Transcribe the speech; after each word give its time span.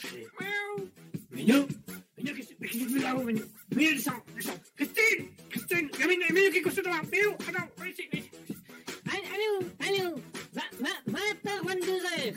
c'est 0.00 0.08
au 0.08 0.28
perché. 0.28 0.28
Minou 1.30 1.66
Minou, 2.18 2.36
qu'est-ce 2.36 2.54
que 2.54 2.66
tu 2.66 2.88
fais 2.88 3.02
là-haut, 3.02 3.24
Minou 3.24 3.42
Minou, 3.74 3.92
descends, 3.92 4.12
descends. 4.34 4.52
Christine 4.76 5.26
Christine 5.50 5.88
Il 5.94 6.00
y 6.00 6.02
a 6.02 6.06
Minou, 6.06 6.22
Minou 6.30 6.50
qui 6.50 6.58
est 6.58 6.62
couché 6.62 6.82
devant. 6.82 6.96
Minou, 7.10 7.34
attends, 7.48 7.68
viens 7.78 7.90
ici, 7.90 8.02
viens 8.12 8.20
ici. 8.20 8.30
Allô, 9.08 9.66
allô, 9.80 10.16
20h, 10.54 11.62
22h. 11.66 12.34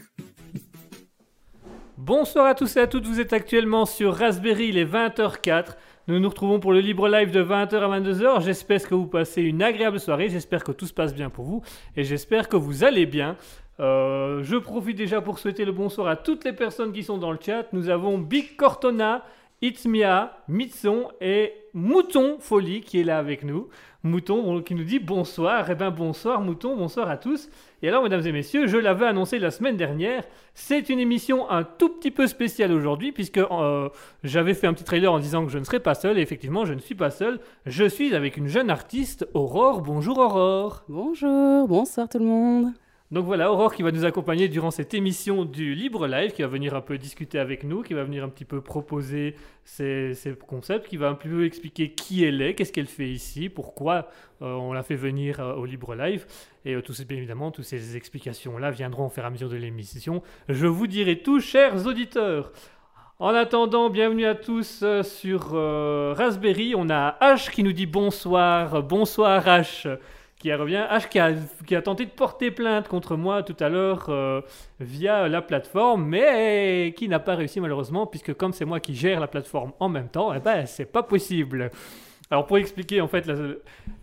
Bonsoir 1.98 2.46
à 2.46 2.56
tous 2.56 2.76
et 2.78 2.80
à 2.82 2.88
toutes, 2.88 3.06
vous 3.06 3.20
êtes 3.20 3.34
actuellement 3.34 3.86
sur 3.86 4.14
Raspberry, 4.14 4.68
il 4.68 4.78
est 4.78 4.86
20h04. 4.86 5.76
Nous 6.08 6.20
nous 6.20 6.30
retrouvons 6.30 6.60
pour 6.60 6.72
le 6.72 6.80
libre 6.80 7.08
live 7.08 7.32
de 7.32 7.44
20h 7.44 7.78
à 7.78 8.00
22h. 8.00 8.44
J'espère 8.44 8.88
que 8.88 8.94
vous 8.94 9.08
passez 9.08 9.42
une 9.42 9.64
agréable 9.64 10.00
soirée, 10.00 10.30
j'espère 10.30 10.64
que 10.64 10.72
tout 10.72 10.86
se 10.86 10.94
passe 10.94 11.16
bien 11.16 11.32
pour 11.32 11.46
vous 11.46 11.64
et 11.96 12.04
j'espère 12.04 12.48
que 12.48 12.58
vous 12.58 12.84
allez 12.84 13.08
bien. 13.08 13.38
Euh, 13.80 14.42
je 14.44 14.56
profite 14.56 14.98
déjà 14.98 15.22
pour 15.22 15.40
souhaiter 15.40 15.66
le 15.66 15.72
bonsoir 15.72 16.08
à 16.08 16.16
toutes 16.16 16.46
les 16.46 16.54
personnes 16.54 16.94
qui 16.94 17.04
sont 17.04 17.18
dans 17.18 17.32
le 17.32 17.40
chat. 17.42 17.66
Nous 17.74 17.90
avons 17.90 18.18
Big 18.18 18.56
Cortona, 18.56 19.24
Itzmia, 19.62 20.38
Mitson 20.48 21.10
et 21.20 21.54
Mouton 21.74 22.38
Folie 22.40 22.82
qui 22.82 23.02
est 23.02 23.04
là 23.04 23.18
avec 23.18 23.44
nous. 23.44 23.68
Mouton 24.04 24.62
qui 24.62 24.76
nous 24.76 24.84
dit 24.84 25.00
bonsoir. 25.00 25.70
Eh 25.70 25.76
bien 25.76 25.92
bonsoir 25.92 26.40
Mouton, 26.40 26.78
bonsoir 26.78 27.10
à 27.10 27.18
tous. 27.18 27.50
Et 27.82 27.90
alors 27.90 28.04
mesdames 28.04 28.26
et 28.26 28.32
messieurs, 28.32 28.68
je 28.68 28.78
l'avais 28.78 29.08
annoncé 29.08 29.40
la 29.40 29.52
semaine 29.52 29.76
dernière, 29.76 30.24
c'est 30.54 30.90
une 30.90 31.00
émission 31.00 31.50
un 31.50 31.64
tout 31.64 31.90
petit 31.90 32.12
peu 32.12 32.28
spéciale 32.28 32.72
aujourd'hui 32.72 33.12
puisque 33.12 33.40
euh, 33.40 33.90
j'avais 34.24 34.54
fait 34.54 34.68
un 34.68 34.74
petit 34.74 34.84
trailer 34.84 35.12
en 35.12 35.20
disant 35.20 35.46
que 35.46 35.52
je 35.52 35.58
ne 35.58 35.64
serais 35.64 35.80
pas 35.82 35.96
seul 35.96 36.18
et 36.18 36.22
effectivement 36.22 36.64
je 36.64 36.74
ne 36.74 36.80
suis 36.80 36.96
pas 36.96 37.10
seul. 37.10 37.40
Je 37.66 37.84
suis 37.84 38.16
avec 38.16 38.38
une 38.38 38.48
jeune 38.48 38.70
artiste, 38.70 39.28
Aurore. 39.34 39.82
Bonjour 39.82 40.20
Aurore. 40.20 40.84
Bonjour, 40.88 41.68
bonsoir 41.68 42.08
tout 42.08 42.20
le 42.20 42.26
monde. 42.26 42.85
Donc 43.12 43.26
voilà, 43.26 43.52
Aurore 43.52 43.76
qui 43.76 43.84
va 43.84 43.92
nous 43.92 44.04
accompagner 44.04 44.48
durant 44.48 44.72
cette 44.72 44.96
émission 44.96 45.46
du 45.46 45.76
Libre 45.76 46.08
Live, 46.08 46.32
qui 46.32 46.42
va 46.42 46.48
venir 46.48 46.74
un 46.74 46.82
peu 46.82 46.98
discuter 46.98 47.38
avec 47.38 47.64
nous, 47.64 47.84
qui 47.84 47.94
va 47.94 48.04
venir 48.04 48.24
un 48.24 48.30
petit 48.30 48.46
peu 48.46 48.62
proposer 48.62 49.36
ses, 49.64 50.16
concepts, 50.48 50.88
qui 50.88 50.98
va 50.98 51.10
un 51.10 51.14
peu 51.14 51.46
expliquer 51.46 51.92
qui 51.92 52.24
elle 52.24 52.42
est, 52.42 52.56
qu'est-ce 52.56 52.74
qu'elle 52.74 52.88
fait 52.88 53.08
ici, 53.08 53.50
pourquoi 53.50 54.10
euh, 54.42 54.52
on 54.54 54.74
l'a 54.74 54.82
fait 54.82 54.96
venir 54.96 55.40
euh, 55.40 55.54
au 55.54 55.66
Libre 55.66 55.94
Live. 55.94 56.26
Et 56.66 56.74
euh, 56.74 56.82
tout 56.82 56.94
évidemment, 57.00 57.52
toutes 57.52 57.66
ces 57.66 57.96
explications-là 57.96 58.72
viendront 58.72 59.06
au 59.06 59.10
fur 59.10 59.24
et 59.24 59.28
à 59.28 59.30
mesure 59.30 59.50
de 59.50 59.58
l'émission. 59.58 60.24
Je 60.50 60.66
vous 60.66 60.88
dirai 60.88 61.20
tout, 61.20 61.40
chers 61.40 61.86
auditeurs. 61.86 62.52
En 63.20 63.36
attendant, 63.36 63.92
bienvenue 63.92 64.26
à 64.26 64.34
tous 64.34 64.80
euh, 64.82 65.04
sur 65.04 65.52
Raspberry. 66.18 66.74
On 66.76 66.90
a 66.90 67.18
H 67.22 67.52
qui 67.52 67.62
nous 67.62 67.72
dit 67.72 67.86
bonsoir. 67.86 68.82
Bonsoir 68.82 69.46
H 69.46 69.96
qui 70.46 70.54
revient. 70.54 70.86
H 70.92 71.10
qui 71.66 71.76
a, 71.76 71.82
tenté 71.82 72.06
de 72.06 72.12
porter 72.12 72.52
plainte 72.52 72.88
contre 72.88 73.16
moi 73.16 73.42
tout 73.42 73.56
à 73.60 73.68
l'heure 73.68 74.06
euh, 74.10 74.42
via 74.80 75.28
la 75.28 75.42
plateforme, 75.42 76.06
mais 76.06 76.94
qui 76.96 77.08
n'a 77.10 77.18
pas 77.18 77.34
réussi 77.34 77.60
malheureusement, 77.60 78.06
puisque 78.06 78.36
comme 78.36 78.54
c'est 78.54 78.66
moi 78.66 78.80
qui 78.80 78.94
gère 78.94 79.20
la 79.20 79.28
plateforme 79.28 79.72
en 79.80 79.90
même 79.90 80.08
temps, 80.08 80.32
eh 80.36 80.40
ben 80.40 80.68
c'est 80.68 80.86
pas 80.86 81.02
possible. 81.02 81.72
Alors 82.30 82.46
pour 82.46 82.60
expliquer, 82.60 83.02
en 83.02 83.08
fait, 83.08 83.28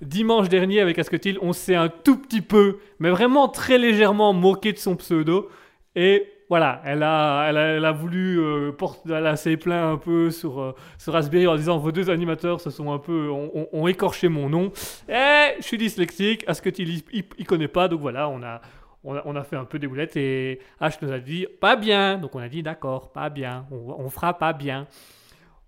dimanche 0.00 0.49
dernier 0.49 0.81
avec 0.81 0.99
Asketil, 0.99 1.38
on 1.43 1.52
s'est 1.52 1.76
un 1.76 1.88
tout 1.88 2.16
petit 2.16 2.40
peu, 2.40 2.78
mais 2.99 3.11
vraiment 3.11 3.46
très 3.46 3.78
légèrement 3.78 4.32
moqué 4.32 4.72
de 4.72 4.78
son 4.78 4.96
pseudo. 4.96 5.49
Et 5.94 6.26
voilà, 6.52 6.82
elle 6.84 7.02
a, 7.02 7.46
elle 7.49 7.56
a, 7.56 7.62
elle 7.76 7.84
a 7.87 7.93
voulu 7.93 8.38
euh, 8.38 8.72
porter, 8.72 9.10
elle 9.14 9.26
a 9.26 9.88
un 9.88 9.96
peu 9.96 10.31
sur, 10.31 10.60
euh, 10.60 10.75
sur 10.99 11.14
Raspberry 11.14 11.46
en 11.46 11.56
disant 11.56 11.78
vos 11.78 11.93
deux 11.93 12.10
animateurs 12.10 12.60
se 12.60 12.69
sont 12.69 12.93
un 12.93 12.99
peu, 12.99 13.31
ont, 13.31 13.87
écorché 13.88 14.28
mon 14.28 14.50
nom. 14.50 14.70
Eh, 15.08 15.54
je 15.56 15.62
suis 15.62 15.78
dyslexique, 15.78 16.44
Asketil 16.46 16.90
il, 16.90 17.02
il, 17.10 17.25
il 17.38 17.46
connaît 17.46 17.69
pas, 17.69 17.88
donc 17.88 18.00
voilà, 18.00 18.28
on 18.28 18.43
a, 18.43 18.60
on 19.02 19.14
a, 19.16 19.22
on 19.25 19.34
a 19.34 19.44
fait 19.44 19.56
un 19.56 19.64
peu 19.64 19.78
des 19.78 19.87
boulettes 19.87 20.14
et 20.19 20.60
H 20.78 20.99
nous 21.00 21.10
a 21.10 21.20
dit 21.20 21.46
pas 21.58 21.75
bien, 21.75 22.19
donc 22.19 22.34
on 22.34 22.40
a 22.40 22.50
dit 22.50 22.62
d'accord, 22.62 23.12
pas 23.12 23.31
bien, 23.31 23.64
on, 23.70 23.96
on 23.99 24.10
fera 24.10 24.34
pas 24.34 24.52
bien. 24.52 24.87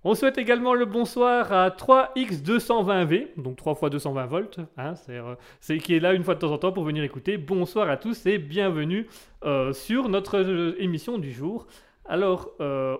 On 0.07 0.15
souhaite 0.15 0.37
également 0.37 0.75
le 0.75 0.85
bonsoir 0.85 1.51
à 1.51 1.71
3X220V, 1.71 3.29
donc 3.39 3.57
3 3.57 3.75
fois 3.75 3.89
220 3.89 4.27
volts, 4.27 4.61
hein, 4.77 4.95
c'est, 4.97 5.17
euh, 5.17 5.35
c'est 5.61 5.79
qui 5.79 5.95
est 5.95 5.99
là 5.99 6.13
une 6.13 6.23
fois 6.23 6.35
de 6.35 6.41
temps 6.41 6.53
en 6.53 6.59
temps 6.59 6.73
pour 6.73 6.85
venir 6.85 7.03
écouter. 7.03 7.39
Bonsoir 7.39 7.89
à 7.89 7.97
tous 7.97 8.27
et 8.27 8.37
bienvenue 8.37 9.07
euh, 9.47 9.73
sur 9.73 10.11
notre 10.11 10.37
euh, 10.41 10.77
émission 10.79 11.17
du 11.17 11.33
jour. 11.33 11.67
Alors, 12.05 12.51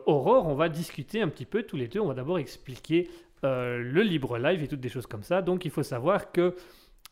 Aurore, 0.07 0.49
on 0.49 0.55
va 0.55 0.71
discuter 0.71 1.21
un 1.21 1.29
petit 1.29 1.45
peu 1.45 1.65
tous 1.65 1.77
les 1.77 1.89
deux. 1.89 2.01
On 2.01 2.07
va 2.07 2.15
d'abord 2.15 2.39
expliquer 2.39 3.11
le 3.43 4.01
libre 4.01 4.39
live 4.39 4.63
et 4.63 4.67
toutes 4.67 4.81
des 4.81 4.89
choses 4.89 5.07
comme 5.07 5.23
ça. 5.23 5.43
Donc, 5.43 5.67
il 5.67 5.71
faut 5.71 5.83
savoir 5.83 6.33
que 6.33 6.55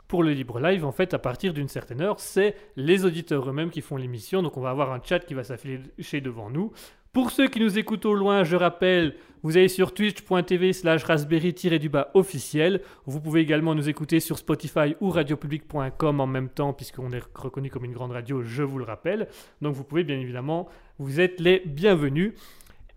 pour 0.08 0.22
le 0.22 0.32
libre 0.32 0.58
live, 0.58 0.86
en 0.86 0.92
fait, 0.92 1.12
à 1.12 1.18
partir 1.18 1.52
d'une 1.52 1.68
certaine 1.68 2.00
heure, 2.00 2.18
c'est 2.18 2.56
les 2.76 3.04
auditeurs 3.04 3.46
eux-mêmes 3.46 3.68
qui 3.68 3.82
font 3.82 3.98
l'émission. 3.98 4.42
Donc, 4.42 4.56
on 4.56 4.62
va 4.62 4.70
avoir 4.70 4.90
un 4.90 5.02
chat 5.02 5.18
qui 5.18 5.34
va 5.34 5.44
s'afficher 5.44 6.22
devant 6.22 6.48
nous. 6.48 6.72
Pour 7.12 7.30
ceux 7.30 7.46
qui 7.46 7.60
nous 7.60 7.78
écoutent 7.78 8.06
au 8.06 8.14
loin, 8.14 8.42
je 8.42 8.56
rappelle, 8.56 9.16
vous 9.42 9.58
allez 9.58 9.68
sur 9.68 9.92
twitch.tv 9.92 10.72
slash 10.72 11.04
raspberry-du-bas 11.04 12.10
officiel. 12.14 12.80
Vous 13.04 13.20
pouvez 13.20 13.42
également 13.42 13.74
nous 13.74 13.90
écouter 13.90 14.18
sur 14.18 14.38
Spotify 14.38 14.96
ou 15.02 15.10
radiopublic.com 15.10 16.20
en 16.20 16.26
même 16.26 16.48
temps, 16.48 16.72
puisqu'on 16.72 17.10
est 17.10 17.22
reconnu 17.34 17.68
comme 17.68 17.84
une 17.84 17.92
grande 17.92 18.12
radio, 18.12 18.42
je 18.42 18.62
vous 18.62 18.78
le 18.78 18.84
rappelle. 18.84 19.28
Donc 19.60 19.74
vous 19.74 19.84
pouvez 19.84 20.04
bien 20.04 20.18
évidemment, 20.18 20.70
vous 20.98 21.20
êtes 21.20 21.38
les 21.38 21.60
bienvenus. 21.66 22.32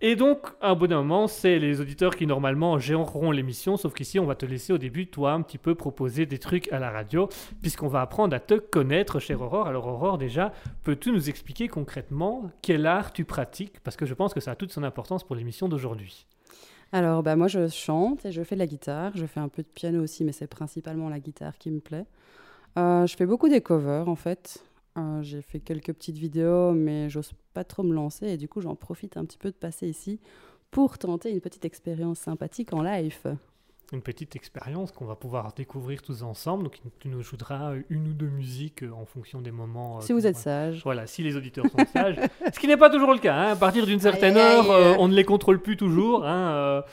Et 0.07 0.16
donc, 0.16 0.38
à 0.62 0.69
un 0.69 0.75
bon 0.75 0.92
moment, 0.92 1.28
c'est 1.28 1.57
les 1.57 1.81
auditeurs 1.81 2.16
qui 2.16 2.28
normalement 2.28 2.78
géreront 2.78 3.31
l'émission, 3.31 3.75
sauf 3.75 3.96
qu'ici, 3.96 4.19
on 4.19 4.28
va 4.28 4.36
te 4.36 4.46
laisser 4.46 4.72
au 4.72 4.78
début, 4.78 5.07
toi, 5.07 5.31
un 5.31 5.42
petit 5.42 5.57
peu 5.57 5.74
proposer 5.74 6.28
des 6.28 6.38
trucs 6.38 6.72
à 6.72 6.78
la 6.78 6.92
radio, 6.92 7.28
puisqu'on 7.63 7.88
va 7.88 8.02
apprendre 8.02 8.36
à 8.36 8.40
te 8.40 8.54
connaître, 8.54 9.18
chère 9.18 9.42
Aurore. 9.42 9.66
Alors, 9.66 9.88
Aurore, 9.88 10.19
déjà, 10.19 10.54
peux-tu 10.84 11.12
nous 11.12 11.28
expliquer 11.28 11.68
concrètement 11.68 12.52
quel 12.62 12.86
art 12.86 13.13
tu 13.13 13.25
pratiques? 13.25 13.80
Parce 13.80 13.98
que 13.98 14.06
je 14.06 14.13
pense 14.13 14.36
que 14.36 14.40
ça 14.40 14.52
a 14.52 14.56
toute 14.56 14.72
son 14.72 14.84
importance 14.84 15.24
pour 15.24 15.36
l'émission 15.36 15.68
d'aujourd'hui. 15.68 16.28
Alors, 16.92 17.24
bah, 17.24 17.36
moi, 17.36 17.48
je 17.48 17.68
chante 17.68 18.28
et 18.28 18.31
je 18.31 18.44
fais 18.44 18.54
de 18.54 18.60
la 18.60 18.68
guitare. 18.68 19.12
Je 19.16 19.25
fais 19.25 19.40
un 19.40 19.50
peu 19.50 19.63
de 19.63 19.68
piano 19.68 20.04
aussi, 20.04 20.24
mais 20.24 20.34
c'est 20.34 20.46
principalement 20.46 21.10
la 21.10 21.19
guitare 21.19 21.58
qui 21.58 21.72
me 21.72 21.80
plaît. 21.80 22.06
Euh, 22.78 23.08
je 23.08 23.16
fais 23.16 23.25
beaucoup 23.25 23.50
des 23.50 23.62
covers, 23.62 24.08
en 24.08 24.16
fait. 24.16 24.63
Euh, 24.97 25.21
J'ai 25.24 25.42
fait 25.42 25.59
quelques 25.59 25.94
petites 25.94 26.18
vidéos, 26.18 26.71
mais 26.71 27.09
j'ose 27.09 27.31
pas 27.53 27.63
trop 27.63 27.83
me 27.83 27.94
lancer. 27.94 28.27
Et 28.27 28.38
du 28.38 28.47
coup, 28.47 28.62
j'en 28.62 28.75
profite 28.75 29.18
un 29.18 29.25
petit 29.25 29.38
peu 29.38 29.50
de 29.51 29.56
passer 29.56 29.88
ici 29.88 30.19
pour 30.71 30.97
tenter 30.97 31.31
une 31.31 31.42
petite 31.42 31.65
expérience 31.65 32.19
sympathique 32.19 32.74
en 32.74 32.81
live. 32.81 33.36
Une 33.94 34.01
petite 34.01 34.36
expérience 34.36 34.92
qu'on 34.92 35.06
va 35.06 35.15
pouvoir 35.15 35.53
découvrir 35.53 36.01
tous 36.01 36.24
ensemble. 36.24 36.63
Donc, 36.63 36.80
tu 37.00 37.07
nous 37.07 37.21
joueras 37.21 37.74
une 37.89 38.07
ou 38.07 38.13
deux 38.13 38.30
musiques 38.30 38.83
euh, 38.83 38.92
en 38.92 39.06
fonction 39.06 39.42
des 39.42 39.51
moments. 39.51 39.97
euh, 39.97 40.01
si 40.01 40.12
vous 40.12 40.25
êtes 40.25 40.36
va- 40.36 40.42
sage. 40.42 40.81
Voilà, 40.83 41.06
si 41.07 41.21
les 41.24 41.36
auditeurs 41.36 41.65
sont 41.69 41.86
sages. 41.94 42.15
Ce 42.53 42.59
qui 42.59 42.68
n'est 42.68 42.77
pas 42.77 42.89
toujours 42.89 43.13
le 43.13 43.19
cas. 43.19 43.36
hein. 43.36 43.51
À 43.51 43.56
partir 43.56 43.86
d'une 43.86 44.00
certaine 44.00 44.38
Aïe, 44.38 44.44
aïe, 44.44 44.56
heure, 44.57 44.71
euh, 44.71 44.95
on 44.98 45.07
ne 45.07 45.13
les 45.13 45.24
contrôle 45.24 45.62
plus 45.62 45.77
toujours. 45.77 46.25
hein. 46.25 46.83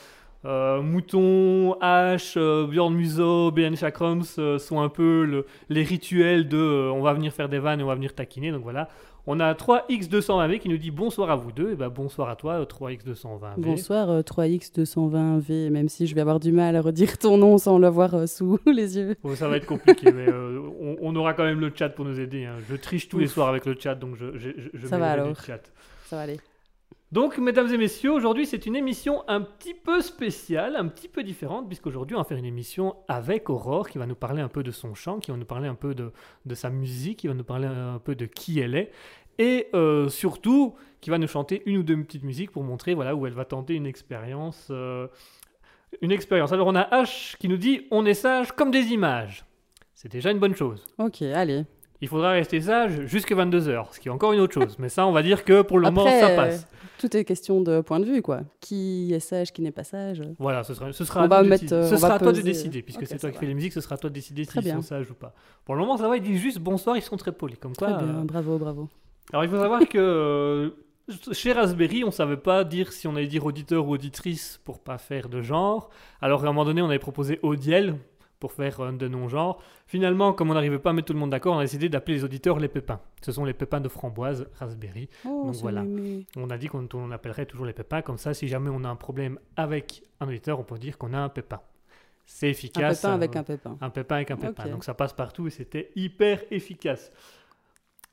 Euh, 0.45 0.81
Mouton, 0.81 1.75
H, 1.81 2.33
euh, 2.37 2.67
Bjorn 2.67 2.93
Muso, 2.93 3.49
BN 3.51 3.75
Chakrams 3.77 4.23
euh, 4.39 4.59
sont 4.59 4.81
un 4.81 4.89
peu 4.89 5.23
le- 5.23 5.45
les 5.69 5.83
rituels 5.83 6.49
de 6.49 6.57
euh, 6.57 6.91
on 6.91 7.01
va 7.01 7.13
venir 7.13 7.31
faire 7.31 7.47
des 7.47 7.59
vannes 7.59 7.79
et 7.79 7.83
on 7.83 7.87
va 7.87 7.95
venir 7.95 8.13
taquiner. 8.13 8.51
Donc 8.51 8.63
voilà. 8.63 8.89
On 9.25 9.39
a 9.39 9.53
3X220V 9.53 10.59
qui 10.59 10.67
nous 10.67 10.77
dit 10.77 10.91
bonsoir 10.91 11.31
à 11.31 11.37
vous 11.37 11.53
deux. 11.53 11.71
Et 11.71 11.75
ben 11.75 11.87
bonsoir 11.87 12.27
à 12.29 12.35
toi, 12.35 12.55
euh, 12.55 12.65
3X220V. 12.65 13.53
Bonsoir, 13.57 14.09
euh, 14.09 14.21
3X220V, 14.21 15.69
même 15.69 15.87
si 15.87 16.07
je 16.07 16.15
vais 16.15 16.19
avoir 16.19 16.41
du 16.41 16.51
mal 16.51 16.75
à 16.75 16.81
redire 16.81 17.17
ton 17.17 17.37
nom 17.37 17.57
sans 17.57 17.79
l'avoir 17.79 18.27
sous 18.27 18.59
les 18.65 18.97
yeux. 18.97 19.15
Bon, 19.23 19.33
ça 19.35 19.47
va 19.47 19.55
être 19.55 19.65
compliqué, 19.65 20.11
mais 20.11 20.27
on, 20.29 20.97
on 21.01 21.15
aura 21.15 21.33
quand 21.33 21.45
même 21.45 21.61
le 21.61 21.71
chat 21.73 21.87
pour 21.87 22.03
nous 22.03 22.19
aider. 22.19 22.43
hein. 22.43 22.55
Je 22.69 22.75
triche 22.75 23.07
tous 23.07 23.19
les 23.19 23.27
soirs 23.27 23.47
avec 23.47 23.65
le 23.65 23.75
chat, 23.79 23.95
donc 23.95 24.15
je, 24.17 24.37
je, 24.37 24.49
je, 24.57 24.69
je 24.77 24.87
Ça 24.87 24.97
mets 24.97 25.01
va 25.03 25.15
le 25.15 25.21
alors. 25.23 25.41
chat. 25.41 25.61
Ça 26.07 26.17
va 26.17 26.23
aller. 26.23 26.37
Donc, 27.13 27.37
mesdames 27.37 27.71
et 27.71 27.77
messieurs, 27.77 28.11
aujourd'hui 28.11 28.47
c'est 28.47 28.65
une 28.65 28.75
émission 28.75 29.23
un 29.27 29.41
petit 29.41 29.75
peu 29.75 30.01
spéciale, 30.01 30.75
un 30.75 30.87
petit 30.87 31.07
peu 31.07 31.21
différente, 31.21 31.67
puisqu'aujourd'hui 31.67 32.15
on 32.15 32.19
va 32.19 32.25
faire 32.25 32.39
une 32.39 32.43
émission 32.43 32.95
avec 33.07 33.51
Aurore 33.51 33.87
qui 33.87 33.99
va 33.99 34.07
nous 34.07 34.15
parler 34.15 34.41
un 34.41 34.47
peu 34.47 34.63
de 34.63 34.71
son 34.71 34.95
chant, 34.95 35.19
qui 35.19 35.29
va 35.29 35.37
nous 35.37 35.45
parler 35.45 35.67
un 35.67 35.75
peu 35.75 35.93
de, 35.93 36.11
sa 36.55 36.71
musique, 36.71 37.19
qui 37.19 37.27
va 37.27 37.35
nous 37.35 37.43
parler 37.43 37.67
un 37.67 37.99
peu 37.99 38.15
de 38.15 38.25
qui 38.25 38.59
elle 38.59 38.73
est, 38.73 38.89
et 39.37 39.67
euh, 39.75 40.09
surtout 40.09 40.73
qui 41.01 41.11
va 41.11 41.19
nous 41.19 41.27
chanter 41.27 41.61
une 41.67 41.77
ou 41.77 41.83
deux 41.83 42.01
petites 42.01 42.23
musiques 42.23 42.49
pour 42.49 42.63
montrer 42.63 42.95
voilà, 42.95 43.13
où 43.13 43.27
elle 43.27 43.33
va 43.33 43.45
tenter 43.45 43.75
une 43.75 43.85
expérience. 43.85 44.69
euh, 44.71 45.05
une 46.01 46.11
expérience. 46.11 46.51
Alors 46.51 46.65
on 46.65 46.73
a 46.73 47.03
H 47.03 47.37
qui 47.37 47.47
nous 47.47 47.57
dit 47.57 47.85
on 47.91 48.07
est 48.07 48.15
sage 48.15 48.53
comme 48.53 48.71
des 48.71 48.87
images. 48.87 49.45
C'est 49.93 50.11
déjà 50.11 50.31
une 50.31 50.39
bonne 50.39 50.55
chose. 50.55 50.83
Ok, 50.97 51.21
allez. 51.21 51.65
Il 52.03 52.09
faudra 52.09 52.31
rester 52.31 52.59
sage 52.59 53.05
jusqu'à 53.05 53.33
22h, 53.33 53.93
ce 53.93 53.99
qui 54.01 54.09
est 54.09 54.11
encore 54.11 54.33
une 54.33 54.41
autre 54.41 54.53
chose. 54.53 54.75
Mais 54.77 54.89
ça, 54.89 55.07
on 55.07 55.13
va 55.13 55.23
dire 55.23 55.45
que 55.45 55.61
pour 55.61 55.79
le 55.79 55.89
moment, 55.89 56.01
Après, 56.01 56.19
ça 56.19 56.27
euh, 56.31 56.35
passe. 56.35 56.67
Tout 56.97 57.15
est 57.15 57.23
question 57.23 57.61
de 57.61 57.79
point 57.79 58.01
de 58.01 58.05
vue, 58.05 58.21
quoi. 58.21 58.41
Qui 58.59 59.13
est 59.13 59.21
sage, 59.21 59.53
qui 59.53 59.61
n'est 59.61 59.71
pas 59.71 59.85
sage. 59.85 60.21
Voilà, 60.37 60.65
ce 60.65 60.73
sera, 60.73 60.91
ce 60.91 61.05
sera 61.05 61.21
On 61.21 61.23
à 61.23 61.27
va 61.27 61.43
mettre, 61.43 61.71
euh, 61.71 61.87
ce 61.87 61.93
on 61.93 61.97
sera 61.97 62.09
va 62.09 62.15
à 62.15 62.19
toi 62.19 62.33
de 62.33 62.41
décider, 62.41 62.81
puisque 62.81 63.07
c'est 63.07 63.17
toi 63.19 63.31
qui 63.31 63.37
fais 63.37 63.45
les 63.45 63.53
musiques, 63.53 63.71
ce 63.71 63.79
sera 63.79 63.95
à 63.95 63.97
toi 63.97 64.09
de 64.09 64.15
décider 64.15 64.43
s'ils 64.43 64.69
sont 64.69 64.81
sages 64.81 65.09
ou 65.11 65.13
pas. 65.13 65.33
Pour 65.63 65.75
le 65.75 65.79
moment, 65.79 65.95
ça 65.95 66.09
va, 66.09 66.17
ils 66.17 66.21
disent 66.21 66.41
juste 66.41 66.59
bonsoir, 66.59 66.97
ils 66.97 67.01
sont 67.01 67.15
très 67.15 67.31
polis. 67.31 67.57
Comme 67.57 67.73
quoi, 67.73 67.93
Très 67.93 68.03
bien, 68.03 68.15
euh, 68.15 68.23
bravo, 68.25 68.57
bravo. 68.57 68.89
Alors, 69.31 69.45
il 69.45 69.49
faut 69.49 69.59
savoir 69.59 69.87
que 69.87 69.97
euh, 69.97 70.69
chez 71.31 71.53
Raspberry, 71.53 72.03
on 72.03 72.11
savait 72.11 72.35
pas 72.35 72.65
dire 72.65 72.91
si 72.91 73.07
on 73.07 73.15
allait 73.15 73.27
dire 73.27 73.45
auditeur 73.45 73.87
ou 73.87 73.93
auditrice 73.93 74.59
pour 74.65 74.79
pas 74.79 74.97
faire 74.97 75.29
de 75.29 75.41
genre. 75.41 75.89
Alors, 76.21 76.41
à 76.41 76.43
un 76.43 76.47
moment 76.47 76.65
donné, 76.65 76.81
on 76.81 76.89
avait 76.89 76.99
proposé 76.99 77.39
Audiel 77.43 77.95
pour 78.43 78.51
faire 78.51 78.81
un 78.81 78.91
de 78.91 79.07
non-genres. 79.07 79.57
Finalement, 79.87 80.33
comme 80.33 80.51
on 80.51 80.53
n'arrivait 80.53 80.77
pas 80.77 80.89
à 80.89 80.93
mettre 80.93 81.05
tout 81.07 81.13
le 81.13 81.19
monde 81.19 81.29
d'accord, 81.29 81.55
on 81.55 81.59
a 81.59 81.61
décidé 81.63 81.87
d'appeler 81.87 82.17
les 82.17 82.23
auditeurs 82.25 82.59
les 82.59 82.67
pépins. 82.67 82.99
Ce 83.21 83.31
sont 83.31 83.45
les 83.45 83.53
pépins 83.53 83.79
de 83.79 83.87
framboise 83.87 84.49
raspberry. 84.59 85.07
Oh, 85.23 85.43
Donc 85.45 85.55
voilà. 85.61 85.83
mimi. 85.83 86.27
On 86.35 86.49
a 86.49 86.57
dit 86.57 86.67
qu'on 86.67 86.85
on 86.93 87.11
appellerait 87.11 87.45
toujours 87.45 87.65
les 87.65 87.71
pépins. 87.71 88.01
Comme 88.01 88.17
ça, 88.17 88.33
si 88.33 88.49
jamais 88.49 88.69
on 88.69 88.83
a 88.83 88.89
un 88.89 88.97
problème 88.97 89.39
avec 89.55 90.03
un 90.19 90.27
auditeur, 90.27 90.59
on 90.59 90.63
peut 90.65 90.77
dire 90.77 90.97
qu'on 90.97 91.13
a 91.13 91.19
un 91.19 91.29
pépin. 91.29 91.61
C'est 92.25 92.47
Un 92.47 92.49
efficace. 92.49 93.01
pépin 93.01 93.13
avec 93.13 93.33
euh, 93.33 93.39
un 93.39 93.43
pépin. 93.43 93.77
un 93.79 93.89
pépin 93.89 94.15
avec 94.15 94.31
un 94.31 94.35
pépin. 94.35 94.67
Donc 94.67 94.83
ça 94.83 94.93
passe 94.93 95.13
partout 95.13 95.47
et 95.47 95.51
c'était 95.51 95.91
hyper 95.95 96.41
efficace. 96.51 97.13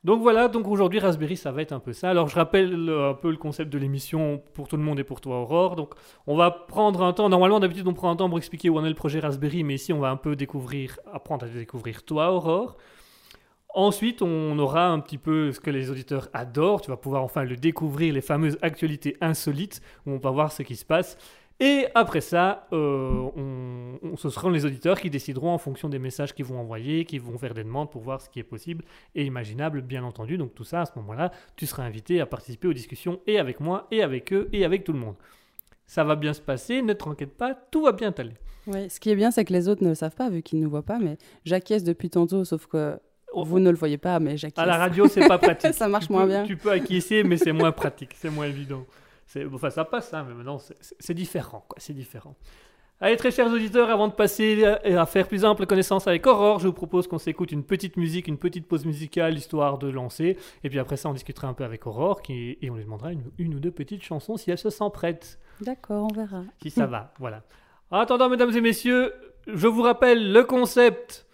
Donc 0.03 0.23
voilà, 0.23 0.49
donc 0.49 0.67
aujourd'hui 0.67 0.99
Raspberry 0.99 1.37
ça 1.37 1.53
va 1.53 1.61
être 1.61 1.73
un 1.73 1.79
peu 1.79 1.93
ça. 1.93 2.11
Alors 2.11 2.29
je 2.29 2.35
rappelle 2.35 2.89
un 2.89 3.15
peu 3.15 3.31
le 3.31 3.37
concept 3.37 3.71
de 3.71 3.79
l'émission 3.79 4.43
pour 4.55 4.67
tout 4.67 4.79
le 4.79 4.83
monde 4.83 4.99
et 4.99 5.05
pour 5.05 5.21
toi 5.21 5.43
Aurore. 5.43 5.77
Donc 5.77 5.95
on 6.27 6.37
va 6.37 6.51
prendre 6.51 7.03
un 7.03 7.13
temps, 7.13 7.29
normalement 7.29 7.61
d'habitude 7.61 7.87
on 7.87 7.93
prend 7.93 8.11
un 8.11 8.17
temps 8.17 8.29
pour 8.29 8.39
expliquer 8.39 8.71
où 8.71 8.79
en 8.79 8.85
est 8.85 8.89
le 8.89 8.95
projet 8.95 9.21
Raspberry, 9.21 9.63
mais 9.63 9.75
ici 9.75 9.93
on 9.93 9.99
va 9.99 10.09
un 10.09 10.17
peu 10.17 10.37
découvrir, 10.37 10.99
apprendre 11.13 11.45
à 11.45 11.49
découvrir 11.49 12.03
toi 12.03 12.33
Aurore. 12.33 12.77
Ensuite, 13.73 14.21
on 14.21 14.59
aura 14.59 14.89
un 14.89 14.99
petit 14.99 15.19
peu 15.19 15.53
ce 15.53 15.61
que 15.61 15.71
les 15.71 15.91
auditeurs 15.91 16.29
adorent. 16.33 16.81
Tu 16.81 16.91
vas 16.91 16.97
pouvoir 16.97 17.23
enfin 17.23 17.45
le 17.45 17.55
découvrir, 17.55 18.13
les 18.13 18.21
fameuses 18.21 18.59
actualités 18.63 19.17
insolites, 19.21 19.81
où 20.07 20.11
on 20.11 20.19
va 20.19 20.31
voir 20.31 20.51
ce 20.51 20.65
qui 20.65 20.75
se 20.75 20.85
passe. 20.85 21.17
Et 21.63 21.87
après 21.95 22.23
ça, 22.23 22.67
euh, 22.73 23.11
on- 23.37 23.99
on- 24.03 24.17
ce 24.17 24.31
seront 24.31 24.49
les 24.49 24.65
auditeurs 24.65 24.99
qui 24.99 25.11
décideront 25.11 25.51
en 25.53 25.59
fonction 25.59 25.91
des 25.91 25.99
messages 25.99 26.33
qu'ils 26.35 26.47
vont 26.47 26.59
envoyer, 26.59 27.05
qui 27.05 27.19
vont 27.19 27.37
faire 27.37 27.53
des 27.53 27.65
demandes 27.65 27.91
pour 27.91 28.01
voir 28.01 28.21
ce 28.23 28.31
qui 28.31 28.41
est 28.41 28.45
possible 28.45 28.83
et 29.15 29.25
imaginable, 29.25 29.83
bien 29.83 30.03
entendu. 30.03 30.39
Donc 30.39 30.55
tout 30.55 30.65
ça, 30.65 30.81
à 30.81 30.87
ce 30.87 30.93
moment-là, 30.97 31.31
tu 31.57 31.67
seras 31.67 31.83
invité 31.85 32.21
à 32.21 32.27
participer 32.27 32.67
aux 32.69 32.73
discussions 32.73 33.21
et 33.27 33.39
avec 33.39 33.61
moi, 33.61 33.87
et 33.91 34.03
avec 34.03 34.33
eux, 34.33 34.49
et 34.55 34.65
avec 34.65 34.85
tout 34.85 34.93
le 34.95 34.99
monde. 35.01 35.17
Ça 35.87 36.03
va 36.03 36.17
bien 36.17 36.33
se 36.33 36.41
passer, 36.41 36.81
ne 36.83 36.93
t'inquiète 36.95 37.37
pas, 37.37 37.55
tout 37.71 37.83
va 37.83 37.93
bien 37.93 38.15
aller. 38.17 38.35
Ouais, 38.67 38.89
ce 38.89 38.99
qui 39.01 39.11
est 39.11 39.17
bien, 39.17 39.31
c'est 39.31 39.45
que 39.45 39.53
les 39.53 39.69
autres 39.69 39.83
ne 39.85 39.89
le 39.91 39.95
savent 39.95 40.15
pas, 40.15 40.31
vu 40.31 40.43
qu'ils 40.43 40.61
ne 40.61 40.65
nous 40.65 40.71
voient 40.71 40.83
pas, 40.85 40.99
mais 40.99 41.19
j'acquiesce 41.45 41.85
depuis 41.85 42.09
tantôt, 42.11 42.45
sauf 42.45 42.67
que 42.67 42.99
Oh, 43.33 43.45
vous 43.45 43.61
ne 43.61 43.71
le 43.71 43.77
voyez 43.77 43.97
pas, 43.99 44.19
mais 44.19 44.37
j'acquiesce. 44.37 44.63
À 44.65 44.67
la 44.67 44.77
radio, 44.77 45.07
c'est 45.07 45.29
pas 45.29 45.39
pratique. 45.39 45.73
Ça 45.75 45.87
marche 45.89 46.07
Tu 46.09 46.13
moins 46.13 46.23
peux- 46.23 46.29
bien. 46.31 46.45
Tu 46.45 46.57
peux 46.57 46.71
acquiescer, 46.73 47.23
mais 47.23 47.37
c'est 47.37 47.53
moins 47.53 47.71
pratique, 47.71 48.11
c'est 48.17 48.29
moins 48.31 48.47
évident. 48.47 48.85
Enfin, 49.53 49.71
ça 49.71 49.85
passe, 49.85 50.13
hein, 50.15 50.25
mais 50.29 50.35
maintenant, 50.35 50.59
c'est- 50.59 51.15
différent, 51.15 51.65
quoi. 51.69 51.77
C'est 51.81 51.93
différent. 51.95 52.35
Allez, 53.03 53.17
très 53.17 53.31
chers 53.31 53.51
auditeurs, 53.51 53.89
avant 53.89 54.09
de 54.09 54.13
passer 54.13 54.65
à 54.65 55.01
à 55.01 55.07
faire 55.07 55.27
plus 55.27 55.45
ample 55.47 55.65
connaissance 55.67 56.07
avec 56.07 56.27
Aurore, 56.27 56.59
je 56.59 56.67
vous 56.67 56.73
propose 56.75 57.07
qu'on 57.09 57.17
s'écoute 57.19 57.51
une 57.51 57.65
petite 57.65 57.97
musique, 57.97 58.29
une 58.29 58.37
petite 58.37 58.67
pause 58.69 58.85
musicale, 58.85 59.39
histoire 59.39 59.79
de 59.79 59.89
lancer. 59.89 60.37
Et 60.65 60.69
puis 60.69 60.79
après 60.79 60.97
ça, 60.99 61.09
on 61.09 61.15
discutera 61.15 61.49
un 61.49 61.55
peu 61.55 61.65
avec 61.65 61.87
Aurore, 61.87 62.21
qui, 62.21 62.59
et 62.61 62.69
on 62.69 62.75
lui 62.75 62.85
demandera 62.85 63.13
une, 63.13 63.23
une 63.39 63.55
ou 63.55 63.59
deux 63.61 63.71
petites 63.71 64.03
chansons 64.03 64.37
si 64.37 64.51
elle 64.51 64.59
se 64.59 64.69
sent 64.69 64.85
prête 64.93 65.39
D'accord, 65.63 66.09
on 66.11 66.15
verra. 66.15 66.43
si 66.63 66.69
ça 66.71 66.87
va. 66.87 67.15
Voilà. 67.19 67.43
En 67.91 67.99
attendant, 68.01 68.29
mesdames 68.29 68.55
et 68.55 68.61
messieurs, 68.61 69.15
je 69.47 69.67
vous 69.67 69.83
rappelle 69.83 70.33
le 70.33 70.45
concept 70.45 71.27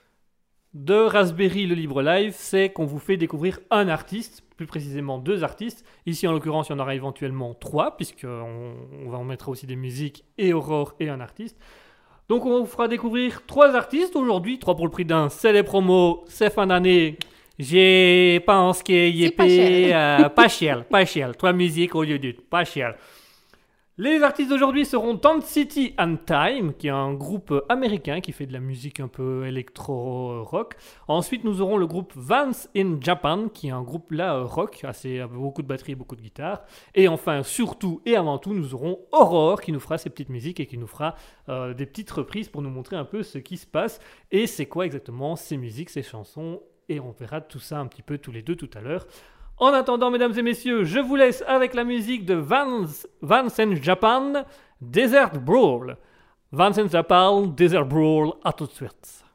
de 0.74 0.94
Raspberry 0.94 1.66
le 1.66 1.74
Libre 1.74 2.00
Live, 2.02 2.34
c'est 2.36 2.68
qu'on 2.70 2.84
vous 2.86 2.98
fait 3.00 3.16
découvrir 3.16 3.58
un 3.70 3.88
artiste, 3.88 4.42
plus 4.56 4.66
précisément 4.66 5.18
deux 5.18 5.44
artistes. 5.44 5.84
Ici, 6.06 6.26
en 6.26 6.32
l'occurrence, 6.32 6.68
il 6.68 6.72
y 6.72 6.74
en 6.74 6.78
aura 6.78 6.94
éventuellement 6.94 7.54
trois, 7.54 7.96
puisqu'on 7.96 8.74
on 9.04 9.10
va 9.10 9.18
en 9.18 9.24
mettre 9.24 9.48
aussi 9.48 9.66
des 9.66 9.76
musiques 9.76 10.24
et 10.38 10.52
Aurore 10.52 10.94
et 11.00 11.08
un 11.08 11.20
artiste. 11.20 11.58
Donc, 12.28 12.44
on 12.44 12.60
vous 12.60 12.66
fera 12.66 12.88
découvrir 12.88 13.46
trois 13.46 13.74
artistes 13.76 14.16
aujourd'hui, 14.16 14.58
trois 14.58 14.74
pour 14.74 14.86
le 14.86 14.90
prix 14.90 15.04
d'un. 15.04 15.28
C'est 15.28 15.52
les 15.52 15.62
promos, 15.62 16.24
c'est 16.26 16.52
fin 16.52 16.66
d'année. 16.66 17.18
Je 17.58 18.38
pense 18.40 18.82
qu'il 18.82 19.22
est 19.22 19.94
euh, 19.94 20.28
pas 20.28 20.48
cher, 20.48 20.84
pas 20.84 21.04
cher. 21.04 21.36
Trois 21.36 21.52
musiques 21.52 21.94
au 21.94 22.02
lieu 22.02 22.18
d'une, 22.18 22.34
pas 22.34 22.64
cher. 22.64 22.96
Les 23.98 24.22
artistes 24.22 24.50
d'aujourd'hui 24.50 24.84
seront 24.84 25.16
Tant 25.16 25.40
City 25.40 25.94
and 25.96 26.16
Time, 26.26 26.74
qui 26.74 26.88
est 26.88 26.90
un 26.90 27.14
groupe 27.14 27.64
américain 27.70 28.20
qui 28.20 28.32
fait 28.32 28.44
de 28.44 28.52
la 28.52 28.60
musique 28.60 29.00
un 29.00 29.08
peu 29.08 29.46
électro-rock. 29.46 30.74
Ensuite, 31.08 31.44
nous 31.44 31.62
aurons 31.62 31.78
le 31.78 31.86
groupe 31.86 32.12
Vance 32.14 32.68
in 32.76 32.98
Japan, 33.00 33.48
qui 33.48 33.68
est 33.68 33.70
un 33.70 33.80
groupe 33.80 34.12
là 34.12 34.34
euh, 34.34 34.44
rock, 34.44 34.84
assez, 34.84 35.20
avec 35.20 35.38
beaucoup 35.38 35.62
de 35.62 35.66
batterie 35.66 35.94
beaucoup 35.94 36.14
de 36.14 36.20
guitare. 36.20 36.62
Et 36.94 37.08
enfin, 37.08 37.42
surtout 37.42 38.02
et 38.04 38.16
avant 38.16 38.36
tout, 38.36 38.52
nous 38.52 38.74
aurons 38.74 38.98
Aurore 39.12 39.62
qui 39.62 39.72
nous 39.72 39.80
fera 39.80 39.96
ses 39.96 40.10
petites 40.10 40.28
musiques 40.28 40.60
et 40.60 40.66
qui 40.66 40.76
nous 40.76 40.86
fera 40.86 41.14
euh, 41.48 41.72
des 41.72 41.86
petites 41.86 42.10
reprises 42.10 42.50
pour 42.50 42.60
nous 42.60 42.68
montrer 42.68 42.96
un 42.96 43.06
peu 43.06 43.22
ce 43.22 43.38
qui 43.38 43.56
se 43.56 43.66
passe 43.66 43.98
et 44.30 44.46
c'est 44.46 44.66
quoi 44.66 44.84
exactement 44.84 45.36
ces 45.36 45.56
musiques, 45.56 45.88
ces 45.88 46.02
chansons? 46.02 46.60
Et 46.90 47.00
on 47.00 47.12
verra 47.12 47.40
tout 47.40 47.58
ça 47.58 47.78
un 47.78 47.86
petit 47.86 48.02
peu 48.02 48.18
tous 48.18 48.30
les 48.30 48.42
deux 48.42 48.56
tout 48.56 48.70
à 48.74 48.82
l'heure. 48.82 49.06
En 49.58 49.72
attendant, 49.72 50.10
mesdames 50.10 50.36
et 50.36 50.42
messieurs, 50.42 50.84
je 50.84 50.98
vous 50.98 51.16
laisse 51.16 51.42
avec 51.46 51.72
la 51.72 51.84
musique 51.84 52.26
de 52.26 52.34
Vance, 52.34 53.08
Vance 53.22 53.58
Japan, 53.80 54.44
Desert 54.82 55.40
Brawl. 55.40 55.96
Vance 56.52 56.78
Japan, 56.90 57.46
Desert 57.46 57.86
Brawl, 57.86 58.32
à 58.44 58.52
tout 58.52 58.66
de 58.66 58.72
suite. 58.72 59.25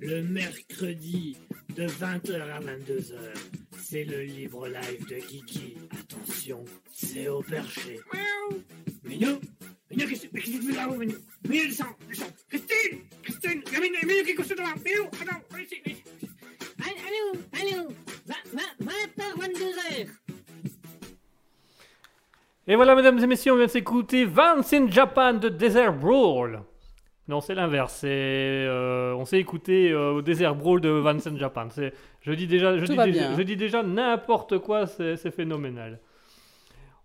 Le 0.00 0.22
mercredi 0.22 1.36
de 1.76 1.86
20h 1.86 2.40
à 2.40 2.60
22h. 2.60 3.14
C'est 3.78 4.04
le 4.04 4.22
libre 4.22 4.68
live 4.68 5.06
de 5.08 5.16
Kiki. 5.16 5.76
Attention, 5.90 6.64
c'est 6.92 7.28
au 7.28 7.42
perché. 7.42 8.00
Miaou 8.12 8.62
Minou 9.04 9.40
Minou, 9.90 10.08
qu'est-ce 10.08 10.26
que 10.26 10.40
tu 10.40 10.62
fais 10.62 10.76
là-haut, 10.76 10.96
Minou 10.96 11.16
Minou, 11.48 11.66
descends, 11.66 11.96
descends 12.08 12.32
Christine 12.48 13.00
Christine 13.22 13.62
Il 13.66 13.72
y 13.72 13.76
a 13.76 13.80
Minou, 13.80 14.24
qui 14.24 14.30
est 14.30 14.34
couché 14.34 14.54
devant 14.54 14.74
Minou, 14.84 15.08
attends, 15.20 15.40
viens 15.50 15.64
ici, 15.64 15.76
viens 15.84 15.94
ici. 15.94 16.30
Allô, 16.82 17.40
allô, 17.60 17.88
20h, 18.54 19.38
22h. 19.38 20.06
Et 22.66 22.76
voilà, 22.76 22.94
mesdames 22.94 23.18
et 23.18 23.26
messieurs, 23.26 23.52
on 23.52 23.56
vient 23.56 23.66
de 23.66 23.70
s'écouter 23.70 24.24
Vance 24.24 24.72
in 24.72 24.88
Japan 24.88 25.34
de 25.34 25.48
Desert 25.48 25.92
Brawl. 25.92 26.62
Non, 27.30 27.40
c'est 27.40 27.54
l'inverse. 27.54 27.94
C'est, 28.00 28.08
euh, 28.10 29.14
on 29.14 29.24
s'est 29.24 29.38
écouté 29.38 29.92
euh, 29.92 30.14
au 30.14 30.20
Desert 30.20 30.56
Brawl 30.56 30.80
de 30.80 30.88
Vance 30.90 31.28
in 31.28 31.36
Japan. 31.36 31.68
C'est, 31.70 31.92
je 32.22 32.32
dis 32.32 32.48
déjà, 32.48 32.76
je 32.76 32.84
dis 32.84 32.96
déjà, 32.96 33.06
bien. 33.28 33.36
je 33.36 33.42
dis 33.42 33.56
déjà 33.56 33.84
n'importe 33.84 34.58
quoi, 34.58 34.86
c'est, 34.88 35.16
c'est 35.16 35.30
phénoménal. 35.30 36.00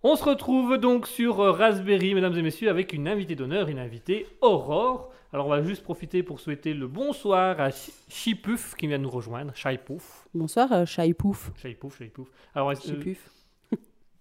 On 0.02 0.16
se 0.16 0.24
retrouve 0.24 0.78
donc 0.78 1.06
sur 1.06 1.38
euh, 1.40 1.52
Raspberry, 1.52 2.14
mesdames 2.14 2.36
et 2.36 2.42
messieurs, 2.42 2.68
avec 2.70 2.92
une 2.92 3.06
invitée 3.06 3.36
d'honneur, 3.36 3.68
une 3.68 3.78
invitée 3.78 4.26
Aurore. 4.40 5.12
Alors, 5.32 5.46
on 5.46 5.50
va 5.50 5.62
juste 5.62 5.82
profiter 5.84 6.22
pour 6.24 6.40
souhaiter 6.40 6.74
le 6.74 6.88
bonsoir 6.88 7.60
à 7.60 7.70
Chi- 7.70 7.92
Chipouf 8.08 8.74
qui 8.74 8.88
vient 8.88 8.98
nous 8.98 9.10
rejoindre. 9.10 9.52
Chaipouf. 9.54 10.26
Bonsoir, 10.34 10.86
Chaipouf. 10.86 11.52
Chaipouf, 11.62 11.98
Chaipouf. 11.98 12.28
Alors, 12.54 12.70
euh. 12.70 12.74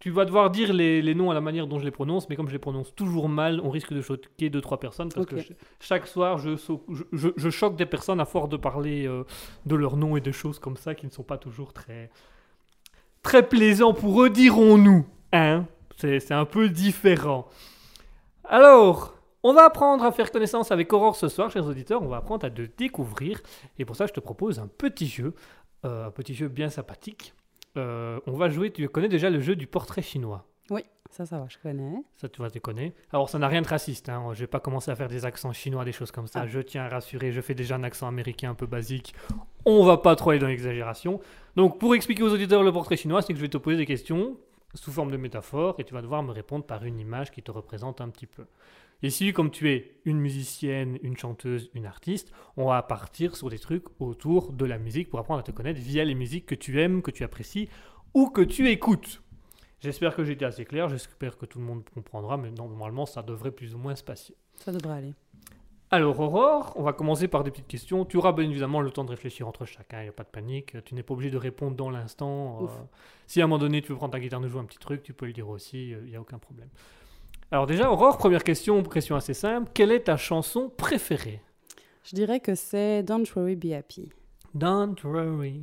Tu 0.06 0.12
vas 0.12 0.26
devoir 0.26 0.52
dire 0.52 0.72
les, 0.72 1.02
les 1.02 1.16
noms 1.16 1.32
à 1.32 1.34
la 1.34 1.42
manière 1.42 1.66
dont 1.66 1.80
je 1.80 1.84
les 1.84 1.90
prononce, 1.90 2.30
mais 2.30 2.36
comme 2.36 2.48
je 2.48 2.54
les 2.54 2.60
prononce 2.60 2.94
toujours 2.94 3.28
mal, 3.28 3.60
on 3.64 3.72
risque 3.72 3.92
de 3.92 4.02
choquer 4.02 4.52
deux 4.52 4.62
trois 4.62 4.80
personnes 4.80 5.10
parce 5.10 5.26
que 5.26 5.38
chaque 5.80 6.06
soir 6.06 6.38
je, 6.38 7.50
choque 7.50 7.76
des 7.76 7.88
personnes 7.88 8.20
à 8.20 8.26
force 8.26 8.48
de 8.50 8.56
parler 8.56 9.08
euh, 9.08 9.24
de 9.66 9.76
leurs 9.76 9.98
noms 9.98 10.16
et 10.16 10.22
de 10.22 10.32
choses 10.32 10.60
comme 10.60 10.78
ça 10.78 10.94
qui 10.94 11.08
ne 11.08 11.12
sont 11.12 11.24
pas 11.24 11.40
toujours 11.40 11.74
très 11.74 12.12
très 13.24 13.50
plaisants 13.50 13.96
pour 13.96 14.22
eux, 14.22 14.30
dirons-nous. 14.30 15.08
Hein 15.34 15.66
c'est, 15.98 16.20
c'est 16.20 16.36
un 16.36 16.46
peu 16.46 16.70
différent. 16.70 17.50
Alors, 18.44 19.16
on 19.42 19.54
va 19.54 19.66
apprendre 19.66 20.04
à 20.04 20.12
faire 20.12 20.30
connaissance 20.32 20.72
avec 20.72 20.94
Aurore 20.94 21.16
ce 21.16 21.30
soir, 21.30 21.50
chers 21.50 21.66
auditeurs. 21.66 22.04
On 22.04 22.10
va 22.10 22.18
apprendre 22.18 22.46
à 22.46 22.52
te 22.52 22.62
découvrir. 22.62 23.42
Et 23.80 23.86
pour 23.86 23.96
ça, 23.96 24.06
je 24.06 24.14
te 24.14 24.20
propose 24.20 24.60
un 24.60 24.68
petit 24.68 25.08
jeu, 25.08 25.34
euh, 25.84 26.06
un 26.06 26.12
petit 26.12 26.36
jeu 26.36 26.48
bien 26.48 26.70
sympathique. 26.70 27.34
Euh, 27.77 28.20
on 28.27 28.34
va 28.34 28.50
jouer, 28.50 28.72
tu 28.72 28.88
connais 28.89 29.10
déjà 29.10 29.29
le 29.29 29.39
jeu 29.39 29.55
du 29.55 29.67
portrait 29.67 30.01
chinois. 30.01 30.46
Ça, 31.15 31.25
ça 31.25 31.39
va, 31.39 31.46
je 31.48 31.58
connais. 31.58 32.03
Ça, 32.17 32.27
tu 32.27 32.39
vois, 32.39 32.50
tu 32.50 32.60
connais. 32.60 32.94
Alors, 33.13 33.29
ça 33.29 33.39
n'a 33.39 33.48
rien 33.48 33.62
de 33.62 33.67
raciste. 33.67 34.10
Hein. 34.10 34.32
Je 34.34 34.41
vais 34.41 34.48
pas 34.48 34.60
commencer 34.60 34.91
à 34.91 34.96
faire 34.96 35.08
des 35.08 35.25
accents 35.25 35.53
chinois, 35.53 35.86
des 35.86 35.94
choses 35.94 36.12
comme 36.12 36.27
ça. 36.27 36.41
Ah. 36.41 36.48
Je 36.48 36.60
tiens 36.60 36.84
à 36.84 36.89
rassurer. 36.89 37.32
Je 37.32 37.39
fais 37.39 37.53
déjà 37.53 37.75
un 37.75 37.84
accent 37.84 38.05
américain 38.08 38.50
un 38.50 38.53
peu 38.53 38.65
basique. 38.65 39.15
On 39.63 39.86
va 39.86 39.96
pas 39.96 40.17
trop 40.17 40.32
aller 40.32 40.39
dans 40.39 40.48
l'exagération. 40.48 41.22
Donc, 41.55 41.79
pour 41.79 41.96
expliquer 41.96 42.24
aux 42.24 42.34
auditeurs 42.34 42.63
le 42.63 42.72
portrait 42.74 42.98
chinois, 42.98 43.22
c'est 43.22 43.32
que 43.32 43.39
je 43.39 43.44
vais 43.44 43.50
te 43.50 43.58
poser 43.58 43.77
des 43.77 43.86
questions 43.86 44.36
sous 44.74 44.91
forme 44.91 45.10
de 45.10 45.15
métaphores 45.15 45.75
et 45.79 45.86
tu 45.86 45.94
vas 45.94 46.01
devoir 46.01 46.22
me 46.22 46.32
répondre 46.32 46.65
par 46.65 46.84
une 46.84 47.00
image 47.00 47.32
qui 47.32 47.41
te 47.41 47.50
représente 47.51 48.01
un 48.01 48.10
petit 48.10 48.27
peu. 48.27 48.44
Ici, 49.04 49.34
comme 49.34 49.52
tu 49.52 49.70
es 49.70 50.00
une 50.06 50.20
musicienne, 50.20 50.98
une 51.04 51.18
chanteuse, 51.18 51.70
une 51.74 51.86
artiste, 51.86 52.32
on 52.58 52.68
va 52.68 52.82
partir 52.82 53.36
sur 53.36 53.50
des 53.50 53.60
trucs 53.60 53.86
autour 54.00 54.52
de 54.52 54.66
la 54.66 54.78
musique 54.78 55.10
pour 55.10 55.20
apprendre 55.20 55.42
à 55.42 55.44
te 55.44 55.52
connaître 55.52 55.80
via 55.80 56.04
les 56.04 56.16
musiques 56.16 56.46
que 56.46 56.56
tu 56.56 56.82
aimes, 56.82 57.02
que 57.02 57.12
tu 57.12 57.24
apprécies 57.24 57.70
ou 58.14 58.30
que 58.30 58.42
tu 58.42 58.70
écoutes. 58.70 59.22
J'espère 59.82 60.16
que 60.16 60.24
j'ai 60.24 60.34
été 60.34 60.46
assez 60.46 60.66
clair, 60.66 60.90
j'espère 60.90 61.38
que 61.38 61.46
tout 61.46 61.60
le 61.60 61.66
monde 61.66 61.84
comprendra, 61.94 62.38
mais 62.38 62.50
normalement 62.52 63.06
ça 63.06 63.22
devrait 63.22 63.52
plus 63.52 63.75
ou 63.75 63.78
moins 63.78 63.96
se 63.96 64.04
passer. 64.04 64.36
Ça 64.56 64.72
devrait 64.72 64.98
aller. 64.98 65.14
Alors 65.92 66.20
Aurore, 66.20 66.74
on 66.75 66.84
va 66.84 66.94
commencer 66.94 67.28
par 67.28 67.44
des 67.44 67.52
petites 67.52 67.68
questions. 67.68 68.06
Tu 68.06 68.18
auras 68.18 68.32
bien 68.32 68.50
évidemment 68.50 68.82
le 68.82 68.90
temps 68.90 69.04
de 69.04 69.12
réfléchir 69.12 69.48
entre 69.48 69.66
chacun, 69.66 70.00
il 70.00 70.04
n'y 70.04 70.10
a 70.10 70.14
pas 70.14 70.24
de 70.24 70.30
panique. 70.30 70.75
Tu 70.86 70.96
n'es 70.96 71.04
pas 71.04 71.14
obligé 71.14 71.30
de 71.30 71.38
répondre 71.38 71.75
dans 71.75 71.92
l'instant. 71.92 72.64
Euh, 72.64 72.68
si 73.28 73.42
à 73.42 73.44
un 73.44 73.48
moment 73.48 73.60
donné 73.60 73.82
tu 73.82 73.90
veux 73.90 73.98
prendre 73.98 74.14
ta 74.14 74.20
guitare, 74.20 74.40
nous 74.40 74.48
jouer 74.48 74.62
un 74.62 74.66
petit 74.66 74.80
truc, 74.80 75.04
tu 75.04 75.14
peux 75.14 75.28
le 75.28 75.34
dire 75.34 75.48
aussi, 75.48 75.90
il 75.90 76.10
n'y 76.10 76.16
a 76.16 76.22
aucun 76.22 76.40
problème. 76.40 76.70
Alors 77.52 77.68
déjà 77.68 77.92
Aurore, 77.92 78.18
première 78.18 78.44
question, 78.44 78.82
question 78.84 79.16
assez 79.16 79.34
simple. 79.34 79.70
Quelle 79.74 79.92
est 79.92 80.02
ta 80.06 80.18
chanson 80.18 80.70
préférée? 80.75 81.42
Je 82.04 82.16
dirais 82.16 82.40
que 82.40 82.56
c'est 82.56 83.04
Don't 83.04 83.25
Worry, 83.36 83.56
Be 83.56 83.72
Happy. 83.74 84.12
Don't 84.54 84.96
worry, 85.04 85.62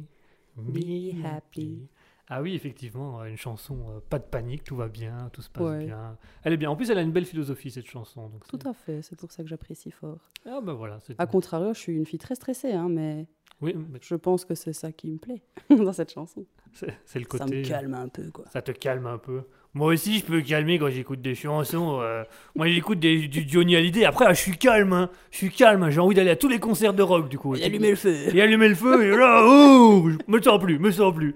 be, 0.56 0.72
Be 0.72 1.24
happy. 1.24 1.88
Ah 2.28 2.40
oui, 2.40 2.54
effectivement, 2.54 3.24
une 3.24 3.36
chanson, 3.36 3.78
euh, 3.90 4.00
pas 4.08 4.18
de 4.18 4.24
panique, 4.24 4.64
tout 4.64 4.76
va 4.76 4.88
bien, 4.88 5.28
tout 5.32 5.42
se 5.42 5.50
passe 5.50 5.62
Ouais. 5.64 5.84
bien. 5.86 6.16
Elle 6.44 6.52
est 6.54 6.56
bien. 6.56 6.70
En 6.70 6.76
plus, 6.76 6.90
elle 6.90 6.98
a 6.98 7.02
une 7.02 7.12
belle 7.12 7.26
philosophie, 7.26 7.70
cette 7.70 7.86
chanson. 7.86 8.28
Donc 8.28 8.46
Tout 8.46 8.58
à 8.68 8.72
fait, 8.72 9.02
c'est 9.02 9.16
pour 9.16 9.30
ça 9.30 9.42
que 9.42 9.48
j'apprécie 9.48 9.90
fort. 9.90 10.30
Ah 10.46 10.60
ben 10.62 10.72
voilà. 10.72 10.98
c'est- 11.00 11.14
A 11.18 11.26
contrario, 11.26 11.74
je 11.74 11.78
suis 11.78 11.94
une 11.96 12.06
fille 12.06 12.18
très 12.18 12.34
stressée, 12.34 12.72
hein, 12.72 12.88
mais 12.88 13.26
Oui, 13.60 13.74
mais 13.90 13.98
je 14.02 14.14
pense 14.14 14.44
que 14.44 14.54
c'est 14.54 14.72
ça 14.72 14.92
qui 14.92 15.10
me 15.10 15.18
plaît 15.18 15.42
dans 15.70 15.92
cette 15.92 16.12
chanson. 16.12 16.44
c'est 16.72 17.18
le 17.18 17.22
Ça 17.30 17.38
côté... 17.44 17.60
me 17.60 17.64
calme 17.68 17.94
un 17.94 18.08
peu, 18.08 18.30
quoi. 18.30 18.44
Ça 18.50 18.62
te 18.62 18.72
calme 18.72 19.06
un 19.06 19.18
peu. 19.18 19.42
Moi 19.74 19.94
aussi, 19.94 20.18
je 20.18 20.24
peux 20.26 20.42
calmer 20.42 20.78
quand 20.78 20.90
j'écoute 20.90 21.22
des 21.22 21.34
chansons. 21.34 22.00
euh, 22.02 22.24
Moi, 22.54 22.68
j'écoute 22.68 22.98
des- 23.00 23.26
du 23.26 23.48
Johnny 23.48 23.74
Hallyday. 23.74 24.04
Après, 24.04 24.26
ah, 24.28 24.34
je 24.34 24.40
suis 24.40 24.58
calme. 24.58 24.92
hein. 24.92 25.10
Je 25.30 25.38
suis 25.38 25.50
calme. 25.50 25.88
J'ai 25.88 26.00
envie 26.00 26.14
d'aller 26.14 26.30
à 26.30 26.36
tous 26.36 26.48
les 26.48 26.58
concerts 26.60 26.92
de 26.92 27.02
rock, 27.02 27.28
du 27.30 27.38
coup. 27.38 27.56
Et 27.56 27.64
allumer 27.64 27.90
le 27.90 27.96
feu. 27.96 28.14
Et 28.36 28.42
allumer 28.42 28.68
le 28.68 28.74
feu. 28.74 29.02
Et 29.02 29.16
là, 29.16 29.42
oh, 29.46 30.10
je 30.10 30.18
me 30.30 30.42
sens 30.42 30.60
plus, 30.60 30.78
me 30.78 30.90
sens 30.90 31.14
plus. 31.14 31.34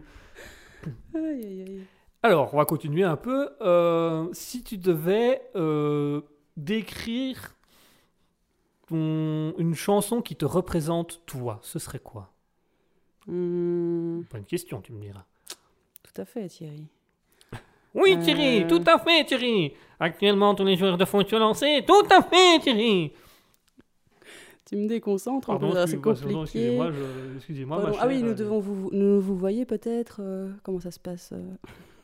Aïe, 1.14 1.23
aïe, 1.23 1.64
aïe. 1.66 1.81
Alors, 2.23 2.52
on 2.52 2.59
va 2.59 2.66
continuer 2.66 3.05
un 3.05 3.16
peu. 3.16 3.49
Euh, 3.62 4.28
si 4.33 4.62
tu 4.62 4.76
devais 4.76 5.40
euh, 5.55 6.21
décrire 6.59 7.55
ton- 8.88 9.55
une 9.59 9.75
chanson 9.75 10.21
qui 10.21 10.37
te 10.37 10.45
représente 10.45 11.23
toi, 11.25 11.59
ce 11.62 11.78
serait 11.78 12.00
quoi? 12.00 12.35
Hmm, 13.26 14.23
Pas 14.31 14.38
une 14.38 14.45
question, 14.45 14.81
tu 14.83 14.93
me 14.93 15.00
diras. 15.00 15.25
tout 16.02 16.21
à 16.21 16.25
fait, 16.26 16.47
Thierry. 16.49 16.87
Oui, 17.97 18.15
Euh. 18.17 18.23
Thierry, 18.23 18.67
tout 18.69 18.83
à 18.87 18.99
fait, 18.99 19.25
Thierry. 19.25 19.73
Actuellement, 19.99 20.55
tous 20.55 20.65
les 20.65 20.76
joueurs 20.76 20.99
de 20.99 21.05
foot 21.05 21.29
sont 21.29 21.38
lancés. 21.38 21.83
Tout 21.87 22.07
à 22.11 22.23
fait, 22.23 22.59
Thierry. 22.61 23.12
Tu 24.67 24.76
me 24.76 24.88
déconcentres, 24.88 25.49
en 25.50 25.59
Pardon, 25.59 25.71
plus, 25.73 25.91
c'est 25.91 26.00
compliqué. 26.00 26.79
excusez-moi, 27.37 27.91
je-. 27.93 27.99
Ah 28.00 28.07
oui, 28.09 28.23
nous 28.23 28.35
devons 28.35 28.59
vous, 28.59 28.91
nous 28.93 29.21
vous 29.21 29.37
voyez 29.37 29.65
peut-être 29.65 30.19
euh, 30.21 30.50
Comment 30.65 30.81
ça 30.81 30.91
se 30.91 30.99
passe 30.99 31.33
euh 31.33 31.43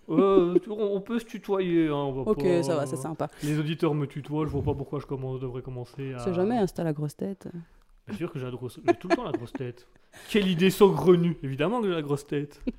on 0.68 1.00
peut 1.00 1.18
se 1.18 1.24
tutoyer. 1.24 1.88
hein, 1.88 1.94
on 1.94 2.12
va 2.12 2.20
Ok, 2.30 2.42
pas- 2.42 2.62
ça 2.62 2.76
va, 2.76 2.86
c'est 2.86 2.96
sympa. 2.96 3.28
Les 3.42 3.58
auditeurs 3.58 3.94
me 3.94 4.06
tutoient, 4.06 4.44
je 4.46 4.50
vois 4.50 4.62
pas 4.62 4.74
pourquoi 4.74 4.98
je 5.00 5.06
commence- 5.06 5.40
devrais 5.40 5.62
commencer 5.62 6.12
à. 6.14 6.18
C'est 6.20 6.34
jamais, 6.34 6.58
c'est 6.66 6.80
à 6.80 6.84
la 6.84 6.92
grosse 6.92 7.16
tête. 7.16 7.48
Bien 8.08 8.16
sûr 8.16 8.32
que 8.32 8.38
j'ai 8.38 8.44
la 8.44 8.50
grosse... 8.50 8.80
j'ai 8.86 8.94
tout 8.94 9.08
le 9.08 9.16
temps 9.16 9.24
la 9.24 9.30
grosse 9.32 9.52
tête. 9.52 9.86
Quelle 10.28 10.48
idée 10.48 10.70
saugrenue 10.70 11.36
Évidemment 11.42 11.80
que 11.80 11.86
j'ai 11.88 11.94
la 11.94 12.02
grosse 12.02 12.26
tête. 12.26 12.60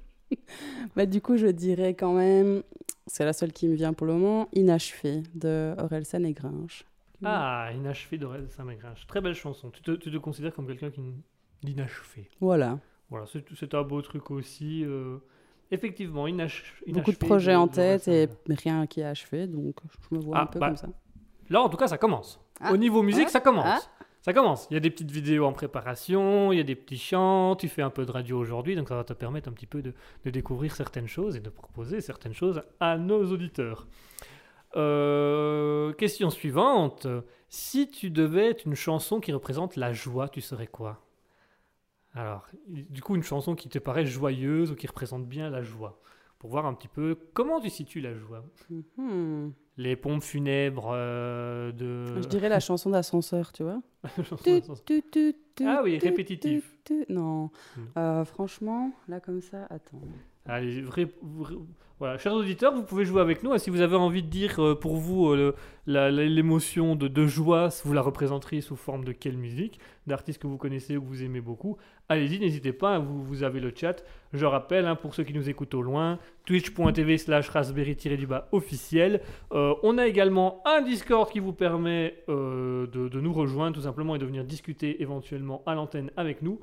Bah, 0.96 1.06
du 1.06 1.22
coup, 1.22 1.38
je 1.38 1.46
dirais 1.48 1.94
quand 1.94 2.14
même, 2.14 2.64
c'est 3.08 3.26
la 3.26 3.34
seule 3.34 3.52
qui 3.54 3.68
me 3.68 3.76
vient 3.76 3.94
pour 3.94 4.08
le 4.08 4.14
moment, 4.14 4.48
Inachevé 4.54 5.24
de 5.36 5.74
Orelsan 5.78 6.24
et 6.24 6.34
Grinch. 6.34 6.86
Ah, 7.26 7.70
inachevé 7.74 8.18
d'Aurel 8.18 8.50
Saint-Magrinche. 8.50 9.08
Très 9.08 9.22
belle 9.22 9.34
chanson. 9.34 9.70
Tu 9.72 9.82
te, 9.82 9.92
tu 9.92 10.12
te 10.12 10.18
considères 10.18 10.54
comme 10.54 10.68
quelqu'un 10.68 10.92
qui 10.92 11.02
d'inachevé. 11.62 12.30
Voilà. 12.42 12.80
Voilà, 13.10 13.26
c'est 13.56 13.74
un 13.74 13.84
beau 13.84 14.02
truc 14.02 14.30
aussi. 14.32 14.84
euh, 14.84 15.18
Effectivement, 15.72 16.28
inach... 16.28 16.64
Beaucoup 16.88 17.12
de 17.12 17.16
inachevé 17.16 17.28
projets 17.28 17.56
en 17.56 17.68
tête 17.68 18.08
et 18.10 18.28
rien 18.50 18.86
qui 18.88 19.00
est 19.00 19.06
achevé, 19.06 19.48
donc 19.48 19.76
je 20.10 20.16
me 20.16 20.22
vois 20.22 20.38
Ah, 20.40 20.42
un 20.44 20.46
peu 20.48 20.60
bah, 20.60 20.68
comme 20.68 20.78
ça. 20.78 20.90
Là, 21.50 21.62
en 21.62 21.70
tout 21.70 21.78
cas, 21.78 21.88
ça 21.88 21.98
commence. 21.98 22.40
Ah, 22.60 22.74
Au 22.74 22.78
niveau 22.78 23.02
musique, 23.02 23.26
ouais, 23.26 23.30
ça 23.32 23.40
commence. 23.40 23.66
ah. 24.00 24.03
Ça 24.24 24.32
commence. 24.32 24.68
Il 24.72 24.76
y 24.76 24.78
a 24.78 24.80
des 24.80 24.90
petites 24.90 25.12
vidéos 25.12 25.46
en 25.46 25.52
préparation, 25.52 26.54
il 26.54 26.58
y 26.58 26.62
a 26.62 26.64
des 26.64 26.76
petits 26.76 26.98
chants, 26.98 27.58
tu 27.58 27.68
fais 27.68 27.82
un 27.82 27.90
peu 27.90 28.06
de 28.06 28.12
radio 28.12 28.40
aujourd'hui, 28.40 28.74
donc 28.74 28.88
ça 28.88 28.96
va 28.96 29.04
te 29.04 29.12
permettre 29.12 29.50
un 29.50 29.52
petit 29.52 29.66
peu 29.66 29.82
de, 29.82 29.94
découvrir 30.24 30.74
certaines 30.74 31.10
choses 31.10 31.36
et 31.36 31.42
de 31.42 31.50
proposer 31.50 32.00
certaines 32.00 32.34
choses 32.34 32.64
à 32.80 32.98
nos 32.98 33.30
auditeurs. 33.34 33.86
Euh, 34.78 35.92
question 35.92 36.30
suivante. 36.30 37.06
Si 37.50 37.92
tu 37.92 38.12
devais 38.12 38.52
être 38.52 38.66
une 38.66 38.76
chanson 38.76 39.20
qui 39.20 39.34
représente 39.34 39.76
la 39.76 39.92
joie, 39.92 40.30
tu 40.30 40.40
serais 40.40 40.68
quoi? 40.68 41.06
Alors, 42.16 42.48
du 42.70 43.02
coup, 43.02 43.18
une 43.18 43.24
chanson 43.24 43.56
qui 43.56 43.68
te 43.68 43.78
paraît 43.78 44.06
joyeuse 44.06 44.72
ou 44.72 44.76
qui 44.76 44.88
représente 44.88 45.28
bien 45.28 45.50
la 45.50 45.64
joie? 45.64 46.00
Pour 46.44 46.52
voir 46.52 46.66
un 46.66 46.74
petit 46.74 46.90
peu 46.90 47.18
comment 47.34 47.62
tu 47.62 47.70
situes 47.70 48.02
la 48.02 48.14
joie. 48.14 48.44
Mhm. 48.98 49.54
Les 49.78 49.96
pompes 49.96 50.22
funèbres 50.22 50.92
euh, 50.94 51.72
de... 51.72 52.22
Je 52.22 52.28
dirais 52.28 52.50
la 52.50 52.60
chanson 52.60 52.90
d'ascenseur, 52.90 53.54
tu 53.54 53.64
vois. 53.64 53.82
Tu, 54.86 55.02
tu, 55.10 55.36
tu, 55.56 55.66
Ah 55.66 55.80
oui, 55.86 55.98
répétitif. 56.00 56.78
Non. 57.08 57.50
Mm. 57.78 57.82
Euh, 57.96 58.26
franchement, 58.26 58.92
là 59.08 59.22
comme 59.22 59.40
ça, 59.40 59.68
attends. 59.70 60.02
Allez, 60.46 60.84
voilà. 62.00 62.18
Chers 62.18 62.34
auditeurs, 62.34 62.74
vous 62.74 62.84
pouvez 62.84 63.06
jouer 63.06 63.22
avec 63.22 63.44
nous. 63.44 63.54
hein. 63.54 63.58
Si 63.58 63.70
vous 63.70 63.80
avez 63.80 63.96
envie 63.96 64.24
de 64.24 64.28
dire 64.28 64.60
euh, 64.60 64.76
pour 64.76 64.98
vous 64.98 65.30
euh, 65.30 65.56
l'émotion 65.86 66.98
de, 66.98 67.28
joie, 67.28 67.70
vous 67.86 67.94
la 67.94 68.02
représenteriez 68.02 68.60
sous 68.60 68.76
forme 68.76 69.06
de 69.06 69.14
quelle 69.14 69.38
musique 69.38 69.80
D'artistes 70.06 70.42
que 70.42 70.48
vous 70.48 70.58
connaissez 70.58 70.98
ou 70.98 71.02
que 71.02 71.08
vous 71.08 71.24
aimez 71.24 71.40
beaucoup 71.40 71.78
Allez-y, 72.10 72.40
n'hésitez 72.40 72.74
pas, 72.74 72.96
hein, 72.96 73.00
vous, 73.00 73.44
avez 73.44 73.62
le 73.62 73.72
chat. 73.74 74.04
Je 74.34 74.46
rappelle, 74.46 74.86
hein, 74.86 74.96
pour 74.96 75.16
ceux 75.16 75.24
qui 75.24 75.34
nous 75.34 75.50
écoutent 75.50 75.76
au 75.76 75.82
loin, 75.82 76.20
twitch.tv 76.46 77.18
slash 77.20 77.48
raspberry-du-bas 77.48 78.50
officiel. 78.52 79.22
Euh, 79.54 79.74
on 79.84 79.98
a 79.98 80.06
également 80.06 80.62
un 80.66 80.82
Discord 80.82 81.32
qui 81.32 81.40
vous 81.40 81.54
permet 81.54 82.18
de, 82.28 82.86
de 82.92 83.22
nous 83.22 83.32
rejoindre 83.32 83.76
tout 83.76 83.84
simplement 83.84 84.16
et 84.16 84.20
de 84.20 84.26
venir 84.26 84.44
discuter 84.44 85.02
éventuellement 85.02 85.64
à 85.66 85.74
l'antenne 85.74 86.12
avec 86.18 86.42
nous. 86.42 86.60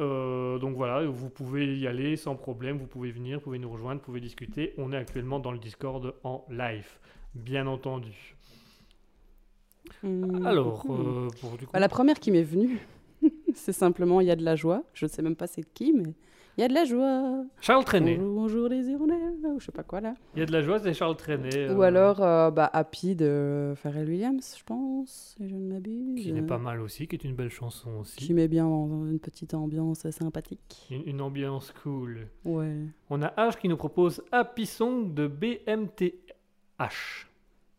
Euh, 0.00 0.58
donc 0.58 0.74
voilà, 0.76 1.04
vous 1.06 1.30
pouvez 1.30 1.78
y 1.78 1.86
aller 1.86 2.16
sans 2.16 2.34
problème, 2.34 2.78
vous 2.78 2.86
pouvez 2.86 3.10
venir, 3.10 3.38
vous 3.38 3.44
pouvez 3.44 3.58
nous 3.58 3.70
rejoindre, 3.70 4.00
vous 4.00 4.06
pouvez 4.06 4.20
discuter. 4.20 4.74
On 4.78 4.92
est 4.92 4.96
actuellement 4.96 5.38
dans 5.38 5.52
le 5.52 5.58
Discord 5.58 6.14
en 6.24 6.44
live, 6.50 6.98
bien 7.34 7.66
entendu. 7.66 8.36
Hmm. 10.02 10.44
Alors, 10.46 10.84
euh, 10.88 11.28
pour 11.40 11.52
du 11.58 11.66
coup, 11.66 11.72
Bah, 11.72 11.80
la 11.80 11.88
première 11.88 12.18
qui 12.18 12.30
m'est 12.30 12.42
venue, 12.42 12.80
c'est 13.54 13.72
simplement 13.72 14.20
il 14.20 14.26
y 14.26 14.30
a 14.30 14.36
de 14.36 14.44
la 14.44 14.56
joie. 14.56 14.82
Je 14.94 15.04
ne 15.04 15.10
sais 15.10 15.22
même 15.22 15.36
pas 15.36 15.46
c'est 15.46 15.62
qui, 15.62 15.92
mais 15.92 16.14
il 16.58 16.60
y 16.60 16.64
a 16.64 16.68
de 16.68 16.74
la 16.74 16.84
joie. 16.84 17.44
Charles 17.60 17.84
Trenet. 17.84 18.16
Bonjour, 18.16 18.34
bonjour 18.34 18.68
les 18.68 18.86
hirondelles, 18.88 19.34
ou 19.44 19.58
je 19.58 19.66
sais 19.66 19.72
pas 19.72 19.82
quoi 19.82 20.00
là. 20.00 20.14
Il 20.34 20.40
y 20.40 20.42
a 20.42 20.46
de 20.46 20.52
la 20.52 20.62
joie, 20.62 20.78
c'est 20.78 20.94
Charles 20.94 21.16
Trenet. 21.16 21.70
Ou 21.70 21.82
euh, 21.82 21.86
alors 21.86 22.22
euh, 22.22 22.50
bah, 22.50 22.70
Happy 22.72 23.14
de 23.16 23.72
Pharrell 23.76 24.08
Williams, 24.08 24.56
je 24.58 24.64
pense, 24.64 25.34
si 25.38 25.48
je 25.48 25.54
ne 25.54 25.72
m'abuse. 25.72 26.22
Qui 26.22 26.32
n'est 26.32 26.42
pas 26.42 26.58
mal 26.58 26.80
aussi, 26.80 27.06
qui 27.08 27.16
est 27.16 27.24
une 27.24 27.34
belle 27.34 27.50
chanson 27.50 27.90
Qui 28.16 28.24
aussi. 28.24 28.34
met 28.34 28.48
bien 28.48 28.64
dans 28.64 29.06
une 29.06 29.18
petite 29.18 29.54
ambiance 29.54 30.08
sympathique. 30.10 30.86
Une, 30.90 31.02
une 31.06 31.20
ambiance 31.20 31.72
cool. 31.82 32.28
Ouais. 32.44 32.76
On 33.10 33.22
a 33.22 33.28
H 33.28 33.58
qui 33.58 33.68
nous 33.68 33.76
propose 33.76 34.22
Happy 34.30 34.66
Song 34.66 35.14
de 35.14 35.26
BMTH. 35.26 37.28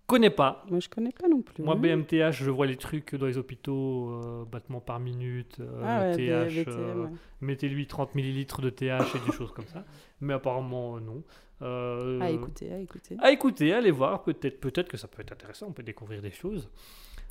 Connais 0.05 0.29
pas. 0.29 0.65
Moi 0.69 0.79
je 0.79 0.89
connais 0.89 1.11
pas 1.11 1.27
non 1.29 1.41
plus. 1.41 1.63
Moi, 1.63 1.75
BMTH, 1.75 2.31
je 2.33 2.51
vois 2.51 2.65
les 2.65 2.75
trucs 2.75 3.15
dans 3.15 3.25
les 3.25 3.37
hôpitaux, 3.37 4.09
euh, 4.11 4.43
battements 4.45 4.81
par 4.81 4.99
minute, 4.99 5.57
euh, 5.61 5.81
Ah 5.83 6.01
ouais, 6.01 6.15
TH, 6.15 6.53
B- 6.53 6.65
BTM, 6.65 6.73
euh, 6.77 7.03
ouais. 7.05 7.09
mettez-lui 7.41 7.87
30 7.87 8.13
millilitres 8.15 8.61
de 8.61 8.69
TH 8.69 9.15
et 9.15 9.19
des 9.25 9.31
choses 9.35 9.51
comme 9.53 9.65
ça. 9.67 9.85
Mais 10.19 10.33
apparemment, 10.33 10.97
euh, 10.97 10.99
non. 10.99 11.23
Euh, 11.61 12.19
À 12.19 12.29
écouter, 12.29 12.73
à 12.73 12.79
écouter. 12.79 13.15
À 13.19 13.31
écouter, 13.31 13.73
allez 13.73 13.91
voir, 13.91 14.23
peut-être 14.23 14.59
peut-être 14.59 14.89
que 14.89 14.97
ça 14.97 15.07
peut 15.07 15.21
être 15.21 15.31
intéressant, 15.31 15.67
on 15.69 15.71
peut 15.71 15.83
découvrir 15.83 16.21
des 16.21 16.31
choses. 16.31 16.69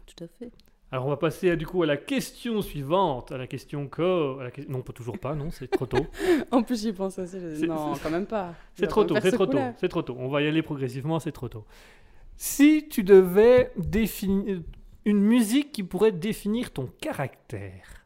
Tout 0.06 0.24
à 0.24 0.28
fait. 0.38 0.50
Alors 0.90 1.06
on 1.06 1.10
va 1.10 1.16
passer 1.16 1.50
à, 1.50 1.56
du 1.56 1.66
coup 1.66 1.82
à 1.82 1.86
la 1.86 1.96
question 1.96 2.60
suivante, 2.60 3.32
à 3.32 3.38
la 3.38 3.46
question 3.46 3.88
que... 3.88 4.38
à 4.40 4.44
la 4.44 4.50
que- 4.50 4.60
Non, 4.68 4.82
pas 4.82 4.92
toujours 4.92 5.18
pas, 5.18 5.34
non, 5.34 5.50
c'est 5.50 5.68
trop 5.68 5.86
tôt. 5.86 6.04
En 6.50 6.62
plus 6.62 6.82
j'y 6.82 6.92
pense 6.92 7.18
aussi. 7.18 7.36
Non, 7.66 7.94
quand 8.02 8.10
même 8.10 8.26
pas. 8.26 8.54
C'est 8.74 8.86
trop 8.86 9.04
tôt, 9.04 9.14
c'est 9.20 9.30
ce 9.30 9.36
trop 9.36 9.46
tôt, 9.46 9.58
c'est 9.78 9.88
trop 9.88 10.02
tôt. 10.02 10.16
On 10.18 10.28
va 10.28 10.42
y 10.42 10.46
aller 10.46 10.62
progressivement, 10.62 11.18
c'est 11.18 11.32
trop 11.32 11.48
tôt. 11.48 11.64
Si 12.36 12.88
tu 12.88 13.04
devais 13.04 13.72
définir 13.76 14.62
une 15.04 15.20
musique 15.20 15.72
qui 15.72 15.82
pourrait 15.82 16.12
définir 16.12 16.72
ton 16.72 16.86
caractère. 16.86 18.04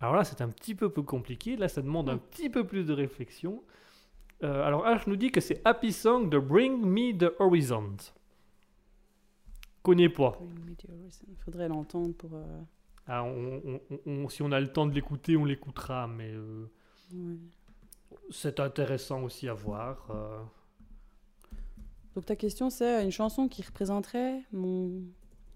Alors 0.00 0.14
là, 0.16 0.24
c'est 0.24 0.40
un 0.42 0.48
petit 0.48 0.74
peu 0.74 0.90
plus 0.90 1.02
compliqué. 1.04 1.56
Là, 1.56 1.68
ça 1.68 1.80
demande 1.82 2.08
un 2.10 2.18
petit 2.18 2.50
peu 2.50 2.66
plus 2.66 2.84
de 2.84 2.92
réflexion. 2.92 3.62
Euh, 4.42 4.62
alors 4.64 4.84
H 4.86 5.04
nous 5.06 5.16
dit 5.16 5.30
que 5.32 5.40
c'est 5.40 5.62
Happy 5.64 5.92
Song 5.92 6.28
de 6.28 6.38
Bring 6.38 6.84
Me 6.84 7.16
the 7.16 7.32
Horizon. 7.38 7.96
Connais 9.82 10.08
pas. 10.10 10.38
Il 11.28 11.36
faudrait 11.44 11.68
l'entendre 11.68 12.12
pour. 12.14 12.34
euh, 12.34 12.60
Ah, 13.06 13.22
on- 13.24 13.62
on- 13.64 13.80
on- 13.90 14.00
on- 14.24 14.28
si 14.28 14.42
on 14.42 14.50
a 14.52 14.58
le 14.60 14.66
temps 14.72 14.84
de 14.86 14.92
l'écouter, 14.92 15.36
on 15.36 15.44
l'écoutera, 15.44 16.08
mais 16.08 16.32
euh, 16.34 16.66
ouais. 17.14 17.36
c'est 18.30 18.58
intéressant 18.60 19.22
aussi 19.22 19.48
à 19.48 19.54
voir. 19.54 20.08
Euh. 22.16 22.20
Donc 22.20 22.26
ta 22.26 22.36
question 22.36 22.70
c'est 22.70 23.04
une 23.04 23.12
chanson 23.12 23.48
qui 23.48 23.62
représenterait 23.62 24.40
mon 24.52 25.02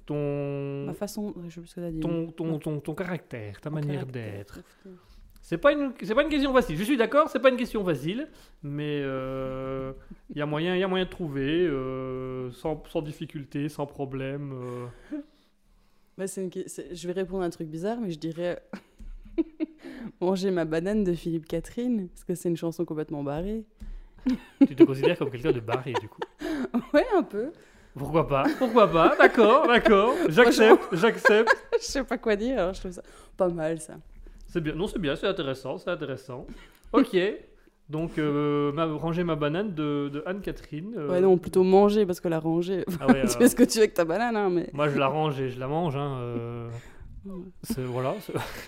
ton, 0.06 0.86
ma 0.86 0.94
façon. 0.94 1.34
Je 1.48 1.54
sais 1.54 1.60
plus 1.60 1.68
ce 1.68 1.74
que 1.74 1.80
t'as 1.80 1.90
dit. 1.90 2.00
ton, 2.00 2.26
ton, 2.30 2.58
ton, 2.58 2.80
ton 2.80 2.94
caractère, 2.94 3.60
ta 3.60 3.70
manière 3.70 4.06
d'être. 4.06 4.60
C'est 5.42 5.58
pas 5.58 5.72
une 5.72 5.92
c'est 6.02 6.14
pas 6.14 6.22
une 6.22 6.28
question 6.28 6.52
facile. 6.52 6.76
Je 6.76 6.84
suis 6.84 6.96
d'accord, 6.96 7.28
c'est 7.28 7.40
pas 7.40 7.48
une 7.48 7.56
question 7.56 7.84
facile, 7.84 8.28
mais 8.62 9.00
il 9.00 10.36
y 10.36 10.42
a 10.42 10.46
moyen 10.46 10.76
y 10.76 10.82
a 10.82 10.88
moyen 10.88 11.04
de 11.06 11.10
trouver 11.10 11.66
euh, 11.66 12.52
sans, 12.52 12.82
sans 12.88 13.02
difficulté, 13.02 13.68
sans 13.68 13.86
problème. 13.86 14.52
euh. 14.52 15.18
Bah, 16.18 16.26
une 16.36 16.50
Je 16.50 17.06
vais 17.06 17.12
répondre 17.14 17.42
à 17.42 17.46
un 17.46 17.50
truc 17.50 17.68
bizarre, 17.68 17.98
mais 18.00 18.10
je 18.10 18.18
dirais 18.18 18.62
manger 20.20 20.50
ma 20.50 20.64
banane 20.66 21.02
de 21.02 21.14
Philippe 21.14 21.46
Catherine, 21.46 22.08
parce 22.08 22.24
que 22.24 22.34
c'est 22.34 22.48
une 22.48 22.56
chanson 22.56 22.84
complètement 22.84 23.24
barrée. 23.24 23.64
tu 24.66 24.74
te 24.74 24.82
considères 24.84 25.18
comme 25.18 25.30
quelqu'un 25.30 25.52
de 25.52 25.60
barré 25.60 25.92
du 26.00 26.08
coup. 26.08 26.20
Ouais, 26.92 27.06
un 27.16 27.22
peu. 27.22 27.50
Pourquoi 27.96 28.26
pas 28.28 28.44
Pourquoi 28.58 28.86
pas 28.90 29.16
D'accord, 29.16 29.66
d'accord. 29.66 30.14
J'accepte, 30.28 30.94
j'accepte. 30.94 31.50
je 31.80 31.84
sais 31.84 32.04
pas 32.04 32.18
quoi 32.18 32.36
dire, 32.36 32.58
alors 32.58 32.74
je 32.74 32.80
trouve 32.80 32.92
ça 32.92 33.02
pas 33.36 33.48
mal 33.48 33.80
ça. 33.80 33.94
C'est 34.46 34.60
bien. 34.60 34.74
Non, 34.74 34.86
c'est 34.86 34.98
bien, 34.98 35.16
c'est 35.16 35.26
intéressant, 35.26 35.78
c'est 35.78 35.90
intéressant. 35.90 36.46
Ok. 36.92 37.16
Donc 37.88 38.18
euh, 38.18 38.70
ma, 38.72 38.84
ranger 38.86 39.24
ma 39.24 39.34
banane 39.34 39.74
de, 39.74 40.08
de 40.12 40.22
Anne-Catherine. 40.24 40.94
euh, 40.96 41.08
Ouais, 41.10 41.20
non, 41.20 41.36
plutôt 41.38 41.64
manger, 41.64 42.06
parce 42.06 42.20
que 42.20 42.28
la 42.28 42.38
ranger. 42.38 42.84
Ah 43.00 43.06
ouais, 43.08 43.22
tu 43.22 43.26
euh, 43.26 43.38
fais 43.38 43.48
ce 43.48 43.56
que 43.56 43.64
tu 43.64 43.78
veux 43.78 43.82
avec 43.82 43.94
ta 43.94 44.04
banane, 44.04 44.36
hein, 44.36 44.48
mais. 44.50 44.70
Moi, 44.72 44.88
je 44.88 44.98
la 44.98 45.08
range 45.08 45.40
et 45.40 45.50
je 45.50 45.58
la 45.58 45.66
mange. 45.66 45.96
Hein, 45.96 46.18
euh, 46.20 46.68
voilà. 47.24 48.14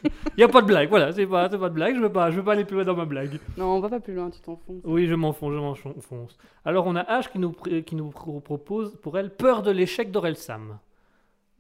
Il 0.05 0.11
n'y 0.39 0.43
a 0.45 0.49
pas 0.49 0.61
de 0.63 0.67
blague. 0.67 0.89
Voilà, 0.89 1.13
c'est 1.13 1.27
pas, 1.27 1.49
c'est 1.51 1.59
pas 1.59 1.69
de 1.69 1.75
blague. 1.75 1.95
Je 1.95 2.01
ne 2.01 2.05
veux, 2.07 2.13
pas- 2.13 2.31
je 2.31 2.37
veux 2.37 2.45
pas 2.45 2.53
aller 2.53 2.65
plus 2.65 2.77
loin 2.77 2.85
dans 2.85 2.97
ma 2.97 3.05
blague. 3.05 3.39
Non, 3.57 3.77
on 3.77 3.81
va 3.81 3.89
pas 3.89 4.01
plus 4.01 4.15
loin, 4.15 4.31
tu 4.31 4.41
t'enfonces. 4.41 4.83
Oui, 4.85 5.07
je 5.07 5.15
m'enfonce, 5.15 5.53
je 5.83 5.89
m'enfonce. 5.89 6.37
Alors, 6.65 6.87
on 6.87 6.95
a 6.97 7.03
H 7.05 7.31
qui 7.31 7.39
nous, 7.39 7.53
qui 7.53 7.95
nous 7.97 8.11
pro- 8.11 8.41
propose 8.41 8.97
pour 9.03 9.19
elle 9.19 9.35
Peur 9.35 9.63
de 9.63 9.71
l'échec 9.71 10.11
d'Orelsan. 10.11 10.79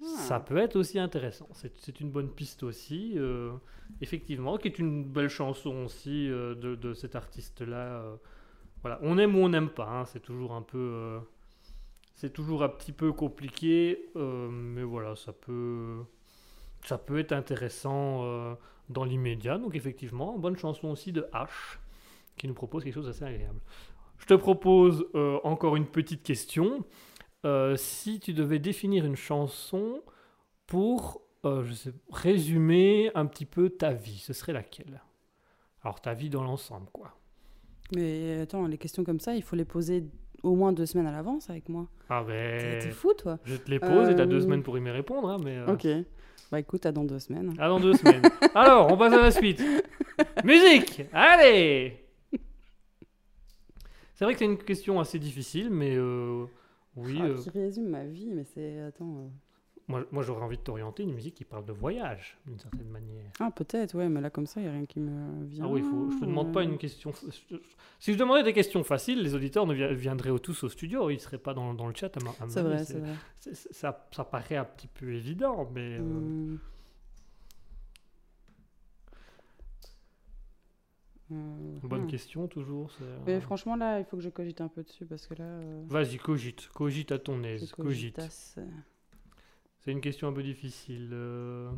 Ça 0.04 0.40
peut 0.40 0.56
être 0.56 0.74
aussi 0.76 0.98
intéressant. 0.98 1.46
C'est 1.52 1.72
c'est 1.78 2.00
une 2.00 2.10
bonne 2.10 2.28
piste 2.28 2.64
aussi, 2.64 3.12
euh, 3.16 3.52
effectivement, 4.00 4.56
qui 4.58 4.66
est 4.66 4.78
une 4.80 5.04
belle 5.04 5.28
chanson 5.28 5.84
aussi 5.84 6.28
euh, 6.28 6.56
de, 6.56 6.74
de 6.74 6.92
cet 6.92 7.14
artiste-là. 7.14 7.76
euh. 8.02 8.16
voilà, 8.80 8.98
on 9.02 9.16
aime 9.16 9.36
ou 9.36 9.38
on 9.44 9.48
n'aime 9.48 9.68
pas. 9.70 9.86
hein, 9.88 10.04
c'est 10.06 10.18
toujours 10.20 10.54
un 10.54 10.62
peu, 10.62 11.20
c'est 12.16 12.32
toujours 12.32 12.64
un 12.64 12.68
petit 12.68 12.90
peu 12.90 13.12
compliqué, 13.12 14.10
mais 14.16 14.82
voilà, 14.82 15.14
ça 15.14 15.32
peut, 15.32 15.98
ça 16.84 16.98
peut 16.98 17.18
être 17.18 17.32
intéressant 17.32 18.24
euh, 18.24 18.54
dans 18.88 19.04
l'immédiat. 19.04 19.58
Donc 19.58 19.74
effectivement, 19.74 20.36
bonne 20.38 20.56
chanson 20.56 20.88
aussi 20.88 21.12
de 21.12 21.22
H 21.32 21.78
qui 22.36 22.48
nous 22.48 22.54
propose 22.54 22.84
quelque 22.84 22.94
chose 22.94 23.06
d'assez 23.06 23.24
agréable. 23.24 23.60
Je 24.18 24.26
te 24.26 24.34
propose 24.34 25.06
euh, 25.14 25.38
encore 25.44 25.76
une 25.76 25.86
petite 25.86 26.22
question. 26.22 26.84
Euh, 27.44 27.76
si 27.76 28.20
tu 28.20 28.32
devais 28.34 28.58
définir 28.60 29.04
une 29.04 29.16
chanson 29.16 30.00
pour 30.66 31.22
euh, 31.44 31.64
je 31.64 31.72
sais, 31.72 31.92
résumer 32.12 33.10
un 33.14 33.26
petit 33.26 33.46
peu 33.46 33.68
ta 33.68 33.92
vie, 33.92 34.18
ce 34.18 34.32
serait 34.32 34.52
laquelle? 34.52 35.02
Alors 35.82 36.00
ta 36.00 36.14
vie 36.14 36.30
dans 36.30 36.44
l'ensemble, 36.44 36.86
quoi. 36.92 37.16
Mais 37.96 38.40
attends, 38.40 38.66
les 38.68 38.78
questions 38.78 39.02
comme 39.04 39.18
ça, 39.20 39.34
il 39.34 39.42
faut 39.42 39.56
les 39.56 39.64
poser 39.64 40.04
au 40.44 40.54
moins 40.54 40.72
deux 40.72 40.86
semaines 40.86 41.06
à 41.08 41.12
l'avance 41.12 41.50
avec 41.50 41.68
moi. 41.68 41.88
Ah 42.08 42.24
T'es 42.26 42.78
t'es 42.78 42.86
ben, 42.86 42.92
fou, 42.92 43.12
toi 43.14 43.38
je 43.44 43.56
te 43.56 43.70
les 43.70 43.78
pose 43.80 44.08
et 44.08 44.14
t'as 44.14 44.26
deux 44.26 44.36
Euh, 44.36 44.40
semaines 44.40 44.62
pour 44.62 44.78
y 44.78 44.80
me 44.80 44.90
répondre, 44.92 45.28
hein, 45.28 45.38
mais... 45.44 45.56
euh, 45.58 45.72
Ok. 45.72 45.86
Bah 46.52 46.60
écoute, 46.60 46.84
à 46.84 46.92
dans 46.92 47.04
deux 47.04 47.18
semaines. 47.18 47.54
Ah, 47.58 47.68
dans 47.68 47.80
deux 47.80 47.94
semaines. 47.94 48.22
Alors, 48.54 48.92
on 48.92 48.96
passe 48.98 49.14
à 49.14 49.22
la 49.22 49.30
suite. 49.30 49.64
Musique 50.44 51.00
Allez 51.10 51.96
C'est 54.14 54.24
vrai 54.26 54.34
que 54.34 54.38
c'est 54.38 54.44
une 54.44 54.58
question 54.58 55.00
assez 55.00 55.18
difficile, 55.18 55.70
mais 55.70 55.96
euh, 55.96 56.44
oui, 56.94 57.18
Ah, 57.22 57.24
euh, 57.24 57.38
Qui 57.42 57.48
résume 57.48 57.88
ma 57.88 58.04
vie, 58.04 58.28
mais 58.30 58.44
c'est. 58.44 58.80
Attends. 58.80 59.16
euh, 59.16 59.28
moi, 59.88 60.04
moi 60.12 60.22
j'aurais 60.22 60.42
envie 60.42 60.56
de 60.56 60.62
t'orienter 60.62 61.02
une 61.02 61.14
musique 61.14 61.34
qui 61.34 61.44
parle 61.44 61.64
de 61.64 61.72
voyage, 61.72 62.38
d'une 62.46 62.58
certaine 62.58 62.88
manière. 62.88 63.30
Ah, 63.40 63.50
peut-être, 63.50 63.94
ouais, 63.96 64.08
mais 64.08 64.20
là, 64.20 64.30
comme 64.30 64.46
ça, 64.46 64.60
il 64.60 64.64
n'y 64.64 64.68
a 64.68 64.72
rien 64.72 64.86
qui 64.86 65.00
me 65.00 65.44
vient. 65.44 65.64
Ah 65.64 65.68
oui, 65.68 65.82
faut, 65.82 66.10
je 66.10 66.18
te 66.18 66.24
demande 66.24 66.52
pas 66.52 66.62
une 66.62 66.78
question. 66.78 67.12
Si 67.98 68.12
je 68.12 68.18
demandais 68.18 68.42
des 68.42 68.52
questions 68.52 68.82
faciles, 68.84 69.22
les 69.22 69.34
auditeurs 69.34 69.66
ne 69.66 69.74
vi- 69.74 69.94
viendraient 69.94 70.36
tous 70.40 70.62
au 70.64 70.68
studio, 70.68 71.10
ils 71.10 71.20
seraient 71.20 71.38
pas 71.38 71.54
dans, 71.54 71.74
dans 71.74 71.86
le 71.88 71.94
chat 71.94 72.16
à, 72.16 72.20
à 72.44 72.48
C'est 72.48 72.62
vrai, 72.62 72.84
c'est 72.84 72.98
vrai. 73.00 73.14
Ça, 73.70 74.06
ça 74.12 74.24
paraît 74.24 74.56
un 74.56 74.64
petit 74.64 74.88
peu 74.88 75.12
évident, 75.12 75.68
mais. 75.72 75.98
euh, 75.98 76.00
Hum. 76.02 76.58
Euh, 81.30 81.78
Bonne 81.82 82.02
hum. 82.02 82.06
question, 82.06 82.46
toujours. 82.46 82.90
euh, 83.00 83.18
Mais 83.26 83.40
franchement, 83.40 83.74
là, 83.76 83.98
il 84.00 84.04
faut 84.04 84.16
que 84.18 84.22
je 84.22 84.28
cogite 84.28 84.60
un 84.60 84.68
peu 84.68 84.82
dessus 84.82 85.06
parce 85.06 85.26
que 85.26 85.34
là. 85.34 85.44
euh, 85.44 85.82
Vas-y, 85.88 86.18
cogite. 86.18 86.68
Cogite 86.68 87.10
à 87.12 87.18
ton 87.18 87.42
aise. 87.42 87.72
Cogite. 87.72 88.20
C'est 89.84 89.90
une 89.92 90.00
question 90.00 90.28
un 90.28 90.32
peu 90.32 90.42
difficile. 90.42 91.10
euh. 91.12 91.68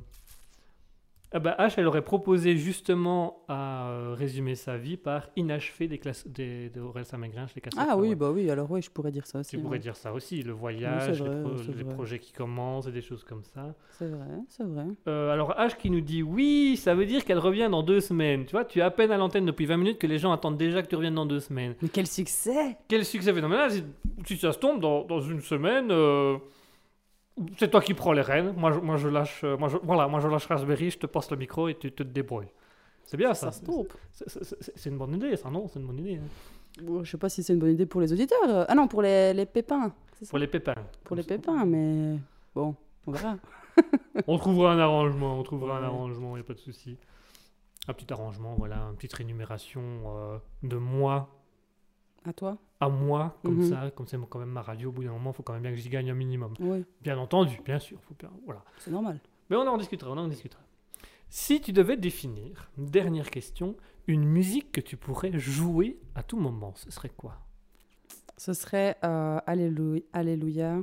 Ah 1.37 1.41
bah, 1.41 1.57
H, 1.59 1.75
elle 1.79 1.89
aurait 1.89 2.05
proposé 2.05 2.57
justement 2.57 3.43
à 3.49 3.89
euh, 3.89 4.15
résumer 4.17 4.55
sa 4.55 4.77
vie 4.77 4.97
par 4.97 5.31
inachevé 5.35 5.89
des 5.89 5.99
classes 5.99 6.25
des, 6.29 6.69
de 6.71 6.81
Aurel 6.81 7.05
Saint-Mégrin 7.05 7.49
chez 7.49 7.55
les 7.57 7.61
Cassettes 7.61 7.81
Ah 7.91 7.97
oui, 7.97 8.15
bah 8.15 8.31
oui, 8.31 8.49
alors 8.51 8.71
oui, 8.71 8.81
je 8.83 8.89
pourrais 8.91 9.11
dire 9.11 9.27
ça 9.27 9.41
aussi. 9.41 9.57
Tu 9.57 9.59
pourrais 9.59 9.81
dire 9.81 9.97
ça 9.97 10.13
aussi, 10.13 10.45
le 10.45 10.53
voyage, 10.53 11.23
vrai, 11.23 11.43
les, 11.77 11.83
pro- 11.83 11.95
projets 11.95 12.21
qui 12.21 12.31
commencent 12.33 12.87
et 12.87 12.93
des 12.93 13.01
choses 13.03 13.25
comme 13.25 13.43
ça. 13.43 13.75
C'est 13.99 14.07
vrai, 14.07 14.29
c'est 14.49 14.63
vrai. 14.63 14.85
Euh, 15.09 15.33
alors 15.33 15.51
H 15.59 15.77
qui 15.77 15.91
nous 15.91 16.03
dit 16.03 16.23
oui, 16.23 16.77
ça 16.77 16.95
veut 16.95 17.07
dire 17.07 17.25
qu'elle 17.25 17.41
revient 17.41 17.67
dans 17.69 17.83
deux 17.83 18.01
semaines. 18.01 18.45
Tu 18.45 18.53
vois, 18.53 18.65
tu 18.65 18.79
es 18.79 18.83
à 18.83 18.93
peine 18.93 19.11
à 19.11 19.17
l'antenne 19.17 19.47
depuis 19.47 19.67
20 19.67 19.77
minutes 19.79 19.99
que 19.99 20.07
les 20.07 20.21
gens 20.21 20.31
attendent 20.31 20.59
déjà 20.59 20.83
que 20.85 20.89
tu 20.89 20.95
reviennes 20.95 21.17
dans 21.17 21.27
deux 21.27 21.41
semaines. 21.41 21.75
Mais 21.83 21.89
quel 21.89 22.07
succès 22.07 22.77
Quel 22.87 23.05
succès 23.05 23.33
phénoménal 23.35 23.73
si, 23.73 23.83
si 24.25 24.37
ça 24.37 24.53
se 24.53 24.59
tombe 24.61 24.81
dans, 24.81 25.03
dans 25.03 25.21
une 25.21 25.41
semaine, 25.41 25.89
euh, 25.91 26.37
c'est 27.59 27.71
toi 27.71 27.81
qui 27.81 27.95
prends 27.95 28.13
les 28.13 28.23
rênes. 28.23 28.53
Moi, 28.57 28.73
je, 28.73 28.79
moi, 28.81 28.97
je 28.97 29.09
lâche, 29.09 29.43
euh, 29.45 29.57
moi, 29.57 29.69
je, 29.69 29.77
voilà, 29.83 30.07
moi 30.09 30.21
je 30.21 30.29
lâche 30.29 30.47
Raspberry, 30.47 30.91
je 30.91 30.99
te 30.99 31.07
passe 31.07 31.31
le 31.31 31.37
micro 31.37 31.69
et 31.69 31.75
tu 31.77 31.91
te 31.93 32.03
débrouilles. 32.03 32.49
C'est 33.05 33.17
bien 33.17 33.35
ça. 33.35 33.51
Ça. 33.53 33.61
C'est- 34.13 34.89
une 34.89 34.97
bonne 34.99 35.15
idée, 35.15 35.37
ça 35.37 35.51
non? 35.51 35.69
C'est 35.69 35.79
une 35.79 35.87
bonne 35.87 35.99
idée. 35.99 36.17
hein. 36.17 36.83
Bon, 36.83 37.05
je 37.05 37.11
sais 37.11 37.19
pas 37.19 37.29
si 37.29 37.43
c'est 37.43 37.53
une 37.53 37.59
bonne 37.59 37.73
idée 37.73 37.87
pour 37.87 38.01
les 38.01 38.13
auditeurs. 38.13 38.39
euh, 38.49 38.65
Ah 38.69 38.75
non, 38.75 38.89
pour 38.89 39.03
les, 39.03 39.33
les 39.35 39.47
pépins. 39.47 39.93
Pour 40.29 40.39
les 40.39 40.47
pépins. 40.47 40.75
Pour 41.05 41.17
les 41.17 41.23
pépins, 41.23 41.65
mais 41.65 42.17
bon, 42.55 42.75
on 43.07 43.13
verra. 43.13 43.37
On 44.29 44.39
trouvera 44.39 44.73
un 44.73 44.79
arrangement, 44.79 45.37
on 45.41 45.43
trouvera 45.43 45.79
un 45.79 45.83
arrangement, 45.83 46.37
il 46.37 46.41
n'y 46.41 46.45
a 46.45 46.47
pas 46.47 46.55
de 46.55 46.61
souci. 46.61 46.97
Un 47.89 47.93
petit 47.93 48.13
arrangement, 48.13 48.55
voilà, 48.57 48.77
une 48.91 48.95
petite 48.97 49.15
rémunération 49.15 49.83
euh, 50.07 50.39
de 50.63 50.77
mois 50.77 51.29
À 52.25 52.33
toi 52.33 52.59
à 52.81 52.89
mois, 52.91 53.39
comme 53.43 53.57
Mhm. 53.57 53.63
ça, 53.71 53.91
comme 53.93 54.07
c'est 54.07 54.19
quand 54.29 54.39
même 54.39 54.51
ma 54.51 54.61
radio, 54.61 54.91
au 54.91 54.93
bout 54.93 55.05
d'un 55.05 55.13
moment, 55.13 55.31
il 55.31 55.35
faut 55.35 55.43
quand 55.43 55.55
même 55.55 55.63
bien 55.63 55.71
que 55.71 55.77
j'y 55.79 55.89
gagne 55.89 56.11
un 56.11 56.15
minimum. 56.15 56.53
Oui, 56.61 56.85
Bien 57.01 57.17
entendu, 57.17 57.59
bien 57.65 57.79
sûr, 57.79 57.99
faut 58.03 58.15
bien, 58.19 58.31
voilà. 58.45 58.63
c'est 58.79 58.91
normal. 58.91 59.21
Mais 59.49 59.57
on 59.57 59.61
en 59.67 59.79
discutera, 59.79 60.11
on 60.11 60.19
en 60.19 60.29
discutera. 60.29 60.61
Si 61.31 61.61
tu 61.63 61.73
devais 61.73 61.97
définir, 61.97 62.71
dernière 62.77 63.31
question, 63.31 63.77
une 64.07 64.25
musique 64.25 64.71
que 64.73 64.81
tu 64.83 64.97
pourrais 64.99 65.39
jouer 65.39 65.99
à 66.15 66.23
tout 66.23 66.39
moment, 66.39 66.75
ce 66.77 66.91
serait 66.91 67.09
quoi? 67.11 67.39
Ce 68.37 68.53
serait 68.53 68.97
euh, 69.05 69.39
Alléluia, 69.47 70.03
Alléluia 70.13 70.79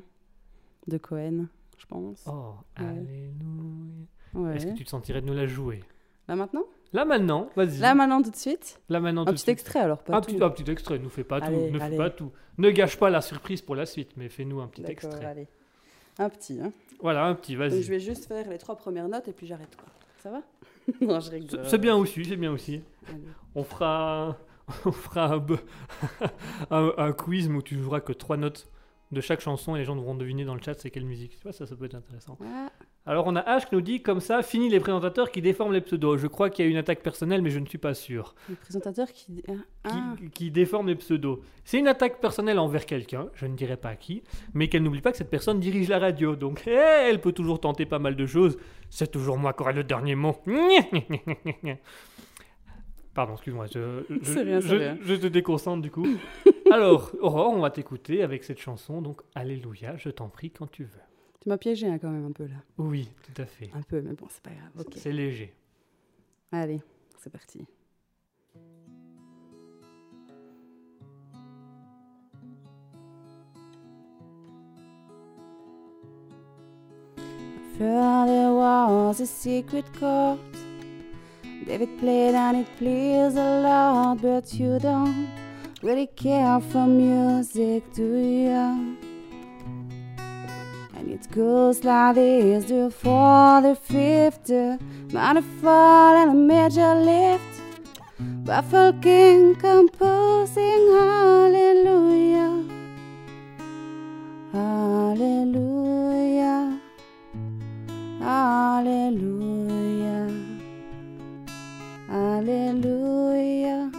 de 0.88 0.98
Cohen, 0.98 1.48
je 1.78 1.86
pense. 1.86 2.26
Oh, 2.28 2.54
Ouais. 2.80 2.86
alléluia. 2.88 4.06
ouais. 4.34 4.56
Est-ce 4.56 4.66
que 4.68 4.74
tu 4.74 4.86
te 4.86 4.90
sentirais 4.90 5.22
de 5.22 5.28
nous 5.28 5.34
la 5.36 5.46
jouer? 5.46 5.84
Là 6.28 6.36
maintenant? 6.36 6.64
Là 6.94 7.06
maintenant, 7.06 7.50
vas-y. 7.56 7.78
Là 7.80 7.96
maintenant, 7.96 8.22
tout 8.22 8.32
de 8.32 8.36
suite 8.36 8.82
Là 8.90 9.00
maintenant, 9.00 9.22
Un 9.22 9.26
tout 9.26 9.32
de 9.32 9.36
petit 9.36 9.44
suite. 9.44 9.50
extrait 9.54 9.80
alors, 9.80 10.00
pas 10.04 10.18
un, 10.18 10.22
tout. 10.22 10.34
petit, 10.34 10.44
un 10.44 10.50
petit 10.50 10.70
extrait, 10.72 11.00
nous 11.00 11.10
fais 11.10 11.24
pas 11.24 11.38
Allez, 11.38 11.68
tout, 11.70 11.74
ne 11.74 11.80
fais 11.80 11.98
pas 11.98 12.10
tout. 12.10 12.32
Ne 12.58 12.70
gâche 12.72 12.98
pas 12.98 13.10
la 13.10 13.22
surprise 13.22 13.62
pour 13.62 13.76
la 13.76 13.86
suite, 13.86 14.12
mais 14.18 14.28
fais-nous 14.30 14.60
un 14.62 14.68
petit 14.68 14.84
extrait. 14.86 15.24
allez. 15.26 15.48
Un 16.20 16.30
petit, 16.30 16.60
hein. 16.62 16.72
Voilà, 17.00 17.26
un 17.26 17.34
petit, 17.36 17.56
vas-y. 17.56 17.82
je 17.82 17.90
vais 17.90 18.00
juste 18.00 18.26
faire 18.26 18.48
les 18.50 18.58
trois 18.58 18.76
premières 18.76 19.08
notes 19.08 19.28
et 19.28 19.34
puis 19.34 19.48
j'arrête, 19.48 19.76
quoi. 19.78 19.88
Ça 20.22 20.30
va 20.32 20.42
Non, 21.02 21.20
je 21.20 21.32
rigole. 21.32 21.66
C'est- 21.66 21.78
bien 21.78 21.96
aussi, 21.96 22.26
c'est 22.26 22.36
bien 22.36 22.52
aussi. 22.52 22.82
Allez. 23.08 23.18
On 23.56 23.64
fera, 23.64 24.38
on 24.86 24.92
fera 24.92 25.34
un, 25.34 25.46
un, 26.72 26.94
un 26.98 27.12
quiz 27.14 27.48
où 27.48 27.62
tu 27.62 27.78
joueras 27.82 28.02
que 28.02 28.14
trois 28.14 28.38
notes 28.38 28.68
de 29.12 29.22
chaque 29.22 29.42
chanson 29.42 29.76
et 29.76 29.80
les 29.80 29.86
gens 29.86 29.96
devront 29.96 30.16
deviner 30.16 30.46
dans 30.46 30.56
le 30.56 30.62
chat 30.62 30.74
c'est 30.80 30.90
quelle 30.92 31.06
musique. 31.06 31.38
Tu 31.38 31.44
vois, 31.44 31.54
ça, 31.54 31.66
ça 31.66 31.76
peut 31.76 31.86
être 31.86 31.96
intéressant. 31.96 32.38
Ah, 32.46 32.70
Alors 33.08 33.26
on 33.26 33.36
a 33.36 33.42
H 33.58 33.68
qui 33.68 33.74
nous 33.76 33.82
dit 33.82 34.04
comme 34.04 34.20
ça, 34.20 34.44
fini 34.44 34.70
les 34.70 34.80
présentateurs 34.80 35.32
qui 35.32 35.42
déforment 35.42 35.74
les 35.74 35.82
pseudos. 35.82 36.18
Je 36.18 36.28
crois 36.28 36.52
qu'il 36.52 36.64
y 36.64 36.68
a 36.68 36.72
une 36.72 36.78
attaque 36.78 37.02
personnelle, 37.02 37.42
mais 37.42 37.50
je 37.50 37.58
ne 37.58 37.66
suis 37.66 37.80
pas 37.80 37.96
sûr. 37.96 38.36
le 38.48 38.54
présentateur 38.56 39.12
qui... 39.12 39.42
ah. 39.84 39.90
Qui, 40.20 40.30
qui 40.30 40.52
déforme 40.52 40.88
les 40.88 40.96
pseudos. 40.96 41.40
C'est 41.66 41.80
une 41.80 41.88
attaque 41.88 42.20
personnelle 42.22 42.60
envers 42.60 42.86
quelqu'un, 42.86 43.30
je 43.34 43.48
ne 43.48 43.56
dirai 43.56 43.76
pas 43.76 43.96
qui, 43.96 44.22
mais 44.54 44.68
qu'elle 44.70 44.84
n'oublie 44.84 45.02
pas 45.02 45.12
que 45.12 45.18
cette 45.18 45.32
personne 45.32 45.60
dirige 45.60 45.90
la 45.90 45.98
radio. 45.98 46.36
Donc 46.36 46.62
eh, 46.68 46.70
elle 47.10 47.20
peut 47.20 47.32
toujours 47.32 47.60
tenter 47.60 47.88
pas 47.88 47.98
mal 47.98 48.16
de 48.16 48.26
choses. 48.28 48.58
C'est 48.92 49.10
toujours 49.10 49.38
moi 49.38 49.54
qui 49.54 49.64
aurai 49.64 49.74
le 49.74 49.84
dernier 49.84 50.14
mot. 50.14 50.36
Pardon, 53.14 53.34
excuse-moi, 53.34 53.66
je, 53.66 54.04
je, 54.10 54.16
C'est 54.24 54.42
rien, 54.44 54.62
c'est 54.62 54.68
je- 54.70 54.76
rien. 54.76 54.98
je 55.02 55.16
te 55.16 55.28
déconcentre 55.28 55.82
du 55.82 55.92
coup. 55.92 56.08
Alors, 56.72 57.12
Aurore, 57.20 57.52
on 57.54 57.60
va 57.60 57.70
t'écouter 57.70 58.24
avec 58.24 58.44
cette 58.46 58.60
chanson, 58.60 59.02
donc 59.02 59.22
Alléluia, 59.36 59.98
je 59.98 60.10
t'en 60.10 60.30
prie 60.30 60.50
quand 60.52 60.68
tu 60.72 60.84
veux. 60.84 60.90
Tu 61.42 61.50
m'as 61.50 61.58
piégé 61.58 61.88
hein, 61.88 61.98
quand 61.98 62.12
même 62.12 62.26
un 62.26 62.32
peu 62.32 62.46
là. 62.46 62.58
Oui, 62.78 63.10
tout 63.24 63.42
à 63.42 63.46
fait. 63.46 63.72
Un 63.74 63.82
peu, 63.82 64.00
mais 64.02 64.14
bon, 64.14 64.28
c'est 64.30 64.44
pas 64.44 64.52
grave. 64.52 64.70
Ok. 64.80 64.94
C'est 64.98 65.12
léger. 65.12 65.52
Allez, 66.52 66.82
c'est 67.18 67.32
parti. 67.32 67.66
Felt 77.80 78.28
there 78.28 78.54
was 78.54 79.20
a 79.22 79.26
secret 79.26 79.86
chord 80.00 80.38
David 81.66 81.90
played 82.00 82.36
and 82.36 82.58
it 82.58 82.68
pleased 82.78 83.38
a 83.38 83.62
lot 83.62 84.22
But 84.22 84.54
you 84.54 84.78
don't 84.78 85.28
really 85.82 86.06
care 86.06 86.60
for 86.60 86.86
music, 86.86 87.92
do 87.94 88.04
you? 88.04 89.11
It 91.12 91.30
goes 91.30 91.84
like 91.84 92.16
this 92.16 92.64
the 92.70 92.90
fourth, 92.90 93.64
the 93.64 93.76
fifth, 93.76 94.48
fall 95.42 96.16
and 96.16 96.32
a 96.32 96.34
major 96.34 96.96
lift. 96.96 97.62
Buffalo 98.46 98.94
King 99.02 99.56
composing 99.56 100.88
Hallelujah. 100.96 102.64
Hallelujah. 104.54 106.00
Hallelujah. 108.22 109.52
Hallelujah. 112.08 113.92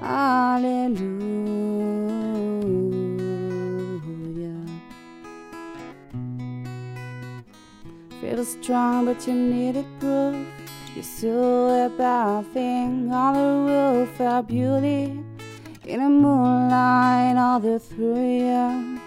Hallelujah. 0.00 1.45
Strong, 8.46 9.06
but 9.06 9.26
you 9.26 9.34
needed 9.34 9.86
proof. 9.98 10.36
You 10.94 11.02
saw 11.02 11.86
a 11.86 11.88
bad 11.90 12.46
thing 12.54 13.12
on 13.12 13.34
the 13.34 13.72
roof, 13.72 14.20
a 14.20 14.42
beauty 14.42 15.18
in 15.84 16.00
the 16.00 16.08
moonlight 16.08 17.36
all 17.36 17.60
the 17.60 17.78
through 17.78 18.38
you. 18.38 19.00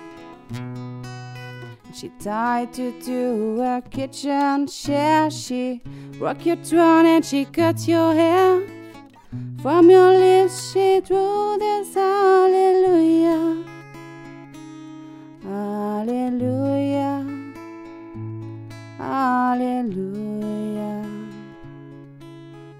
She 1.93 2.09
tied 2.19 2.77
you 2.77 2.93
to 3.01 3.61
a 3.61 3.81
kitchen 3.89 4.67
chair. 4.67 5.29
She 5.29 5.81
broke 6.17 6.45
your 6.45 6.55
throne 6.57 7.05
and 7.05 7.25
she 7.25 7.45
cut 7.45 7.87
your 7.87 8.13
hair. 8.13 8.61
From 9.61 9.89
your 9.89 10.11
lips 10.11 10.71
she 10.71 11.01
drew 11.01 11.57
this 11.59 11.93
hallelujah. 11.93 13.65
Hallelujah. 15.43 17.18
Hallelujah. 19.11 21.01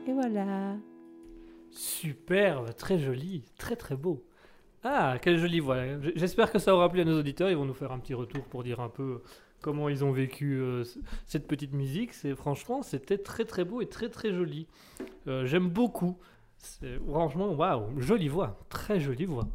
Et 0.06 0.12
voilà. 0.12 0.76
Superbe, 1.72 2.72
très 2.76 3.00
joli, 3.00 3.42
très 3.58 3.74
très 3.74 3.96
beau. 3.96 4.24
Ah, 4.84 5.16
quelle 5.20 5.38
jolie 5.38 5.58
voix. 5.58 5.78
J'espère 6.14 6.52
que 6.52 6.60
ça 6.60 6.76
aura 6.76 6.88
plu 6.88 7.00
à 7.00 7.04
nos 7.04 7.18
auditeurs. 7.18 7.50
Ils 7.50 7.56
vont 7.56 7.64
nous 7.64 7.74
faire 7.74 7.90
un 7.90 7.98
petit 7.98 8.14
retour 8.14 8.44
pour 8.44 8.62
dire 8.62 8.78
un 8.78 8.88
peu 8.88 9.20
comment 9.60 9.88
ils 9.88 10.04
ont 10.04 10.10
vécu 10.12 10.54
euh, 10.60 10.84
cette 11.26 11.46
petite 11.46 11.72
musique. 11.72 12.12
C'est 12.14 12.34
franchement, 12.34 12.82
c'était 12.82 13.18
très 13.18 13.44
très 13.44 13.64
beau 13.64 13.80
et 13.80 13.86
très 13.86 14.08
très 14.08 14.32
joli. 14.32 14.66
Euh, 15.26 15.44
J'aime 15.46 15.68
beaucoup. 15.68 16.16
C'est- 16.58 16.98
Franchement, 17.08 17.52
waouh, 17.52 17.98
jolie 18.00 18.28
voix, 18.28 18.58
très 18.68 19.00
jolie 19.00 19.24
voix. 19.26 19.48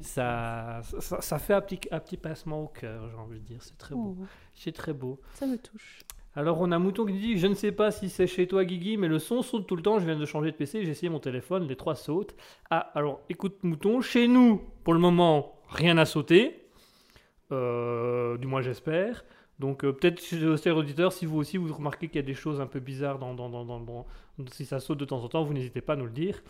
Ça, 0.00 0.80
ça, 1.00 1.20
ça 1.20 1.38
fait 1.40 1.54
un 1.54 1.60
petit, 1.60 1.80
un 1.90 1.98
petit 1.98 2.16
passement 2.16 2.62
au 2.62 2.68
cœur, 2.68 3.08
j'ai 3.10 3.16
envie 3.16 3.40
de 3.40 3.44
dire. 3.44 3.58
C'est 3.62 3.76
très 3.76 3.94
beau. 3.96 4.16
Oh, 4.20 4.24
C'est 4.54 4.70
très 4.72 4.92
beau. 4.92 5.18
ça 5.34 5.46
me 5.46 5.56
touche. 5.58 6.00
Alors 6.34 6.60
on 6.62 6.70
a 6.72 6.78
Mouton 6.78 7.04
qui 7.04 7.12
dit 7.18 7.36
Je 7.36 7.46
ne 7.46 7.54
sais 7.54 7.72
pas 7.72 7.90
si 7.90 8.08
c'est 8.08 8.26
chez 8.26 8.46
toi 8.46 8.64
Guigui, 8.64 8.96
mais 8.96 9.08
le 9.08 9.18
son 9.18 9.42
saute 9.42 9.66
tout 9.66 9.76
le 9.76 9.82
temps. 9.82 9.98
Je 9.98 10.06
viens 10.06 10.16
de 10.18 10.24
changer 10.24 10.50
de 10.52 10.56
PC, 10.56 10.84
j'ai 10.84 10.90
essayé 10.92 11.10
mon 11.10 11.18
téléphone, 11.18 11.66
les 11.66 11.76
trois 11.76 11.94
sautent. 11.96 12.34
Ah, 12.70 12.78
alors 12.94 13.20
écoute 13.28 13.58
Mouton, 13.64 14.00
chez 14.00 14.28
nous, 14.28 14.62
pour 14.84 14.94
le 14.94 15.00
moment, 15.00 15.56
rien 15.68 15.94
n'a 15.94 16.06
sauté. 16.06 16.64
Euh, 17.50 18.38
du 18.38 18.46
moins 18.46 18.62
j'espère. 18.62 19.24
Donc 19.62 19.84
euh, 19.84 19.92
peut-être 19.92 20.20
chers 20.60 20.76
auditeurs, 20.76 21.12
si 21.12 21.24
vous 21.24 21.38
aussi 21.38 21.56
vous 21.56 21.72
remarquez 21.72 22.08
qu'il 22.08 22.16
y 22.16 22.24
a 22.24 22.26
des 22.26 22.34
choses 22.34 22.60
un 22.60 22.66
peu 22.66 22.80
bizarres 22.80 23.20
dans, 23.20 23.32
dans, 23.32 23.48
dans, 23.48 24.06
si 24.50 24.64
ça 24.64 24.80
saute 24.80 24.98
de 24.98 25.04
temps 25.04 25.22
en 25.22 25.28
temps, 25.28 25.44
vous 25.44 25.54
n'hésitez 25.54 25.80
pas 25.80 25.92
à 25.92 25.96
nous 25.96 26.06
le 26.06 26.10
dire. 26.10 26.42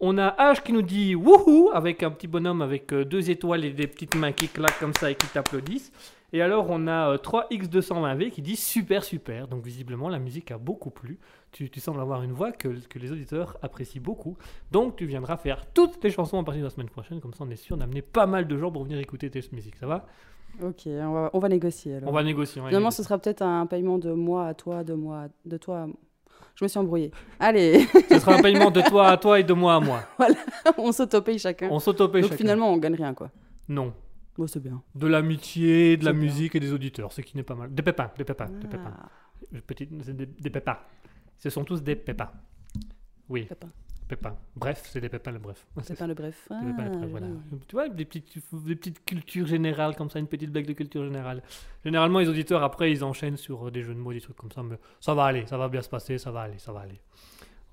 On 0.00 0.16
a 0.16 0.30
H 0.50 0.62
qui 0.62 0.72
nous 0.72 0.80
dit 0.80 1.14
wouhou 1.14 1.70
avec 1.74 2.02
un 2.02 2.10
petit 2.10 2.26
bonhomme 2.26 2.62
avec 2.62 2.90
euh, 2.94 3.04
deux 3.04 3.28
étoiles 3.28 3.66
et 3.66 3.70
des 3.70 3.86
petites 3.86 4.14
mains 4.14 4.32
qui 4.32 4.48
claquent 4.48 4.78
comme 4.80 4.94
ça 4.94 5.10
et 5.10 5.14
qui 5.14 5.26
t'applaudissent. 5.26 5.92
Et 6.32 6.40
alors, 6.40 6.66
on 6.70 6.86
a 6.88 7.10
euh, 7.10 7.16
3X220V 7.18 8.30
qui 8.30 8.42
dit 8.42 8.56
super, 8.56 9.04
super. 9.04 9.46
Donc, 9.46 9.62
visiblement, 9.62 10.08
la 10.08 10.18
musique 10.18 10.50
a 10.50 10.58
beaucoup 10.58 10.90
plu. 10.90 11.18
Tu, 11.52 11.70
tu 11.70 11.78
sembles 11.78 12.00
avoir 12.00 12.22
une 12.22 12.32
voix 12.32 12.50
que, 12.50 12.68
que 12.88 12.98
les 12.98 13.12
auditeurs 13.12 13.56
apprécient 13.62 14.02
beaucoup. 14.02 14.36
Donc, 14.72 14.96
tu 14.96 15.06
viendras 15.06 15.36
faire 15.36 15.64
toutes 15.72 16.00
tes 16.00 16.10
chansons 16.10 16.40
à 16.40 16.44
partir 16.44 16.62
de 16.62 16.66
la 16.66 16.70
semaine 16.70 16.88
prochaine. 16.88 17.20
Comme 17.20 17.34
ça, 17.34 17.44
on 17.44 17.50
est 17.50 17.56
sûr 17.56 17.76
d'amener 17.76 18.02
pas 18.02 18.26
mal 18.26 18.48
de 18.48 18.56
gens 18.56 18.72
pour 18.72 18.82
venir 18.82 18.98
écouter 18.98 19.30
tes 19.30 19.42
musiques. 19.52 19.76
Ça 19.76 19.86
va? 19.86 20.06
Ok, 20.62 20.82
on 20.86 21.12
va, 21.12 21.30
on 21.32 21.38
va 21.38 21.48
négocier 21.48 21.96
alors. 21.96 22.08
On 22.10 22.12
va 22.12 22.22
négocier. 22.22 22.60
on 22.60 22.64
va 22.64 22.70
Finalement, 22.70 22.86
négocier. 22.88 23.02
ce 23.02 23.08
sera 23.08 23.18
peut-être 23.18 23.42
un 23.42 23.66
paiement 23.66 23.98
de 23.98 24.12
moi 24.12 24.46
à 24.48 24.54
toi, 24.54 24.84
de 24.84 24.94
moi, 24.94 25.22
à- 25.24 25.28
de 25.44 25.56
toi. 25.56 25.82
à. 25.82 25.86
Je 26.54 26.64
me 26.64 26.68
suis 26.68 26.78
embrouillée. 26.78 27.10
Allez, 27.40 27.80
Ce 28.08 28.18
sera 28.20 28.34
un 28.36 28.42
paiement 28.42 28.70
de 28.70 28.80
toi 28.82 29.08
à 29.08 29.16
toi 29.16 29.40
et 29.40 29.42
de 29.44 29.52
moi 29.52 29.74
à 29.74 29.80
moi. 29.80 30.00
on 30.78 30.92
s'autopaye 30.92 31.38
chacun. 31.38 31.68
On 31.70 31.80
s'autopaye 31.80 32.22
Donc 32.22 32.30
chacun. 32.30 32.42
finalement, 32.42 32.72
on 32.72 32.76
gagne 32.76 32.94
rien 32.94 33.12
quoi. 33.14 33.30
Non. 33.68 33.92
Bon, 34.36 34.46
c'est 34.46 34.60
bien. 34.60 34.80
De 34.94 35.06
l'amitié, 35.06 35.96
de 35.96 36.04
la 36.04 36.12
bien. 36.12 36.22
musique 36.22 36.54
et 36.54 36.60
des 36.60 36.72
auditeurs, 36.72 37.12
ce 37.12 37.20
qui 37.22 37.36
n'est 37.36 37.42
pas 37.42 37.54
mal. 37.54 37.72
Des 37.74 37.82
pépins, 37.82 38.10
des 38.16 38.24
pépins, 38.24 38.46
des 38.46 38.68
pépins. 38.68 38.92
Ah, 39.00 39.08
Je- 39.52 39.60
Petit, 39.60 39.88
c'est 40.02 40.16
des, 40.16 40.26
des 40.26 40.50
pépins. 40.50 40.78
Ce 41.38 41.50
sont 41.50 41.64
tous 41.64 41.82
des 41.82 41.96
pépins. 41.96 42.30
Oui, 43.28 43.48
pépin. 44.08 44.36
Bref, 44.56 44.88
c'est 44.90 45.00
des 45.00 45.08
pépins, 45.08 45.32
le 45.32 45.38
bref. 45.38 45.66
Pas 45.74 45.82
le 46.06 46.14
bref. 46.14 46.48
Pépins, 46.48 46.62
le 46.62 46.90
Ah, 46.94 46.96
bref, 46.98 47.10
voilà. 47.10 47.26
joli. 47.26 47.38
Tu 47.68 47.74
vois, 47.76 47.88
des 47.88 48.04
petites, 48.04 48.32
des 48.52 48.76
petites 48.76 49.04
cultures 49.04 49.46
générales 49.46 49.96
comme 49.96 50.10
ça, 50.10 50.18
une 50.18 50.26
petite 50.28 50.50
blague 50.50 50.66
de 50.66 50.72
culture 50.72 51.04
générale. 51.04 51.42
Généralement, 51.84 52.18
les 52.20 52.28
auditeurs, 52.28 52.62
après, 52.62 52.90
ils 52.92 53.02
enchaînent 53.04 53.36
sur 53.36 53.66
euh, 53.66 53.70
des 53.70 53.82
jeux 53.82 53.94
de 53.94 53.98
mots, 53.98 54.12
des 54.12 54.20
trucs 54.20 54.36
comme 54.36 54.52
ça, 54.52 54.62
mais 54.62 54.76
ça 55.00 55.14
va 55.14 55.24
aller, 55.24 55.46
ça 55.46 55.56
va 55.58 55.68
bien 55.68 55.82
se 55.82 55.88
passer, 55.88 56.18
ça 56.18 56.30
va 56.30 56.40
aller, 56.42 56.58
ça 56.58 56.72
va 56.72 56.80
aller. 56.80 57.00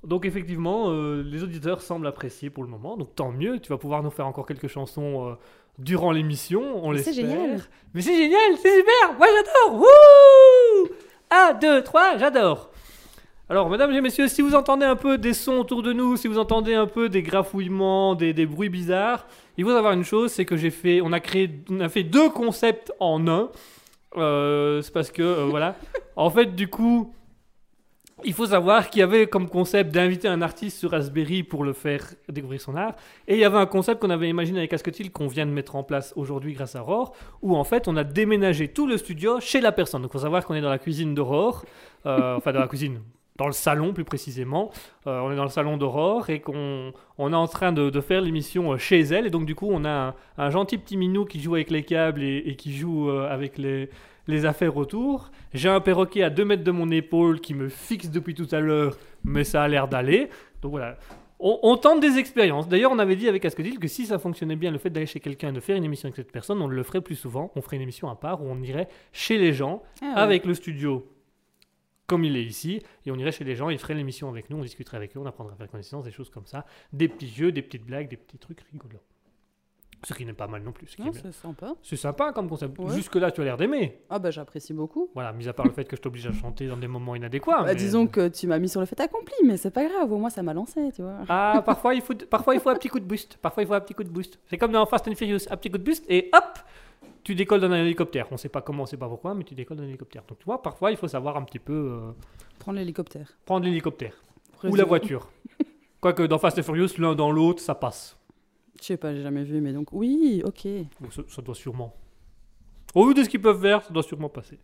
Donc 0.04 0.26
effectivement, 0.26 0.86
euh, 0.89 1.22
les 1.22 1.44
auditeurs 1.44 1.80
semblent 1.82 2.08
apprécier 2.08 2.50
pour 2.50 2.63
le 2.63 2.70
moment, 2.70 2.98
donc 2.98 3.13
tant 3.13 3.32
mieux, 3.32 3.60
tu 3.60 3.70
vas 3.70 3.78
pouvoir 3.78 4.02
nous 4.02 4.10
faire 4.10 4.26
encore 4.26 4.48
quelques 4.48 4.67
chansons 4.67 5.30
euh, 5.30 5.34
durant 5.78 6.12
l'émission, 6.12 6.84
on 6.84 6.91
Mais 6.94 6.98
c'est 7.04 7.12
l'espère. 7.12 7.30
génial. 7.39 7.62
Mais 7.94 8.02
c'est 8.02 8.17
génial, 8.17 8.58
c'est 8.58 8.78
super, 8.80 9.17
moi 9.20 9.28
j'adore. 9.28 9.80
Wouh 9.80 10.89
1, 11.30 11.54
2, 11.54 11.84
3, 11.84 12.17
j'adore. 12.17 12.72
Alors, 13.51 13.69
mesdames 13.69 13.91
et 13.91 13.99
messieurs, 13.99 14.29
si 14.29 14.41
vous 14.41 14.55
entendez 14.55 14.85
un 14.85 14.95
peu 14.95 15.17
des 15.17 15.33
sons 15.33 15.57
autour 15.57 15.83
de 15.83 15.91
nous, 15.91 16.15
si 16.15 16.29
vous 16.29 16.37
entendez 16.37 16.73
un 16.73 16.87
peu 16.87 17.09
des 17.09 17.21
grafouillements, 17.21 18.15
des, 18.15 18.31
des 18.31 18.45
bruits 18.45 18.69
bizarres, 18.69 19.27
il 19.57 19.65
faut 19.65 19.73
savoir 19.73 19.91
une 19.91 20.05
chose, 20.05 20.31
c'est 20.31 20.45
que 20.45 20.55
j'ai 20.55 20.69
fait, 20.69 21.01
on 21.01 21.11
a 21.11 21.19
créé, 21.19 21.51
on 21.69 21.81
a 21.81 21.89
fait 21.89 22.03
deux 22.03 22.29
concepts 22.29 22.93
en 23.01 23.27
un. 23.27 23.49
Euh, 24.15 24.81
c'est 24.81 24.93
parce 24.93 25.11
que, 25.11 25.21
euh, 25.21 25.45
voilà. 25.49 25.75
En 26.15 26.29
fait, 26.29 26.55
du 26.55 26.69
coup, 26.69 27.13
il 28.23 28.31
faut 28.31 28.45
savoir 28.45 28.89
qu'il 28.89 29.01
y 29.01 29.03
avait 29.03 29.27
comme 29.27 29.49
concept 29.49 29.93
d'inviter 29.93 30.29
un 30.29 30.41
artiste 30.41 30.77
sur 30.77 30.91
Raspberry 30.91 31.43
pour 31.43 31.65
le 31.65 31.73
faire 31.73 32.05
découvrir 32.29 32.61
son 32.61 32.77
art. 32.77 32.95
Et 33.27 33.33
il 33.33 33.39
y 33.41 33.43
avait 33.43 33.57
un 33.57 33.65
concept 33.65 34.01
qu'on 34.01 34.11
avait 34.11 34.29
imaginé 34.29 34.59
avec 34.59 34.71
Asketil 34.71 35.11
qu'on 35.11 35.27
vient 35.27 35.45
de 35.45 35.51
mettre 35.51 35.75
en 35.75 35.83
place 35.83 36.13
aujourd'hui 36.15 36.53
grâce 36.53 36.77
à 36.77 36.83
Aurore, 36.83 37.13
où 37.41 37.57
en 37.57 37.65
fait 37.65 37.89
on 37.89 37.97
a 37.97 38.05
déménagé 38.05 38.69
tout 38.69 38.87
le 38.87 38.95
studio 38.95 39.41
chez 39.41 39.59
la 39.59 39.73
personne. 39.73 40.03
Donc 40.03 40.11
il 40.11 40.13
faut 40.13 40.19
savoir 40.19 40.45
qu'on 40.45 40.55
est 40.55 40.61
dans 40.61 40.69
la 40.69 40.79
cuisine 40.79 41.13
d'Aurore, 41.13 41.65
euh, 42.05 42.37
enfin 42.37 42.53
dans 42.53 42.61
la 42.61 42.69
cuisine, 42.69 43.01
dans 43.41 43.47
le 43.47 43.54
salon 43.54 43.91
plus 43.91 44.04
précisément. 44.04 44.69
Euh, 45.08 45.19
on 45.21 45.32
est 45.32 45.36
dans 45.36 45.43
le 45.45 45.49
salon 45.49 45.75
d'Aurore 45.77 46.30
et 46.30 46.41
qu'on 46.41 46.93
on 47.17 47.34
est 47.34 47.36
en 47.36 47.47
train 47.47 47.71
de, 47.71 47.89
de 47.89 48.01
faire 48.01 48.21
l'émission 48.21 48.73
euh, 48.73 48.77
chez 48.77 48.99
elle. 48.99 49.25
Et 49.25 49.32
donc 49.32 49.47
du 49.47 49.56
coup 49.56 49.67
on 49.71 49.84
a 49.84 49.89
un, 49.89 50.13
un 50.38 50.49
gentil 50.51 50.77
petit 50.77 50.95
minou 50.95 51.25
qui 51.25 51.39
joue 51.41 51.56
avec 51.56 51.71
les 51.71 51.82
câbles 51.84 52.21
et, 52.21 52.38
et 52.45 52.56
qui 52.56 52.71
joue 52.71 53.10
euh, 53.10 53.27
avec 53.27 53.58
les, 53.58 53.89
les 54.27 54.45
affaires 54.45 54.77
autour. 54.77 55.32
J'ai 55.56 55.69
un 55.69 55.80
perroquet 55.82 56.21
à 56.21 56.30
2 56.30 56.45
mètres 56.45 56.63
de 56.63 56.69
mon 56.69 56.91
épaule 56.91 57.39
qui 57.41 57.56
me 57.56 57.67
fixe 57.67 58.12
depuis 58.12 58.36
tout 58.36 58.47
à 58.51 58.60
l'heure, 58.60 58.95
mais 59.23 59.43
ça 59.43 59.63
a 59.63 59.67
l'air 59.67 59.88
d'aller. 59.88 60.30
Donc 60.62 60.71
voilà. 60.73 60.97
On, 61.39 61.58
on 61.63 61.75
tente 61.77 61.99
des 61.99 62.19
expériences. 62.19 62.67
D'ailleurs, 62.69 62.91
on 62.91 62.99
avait 62.99 63.15
dit 63.15 63.27
avec 63.27 63.43
Ascodil 63.43 63.80
que 63.80 63.88
si 63.88 64.06
ça 64.06 64.19
fonctionnait 64.19 64.56
bien, 64.56 64.69
le 64.69 64.77
fait 64.77 64.91
d'aller 64.91 65.08
chez 65.08 65.19
quelqu'un 65.19 65.49
et 65.49 65.54
de 65.54 65.60
faire 65.60 65.75
une 65.75 65.84
émission 65.84 66.06
avec 66.06 66.15
cette 66.15 66.32
personne, 66.32 66.62
on 66.62 66.67
le 66.67 66.84
ferait 66.84 67.01
plus 67.01 67.15
souvent. 67.15 67.51
On 67.56 67.62
ferait 67.63 67.77
une 67.77 67.82
émission 67.82 68.08
à 68.12 68.15
part 68.15 68.43
où 68.43 68.45
on 68.47 68.62
irait 68.62 68.88
chez 69.12 69.39
les 69.39 69.51
gens, 69.51 69.82
Ah, 70.04 70.06
ouais. 70.06 70.21
avec 70.21 70.45
le 70.45 70.54
studio 70.54 71.08
comme 72.12 72.26
il 72.26 72.36
est 72.36 72.43
ici, 72.43 72.84
et 73.06 73.12
on 73.12 73.15
irait 73.15 73.32
chez 73.32 73.45
les 73.45 73.56
gens, 73.56 73.69
ils 73.69 73.80
feraient 73.80 73.93
l'émission 73.93 74.28
avec 74.28 74.50
nous, 74.50 74.58
on 74.58 74.63
discuterait 74.63 74.97
avec 74.97 75.15
eux, 75.15 75.19
on 75.21 75.26
apprendrait 75.26 75.54
à 75.54 75.56
faire 75.56 75.71
connaissance, 75.71 76.04
des 76.04 76.12
choses 76.12 76.30
comme 76.30 76.45
ça, 76.45 76.65
des 76.91 77.08
petits 77.08 77.30
jeux, 77.30 77.54
des 77.54 77.62
petites 77.62 77.86
blagues, 77.86 78.10
des 78.10 78.17
petits 78.17 78.38
trucs 78.38 78.60
rigolos. 78.69 79.00
Ce 80.04 80.13
qui 80.13 80.26
n'est 80.26 80.34
pas 80.34 80.47
mal 80.47 80.62
non 80.62 80.74
plus. 80.74 80.88
ce 80.88 80.97
bien. 81.02 81.10
c'est 81.13 81.32
sympa. 81.32 81.74
C'est 81.82 81.95
sympa 81.95 82.34
comme 82.34 82.50
concept. 82.50 82.78
Ouais. 82.80 82.93
Jusque-là, 82.95 83.32
tu 83.32 83.39
as 83.39 83.43
l'air 83.45 83.56
d'aimer. 83.56 84.02
Ah 84.10 84.19
bah 84.19 84.30
j'apprécie 84.30 84.74
beaucoup. 84.74 85.10
Voilà, 85.13 85.32
mis 85.32 85.47
à 85.47 85.54
part 85.54 85.65
le 85.65 85.71
fait 85.71 85.86
que 85.86 85.95
je 85.95 86.02
t'oblige 86.02 86.28
à 86.28 86.34
chanter 86.34 86.67
dans 86.67 86.76
des 86.76 86.88
moments 86.88 87.15
inadéquats. 87.15 87.60
Bah, 87.60 87.63
mais- 87.67 87.76
Disons 87.76 88.08
que 88.08 88.28
tu 88.28 88.45
m'as 88.47 88.60
mis 88.60 88.67
sur 88.67 88.82
le 88.82 88.88
fait 88.88 89.00
accompli, 89.00 89.36
mais 89.45 89.56
c'est 89.56 89.71
pas 89.71 89.88
grave, 89.88 90.12
au 90.12 90.17
moins 90.17 90.32
ça 90.32 90.43
m'a 90.43 90.54
lancé, 90.54 90.91
tu 90.93 91.02
vois. 91.02 91.19
Ah, 91.30 91.62
parfois 91.65 91.93
il, 91.93 92.02
faut, 92.02 92.15
parfois 92.15 92.56
il 92.56 92.60
faut 92.60 92.69
un 92.71 92.76
petit 92.76 92.89
coup 92.89 93.00
de 93.00 93.06
boost. 93.06 93.38
Parfois 93.38 93.63
il 93.63 93.67
faut 93.67 93.74
un 93.76 93.80
petit 93.80 93.93
coup 93.93 94.04
de 94.04 94.10
boost. 94.10 94.38
C'est 94.47 94.58
comme 94.58 94.74
dans 94.74 94.86
Fast 94.86 95.08
and 95.08 95.15
Furious, 95.15 95.47
un 95.50 95.56
petit 95.56 95.69
coup 95.71 95.78
de 95.78 95.84
boost 95.84 96.04
et 96.10 96.30
hop, 96.34 96.60
tu 97.23 97.36
décolles 97.36 97.62
d'un 97.62 97.73
hélicoptère. 97.73 98.27
On 98.31 98.38
sait 98.38 98.49
pas 98.49 98.62
comment, 98.62 98.84
on 98.84 98.86
sait 98.86 98.97
pas 98.97 99.07
pourquoi, 99.07 99.34
mais 99.34 99.43
tu 99.43 99.55
décolles 99.55 99.77
d'un 99.77 99.84
hélicoptère. 99.88 100.23
Donc 100.27 100.39
tu 100.39 100.45
vois, 100.45 100.62
parfois 100.62 100.91
il 100.91 100.97
faut 100.97 101.07
savoir 101.07 101.38
un 101.38 101.43
petit 101.43 101.60
peu 101.60 101.73
euh, 101.73 102.12
Prendre 102.60 102.77
l'hélicoptère. 102.77 103.38
prendre 103.45 103.65
l'hélicoptère 103.65 104.13
ou 104.63 104.75
la 104.75 104.86
voiture. 104.86 105.29
Quoique 106.01 106.23
dans 106.23 106.38
Fast 106.39 106.57
and 106.60 106.63
Furious, 106.63 106.89
l'un 106.97 107.15
dans 107.15 107.31
l'autre, 107.31 107.62
ça 107.62 107.75
passe. 107.75 108.17
Je 108.79 108.86
sais 108.86 108.97
pas, 108.97 109.13
j'ai 109.13 109.21
jamais 109.21 109.43
vu, 109.43 109.62
mais 109.62 109.73
donc 109.73 109.89
oui, 109.93 110.41
ok. 110.45 110.67
Donc, 110.99 111.13
ça, 111.13 111.21
ça 111.27 111.41
doit 111.41 111.53
sûrement. 111.55 111.95
Au 112.95 113.07
vu 113.07 113.13
de 113.13 113.23
ce 113.23 113.29
qu'ils 113.29 113.41
peuvent 113.41 113.62
faire, 113.62 113.84
ça 113.84 113.93
doit 113.93 114.03
sûrement 114.03 114.29
passer. 114.29 114.60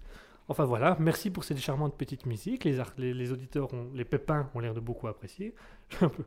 Enfin 0.50 0.65
voilà, 0.65 0.96
merci 1.00 1.30
pour 1.30 1.43
cette 1.43 1.60
charmante 1.60 1.96
petite 1.98 2.26
musique. 2.26 2.63
Les, 2.63 2.80
ar- 2.80 2.93
les, 2.98 3.13
les 3.13 3.32
auditeurs, 3.32 3.72
ont, 3.74 3.89
les 3.93 4.06
pépins 4.06 4.50
ont 4.56 4.60
l'air 4.60 4.74
de 4.74 4.80
beaucoup 4.80 5.08
apprécier. 5.08 5.54
J'ai 6.00 6.06
un, 6.06 6.10
peu- 6.10 6.24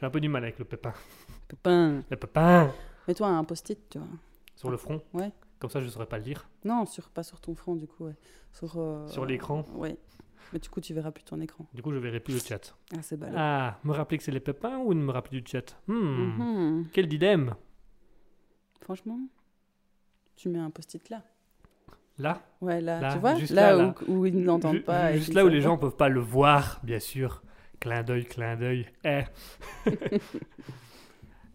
j'ai 0.00 0.06
un 0.06 0.10
peu 0.10 0.20
du 0.20 0.28
mal 0.28 0.42
avec 0.42 0.58
le 0.58 0.64
pépin. 0.64 0.92
Pépin. 1.48 2.02
Le 2.10 2.16
pépin 2.16 2.72
Mets-toi 3.08 3.26
un 3.28 3.44
post-it, 3.44 3.78
tu 3.88 3.98
vois. 3.98 4.08
sur 4.56 4.70
le 4.70 4.76
front. 4.76 5.00
Ouais. 5.14 5.30
Comme 5.62 5.70
ça, 5.70 5.78
je 5.78 5.84
ne 5.84 5.90
saurais 5.90 6.06
pas 6.06 6.18
le 6.18 6.24
dire. 6.24 6.48
Non, 6.64 6.84
sur, 6.86 7.08
pas 7.10 7.22
sur 7.22 7.40
ton 7.40 7.54
front, 7.54 7.76
du 7.76 7.86
coup, 7.86 8.06
ouais. 8.06 8.16
Sur, 8.52 8.78
euh, 8.78 9.06
Sur 9.06 9.24
l'écran 9.24 9.64
Ouais. 9.74 9.96
Mais 10.52 10.58
du 10.58 10.68
coup, 10.68 10.80
tu 10.80 10.92
verras 10.92 11.12
plus 11.12 11.22
ton 11.22 11.40
écran. 11.40 11.66
Du 11.72 11.82
coup, 11.82 11.92
je 11.92 11.98
verrai 11.98 12.18
plus 12.18 12.34
le 12.34 12.40
chat. 12.40 12.74
Ah, 12.92 12.98
c'est 13.00 13.16
ballot. 13.16 13.36
Ah, 13.38 13.78
me 13.84 13.92
rappeler 13.92 14.18
que 14.18 14.24
c'est 14.24 14.32
les 14.32 14.40
pépins 14.40 14.78
ou 14.78 14.92
ne 14.92 15.00
me 15.04 15.12
rappeler 15.12 15.40
du 15.40 15.48
chat? 15.48 15.80
Hmm, 15.86 15.94
Mhm. 15.94 16.88
Quel 16.92 17.06
dilemme. 17.06 17.54
Franchement, 18.80 19.20
tu 20.34 20.48
mets 20.48 20.58
un 20.58 20.70
post-it 20.70 21.08
là. 21.10 21.22
Là, 22.18 22.42
Ouais, 22.60 22.80
là, 22.80 23.00
Là, 23.00 23.12
tu 23.12 23.20
vois 23.20 23.34
Là, 23.50 23.72
là, 23.76 23.94
où, 24.08 24.12
où 24.18 24.26
ils 24.26 24.36
ne 24.36 24.44
l'entendent 24.44 24.82
pas. 24.82 25.12
juste 25.16 25.32
là 25.32 25.44
où 25.44 25.48
les 25.48 25.60
gens 25.60 25.78
peuvent 25.78 25.94
pas 25.96 26.08
le 26.08 26.18
voir, 26.20 26.80
bien 26.82 26.98
sûr. 26.98 27.40
Clin 27.78 28.02
d'œil, 28.02 28.24
clin 28.24 28.56
d'œil. 28.56 28.86
Eh. 29.04 29.22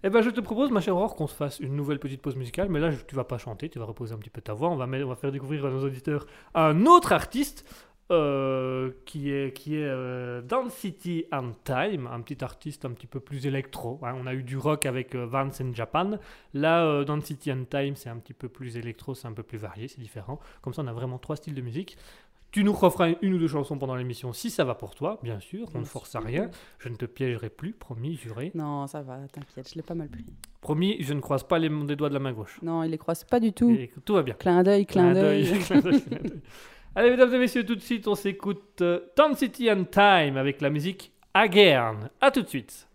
Eh 0.04 0.10
ben, 0.12 0.22
je 0.22 0.30
te 0.30 0.40
propose, 0.40 0.70
ma 0.70 0.80
chère 0.80 0.96
Aurore, 0.96 1.16
qu'on 1.16 1.28
se 1.28 1.34
fasse 1.34 1.60
une 1.60 1.76
nouvelle 1.76 2.00
petite 2.00 2.22
pause 2.22 2.36
musicale. 2.36 2.70
Mais 2.70 2.80
là, 2.80 2.92
tu 3.08 3.16
vas 3.16 3.24
pas 3.24 3.40
chanter, 3.40 3.68
tu 3.70 3.80
vas 3.80 3.86
reposer 3.86 4.14
un 4.14 4.18
petit 4.18 4.30
peu 4.30 4.42
ta 4.42 4.54
voix. 4.54 4.70
On 4.70 4.76
va, 4.76 5.16
faire 5.16 5.32
découvrir 5.32 5.66
à 5.66 5.72
nos 5.72 5.84
auditeurs 5.84 6.28
un 6.54 6.86
autre 6.86 7.14
artiste 7.14 7.66
euh, 8.12 8.92
qui 9.06 9.32
est, 9.32 9.54
qui 9.54 9.76
est 9.76 9.84
euh, 9.84 10.42
City 10.70 11.26
and 11.32 11.52
Time, 11.64 12.08
un 12.08 12.22
petit 12.22 12.44
artiste 12.44 12.86
un 12.86 12.92
petit 12.92 13.08
peu 13.08 13.20
plus 13.20 13.48
électro. 13.48 14.00
hein. 14.04 14.14
On 14.22 14.28
a 14.28 14.34
eu 14.36 14.44
du 14.44 14.56
rock 14.56 14.86
avec 14.86 15.16
euh, 15.16 15.26
Vance 15.26 15.60
in 15.62 15.74
Japan. 15.74 16.20
Là, 16.54 16.86
euh, 16.86 17.04
Dance 17.04 17.26
City 17.26 17.52
and 17.52 17.66
Time, 17.70 17.96
c'est 17.96 18.10
un 18.10 18.18
petit 18.18 18.34
peu 18.34 18.50
plus 18.50 18.78
électro, 18.78 19.16
c'est 19.16 19.28
un 19.28 19.34
peu 19.34 19.44
plus 19.44 19.58
varié, 19.58 19.88
c'est 19.88 20.00
différent. 20.00 20.40
Comme 20.62 20.74
ça, 20.74 20.84
on 20.84 20.88
a 20.88 20.94
vraiment 20.94 21.18
trois 21.18 21.36
styles 21.38 21.56
de 21.56 21.62
musique. 21.62 21.98
Tu 22.52 22.64
nous 22.64 22.74
referas 22.74 23.10
une 23.22 23.34
ou 23.34 23.38
deux 23.38 23.48
chansons 23.48 23.78
pendant 23.78 23.96
l'émission 23.96 24.34
si 24.34 24.50
ça 24.50 24.64
va 24.64 24.74
pour 24.74 24.96
toi, 24.96 25.20
bien 25.22 25.40
sûr. 25.40 25.68
On 25.76 25.80
ne 25.80 25.86
force 25.86 26.16
à 26.16 26.20
rien. 26.20 26.50
Je 26.80 26.90
ne 26.90 26.96
te 26.96 27.06
piégerai 27.06 27.50
plus, 27.50 27.74
promis, 27.74 28.16
juré. 28.16 28.52
Non, 28.56 28.88
ça 28.88 29.02
va, 29.02 29.20
t'inquiète, 29.32 29.70
je 29.70 29.76
l'ai 29.76 29.82
pas 29.82 29.96
mal 29.96 30.08
pris. 30.08 30.26
Promis, 30.62 30.98
je 31.02 31.14
ne 31.14 31.20
croise 31.20 31.44
pas 31.44 31.60
les, 31.60 31.70
les 31.70 31.96
doigts 31.96 32.10
de 32.10 32.14
la 32.14 32.20
main 32.20 32.32
gauche. 32.34 32.60
Non, 32.62 32.84
il 32.84 32.92
les 32.92 32.98
croise 32.98 33.24
pas 33.24 33.40
du 33.40 33.54
tout. 33.54 33.70
Et 33.72 33.92
tout 34.06 34.14
va 34.14 34.24
bien. 34.24 34.36
Clin 34.36 34.64
d'œil, 34.64 34.86
clin 34.86 35.14
d'œil. 35.14 35.60
clin. 35.60 35.82
Allez, 36.96 37.12
mesdames 37.12 37.34
et 37.34 37.38
messieurs, 37.38 37.64
tout 37.66 37.76
de 37.76 37.82
suite, 37.82 38.08
on 38.08 38.16
s'écoute 38.16 38.82
euh, 38.82 39.02
Town 39.16 39.36
City 39.36 39.70
and 39.72 39.84
Time 39.92 40.36
avec 40.36 40.62
la 40.62 40.72
musique 40.72 41.12
Again. 41.34 42.10
À 42.20 42.32
tout 42.32 42.42
de 42.42 42.48
suite. 42.48 42.88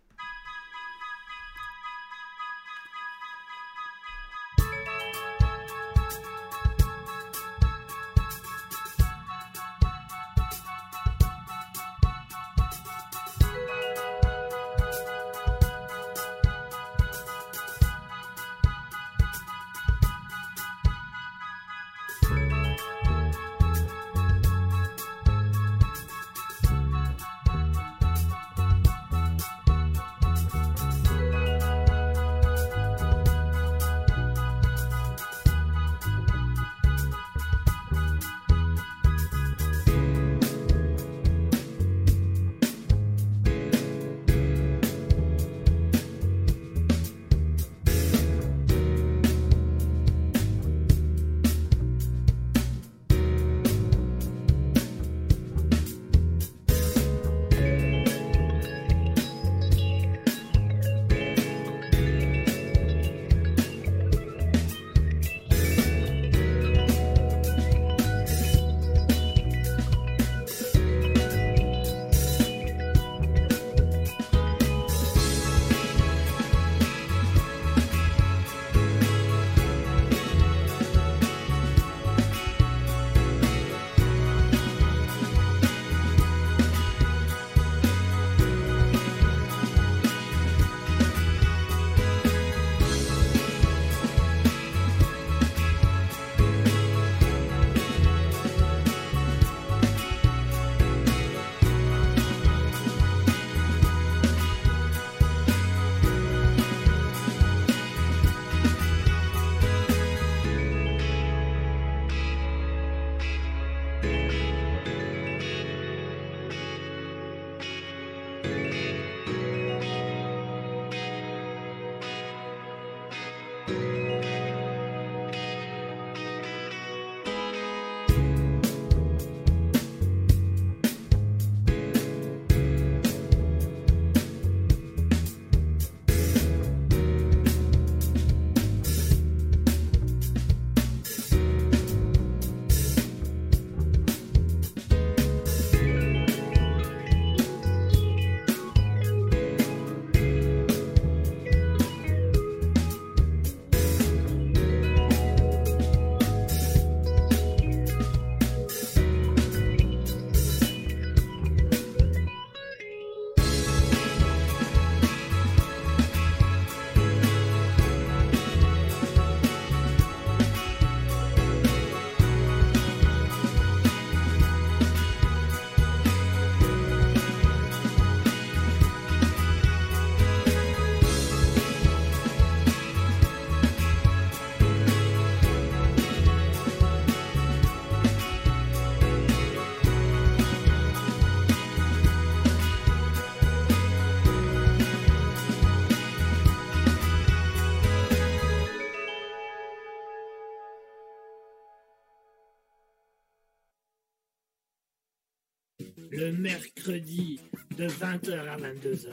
Mercredi 206.83 207.41
de 207.76 207.87
20h 207.87 208.49
à 208.49 208.57
22h. 208.57 209.09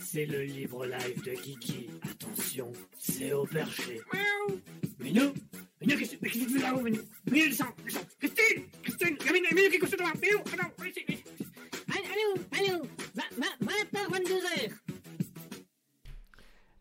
C'est 0.00 0.26
le 0.26 0.42
libre 0.42 0.84
live 0.84 1.22
de 1.24 1.30
Kiki. 1.30 1.88
Attention, 2.02 2.72
c'est 2.98 3.32
au 3.32 3.44
perché. 3.44 4.00
Miaou 4.12 4.60
Minou 4.98 5.32
Minou, 5.80 5.98
qu'est-ce 5.98 6.16
que 6.16 6.28
tu 6.28 6.48
fais 6.48 6.62
là-haut, 6.62 6.80
Minou? 6.80 7.00
Minou, 7.30 7.48
descends, 7.48 7.66
descends 7.84 8.00
Christine 8.18 8.64
Christine 8.82 9.16
Minou, 9.32 9.46
Minou 9.54 9.70
qui 9.70 9.76
est 9.76 9.78
couché 9.78 9.96
devant 9.96 10.10
Minou, 10.20 10.38
attends, 10.40 10.72
allez. 10.80 11.22
Allô, 11.94 12.72
allô, 12.72 12.82
20h, 13.62 14.10
22h. 14.10 14.72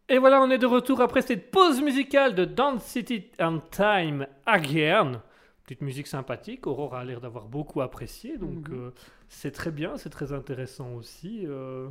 Et 0.10 0.18
voilà, 0.18 0.42
on 0.42 0.50
est 0.50 0.58
de 0.58 0.66
retour 0.66 1.02
après 1.02 1.22
cette 1.22 1.52
pause 1.52 1.82
musicale 1.82 2.34
de 2.34 2.46
Dance 2.46 2.86
City 2.86 3.30
and 3.40 3.60
Time 3.72 4.28
Again. 4.46 5.22
Petite 5.64 5.82
musique 5.82 6.07
sympathique, 6.07 6.68
Aurore 6.68 6.95
a 6.95 7.05
l'air 7.05 7.22
d'avoir 7.22 7.47
beaucoup 7.47 7.80
apprécié, 7.82 8.38
donc 8.38 8.68
Mhm. 8.70 8.76
euh, 8.78 8.91
c'est 9.30 9.51
très 9.51 9.72
bien, 9.72 9.97
c'est 9.97 10.09
très 10.09 10.34
intéressant 10.34 10.93
aussi. 10.95 11.43
euh. 11.47 11.89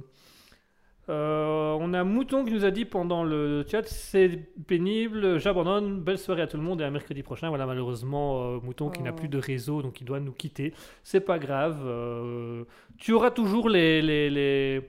Euh, 1.09 1.77
on 1.81 1.93
a 1.95 2.05
Mouton 2.05 2.45
qui 2.45 2.53
nous 2.53 2.65
a 2.65 2.71
dit 2.71 2.85
pendant 2.85 3.25
le 3.25 3.65
chat 3.69 3.83
c'est 3.89 4.29
pénible, 4.69 5.41
j'abandonne, 5.41 6.01
belle 6.01 6.17
soirée 6.19 6.43
à 6.43 6.47
tout 6.47 6.57
le 6.57 6.63
monde 6.63 6.81
et 6.81 6.85
à 6.85 6.91
mercredi 6.93 7.25
prochain. 7.25 7.49
Voilà, 7.49 7.67
malheureusement, 7.67 8.55
euh, 8.55 8.59
Mouton 8.63 8.89
qui 8.89 9.03
n'a 9.03 9.11
Oh. 9.13 9.17
plus 9.17 9.29
de 9.29 9.37
réseau, 9.39 9.83
donc 9.83 10.01
il 10.01 10.05
doit 10.05 10.21
nous 10.21 10.31
quitter. 10.33 10.73
C'est 11.03 11.21
pas 11.21 11.41
grave, 11.41 11.81
euh, 11.85 12.63
tu 12.99 13.13
auras 13.13 13.33
toujours 13.33 13.69
les, 13.69 14.01
les, 14.01 14.31
les, 14.31 14.81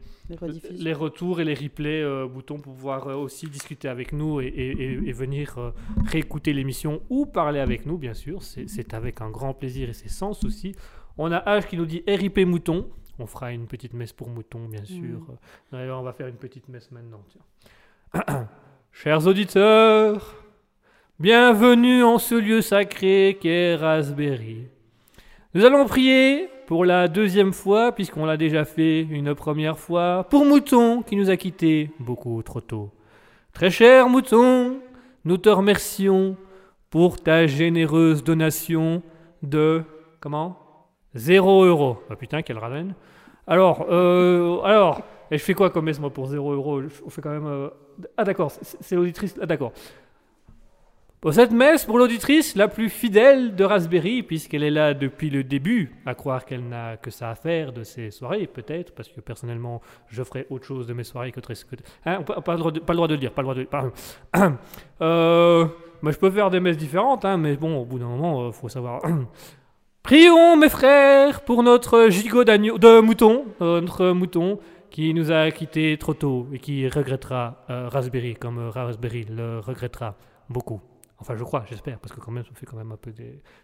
Les 0.72 0.94
retours 0.94 1.42
et 1.42 1.46
les 1.46 1.56
replays, 1.56 2.04
Mouton, 2.32 2.60
pour 2.60 2.74
pouvoir 2.74 3.08
aussi 3.20 3.48
discuter 3.48 3.88
avec 3.90 4.14
nous 4.14 4.40
et, 4.40 4.46
et- 4.46 4.72
et- 4.84 5.10
et 5.10 5.12
venir 5.14 5.74
réécouter 6.06 6.54
l'émission 6.54 7.02
ou 7.10 7.26
parler 7.26 7.60
avec 7.60 7.86
nous, 7.88 7.98
bien 7.98 8.14
sûr. 8.14 8.42
C'est 8.44 8.70
c'est 8.70 8.94
avec 8.94 9.20
un 9.20 9.30
grand 9.32 9.54
plaisir 9.54 9.90
et 9.90 9.94
c'est 9.94 10.10
sans 10.10 10.34
souci. 10.34 10.76
On 11.18 11.32
a 11.32 11.40
H 11.60 11.68
qui 11.68 11.76
nous 11.78 11.86
dit 11.86 12.04
RIP 12.08 12.40
Mouton. 12.46 12.88
On 13.24 13.26
fera 13.26 13.54
une 13.54 13.68
petite 13.68 13.94
messe 13.94 14.12
pour 14.12 14.28
Mouton, 14.28 14.68
bien 14.70 14.84
sûr. 14.84 15.22
D'ailleurs, 15.72 16.02
on 16.02 16.04
va 16.04 16.12
faire 16.12 16.28
une 16.28 16.36
petite 16.36 16.68
messe 16.68 16.92
maintenant. 16.92 17.22
tiens. 17.30 18.50
Chers 18.92 19.26
auditeurs, 19.26 20.44
bienvenue 21.22 22.04
en 22.04 22.18
ce 22.18 22.36
lieu 22.36 22.62
sacré 22.62 23.38
qu'est 23.40 23.76
Raspberry. 23.76 24.68
Nous 25.54 25.64
allons 25.64 25.86
prier 25.86 26.50
pour 26.68 26.84
la 26.84 27.08
deuxième 27.08 27.54
fois, 27.54 27.94
puisqu'on 27.94 28.26
l'a 28.26 28.36
déjà 28.36 28.66
fait 28.66 29.04
une 29.04 29.34
première 29.36 29.80
fois, 29.80 30.28
pour 30.30 30.44
Mouton 30.44 31.02
qui 31.02 31.16
nous 31.16 31.30
a 31.30 31.38
quittés 31.38 31.92
beaucoup 32.00 32.44
trop 32.44 32.60
tôt. 32.60 32.92
Très 33.54 33.70
cher 33.70 34.10
Mouton, 34.10 34.82
nous 35.24 35.38
te 35.38 35.48
remercions 35.48 36.36
pour 36.90 37.24
ta 37.24 37.48
généreuse 37.48 38.22
donation 38.22 39.02
de... 39.44 39.84
Comment? 40.20 40.60
0 41.16 41.64
euros. 41.64 42.04
Ah 42.10 42.18
putain, 42.18 42.42
quelle 42.42 42.58
ramène. 42.58 42.96
Alors, 43.48 43.86
euh, 43.90 44.62
alors, 44.62 45.02
et 45.32 45.38
je 45.38 45.44
fais 45.44 45.54
quoi 45.54 45.70
comme 45.70 45.86
messe 45.86 46.00
moi 46.00 46.10
pour 46.12 46.28
0 46.28 46.54
euros 46.54 46.82
On 47.06 47.10
fait 47.10 47.22
quand 47.22 47.32
même... 47.32 47.46
euh, 47.48 47.70
Ah 48.18 48.24
d'accord, 48.24 48.52
c'est 48.52 48.96
l'auditrice... 48.96 49.36
Ah 49.42 49.46
d'accord. 49.46 49.72
Cette 51.32 51.52
messe 51.52 51.86
pour 51.86 51.98
l'auditrice 51.98 52.54
la 52.58 52.68
plus 52.68 52.90
fidèle 52.90 53.56
de 53.56 53.64
Raspberry, 53.64 54.24
puisqu'elle 54.24 54.64
est 54.64 54.70
là 54.70 54.94
depuis 54.94 55.30
le 55.30 55.46
début, 55.46 55.96
à 56.06 56.16
croire 56.16 56.44
qu'elle 56.44 56.68
n'a 56.68 56.98
que 56.98 57.12
ça 57.12 57.30
à 57.30 57.36
faire 57.36 57.72
de 57.72 57.84
ses 57.84 58.12
soirées, 58.12 58.46
peut-être, 58.46 58.94
parce 58.94 59.08
que 59.08 59.22
personnellement, 59.22 59.82
je 60.10 60.22
ferai 60.22 60.46
autre 60.50 60.66
chose 60.66 60.86
de 60.86 60.94
mes 60.94 61.06
soirées 61.06 61.32
que... 61.32 61.40
très- 61.40 61.54
Hein, 62.06 62.24
pas, 62.24 62.52
le 62.54 62.60
droit 62.60 62.72
de, 62.72 62.80
pas 62.82 62.92
le 62.92 62.98
droit 62.98 63.08
de 63.08 63.14
le 63.14 63.20
dire, 63.22 63.32
pas 63.32 63.42
le 63.42 63.46
droit 63.46 63.56
de... 63.56 63.64
pardon. 63.64 63.92
euh, 65.02 65.66
je 66.04 66.18
peux 66.18 66.30
faire 66.30 66.50
des 66.50 66.60
messes 66.60 66.78
différentes, 66.78 67.24
hein, 67.24 67.38
mais 67.38 67.56
bon, 67.56 67.78
au 67.82 67.86
bout 67.86 68.00
d'un 68.00 68.08
moment, 68.08 68.48
il 68.48 68.54
faut 68.54 68.68
savoir... 68.68 69.02
Prions, 70.04 70.58
mes 70.58 70.68
frères, 70.68 71.46
pour 71.46 71.64
notre 71.64 72.10
gigot 72.10 72.44
d'agneau, 72.44 72.78
de 72.78 73.00
mouton, 73.00 73.46
euh, 73.62 73.80
notre 73.80 74.10
mouton, 74.10 74.60
qui 74.90 75.14
nous 75.14 75.32
a 75.32 75.50
quittés 75.50 75.98
trop 75.98 76.14
tôt 76.14 76.50
et 76.52 76.60
qui 76.60 76.90
regrettera 76.90 77.64
euh, 77.70 77.88
Raspberry, 77.88 78.36
comme 78.36 78.58
euh, 78.58 78.70
Raspberry 78.70 79.24
le 79.24 79.60
regrettera 79.60 80.18
beaucoup. 80.50 80.82
Enfin, 81.20 81.38
je 81.38 81.44
crois, 81.46 81.64
j'espère, 81.70 82.00
parce 82.00 82.14
que 82.14 82.20
quand 82.20 82.34
même, 82.34 82.44
ça 82.44 82.52
fait 82.54 82.66
quand 82.66 82.76
même 82.76 82.92
un 82.92 82.98
peu. 82.98 83.14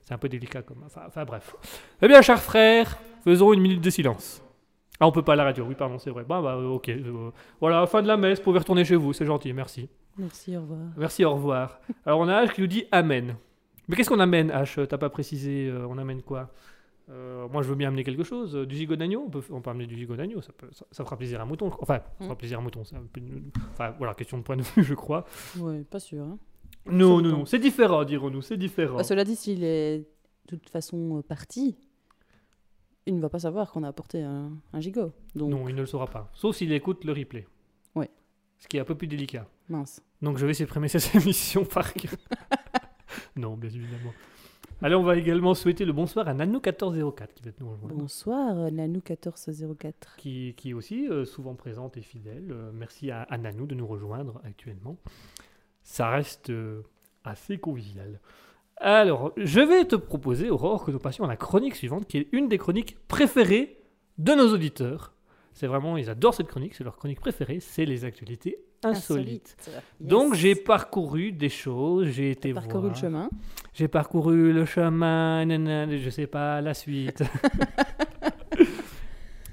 C'est 0.01 0.13
un 0.13 0.17
peu 0.17 0.29
délicat 0.29 0.61
comme... 0.61 0.81
Enfin, 0.85 1.01
enfin, 1.07 1.25
bref. 1.25 1.57
Eh 2.01 2.07
bien, 2.07 2.21
chers 2.21 2.41
frères, 2.41 2.97
faisons 3.25 3.51
une 3.51 3.59
minute 3.59 3.81
de 3.81 3.89
silence. 3.89 4.41
Ah, 5.01 5.07
on 5.07 5.11
peut 5.11 5.23
pas 5.23 5.33
à 5.33 5.35
la 5.35 5.43
radio, 5.43 5.65
oui, 5.67 5.75
pardon, 5.75 5.99
c'est 5.99 6.09
vrai. 6.09 6.23
Bah, 6.23 6.41
bah, 6.41 6.57
ok. 6.57 6.89
voilà, 7.59 7.85
fin 7.85 8.01
de 8.01 8.07
la 8.07 8.15
messe, 8.15 8.37
vous 8.37 8.45
pouvez 8.45 8.59
retourner 8.59 8.85
chez 8.85 8.95
vous, 8.95 9.11
c'est 9.11 9.25
gentil, 9.25 9.51
merci. 9.51 9.89
Merci, 10.17 10.55
au 10.55 10.61
revoir. 10.61 10.79
Merci, 10.95 11.25
au 11.25 11.33
revoir. 11.33 11.79
Alors, 12.05 12.21
on 12.21 12.29
a 12.29 12.45
H 12.45 12.53
qui 12.53 12.61
nous 12.61 12.67
dit 12.67 12.85
Amen. 12.93 13.35
Mais 13.89 13.95
qu'est-ce 13.97 14.09
qu'on 14.09 14.19
amène, 14.21 14.49
H? 14.51 14.87
T'as 14.87 14.97
pas 14.97 15.09
précisé, 15.09 15.67
euh, 15.67 15.85
on 15.87 15.97
amène 15.97 16.21
quoi? 16.21 16.53
Euh, 17.09 17.47
Moi, 17.49 17.63
je 17.63 17.69
veux 17.69 17.75
bien 17.75 17.87
amener 17.89 18.03
quelque 18.03 18.23
chose. 18.23 18.55
euh, 18.55 18.65
Du 18.65 18.75
gigot 18.75 18.95
d'agneau 18.95 19.23
on 19.25 19.29
peut, 19.31 19.41
on 19.49 19.61
peut 19.61 19.71
amener 19.71 19.87
du 19.87 19.97
gigot 19.97 20.15
d'agneau, 20.15 20.41
ça, 20.41 20.53
peut- 20.53 20.69
ça, 20.71 20.85
ça 20.91 21.03
fera 21.03 21.17
plaisir 21.17 21.39
à 21.39 21.43
un 21.43 21.47
mouton. 21.47 21.71
Enfin, 21.81 21.95
ça 22.19 22.23
fera 22.23 22.33
Mm. 22.35 22.37
plaisir 22.37 22.57
à 22.59 22.61
un 22.61 22.63
mouton. 22.63 22.83
une- 23.17 23.49
Enfin, 23.73 23.95
voilà, 23.97 24.13
question 24.13 24.37
de 24.37 24.43
point 24.43 24.55
de 24.57 24.61
vue, 24.61 24.83
je 24.83 24.93
crois. 24.93 25.25
Ouais, 25.57 25.83
pas 25.83 25.99
sûr. 25.99 26.23
hein. 26.23 26.37
Non, 26.85 27.19
non, 27.21 27.29
non, 27.29 27.45
c'est 27.45 27.59
différent, 27.59 28.03
dirons-nous, 28.05 28.41
c'est 28.43 28.57
différent. 28.57 28.97
Bah, 28.97 29.03
cela 29.03 29.23
dit, 29.23 29.35
s'il 29.35 29.63
est 29.63 29.99
de 30.47 30.55
toute 30.55 30.69
façon 30.69 31.21
parti, 31.27 31.75
il 33.07 33.15
ne 33.15 33.21
va 33.21 33.29
pas 33.29 33.39
savoir 33.39 33.71
qu'on 33.71 33.81
a 33.83 33.87
apporté 33.87 34.21
un, 34.21 34.51
un 34.71 34.79
gigot. 34.79 35.11
Donc, 35.35 35.49
Non, 35.49 35.67
il 35.67 35.73
ne 35.75 35.81
le 35.81 35.85
saura 35.87 36.05
pas. 36.07 36.29
Sauf 36.35 36.55
s'il 36.55 36.71
écoute 36.73 37.03
le 37.05 37.11
replay. 37.13 37.47
Ouais. 37.95 38.09
Ce 38.59 38.67
qui 38.67 38.77
est 38.77 38.79
un 38.79 38.85
peu 38.85 38.95
plus 38.95 39.07
délicat. 39.07 39.47
mince. 39.67 40.01
Donc 40.21 40.37
je 40.37 40.45
vais 40.45 40.53
supprimer 40.53 40.87
cette 40.89 41.15
émission 41.15 41.65
par 41.65 41.91
cœur. 41.93 42.11
non, 43.35 43.55
bien 43.55 43.69
évidemment. 43.69 44.13
Allez, 44.81 44.95
on 44.95 45.03
va 45.03 45.17
également 45.17 45.53
souhaiter 45.55 45.83
le 45.83 45.91
bonsoir 45.91 46.27
à 46.29 46.33
Nano1404 46.33 47.27
qui 47.35 47.43
va 47.43 47.51
nous 47.59 47.69
rejoindre. 47.69 47.95
Bonsoir, 47.95 48.57
euh, 48.57 48.69
Nanou1404. 48.69 49.93
Qui, 50.17 50.53
qui 50.55 50.69
est 50.69 50.73
aussi 50.73 51.07
euh, 51.09 51.25
souvent 51.25 51.53
présente 51.55 51.97
et 51.97 52.01
fidèle. 52.01 52.47
Euh, 52.51 52.71
merci 52.73 53.11
à, 53.11 53.23
à 53.23 53.37
Nanou 53.37 53.65
de 53.65 53.75
nous 53.75 53.85
rejoindre 53.85 54.41
actuellement. 54.45 54.95
Ça 55.83 56.09
reste 56.09 56.49
euh, 56.49 56.83
assez 57.25 57.57
convivial. 57.57 58.21
Alors, 58.77 59.33
je 59.35 59.59
vais 59.59 59.83
te 59.83 59.97
proposer, 59.97 60.49
Aurore, 60.49 60.85
que 60.85 60.91
nous 60.91 60.99
passions 60.99 61.25
à 61.25 61.27
la 61.27 61.35
chronique 61.35 61.75
suivante, 61.75 62.07
qui 62.07 62.17
est 62.17 62.29
une 62.31 62.47
des 62.47 62.57
chroniques 62.57 62.97
préférées 63.09 63.81
de 64.17 64.33
nos 64.33 64.53
auditeurs. 64.53 65.13
C'est 65.51 65.67
vraiment, 65.67 65.97
ils 65.97 66.09
adorent 66.09 66.35
cette 66.35 66.47
chronique, 66.47 66.73
c'est 66.73 66.85
leur 66.85 66.95
chronique 66.95 67.19
préférée, 67.19 67.59
c'est 67.59 67.85
les 67.85 68.05
actualités 68.05 68.63
Insolite. 68.83 69.57
Donc 69.99 70.35
j'ai 70.35 70.55
parcouru 70.55 71.31
des 71.31 71.49
choses, 71.49 72.07
j'ai 72.07 72.31
été 72.31 72.53
parcouru 72.53 72.89
le 72.89 72.95
chemin. 72.95 73.29
J'ai 73.73 73.87
parcouru 73.87 74.53
le 74.53 74.65
chemin, 74.65 75.45
nanana, 75.45 75.97
je 75.97 76.09
sais 76.09 76.27
pas 76.27 76.61
la 76.61 76.73
suite. 76.73 77.23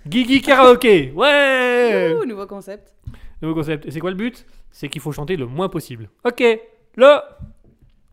Guigui 0.07 0.41
karaoké, 0.41 1.12
ouais 1.12 2.14
Ouh, 2.16 2.24
nouveau 2.24 2.47
concept. 2.47 2.95
Nouveau 3.43 3.55
concept. 3.55 3.87
Et 3.87 3.91
c'est 3.91 4.01
quoi 4.01 4.11
le 4.11 4.16
but? 4.16 4.47
C'est 4.70 4.89
qu'il 4.89 5.01
faut 5.01 5.12
chanter 5.12 5.37
le 5.37 5.47
moins 5.47 5.68
possible. 5.68 6.09
Ok, 6.24 6.43
le 6.97 7.18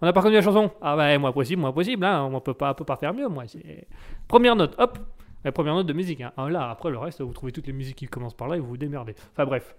On 0.02 0.06
n'a 0.06 0.14
pas 0.14 0.20
reconnu 0.22 0.36
la 0.36 0.42
chanson? 0.42 0.72
Ah 0.82 0.96
bah 0.96 1.18
moins 1.20 1.32
possible, 1.32 1.62
moins 1.62 1.72
possible, 1.72 2.04
hein. 2.06 2.24
on 2.32 2.40
peut 2.42 2.54
pas, 2.56 2.74
peut 2.74 2.84
pas 2.86 2.98
faire 2.98 3.14
mieux, 3.14 3.28
moi. 3.28 3.44
C'est- 3.48 3.88
Première 4.28 4.56
note, 4.56 4.76
hop 4.80 4.98
La 5.46 5.52
première 5.52 5.76
note 5.76 5.86
de 5.88 5.94
musique. 5.94 6.22
Hein. 6.22 6.32
Ah, 6.36 6.50
là, 6.50 6.70
après 6.70 6.90
le 6.90 6.98
reste, 6.98 7.22
vous 7.22 7.34
trouvez 7.34 7.52
toutes 7.52 7.68
les 7.68 7.74
musiques 7.74 7.98
qui 7.98 8.08
commencent 8.08 8.34
par 8.36 8.48
là 8.48 8.58
et 8.58 8.60
vous 8.60 8.68
vous 8.68 8.78
démerdez. 8.78 9.14
Enfin 9.34 9.46
bref. 9.46 9.76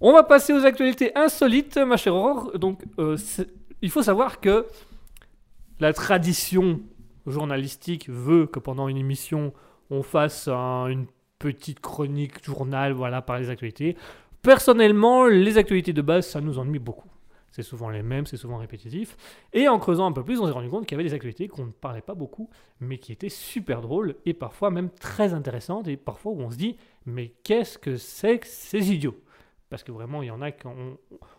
On 0.00 0.12
va 0.12 0.22
passer 0.22 0.52
aux 0.52 0.64
actualités 0.64 1.12
insolites, 1.16 1.76
ma 1.76 1.96
chère 1.96 2.14
Aurore. 2.14 2.58
Donc, 2.58 2.80
euh, 2.98 3.16
il 3.82 3.90
faut 3.90 4.02
savoir 4.02 4.40
que 4.40 4.66
la 5.78 5.92
tradition 5.92 6.80
journalistique 7.26 8.08
veut 8.08 8.46
que 8.46 8.58
pendant 8.58 8.88
une 8.88 8.96
émission, 8.96 9.52
on 9.90 10.02
fasse 10.02 10.48
un- 10.48 10.86
une 10.86 11.06
petite 11.38 11.80
chronique 11.80 12.42
journal, 12.44 12.92
voilà, 12.92 13.20
par 13.22 13.38
les 13.38 13.50
actualités. 13.50 13.96
Personnellement, 14.42 15.26
les 15.26 15.58
actualités 15.58 15.92
de 15.92 16.02
base, 16.02 16.26
ça 16.26 16.40
nous 16.40 16.58
ennuie 16.58 16.78
beaucoup. 16.78 17.08
C'est 17.50 17.62
souvent 17.62 17.90
les 17.90 18.02
mêmes, 18.02 18.26
c'est 18.26 18.36
souvent 18.36 18.58
répétitif. 18.58 19.16
Et 19.52 19.68
en 19.68 19.78
creusant 19.78 20.06
un 20.06 20.12
peu 20.12 20.22
plus, 20.22 20.38
on 20.40 20.46
s'est 20.46 20.52
rendu 20.52 20.70
compte 20.70 20.86
qu'il 20.86 20.96
y 20.96 21.00
avait 21.00 21.08
des 21.08 21.14
actualités 21.14 21.48
qu'on 21.48 21.66
ne 21.66 21.72
parlait 21.72 22.00
pas 22.00 22.14
beaucoup, 22.14 22.48
mais 22.78 22.96
qui 22.98 23.12
étaient 23.12 23.28
super 23.28 23.80
drôles 23.82 24.14
et 24.24 24.32
parfois 24.32 24.70
même 24.70 24.88
très 24.88 25.34
intéressantes. 25.34 25.88
Et 25.88 25.96
parfois 25.96 26.32
où 26.32 26.40
on 26.40 26.50
se 26.50 26.56
dit, 26.56 26.76
mais 27.06 27.34
qu'est-ce 27.42 27.76
que 27.76 27.96
c'est 27.96 28.38
que 28.38 28.46
ces 28.46 28.92
idiots? 28.92 29.16
Parce 29.70 29.84
que 29.84 29.92
vraiment, 29.92 30.20
il 30.20 30.26
y 30.26 30.30
en 30.32 30.42
a 30.42 30.50
qu'on 30.50 30.98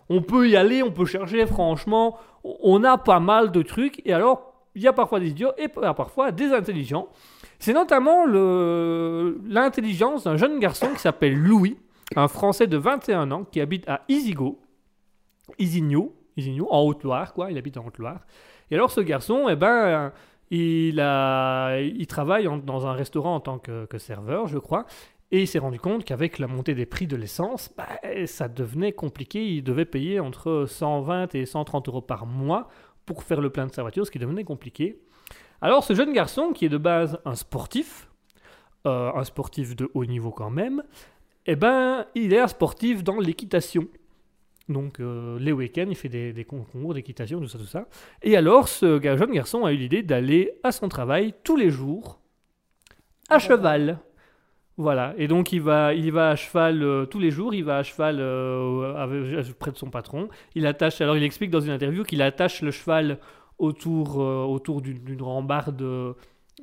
on 0.09 0.21
peut 0.21 0.47
y 0.49 0.55
aller, 0.55 0.81
on 0.81 0.91
peut 0.91 1.05
chercher, 1.05 1.45
franchement, 1.45 2.17
on- 2.43 2.81
a 2.85 2.97
pas 2.97 3.19
mal 3.19 3.51
de 3.51 3.61
trucs. 3.61 4.01
Et 4.05 4.13
alors, 4.13 4.53
il 4.73 4.81
y 4.81 4.87
a 4.87 4.93
parfois 4.93 5.19
des 5.19 5.29
idiots 5.29 5.51
et 5.57 5.67
parfois 5.67 6.31
des 6.31 6.53
intelligents. 6.53 7.09
C'est 7.59 7.73
notamment 7.73 8.25
l'intelligence 8.25 10.23
d'un 10.23 10.37
jeune 10.37 10.59
garçon 10.59 10.87
qui 10.93 10.99
s'appelle 10.99 11.35
Louis, 11.35 11.77
un 12.15 12.29
Français 12.29 12.67
de 12.67 12.77
21 12.77 13.31
ans 13.31 13.43
qui 13.43 13.59
habite 13.59 13.87
à 13.89 14.01
Isigo, 14.07 14.61
Isigno, 15.59 16.15
Isigno, 16.37 16.67
en 16.71 16.81
Haute-Loire, 16.83 17.33
quoi. 17.33 17.51
Il 17.51 17.57
habite 17.57 17.75
en 17.77 17.85
Haute-Loire. 17.85 18.21
Et 18.71 18.75
alors, 18.75 18.91
ce 18.91 19.01
garçon, 19.01 19.49
eh 19.49 19.57
ben, 19.57 20.13
il, 20.51 20.95
travaille 22.07 22.47
dans 22.63 22.87
un 22.87 22.93
restaurant 22.93 23.35
en 23.35 23.41
tant 23.41 23.59
que 23.59 23.97
serveur, 23.97 24.47
je 24.47 24.57
crois. 24.57 24.85
Et 25.31 25.41
il 25.41 25.47
s'est 25.47 25.59
rendu 25.59 25.79
compte 25.79 26.03
qu'avec 26.03 26.39
la 26.39 26.47
montée 26.47 26.75
des 26.75 26.85
prix 26.85 27.07
de 27.07 27.15
l'essence, 27.15 27.71
bah, 27.77 27.87
ça 28.25 28.49
devenait 28.49 28.91
compliqué. 28.91 29.45
Il 29.45 29.63
devait 29.63 29.85
payer 29.85 30.19
entre 30.19 30.65
120 30.67 31.35
et 31.35 31.45
130 31.45 31.87
euros 31.87 32.01
par 32.01 32.25
mois 32.25 32.67
pour 33.05 33.23
faire 33.23 33.39
le 33.39 33.49
plein 33.49 33.65
de 33.65 33.71
sa 33.71 33.81
voiture, 33.81 34.05
ce 34.05 34.11
qui 34.11 34.19
devenait 34.19 34.43
compliqué. 34.43 35.01
Alors, 35.61 35.83
ce 35.83 35.93
jeune 35.93 36.11
garçon, 36.11 36.51
qui 36.51 36.65
est 36.65 36.69
de 36.69 36.77
base 36.77 37.19
un 37.23 37.35
sportif, 37.35 38.09
euh, 38.85 39.11
un 39.13 39.23
sportif 39.23 39.75
de 39.75 39.89
haut 39.93 40.05
niveau 40.05 40.31
quand 40.31 40.49
même, 40.49 40.83
eh 41.45 41.55
ben, 41.55 42.05
il 42.15 42.33
est 42.33 42.39
un 42.39 42.47
sportif 42.47 43.03
dans 43.03 43.19
l'équitation. 43.19 43.87
Donc 44.69 44.99
euh, 44.99 45.37
les 45.39 45.51
week-ends, 45.51 45.87
il 45.89 45.95
fait 45.95 46.09
des, 46.09 46.33
des 46.33 46.45
concours 46.45 46.93
d'équitation, 46.93 47.39
tout 47.39 47.47
ça, 47.47 47.57
tout 47.57 47.65
ça. 47.65 47.87
Et 48.21 48.35
alors, 48.35 48.67
ce 48.67 49.01
jeune 49.01 49.31
garçon 49.31 49.65
a 49.65 49.71
eu 49.71 49.77
l'idée 49.77 50.03
d'aller 50.03 50.51
à 50.63 50.71
son 50.71 50.89
travail 50.89 51.33
tous 51.43 51.55
les 51.55 51.69
jours 51.69 52.19
à 53.29 53.35
Ah, 53.35 53.39
cheval. 53.39 53.99
Voilà, 54.81 55.13
et 55.17 55.27
donc 55.27 55.51
il 55.53 55.61
va, 55.61 55.93
il 55.93 56.11
va 56.11 56.29
à 56.31 56.35
cheval 56.35 56.81
euh, 56.81 57.05
tous 57.05 57.19
les 57.19 57.29
jours, 57.29 57.53
il 57.53 57.63
va 57.63 57.77
à 57.77 57.83
cheval 57.83 58.17
euh, 58.19 58.95
avec- 58.95 59.53
près 59.59 59.71
de 59.71 59.77
son 59.77 59.89
patron. 59.91 60.27
Il 60.55 60.65
attache, 60.65 61.01
alors 61.01 61.15
il 61.17 61.23
explique 61.23 61.51
dans 61.51 61.59
une 61.67 61.71
interview 61.71 62.03
qu'il 62.03 62.21
attache 62.21 62.63
le 62.63 62.71
cheval 62.71 63.19
autour, 63.59 64.19
euh, 64.19 64.43
autour 64.43 64.81
d'une 64.81 65.21
rambarde 65.21 65.81
euh, 65.83 66.13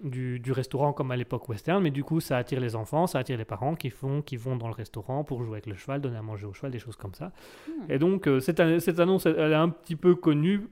du, 0.02 0.40
du 0.40 0.52
restaurant 0.52 0.92
comme 0.92 1.10
à 1.12 1.16
l'époque 1.16 1.48
western, 1.48 1.80
mais 1.82 1.92
du 1.92 2.02
coup 2.02 2.20
ça 2.20 2.36
attire 2.38 2.60
les 2.60 2.74
enfants, 2.74 3.06
ça 3.06 3.18
attire 3.20 3.38
les 3.38 3.44
parents 3.44 3.76
qui, 3.76 3.90
font, 3.90 4.20
qui 4.22 4.36
vont 4.36 4.56
dans 4.56 4.68
le 4.68 4.74
restaurant 4.74 5.22
pour 5.22 5.44
jouer 5.44 5.54
avec 5.58 5.66
le 5.66 5.76
cheval, 5.76 6.00
donner 6.00 6.18
à 6.18 6.22
manger 6.22 6.46
au 6.46 6.52
cheval, 6.52 6.72
des 6.72 6.80
choses 6.80 6.96
comme 6.96 7.14
ça. 7.14 7.26
Hmm. 7.68 7.92
Et 7.92 7.98
donc 8.00 8.26
euh, 8.26 8.40
cette, 8.40 8.58
an- 8.58 8.80
cette 8.80 8.98
annonce, 8.98 9.26
elle, 9.26 9.36
elle 9.38 9.52
est 9.52 9.62
un 9.66 9.68
petit 9.68 9.96
peu 9.96 10.16
connue, 10.16 10.66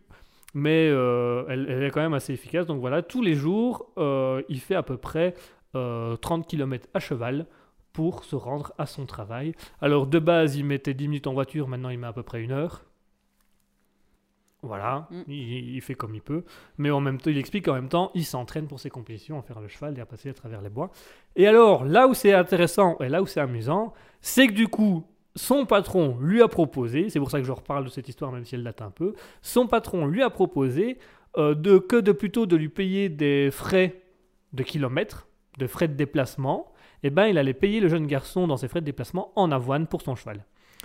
mais 0.55 0.89
euh, 0.91 1.45
elle, 1.49 1.67
elle 1.69 1.83
est 1.85 1.91
quand 1.91 2.01
même 2.01 2.15
assez 2.15 2.33
efficace. 2.33 2.67
Donc 2.67 2.81
voilà, 2.81 3.03
tous 3.03 3.23
les 3.23 3.35
jours, 3.35 3.93
euh, 3.99 4.43
il 4.49 4.59
fait 4.59 4.75
à 4.75 4.83
peu 4.83 4.97
près 4.97 5.35
euh, 5.75 6.17
30 6.17 6.47
km 6.47 6.89
à 6.95 7.01
cheval 7.01 7.47
pour 7.93 8.25
se 8.25 8.37
rendre 8.37 8.73
à 8.79 8.87
son 8.87 9.07
travail. 9.07 9.55
Alors 9.81 10.07
de 10.07 10.19
base, 10.19 10.57
il 10.57 10.65
mettait 10.65 10.95
10 10.95 11.09
minutes 11.09 11.27
en 11.27 11.33
voiture, 11.33 11.67
maintenant 11.69 11.89
il 11.89 11.99
met 11.99 12.07
à 12.07 12.13
peu 12.13 12.23
près 12.23 12.43
une 12.43 12.53
heure. 12.53 12.85
Voilà, 14.63 15.07
Mm. 15.11 15.23
il, 15.29 15.75
il 15.77 15.81
fait 15.81 15.95
comme 15.95 16.15
il 16.15 16.23
peut. 16.23 16.43
Mais 16.79 16.91
en 16.91 17.01
même 17.01 17.19
temps, 17.21 17.31
il 17.31 17.39
explique 17.39 17.67
qu'en 17.67 17.75
même 17.75 17.89
temps, 17.89 18.11
il 18.15 18.25
s'entraîne 18.25 18.67
pour 18.67 18.81
ses 18.81 18.91
compétitions, 18.91 19.39
à 19.39 19.43
faire 19.43 19.61
le 19.61 19.69
cheval 19.69 19.97
et 19.97 20.01
à 20.01 20.07
passer 20.07 20.31
à 20.31 20.35
travers 20.35 20.61
les 20.61 20.71
bois. 20.71 20.91
Et 21.37 21.47
alors, 21.47 21.85
là 21.85 22.09
où 22.09 22.15
c'est 22.15 22.33
intéressant 22.33 22.97
et 23.01 23.09
là 23.09 23.23
où 23.23 23.27
c'est 23.27 23.41
amusant, 23.41 23.93
c'est 24.21 24.49
que 24.49 24.53
du 24.53 24.67
coup, 24.67 25.05
son 25.37 25.67
patron 25.67 26.17
lui 26.21 26.43
a 26.43 26.49
proposé, 26.49 27.11
c'est 27.11 27.19
pour 27.21 27.31
ça 27.31 27.39
que 27.39 27.45
je 27.47 27.53
reparle 27.53 27.85
de 27.85 27.91
cette 27.91 28.09
histoire 28.09 28.33
même 28.33 28.45
si 28.45 28.55
elle 28.55 28.65
date 28.65 28.83
un 28.83 28.91
peu, 28.91 29.15
son 29.43 29.67
patron 29.67 30.07
lui 30.07 30.23
a 30.23 30.31
proposé 30.31 30.99
euh, 31.37 31.55
de, 31.55 31.79
que 31.79 31.97
de 31.97 32.13
plutôt 32.13 32.47
de 32.47 32.57
lui 32.57 32.71
payer 32.71 33.09
des 33.11 33.51
frais 33.53 34.03
de 34.55 34.63
kilomètres, 34.63 35.29
de 35.59 35.67
frais 35.67 35.89
de 35.89 35.95
déplacement, 35.95 36.73
et 37.03 37.11
ben 37.11 37.27
il 37.27 37.39
allait 37.39 37.55
payer 37.55 37.81
le 37.81 37.89
jeune 37.89 38.07
garçon 38.07 38.47
dans 38.47 38.57
ses 38.57 38.69
frais 38.69 38.81
de 38.81 38.87
déplacement 38.87 39.33
en 39.37 39.51
avoine 39.53 39.87
pour 39.87 40.03
son 40.03 40.15
cheval. 40.15 40.45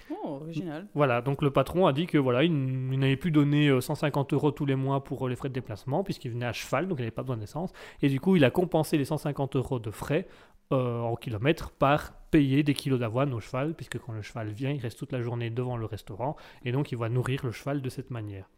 Oh, 0.09 0.39
original. 0.41 0.88
Voilà, 0.93 1.22
donc 1.22 1.41
le 1.41 1.51
patron 1.51 1.86
a 1.86 1.93
dit 1.93 2.07
que 2.07 2.17
voilà, 2.17 2.43
il, 2.43 2.51
il 2.51 2.99
n'avait 2.99 3.17
plus 3.17 3.32
donné 3.32 3.67
euh, 3.69 3.82
150 3.82 4.34
euros 4.34 4.51
tous 4.51 4.65
les 4.65 4.76
mois 4.76 5.03
pour 5.03 5.26
euh, 5.26 5.30
les 5.30 5.36
frais 5.36 5.49
de 5.49 5.53
déplacement, 5.53 6.03
puisqu'il 6.03 6.32
venait 6.32 6.45
à 6.45 6.53
cheval, 6.53 6.88
donc 6.88 6.97
il 6.99 7.01
n'avait 7.01 7.11
pas 7.11 7.22
besoin 7.24 7.38
d'essence. 7.38 7.72
Et 8.01 8.09
du 8.09 8.19
coup, 8.19 8.36
il 8.36 8.43
a 8.45 8.51
compensé 8.51 8.97
les 8.97 9.05
150 9.05 9.55
euros 9.57 9.80
de 9.80 9.91
frais 9.91 10.28
euh, 10.72 10.99
en 11.01 11.15
kilomètres 11.15 11.72
par 11.72 12.13
payer 12.32 12.63
des 12.63 12.74
kilos 12.74 12.99
d'avoine 12.99 13.34
au 13.34 13.39
cheval, 13.41 13.74
puisque 13.74 13.99
quand 13.99 14.13
le 14.13 14.22
cheval 14.22 14.49
vient, 14.51 14.72
il 14.72 14.80
reste 14.80 14.97
toute 14.97 15.11
la 15.11 15.22
journée 15.22 15.49
devant 15.49 15.76
le 15.78 15.86
restaurant, 15.86 16.36
et 16.63 16.72
donc 16.72 16.91
il 16.91 16.97
va 16.97 17.09
nourrir 17.09 17.41
le 17.45 17.51
cheval 17.51 17.82
de 17.82 17.89
cette 17.89 18.09
manière. 18.09 18.49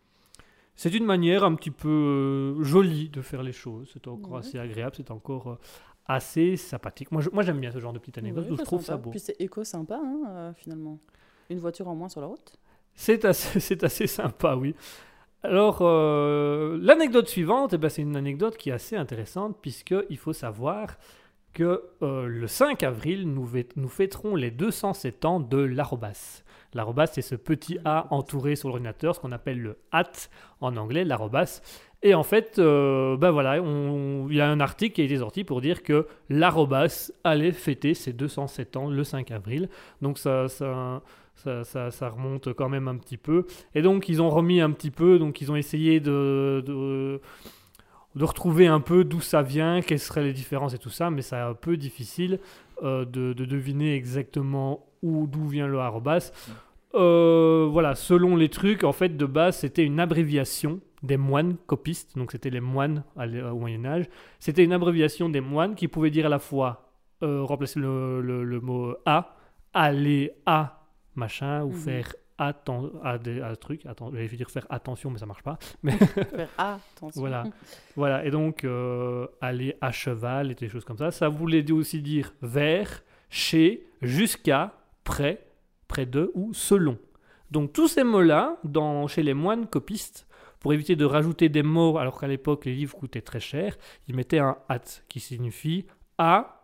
C'est 0.75 0.93
une 0.95 1.05
manière 1.05 1.43
un 1.43 1.53
petit 1.55 1.69
peu 1.71 1.87
euh, 2.59 2.63
jolie 2.63 3.09
de 3.09 3.21
faire 3.21 3.43
les 3.43 3.51
choses, 3.51 3.89
c'est 3.93 4.07
encore 4.07 4.33
Ouais. 4.33 4.39
assez 4.39 4.57
agréable, 4.59 4.93
c'est 4.95 5.11
encore 5.11 5.47
euh, 5.51 5.59
assez 6.05 6.57
sympathique. 6.57 7.11
Moi, 7.11 7.43
j'aime 7.43 7.59
bien 7.59 7.71
ce 7.71 7.79
genre 7.79 7.93
de 7.93 7.99
petite 7.99 8.17
anecdote, 8.17 8.47
Oui, 8.49 8.57
je 8.57 8.63
trouve 8.63 8.83
ça 8.83 8.97
beau. 8.97 9.09
Puis 9.09 9.19
c'est 9.19 9.39
éco-sympa, 9.39 9.95
hein, 9.95 10.21
euh, 10.27 10.53
finalement. 10.53 10.99
Une 11.49 11.59
voiture 11.59 11.87
en 11.87 11.95
moins 11.95 12.09
sur 12.09 12.21
la 12.21 12.27
route. 12.27 12.57
C'est 12.95 13.25
assez, 13.25 13.59
c'est 13.61 13.83
assez 13.83 14.07
sympa, 14.07 14.55
oui. 14.55 14.75
Alors, 15.43 15.79
euh, 15.81 16.77
l'anecdote 16.81 17.27
suivante, 17.27 17.73
eh 17.73 17.77
ben, 17.77 17.89
c'est 17.89 18.01
une 18.01 18.15
anecdote 18.15 18.55
qui 18.57 18.69
est 18.69 18.73
assez 18.73 18.95
intéressante, 18.95 19.57
puisqu'il 19.61 20.17
faut 20.17 20.33
savoir 20.33 20.97
que 21.53 21.83
euh, 22.01 22.27
le 22.27 22.47
5 22.47 22.81
avril, 22.83 23.29
nous, 23.29 23.49
nous 23.75 23.89
fêterons 23.89 24.35
les 24.35 24.51
207 24.51 25.25
ans 25.25 25.39
de 25.39 25.57
l'arrobas. 25.57 26.43
L'arrobas, 26.73 27.07
c'est 27.07 27.21
ce 27.21 27.35
petit 27.35 27.77
A 27.85 28.07
entouré 28.11 28.55
sur 28.55 28.69
l'ordinateur, 28.69 29.15
ce 29.15 29.19
qu'on 29.19 29.31
appelle 29.31 29.61
le 29.61 29.77
hat 29.91 30.11
en 30.61 30.75
anglais, 30.77 31.03
l'arrobas. 31.03 31.61
Et 32.05 32.13
en 32.13 32.23
fait, 32.23 32.59
euh, 32.59 33.15
ben 33.15 33.31
voilà, 33.31 33.61
on- 33.63 34.27
il 34.29 34.35
y 34.35 34.41
a 34.41 34.49
un 34.49 34.59
article 34.59 34.93
qui 34.95 35.01
a 35.01 35.05
été 35.05 35.17
sorti 35.17 35.43
pour 35.45 35.61
dire 35.61 35.83
que 35.83 36.05
l'arrobas 36.29 37.11
allait 37.23 37.53
fêter 37.53 37.93
ses 37.93 38.11
207 38.11 38.75
ans 38.75 38.89
le 38.89 39.03
5 39.05 39.31
avril. 39.31 39.69
Donc 40.01 40.17
ça, 40.17 40.49
ça, 40.49 41.01
ça, 41.35 41.63
ça, 41.63 41.91
ça 41.91 42.09
remonte 42.09 42.51
quand 42.53 42.67
même 42.67 42.89
un 42.89 42.97
petit 42.97 43.15
peu. 43.17 43.45
Et 43.73 43.81
donc 43.81 44.09
ils 44.09 44.21
ont 44.21 44.29
remis 44.29 44.59
un 44.59 44.71
petit 44.71 44.91
peu, 44.91 45.17
donc 45.17 45.39
ils 45.39 45.49
ont 45.49 45.55
essayé 45.55 46.01
de, 46.01 46.61
de, 46.65 47.21
de 48.15 48.23
retrouver 48.25 48.67
un 48.67 48.81
peu 48.81 49.05
d'où 49.05 49.21
ça 49.21 49.41
vient, 49.41 49.79
quelles 49.81 49.99
seraient 49.99 50.23
les 50.23 50.33
différences 50.33 50.73
et 50.73 50.79
tout 50.79 50.89
ça, 50.89 51.09
mais 51.09 51.21
c'est 51.21 51.37
un 51.37 51.53
peu 51.53 51.77
difficile 51.77 52.39
euh, 52.83 53.05
de, 53.05 53.31
de 53.31 53.45
deviner 53.45 53.95
exactement 53.95 54.85
où 55.01 55.25
d'où 55.25 55.47
vient 55.47 55.67
le 55.67 55.79
arrobas. 55.79 56.31
Euh, 56.95 57.67
voilà, 57.71 57.95
selon 57.95 58.35
les 58.35 58.49
trucs, 58.49 58.83
en 58.83 58.91
fait, 58.91 59.15
de 59.17 59.25
base, 59.25 59.57
c'était 59.57 59.83
une 59.85 59.99
abréviation 59.99 60.79
des 61.03 61.17
moines 61.17 61.57
copistes, 61.67 62.17
donc 62.17 62.31
c'était 62.31 62.49
les 62.49 62.61
moines 62.61 63.03
à 63.17 63.25
au 63.27 63.59
Moyen 63.59 63.83
Âge. 63.85 64.05
C'était 64.39 64.63
une 64.63 64.73
abréviation 64.73 65.29
des 65.29 65.41
moines 65.41 65.75
qui 65.75 65.87
pouvaient 65.87 66.09
dire 66.11 66.25
à 66.25 66.29
la 66.29 66.39
fois 66.39 66.89
euh, 67.21 67.43
remplacer 67.43 67.79
le, 67.79 68.21
le- 68.21 68.43
le 68.43 68.59
mot 68.59 68.95
a, 69.05 69.35
aller 69.73 70.31
à 70.45 70.81
machin, 71.15 71.63
ou 71.63 71.69
Mhm. 71.71 71.75
faire 71.75 72.15
atten 72.37 72.89
à 73.03 73.17
des 73.17 73.39
à 73.41 73.55
trucs. 73.55 73.85
Attends, 73.85 74.11
j'allais 74.11 74.27
dire 74.27 74.49
faire 74.49 74.65
attention, 74.69 75.11
mais 75.11 75.19
ça 75.19 75.25
marche 75.25 75.43
pas. 75.43 75.57
Faire 75.83 76.49
attention. 76.57 77.21
Voilà. 77.21 77.43
Voilà, 77.95 78.25
et 78.25 78.31
donc 78.31 78.63
euh, 78.63 79.27
aller 79.41 79.75
à 79.81 79.91
cheval 79.91 80.51
et 80.51 80.55
des 80.55 80.67
choses 80.69 80.83
comme 80.83 80.97
ça. 80.97 81.11
Ça 81.11 81.29
voulait 81.29 81.69
aussi 81.71 82.01
dire 82.01 82.33
vers, 82.41 83.03
chez, 83.29 83.85
jusqu'à, 84.01 84.73
près, 85.03 85.45
près 85.87 86.05
de 86.05 86.31
ou 86.33 86.53
selon. 86.53 86.97
Donc 87.51 87.71
tous 87.71 87.87
ces 87.87 88.03
mots-là, 88.03 88.57
dans, 88.63 89.07
chez 89.07 89.21
les 89.23 89.35
moines 89.35 89.67
copistes, 89.67 90.27
pour 90.63 90.73
éviter 90.73 90.95
de 90.95 91.05
rajouter 91.05 91.49
des 91.49 91.61
mots, 91.61 91.99
alors 91.99 92.19
qu'à 92.19 92.27
l'époque 92.27 92.65
les 92.65 92.73
livres 92.73 92.95
coûtaient 92.95 93.21
très 93.21 93.41
cher, 93.41 93.77
ils 94.07 94.15
mettaient 94.15 94.39
un 94.39 94.57
at 94.69 94.79
qui 95.09 95.19
signifie 95.19 95.85
à 96.17 96.61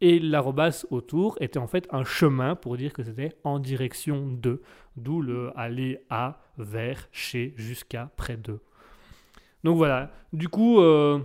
et 0.00 0.20
l'arrobas 0.20 0.84
autour 0.90 1.36
était 1.40 1.58
en 1.58 1.66
fait 1.66 1.88
un 1.90 2.04
chemin 2.04 2.54
pour 2.54 2.76
dire 2.76 2.92
que 2.92 3.02
c'était 3.02 3.32
en 3.42 3.58
direction 3.58 4.26
de, 4.26 4.62
d'où 4.96 5.20
le 5.20 5.50
aller 5.58 5.98
à, 6.10 6.40
vers, 6.58 7.08
chez, 7.10 7.54
jusqu'à, 7.56 8.10
près 8.16 8.36
de. 8.36 8.60
Donc 9.64 9.76
voilà, 9.76 10.12
du 10.32 10.48
coup, 10.48 10.80
euh, 10.80 11.18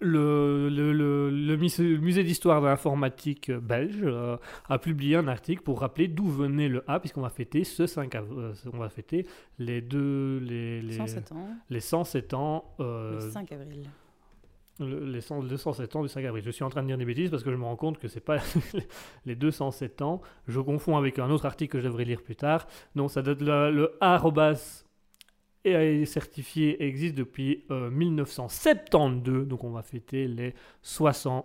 le, 0.00 0.68
le, 0.68 0.92
le- 0.92 1.30
le 1.30 1.56
mus- 1.56 1.78
le 1.78 1.96
musée 1.98 2.22
d'histoire 2.22 2.60
de 2.60 2.66
l'informatique 2.66 3.50
belge 3.50 4.00
euh, 4.02 4.36
a 4.68 4.78
publié 4.78 5.16
un 5.16 5.28
article 5.28 5.62
pour 5.62 5.80
rappeler 5.80 6.08
d'où 6.08 6.26
venait 6.28 6.68
le 6.68 6.84
A, 6.88 7.00
puisqu'on 7.00 7.22
va 7.22 7.30
fêter 7.30 7.64
ce 7.64 7.86
5 7.86 8.14
av- 8.14 8.38
euh, 8.38 8.52
on 8.72 8.78
va 8.78 8.88
fêter 8.90 9.26
les 9.58 9.80
deux, 9.80 10.38
les, 10.44 10.82
les, 10.82 10.92
107 10.96 11.32
ans, 11.32 11.48
les 11.70 11.80
107 11.80 12.34
ans, 12.34 12.64
euh, 12.80 13.14
le 13.14 13.30
5 13.30 13.50
avril. 13.52 13.88
le- 14.80 15.04
les 15.06 15.20
100 15.20 15.42
207 15.42 15.96
ans 15.96 16.02
du 16.02 16.08
5 16.08 16.24
avril. 16.24 16.44
Je 16.44 16.50
suis 16.50 16.62
en 16.64 16.68
train 16.70 16.82
de 16.82 16.86
dire 16.88 16.98
des 16.98 17.04
bêtises 17.06 17.30
parce 17.30 17.42
que 17.42 17.50
je 17.50 17.56
me 17.56 17.64
rends 17.64 17.74
compte 17.76 17.98
que 17.98 18.06
c'est 18.08 18.20
pas 18.20 18.36
les 19.26 19.34
207 19.34 20.02
ans. 20.02 20.20
Je 20.46 20.60
confonds 20.60 20.96
avec 20.96 21.18
un 21.18 21.30
autre 21.30 21.46
article 21.46 21.72
que 21.72 21.80
je 21.80 21.86
devrais 21.86 22.04
lire 22.04 22.22
plus 22.22 22.36
tard. 22.36 22.66
Non, 22.94 23.08
ça 23.08 23.22
date 23.22 23.40
le, 23.40 23.70
le 23.72 23.92
est 25.72 26.04
certifié 26.04 26.82
existe 26.84 27.14
depuis 27.14 27.64
euh, 27.70 27.90
1972. 27.90 29.46
Donc 29.46 29.64
on 29.64 29.70
va 29.70 29.82
fêter 29.82 30.26
les 30.28 30.54
60 30.82 31.44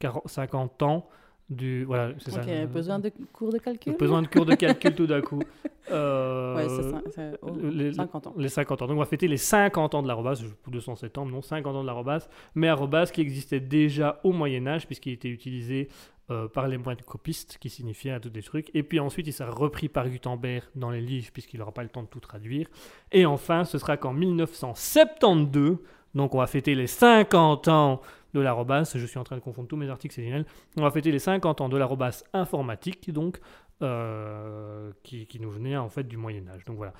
40, 0.00 0.28
50 0.28 0.82
ans 0.82 1.08
du 1.50 1.84
voilà, 1.84 2.12
c'est 2.18 2.36
Ok, 2.36 2.44
ça. 2.44 2.66
besoin 2.66 2.98
de 2.98 3.10
cours 3.32 3.50
de 3.52 3.58
calcul 3.58 3.96
besoin 3.96 4.20
de 4.22 4.26
cours 4.28 4.44
de 4.44 4.54
calcul 4.54 4.94
tout 4.94 5.06
d'un 5.06 5.20
coup. 5.20 5.42
Euh, 5.90 6.54
Ouais, 6.54 6.68
c'est 7.14 7.38
oh, 7.40 7.48
les- 7.62 7.94
50 7.94 8.26
ans. 8.26 8.34
les 8.36 8.50
50 8.50 8.82
ans. 8.82 8.86
Donc 8.88 8.96
on 8.96 9.00
va 9.00 9.06
fêter 9.06 9.26
les 9.26 9.38
50 9.38 9.94
ans 9.94 10.02
de 10.02 10.08
l'arrobas, 10.08 10.34
je- 10.34 10.44
207 10.70 11.16
ans, 11.16 11.24
non, 11.24 11.40
50 11.40 11.74
ans 11.76 11.80
de 11.80 11.86
l'arrobas, 11.86 12.28
mais 12.54 12.68
arrobas 12.68 13.06
qui 13.06 13.22
existait 13.22 13.58
déjà 13.60 14.20
au 14.22 14.32
Moyen 14.32 14.66
Âge 14.66 14.84
puisqu'il 14.86 15.12
était 15.14 15.30
utilisé 15.30 15.88
euh, 16.30 16.48
par 16.48 16.68
les 16.68 16.78
moines 16.78 17.00
copistes 17.06 17.58
qui 17.58 17.70
signifiait 17.70 18.18
tous 18.20 18.30
des 18.30 18.42
trucs. 18.42 18.70
Et 18.74 18.82
puis 18.82 19.00
ensuite 19.00 19.26
il 19.26 19.32
sera 19.32 19.50
repris 19.50 19.88
par 19.88 20.08
Gutenberg 20.08 20.64
dans 20.74 20.90
les 20.90 21.00
livres 21.00 21.30
puisqu'il 21.32 21.58
n'aura 21.58 21.72
pas 21.72 21.82
le 21.82 21.88
temps 21.88 22.02
de 22.02 22.08
tout 22.08 22.20
traduire. 22.20 22.68
Et 23.12 23.26
enfin 23.26 23.64
ce 23.64 23.78
sera 23.78 23.96
qu'en 23.96 24.12
1972, 24.12 25.78
donc 26.14 26.34
on 26.34 26.38
va 26.38 26.46
fêter 26.46 26.74
les 26.74 26.86
50 26.86 27.68
ans 27.68 28.00
de 28.34 28.40
l'arrobas, 28.40 28.92
je 28.94 29.06
suis 29.06 29.18
en 29.18 29.24
train 29.24 29.36
de 29.36 29.40
confondre 29.40 29.68
tous 29.68 29.76
mes 29.76 29.88
articles, 29.88 30.14
c'est 30.14 30.22
génial. 30.22 30.44
On 30.76 30.82
va 30.82 30.90
fêter 30.90 31.10
les 31.10 31.18
50 31.18 31.60
ans 31.60 31.68
de 31.68 31.76
l'arrobas 31.76 32.24
informatique, 32.34 33.10
donc 33.10 33.40
euh, 33.80 34.90
qui, 35.02 35.26
qui 35.26 35.40
nous 35.40 35.50
venait 35.50 35.76
en 35.76 35.88
fait 35.88 36.02
du 36.02 36.16
Moyen 36.16 36.46
Âge. 36.48 36.64
Donc 36.64 36.76
voilà. 36.76 36.92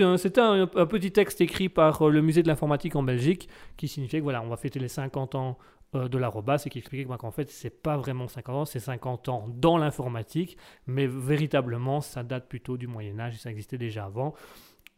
Un, 0.00 0.16
c'était 0.16 0.40
un, 0.40 0.62
un 0.62 0.86
petit 0.86 1.12
texte 1.12 1.40
écrit 1.40 1.68
par 1.68 2.02
euh, 2.02 2.10
le 2.10 2.22
musée 2.22 2.42
de 2.42 2.48
l'informatique 2.48 2.96
en 2.96 3.02
Belgique 3.02 3.48
qui 3.76 3.86
signifiait 3.86 4.20
que 4.20 4.24
voilà, 4.24 4.42
on 4.42 4.48
va 4.48 4.56
fêter 4.56 4.80
les 4.80 4.88
50 4.88 5.34
ans 5.34 5.58
euh, 5.94 6.08
de 6.08 6.18
l'arrobas 6.18 6.62
et 6.66 6.70
qui 6.70 6.78
expliquait 6.78 7.04
bah, 7.04 7.18
qu'en 7.18 7.30
fait, 7.30 7.50
c'est 7.50 7.82
pas 7.82 7.96
vraiment 7.96 8.28
50 8.28 8.54
ans, 8.56 8.64
c'est 8.64 8.80
50 8.80 9.28
ans 9.28 9.46
dans 9.48 9.76
l'informatique, 9.78 10.56
mais 10.86 11.06
véritablement, 11.06 12.00
ça 12.00 12.22
date 12.22 12.48
plutôt 12.48 12.76
du 12.76 12.86
Moyen 12.86 13.18
Âge 13.20 13.34
et 13.34 13.38
ça 13.38 13.50
existait 13.50 13.78
déjà 13.78 14.04
avant. 14.06 14.34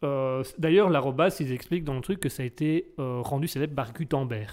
Euh, 0.03 0.43
D'ailleurs, 0.57 0.89
l'arrobas, 0.89 1.35
ils 1.39 1.51
expliquent 1.51 1.83
dans 1.85 1.95
le 1.95 2.01
truc 2.01 2.19
que 2.19 2.29
ça 2.29 2.43
a 2.43 2.45
été 2.45 2.93
euh, 2.99 3.21
rendu 3.21 3.47
célèbre 3.47 3.75
par 3.75 3.93
Gutenberg. 3.93 4.51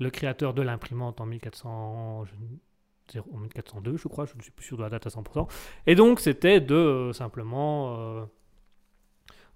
le 0.00 0.10
créateur 0.10 0.54
de 0.54 0.62
l'imprimante 0.62 1.20
en 1.20 1.26
1400, 1.26 2.24
je- 2.24 3.20
en 3.20 3.38
1402, 3.38 3.96
je 3.96 4.08
crois, 4.08 4.24
je 4.26 4.34
ne 4.36 4.42
suis 4.42 4.50
plus 4.50 4.64
sûr 4.66 4.76
de 4.76 4.82
la 4.82 4.88
date 4.90 5.06
à 5.06 5.10
100%. 5.10 5.46
Et 5.86 5.94
donc, 5.94 6.20
c'était 6.20 6.60
de 6.60 7.10
simplement. 7.12 8.26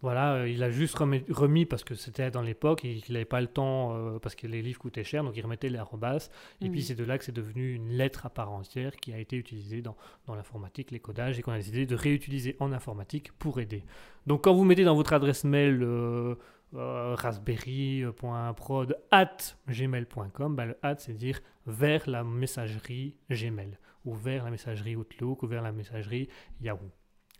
Voilà, 0.00 0.34
euh, 0.34 0.48
il 0.48 0.62
a 0.62 0.70
juste 0.70 0.94
remis, 0.96 1.24
remis 1.28 1.66
parce 1.66 1.82
que 1.82 1.94
c'était 1.94 2.30
dans 2.30 2.42
l'époque 2.42 2.84
et 2.84 2.96
qu'il 3.00 3.14
n'avait 3.14 3.24
pas 3.24 3.40
le 3.40 3.46
temps 3.48 3.94
euh, 3.96 4.18
parce 4.20 4.34
que 4.36 4.46
les 4.46 4.62
livres 4.62 4.78
coûtaient 4.78 5.02
cher, 5.04 5.24
donc 5.24 5.36
il 5.36 5.42
remettait 5.42 5.68
les 5.68 5.78
arrobas. 5.78 6.28
Et 6.60 6.66
Mhm. 6.66 6.70
puis 6.72 6.82
c'est 6.82 6.94
de 6.94 7.04
là 7.04 7.18
que 7.18 7.24
c'est 7.24 7.32
devenu 7.32 7.74
une 7.74 7.90
lettre 7.90 8.24
à 8.26 8.30
part 8.30 8.52
entière 8.52 8.94
qui 8.96 9.12
a 9.12 9.18
été 9.18 9.36
utilisée 9.36 9.82
dans, 9.82 9.96
dans 10.26 10.34
l'informatique, 10.36 10.90
les 10.92 11.00
codages, 11.00 11.38
et 11.38 11.42
qu'on 11.42 11.52
a 11.52 11.56
décidé 11.58 11.84
de 11.86 11.94
réutiliser 11.96 12.56
en 12.60 12.72
informatique 12.72 13.32
pour 13.38 13.58
aider. 13.60 13.82
Donc 14.26 14.44
quand 14.44 14.54
vous 14.54 14.64
mettez 14.64 14.84
dans 14.84 14.94
votre 14.94 15.12
adresse 15.12 15.42
mail 15.44 15.82
euh, 15.82 16.34
euh, 16.74 17.14
raspberry.prod 17.16 18.96
at 19.10 19.36
gmail.com, 19.68 20.54
bah, 20.56 20.66
le 20.66 20.76
at 20.82 20.96
c'est 20.98 21.14
dire 21.14 21.40
vers 21.66 22.08
la 22.08 22.24
messagerie 22.24 23.16
Gmail, 23.30 23.78
ou 24.04 24.14
vers 24.14 24.44
la 24.44 24.50
messagerie 24.50 24.96
Outlook, 24.96 25.42
ou 25.42 25.46
vers 25.46 25.62
la 25.62 25.72
messagerie 25.72 26.28
Yahoo. 26.60 26.90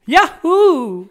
Yahoo 0.06 1.08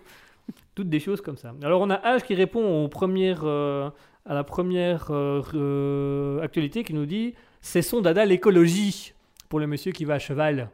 Toutes 0.76 0.90
des 0.90 1.00
choses 1.00 1.22
comme 1.22 1.38
ça. 1.38 1.54
Alors 1.64 1.82
on 1.82 1.90
a 1.90 1.98
H 1.98 2.24
qui 2.24 2.36
répond 2.36 2.84
aux 2.84 2.88
premières, 2.88 3.42
euh, 3.44 3.90
à 4.26 4.34
la 4.34 4.44
première 4.44 5.08
euh, 5.12 5.42
euh, 5.54 6.42
actualité 6.42 6.84
qui 6.84 6.94
nous 6.94 7.06
dit 7.06 7.34
c'est 7.62 7.82
son 7.82 8.02
dada 8.02 8.26
l'écologie 8.26 9.14
pour 9.50 9.60
le 9.60 9.68
monsieur 9.68 9.92
qui 9.92 10.06
va 10.06 10.16
à 10.16 10.20
cheval. 10.20 10.70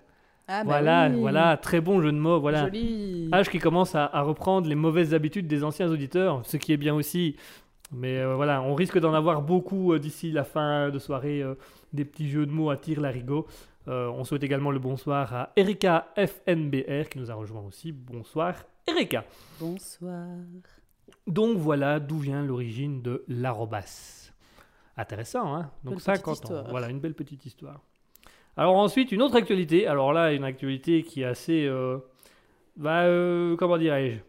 Ah, 0.49 0.63
bah 0.63 0.71
voilà, 0.71 1.09
oui. 1.09 1.21
voilà, 1.21 1.55
très 1.55 1.79
bon 1.79 2.01
jeu 2.01 2.11
de 2.11 2.17
mots. 2.17 2.39
Voilà. 2.39 2.65
Joli. 2.65 3.29
H 3.31 3.49
qui 3.49 3.59
commence 3.59 3.95
à, 3.95 4.09
à 4.11 4.21
reprendre 4.21 4.67
les 4.67 4.75
mauvaises 4.75 5.13
habitudes 5.13 5.47
des 5.47 5.63
anciens 5.63 5.89
auditeurs, 5.89 6.41
ce 6.43 6.57
qui 6.57 6.73
est 6.73 6.77
bien 6.77 6.93
aussi. 6.93 7.37
Mais 7.93 8.17
euh, 8.17 8.35
voilà, 8.35 8.61
on 8.61 8.73
risque 8.73 8.99
d'en 8.99 9.13
avoir 9.13 9.41
beaucoup 9.41 9.93
euh, 9.93 9.99
d'ici 9.99 10.31
la 10.31 10.43
fin 10.43 10.89
de 10.89 10.99
soirée, 10.99 11.41
euh, 11.41 11.55
des 11.93 12.05
petits 12.05 12.29
jeux 12.29 12.45
de 12.45 12.51
mots 12.51 12.69
à 12.69 12.77
tir 12.77 12.99
larigot. 12.99 13.45
Euh, 13.87 14.07
on 14.07 14.23
souhaite 14.23 14.43
également 14.43 14.71
le 14.71 14.79
bonsoir 14.79 15.33
à 15.33 15.49
Erika 15.55 16.07
FNBR 16.15 17.09
qui 17.09 17.19
nous 17.19 17.29
a 17.31 17.33
rejoint 17.33 17.61
aussi. 17.61 17.91
Bonsoir 17.91 18.55
Erika. 18.87 19.25
Bonsoir. 19.59 20.27
Donc 21.27 21.57
voilà 21.57 21.99
d'où 21.99 22.17
vient 22.17 22.41
l'origine 22.43 23.01
de 23.01 23.23
l'arrobas. 23.27 24.31
Intéressant, 24.95 25.55
hein 25.55 25.71
Donc 25.83 25.95
Belle 25.95 26.01
50 26.01 26.23
petite 26.23 26.27
ans. 26.27 26.33
histoire. 26.33 26.69
Voilà, 26.69 26.89
une 26.89 26.99
belle 26.99 27.13
petite 27.15 27.45
histoire. 27.45 27.81
Alors 28.55 28.75
ensuite, 28.77 29.11
une 29.11 29.21
autre 29.21 29.35
actualité. 29.35 29.87
Alors 29.87 30.13
là, 30.13 30.31
une 30.33 30.43
actualité 30.43 31.03
qui 31.03 31.21
est 31.21 31.25
assez... 31.25 31.65
euh, 31.65 31.97
bah, 32.77 33.03
euh, 33.03 33.55
comment 33.57 33.77
dirais-je? 33.77 34.19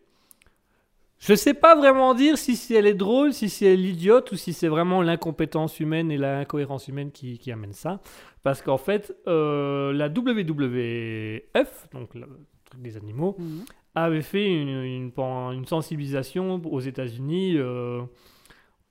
Je 1.18 1.34
sais 1.34 1.54
pas 1.54 1.74
vraiment 1.74 2.12
dire 2.14 2.36
si, 2.36 2.54
si 2.56 2.74
elle 2.74 2.86
est 2.86 2.94
drôle, 2.94 3.32
si 3.32 3.48
c'est 3.48 3.76
l'idiote 3.76 4.32
ou 4.32 4.36
si 4.36 4.52
c'est 4.52 4.68
vraiment 4.68 5.00
l'incompétence 5.00 5.80
humaine 5.80 6.10
et 6.10 6.18
l'incohérence 6.18 6.88
humaine 6.88 7.12
qui, 7.12 7.38
qui 7.38 7.50
amène 7.50 7.72
ça. 7.72 8.00
Parce 8.42 8.60
qu'en 8.60 8.76
fait, 8.76 9.16
euh, 9.26 9.92
la 9.94 10.08
WWF, 10.08 11.88
donc 11.92 12.14
le 12.14 12.26
truc 12.64 12.82
des 12.82 12.96
animaux, 12.96 13.36
Mhm. 13.38 13.64
avait 13.94 14.22
fait 14.22 14.46
une, 14.46 14.68
une, 14.68 15.12
une 15.52 15.66
sensibilisation 15.66 16.60
aux 16.64 16.80
États-Unis 16.80 17.54
euh, 17.56 18.02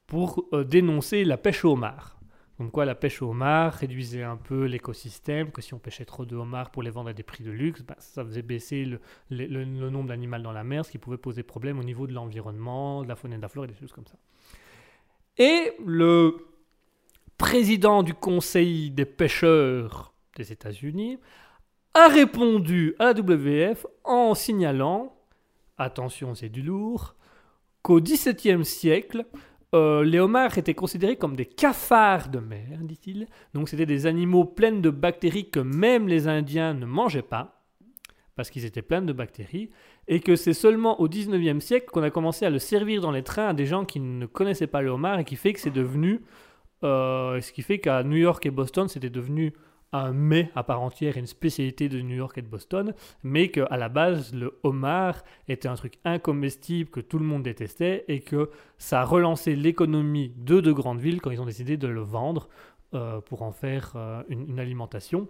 pour 0.07 0.45
euh, 0.53 0.63
dénoncer 0.63 1.25
la 1.25 1.37
pêche 1.37 1.63
au 1.65 1.73
homard. 1.73 2.12
Comme 2.57 2.69
quoi 2.69 2.85
la 2.85 2.93
pêche 2.93 3.21
au 3.21 3.29
homard 3.29 3.73
réduisait 3.73 4.21
un 4.21 4.37
peu 4.37 4.65
l'écosystème, 4.65 5.51
que 5.51 5.61
si 5.61 5.73
on 5.73 5.79
pêchait 5.79 6.05
trop 6.05 6.23
de 6.25 6.35
homards 6.35 6.69
pour 6.69 6.83
les 6.83 6.91
vendre 6.91 7.09
à 7.09 7.13
des 7.13 7.23
prix 7.23 7.43
de 7.43 7.49
luxe, 7.49 7.81
bah, 7.81 7.95
ça 7.97 8.23
faisait 8.23 8.43
baisser 8.43 8.85
le, 9.31 9.65
nombre 9.65 10.09
d'animaux 10.09 10.37
dans 10.37 10.51
la 10.51 10.63
mer, 10.63 10.85
ce 10.85 10.91
qui 10.91 10.99
pouvait 10.99 11.17
poser 11.17 11.41
problème 11.41 11.79
au 11.79 11.83
niveau 11.83 12.05
de 12.05 12.13
l'environnement, 12.13 13.03
de 13.03 13.07
la 13.07 13.15
faune 13.15 13.33
et 13.33 13.37
de 13.37 13.41
la 13.41 13.47
flore 13.47 13.65
et 13.65 13.69
des 13.69 13.75
choses 13.75 13.91
comme 13.91 14.05
ça. 14.05 14.17
Et 15.37 15.73
le 15.83 16.45
président 17.39 18.03
du 18.03 18.13
Conseil 18.13 18.91
des 18.91 19.05
pêcheurs 19.05 20.13
des 20.35 20.51
États-Unis 20.51 21.17
a 21.95 22.07
répondu 22.07 22.95
à 22.99 23.13
la 23.13 23.19
WF 23.19 23.87
en 24.03 24.35
signalant, 24.35 25.15
attention 25.79 26.35
c'est 26.35 26.49
du 26.49 26.61
lourd, 26.61 27.15
qu'au 27.81 27.99
XVIIe 27.99 28.63
siècle, 28.63 29.25
euh, 29.73 30.03
les 30.03 30.19
homards 30.19 30.57
étaient 30.57 30.73
considérés 30.73 31.15
comme 31.15 31.35
des 31.35 31.45
cafards 31.45 32.29
de 32.29 32.39
mer, 32.39 32.79
dit-il. 32.81 33.27
Donc 33.53 33.69
c'était 33.69 33.85
des 33.85 34.05
animaux 34.05 34.45
pleins 34.45 34.71
de 34.71 34.89
bactéries 34.89 35.49
que 35.49 35.59
même 35.59 36.07
les 36.07 36.27
Indiens 36.27 36.73
ne 36.73 36.85
mangeaient 36.85 37.23
pas, 37.23 37.63
parce 38.35 38.49
qu'ils 38.49 38.65
étaient 38.65 38.81
pleins 38.81 39.01
de 39.01 39.13
bactéries, 39.13 39.69
et 40.07 40.19
que 40.19 40.35
c'est 40.35 40.53
seulement 40.53 40.99
au 41.01 41.07
XIXe 41.07 41.63
siècle 41.63 41.87
qu'on 41.91 42.03
a 42.03 42.09
commencé 42.09 42.45
à 42.45 42.49
le 42.49 42.59
servir 42.59 43.01
dans 43.01 43.11
les 43.11 43.23
trains 43.23 43.49
à 43.49 43.53
des 43.53 43.65
gens 43.65 43.85
qui 43.85 43.99
ne 43.99 44.25
connaissaient 44.25 44.67
pas 44.67 44.81
le 44.81 44.91
homard, 44.91 45.19
et 45.19 45.23
qui 45.23 45.35
fait 45.35 45.53
que 45.53 45.59
c'est 45.59 45.71
devenu, 45.71 46.21
euh, 46.83 47.41
ce 47.41 47.51
qui 47.51 47.61
fait 47.63 47.79
qu'à 47.79 48.03
New 48.03 48.17
York 48.17 48.45
et 48.45 48.51
Boston, 48.51 48.87
c'était 48.87 49.09
devenu 49.09 49.53
un 49.93 50.11
mets 50.11 50.51
à 50.55 50.63
part 50.63 50.81
entière, 50.81 51.17
une 51.17 51.27
spécialité 51.27 51.87
de 51.87 52.01
New 52.01 52.15
York 52.15 52.37
et 52.37 52.41
de 52.41 52.47
Boston, 52.47 52.93
mais 53.23 53.49
qu'à 53.49 53.77
la 53.77 53.89
base, 53.89 54.33
le 54.33 54.59
homard 54.63 55.23
était 55.47 55.67
un 55.67 55.75
truc 55.75 55.93
incomestible 56.03 56.89
que 56.89 56.99
tout 56.99 57.19
le 57.19 57.25
monde 57.25 57.43
détestait 57.43 58.03
et 58.07 58.19
que 58.19 58.49
ça 58.77 59.01
a 59.01 59.05
relancé 59.05 59.55
l'économie 59.55 60.33
de 60.37 60.59
de 60.59 60.71
grandes 60.71 60.99
villes 60.99 61.21
quand 61.21 61.31
ils 61.31 61.41
ont 61.41 61.45
décidé 61.45 61.77
de 61.77 61.87
le 61.87 62.01
vendre 62.01 62.49
euh, 62.93 63.21
pour 63.21 63.43
en 63.43 63.51
faire 63.51 63.93
euh, 63.95 64.23
une 64.29 64.59
alimentation. 64.59 65.27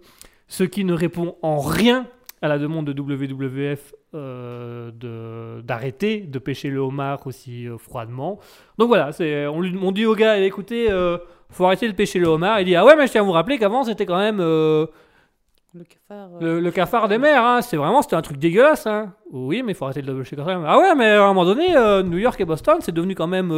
Ce 0.48 0.64
qui 0.64 0.84
ne 0.84 0.92
répond 0.92 1.36
en 1.42 1.58
rien 1.58 2.06
à 2.42 2.48
la 2.48 2.58
demande 2.58 2.86
de 2.86 3.00
WWF 3.00 3.94
euh, 4.14 5.60
d'arrêter 5.62 6.20
de, 6.20 6.38
pêcher 6.38 6.68
le 6.70 6.78
homard 6.80 7.26
aussi 7.26 7.66
euh, 7.68 7.78
froidement. 7.78 8.38
Donc 8.78 8.88
voilà, 8.88 9.10
on, 9.50 9.60
lui, 9.60 9.76
on 9.80 9.92
dit 9.92 10.06
au 10.06 10.14
gars, 10.14 10.38
écoutez, 10.38 10.90
euh, 10.90 11.18
faut 11.50 11.64
arrêter 11.66 11.88
de 11.88 11.94
pêcher 11.94 12.18
le 12.18 12.28
homard. 12.28 12.60
Il 12.60 12.64
dit, 12.66 12.76
ah 12.76 12.84
ouais, 12.84 12.96
mais 12.96 13.06
je 13.06 13.12
tiens 13.12 13.22
à 13.22 13.24
vous 13.24 13.32
rappeler 13.32 13.58
qu'avant 13.58 13.84
c'était 13.84 14.06
quand 14.06 14.18
même... 14.18 14.38
euh, 14.40 14.86
Le 15.74 15.84
cafard. 15.84 16.30
euh, 16.34 16.40
le, 16.40 16.60
le 16.60 16.70
cafard 16.70 17.08
des 17.08 17.18
mers, 17.18 17.44
hein, 17.44 17.60
c'est 17.62 17.76
vraiment 17.76 18.02
c'était 18.02 18.14
un 18.16 18.22
truc 18.22 18.36
dégueulasse. 18.38 18.86
Hein. 18.86 19.12
Oui, 19.32 19.62
mais 19.64 19.72
il 19.72 19.74
faut 19.74 19.84
arrêter 19.86 20.02
de 20.02 20.12
le 20.12 20.18
pêcher 20.18 20.36
quand 20.36 20.44
même. 20.44 20.64
Ah 20.66 20.78
ouais, 20.78 20.94
mais 20.94 21.10
à 21.10 21.24
un 21.24 21.28
moment 21.28 21.44
donné, 21.44 21.68
New 22.04 22.18
York 22.18 22.40
et 22.40 22.44
Boston, 22.44 22.76
c'est 22.80 22.92
devenu 22.92 23.14
quand 23.16 23.26
même 23.26 23.52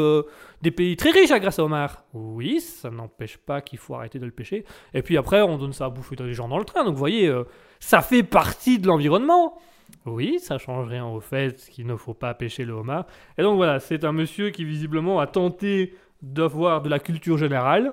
des 0.63 0.71
pays 0.71 0.97
très 0.97 1.11
riches 1.11 1.31
à 1.31 1.39
grâce 1.39 1.59
au 1.59 1.65
homard. 1.65 2.05
Oui, 2.15 2.61
ça 2.61 2.91
n'empêche 2.91 3.37
pas 3.37 3.61
qu'il 3.61 3.79
faut 3.79 3.95
arrêter 3.95 4.19
de 4.19 4.25
le 4.25 4.31
pêcher. 4.31 4.65
Et 4.95 5.03
puis 5.03 5.19
après, 5.19 5.43
on 5.43 5.59
donne 5.59 5.75
ça 5.75 5.85
à 5.87 5.91
bouffer 5.91 6.17
aux 6.19 6.33
gens 6.33 6.49
dans 6.49 6.59
le 6.59 6.65
train. 6.65 6.85
Donc 6.85 6.95
vous 6.95 6.99
voyez, 6.99 7.31
ça 7.81 8.01
fait 8.01 8.23
partie 8.23 8.79
de 8.79 8.87
l'environnement. 8.87 9.59
Oui, 10.05 10.39
ça 10.39 10.59
change 10.59 10.89
rien 10.89 11.05
au 11.05 11.21
fait 11.21 11.69
qu'il 11.71 11.87
ne 11.87 11.97
faut 11.97 12.15
pas 12.15 12.33
pêcher 12.35 12.65
le 12.65 12.73
homard. 12.73 13.07
Et 13.39 13.43
donc 13.43 13.57
voilà, 13.57 13.81
c'est 13.81 14.05
un 14.05 14.13
monsieur 14.13 14.51
qui 14.51 14.65
visiblement 14.65 15.21
a 15.21 15.27
tenté 15.27 15.95
d'avoir 16.23 16.83
de 16.83 16.89
la 16.89 16.99
culture 16.99 17.39
générale. 17.39 17.93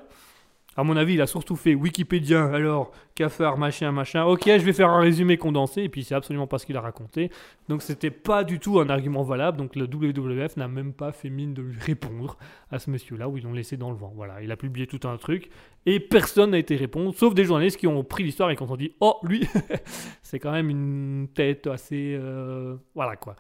À 0.76 0.84
mon 0.84 0.98
avis, 0.98 1.14
il 1.14 1.22
a 1.22 1.28
surtout 1.28 1.56
fait 1.56 1.76
Wikipédia, 1.76 2.46
alors 2.46 2.92
cafard, 3.14 3.58
machin, 3.60 3.92
machin. 3.92 4.24
Ok, 4.26 4.46
je 4.48 4.58
vais 4.66 4.74
faire 4.74 4.90
un 4.90 5.00
résumé 5.02 5.38
condensé, 5.38 5.84
et 5.84 5.90
puis 5.90 6.04
c'est 6.04 6.16
absolument 6.16 6.48
pas 6.48 6.58
ce 6.58 6.66
qu'il 6.66 6.76
a 6.78 6.82
raconté. 6.82 7.30
Donc 7.70 7.84
c'était 7.84 8.10
pas 8.10 8.44
du 8.44 8.60
tout 8.60 8.80
un 8.80 8.90
argument 8.90 9.22
valable, 9.22 9.58
donc 9.58 9.76
le 9.76 9.86
WWF 9.86 10.58
n'a 10.58 10.68
même 10.68 10.94
pas 10.94 11.12
fait 11.12 11.30
mine 11.30 11.54
de 11.54 11.62
lui 11.62 11.78
répondre 11.80 12.38
à 12.72 12.80
ce 12.80 12.90
monsieur-là, 12.90 13.30
où 13.30 13.38
ils 13.38 13.44
l'ont 13.44 13.54
laissé 13.54 13.78
dans 13.78 13.92
le 13.92 13.98
vent. 13.98 14.12
Voilà, 14.16 14.42
il 14.42 14.52
a 14.52 14.58
publié 14.58 14.88
tout 14.88 15.08
un 15.08 15.18
truc, 15.18 15.52
et 15.86 16.00
personne 16.00 16.52
n'a 16.52 16.58
été 16.58 16.76
répondre, 16.76 17.14
sauf 17.14 17.36
des 17.36 17.44
journalistes 17.46 17.78
qui 17.78 17.86
ont 17.86 18.04
pris 18.04 18.24
l'histoire 18.24 18.50
et 18.50 18.56
qui 18.56 18.64
ont 18.64 18.76
dit 18.76 18.94
Oh, 19.00 19.18
lui, 19.22 19.48
c'est 20.24 20.40
quand 20.40 20.52
même 20.52 20.70
une 20.72 21.28
tête 21.36 21.68
assez. 21.68 22.18
euh, 22.20 22.78
Voilà 22.96 23.16
quoi. 23.16 23.36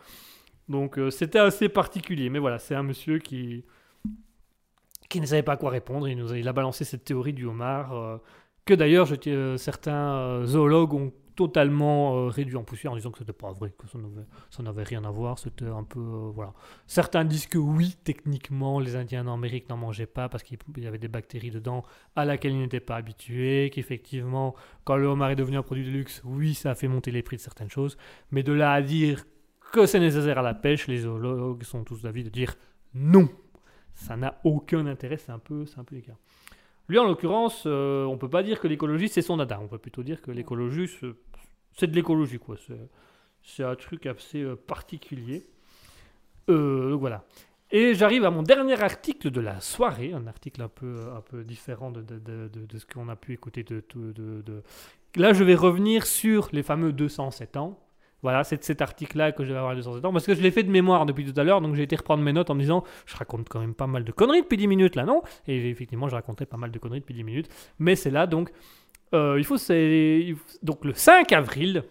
Donc 0.69 0.97
euh, 0.99 1.09
c'était 1.09 1.39
assez 1.39 1.67
particulier, 1.67 2.29
mais 2.29 2.39
voilà, 2.39 2.59
c'est 2.59 2.75
un 2.75 2.83
monsieur 2.83 3.17
qui 3.19 3.65
qui 5.13 5.21
ne 5.21 5.27
savait 5.27 5.43
pas 5.43 5.57
quoi 5.57 5.69
répondre. 5.69 6.07
Il, 6.09 6.47
a, 6.47 6.53
balancé 6.53 6.83
cette 6.85 7.05
théorie 7.05 7.33
du 7.33 7.45
homard, 7.45 7.93
euh, 7.93 8.17
que 8.65 8.73
d'ailleurs 8.73 9.07
euh, 9.27 9.57
certains 9.57 10.15
euh, 10.15 10.45
zoologues 10.45 10.93
ont 10.95 11.13
totalement 11.35 12.27
réduit 12.27 12.55
en 12.57 12.63
poussière 12.63 12.91
en 12.91 12.95
disant 12.95 13.09
que 13.09 13.17
c'était 13.17 13.33
pas 13.33 13.51
vrai, 13.51 13.73
que 13.75 13.87
ça 13.87 14.63
n'avait, 14.63 14.83
rien 14.83 15.03
à 15.03 15.09
voir. 15.09 15.39
C'était 15.39 15.65
un 15.65 15.83
peu. 15.83 15.99
voilà. 15.99 16.53
Certains 16.85 17.25
disent 17.25 17.47
que 17.47 17.57
oui, 17.57 17.95
techniquement, 18.03 18.79
les 18.79 18.95
Indiens 18.95 19.23
d'Amérique 19.23 19.67
n'en 19.69 19.77
mangeaient 19.77 20.05
pas 20.05 20.29
parce 20.29 20.43
qu'il 20.43 20.59
y 20.77 20.85
avait 20.85 20.99
des 20.99 21.07
bactéries 21.07 21.49
dedans 21.49 21.83
à 22.15 22.25
laquelle 22.25 22.51
ils 22.51 22.59
n'étaient 22.59 22.79
pas 22.79 22.97
habitués. 22.97 23.71
Qu'effectivement, 23.73 24.53
quand 24.83 24.95
le 24.95 25.07
homard 25.07 25.31
est 25.31 25.35
devenu 25.35 25.57
un 25.57 25.63
produit 25.63 25.85
de 25.85 25.89
luxe, 25.89 26.21
oui, 26.23 26.53
ça 26.53 26.71
a 26.71 26.75
fait 26.75 26.87
monter 26.87 27.09
les 27.09 27.23
prix 27.23 27.37
de 27.37 27.41
certaines 27.41 27.71
choses. 27.71 27.97
Mais 28.29 28.43
de 28.43 28.53
là 28.53 28.73
à 28.73 28.81
dire 28.83 29.25
que 29.71 29.87
c'est 29.87 29.99
nécessaire 29.99 30.37
à 30.37 30.43
la 30.43 30.53
pêche, 30.53 30.87
les 30.87 30.99
zoologues 30.99 31.63
sont 31.63 31.83
tous 31.83 32.03
d'avis 32.03 32.23
de 32.23 32.29
dire 32.29 32.53
non 32.93 33.27
ça 33.95 34.15
n'a 34.17 34.39
aucun 34.43 34.85
intérêt, 34.87 35.17
c'est 35.17 35.31
un 35.31 35.39
peu, 35.39 35.65
c'est 35.65 35.79
un 35.79 35.83
peu. 35.83 35.95
Lui, 36.89 36.99
en 36.99 37.05
l'occurrence, 37.05 37.63
euh, 37.65 38.03
on 38.05 38.17
peut 38.17 38.29
pas 38.29 38.43
dire 38.43 38.59
que 38.59 38.67
l'écologie 38.67 39.07
c'est 39.09 39.21
son 39.21 39.37
dada. 39.37 39.59
On 39.61 39.67
peut 39.67 39.77
plutôt 39.77 40.03
dire 40.03 40.21
que 40.21 40.31
l'écologie 40.31 40.87
c'est- 41.75 41.87
de 41.87 41.95
l'écologie 41.95 42.39
quoi. 42.39 42.55
C'est, 43.41 43.63
un 43.63 43.75
truc 43.75 44.05
assez 44.05 44.41
euh, 44.41 44.55
particulier. 44.55 45.45
Euh, 46.49 46.91
donc 46.91 46.99
voilà. 46.99 47.23
Et 47.71 47.95
j'arrive 47.95 48.23
à 48.25 48.29
mon 48.31 48.43
dernier 48.43 48.79
article 48.81 49.31
de 49.31 49.41
la 49.41 49.59
soirée, 49.59 50.13
un 50.13 50.27
article 50.27 50.61
un 50.61 50.67
peu, 50.67 50.99
un 51.15 51.21
peu 51.21 51.43
différent 51.43 51.89
de, 51.91 52.01
de, 52.01 52.19
de- 52.19 52.47
de- 52.49 52.65
de 52.65 52.77
ce 52.77 52.85
qu'on 52.85 53.09
a 53.09 53.15
pu 53.15 53.33
écouter. 53.33 53.63
De- 53.63 53.83
Là, 55.15 55.31
je 55.33 55.43
vais 55.43 55.55
revenir 55.55 56.05
sur 56.05 56.49
les 56.53 56.63
fameux 56.63 56.91
207 56.91 57.55
ans. 57.57 57.79
Voilà, 58.23 58.43
c'est 58.43 58.57
de 58.57 58.63
cet 58.63 58.81
article-là 58.81 59.31
que 59.33 59.43
je 59.43 59.51
vais 59.51 59.57
avoir 59.57 59.73
les 59.73 59.77
207 59.79 60.03
ans. 60.05 60.11
Parce 60.11 60.25
que 60.25 60.33
je 60.33 60.41
l'ai 60.41 60.49
fait 60.49 60.63
de 60.63 60.71
mémoire 60.71 61.05
depuis 61.05 61.25
tout 61.31 61.39
à 61.39 61.43
l'heure, 61.43 61.61
donc 61.61 61.75
j'ai 61.75 61.83
été 61.83 61.95
reprendre 61.95 62.23
mes 62.23 62.33
notes 62.33 62.49
en 62.49 62.55
me 62.55 62.61
disant 62.61 62.83
je 63.05 63.15
raconte 63.15 63.49
quand 63.49 63.59
même 63.59 63.75
pas 63.75 63.85
mal 63.87 64.03
de 64.03 64.11
conneries 64.11 64.41
depuis 64.41 64.57
10 64.57 64.67
minutes 64.67 64.95
là, 64.95 65.03
non? 65.05 65.21
Et 65.47 65.69
effectivement, 65.69 66.07
je 66.09 66.15
racontais 66.15 66.45
pas 66.45 66.57
mal 66.57 66.71
de 66.71 66.79
conneries 66.79 67.01
depuis 67.01 67.13
10 67.13 67.23
minutes. 67.23 67.49
Mais 67.79 67.95
c'est 67.95 68.09
là, 68.11 68.25
donc, 68.25 68.49
euh, 69.13 69.35
il 69.37 69.43
faut- 69.43 69.57
Donc 70.63 70.85
le 70.85 70.93
5 70.93 71.31
avril, 71.33 71.83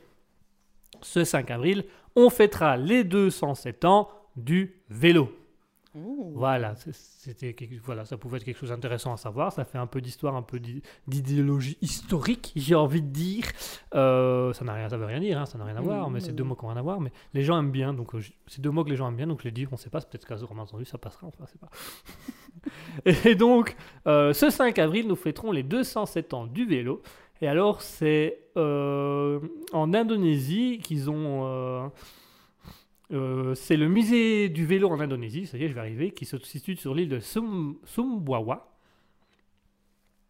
ce 1.03 1.23
5 1.25 1.51
avril, 1.51 1.85
on 2.17 2.31
fêtera 2.31 2.77
les 2.77 3.05
207 3.05 3.85
ans 3.85 4.09
du 4.37 4.77
vélo. 4.89 5.31
Voilà, 5.95 6.75
c'était 6.77 7.55
voilà, 7.85 8.05
ça 8.07 8.17
pouvait 8.17 8.39
être 8.39 8.45
quelque 8.45 8.57
chose 8.59 8.71
d'intéressant 8.71 9.13
à 9.13 9.17
savoir. 9.19 9.53
Ça 9.53 9.65
fait 9.65 9.77
un 9.79 9.87
peu 9.87 10.01
d'histoire, 10.01 10.35
un 10.37 10.43
peu 10.43 10.59
d'i- 10.59 10.83
d'idéologie 11.07 11.77
historique, 11.83 12.53
j'ai 12.57 12.75
envie 12.75 13.03
de 13.03 13.09
dire. 13.09 13.45
Euh, 13.95 14.53
ça 14.55 14.65
n'a 14.65 14.73
rien, 14.73 14.89
ça 14.89 14.97
veut 14.97 15.05
rien 15.05 15.21
dire, 15.21 15.39
hein, 15.39 15.45
ça 15.47 15.59
n'a 15.59 15.65
rien 15.65 15.77
à 15.77 15.81
Mm, 15.81 15.85
voir, 15.85 16.09
mais 16.11 16.21
oui, 16.21 16.25
c'est 16.25 16.33
deux 16.33 16.43
oui. 16.45 16.49
mots 16.49 16.55
qui 16.57 16.65
ont 16.65 16.69
rien 16.69 16.79
à 16.79 16.83
voir. 16.83 17.01
Mais 17.01 17.13
les 17.35 17.43
gens 17.45 17.59
aiment 17.59 17.71
bien, 17.71 17.93
donc 17.93 18.15
euh, 18.15 18.21
c'est 18.47 18.63
deux 18.63 18.71
mots 18.71 18.85
que 18.85 18.91
les 18.91 18.97
gens 18.97 19.09
aiment 19.09 19.17
bien, 19.17 19.27
donc 19.27 19.41
je 19.41 19.45
les 19.45 19.51
dis. 19.53 19.67
On 19.71 19.77
sait 19.77 19.91
pas, 19.91 20.01
peut-être 20.01 20.27
qu'à 20.27 20.37
on 20.51 20.59
a 20.59 20.63
entendu, 20.63 20.85
ça 20.87 20.97
passera, 20.97 21.27
enfin, 21.27 21.45
c'est 21.47 21.61
pas. 21.61 21.69
Et 23.31 23.35
donc, 23.35 23.77
euh, 24.07 24.33
ce 24.33 24.51
5 24.51 24.79
avril, 24.79 25.07
nous 25.09 25.17
fêterons 25.17 25.53
les 25.53 25.63
207 25.63 26.33
ans 26.35 26.47
du 26.47 26.65
vélo. 26.65 27.03
Et 27.41 27.49
alors, 27.49 27.83
c'est 27.83 28.39
euh, 28.57 29.41
en 29.73 29.93
Indonésie 29.93 30.79
qu'ils 30.83 31.11
ont. 31.11 31.91
Euh, 33.13 33.55
c'est 33.55 33.77
le 33.77 33.89
musée 33.89 34.49
du 34.49 34.65
vélo 34.67 34.89
en 34.89 35.01
Indonésie, 35.01 35.47
ça 35.47 35.59
y 35.59 35.65
est, 35.65 35.69
je 35.69 35.75
vais 35.75 35.81
arriver, 35.81 36.11
qui 36.13 36.25
se 36.25 36.39
situe 36.39 36.77
sur 36.77 36.95
l'île 36.95 37.09
de 37.09 37.21
Sum- 37.21 37.77
Sumbawa. 37.85 38.69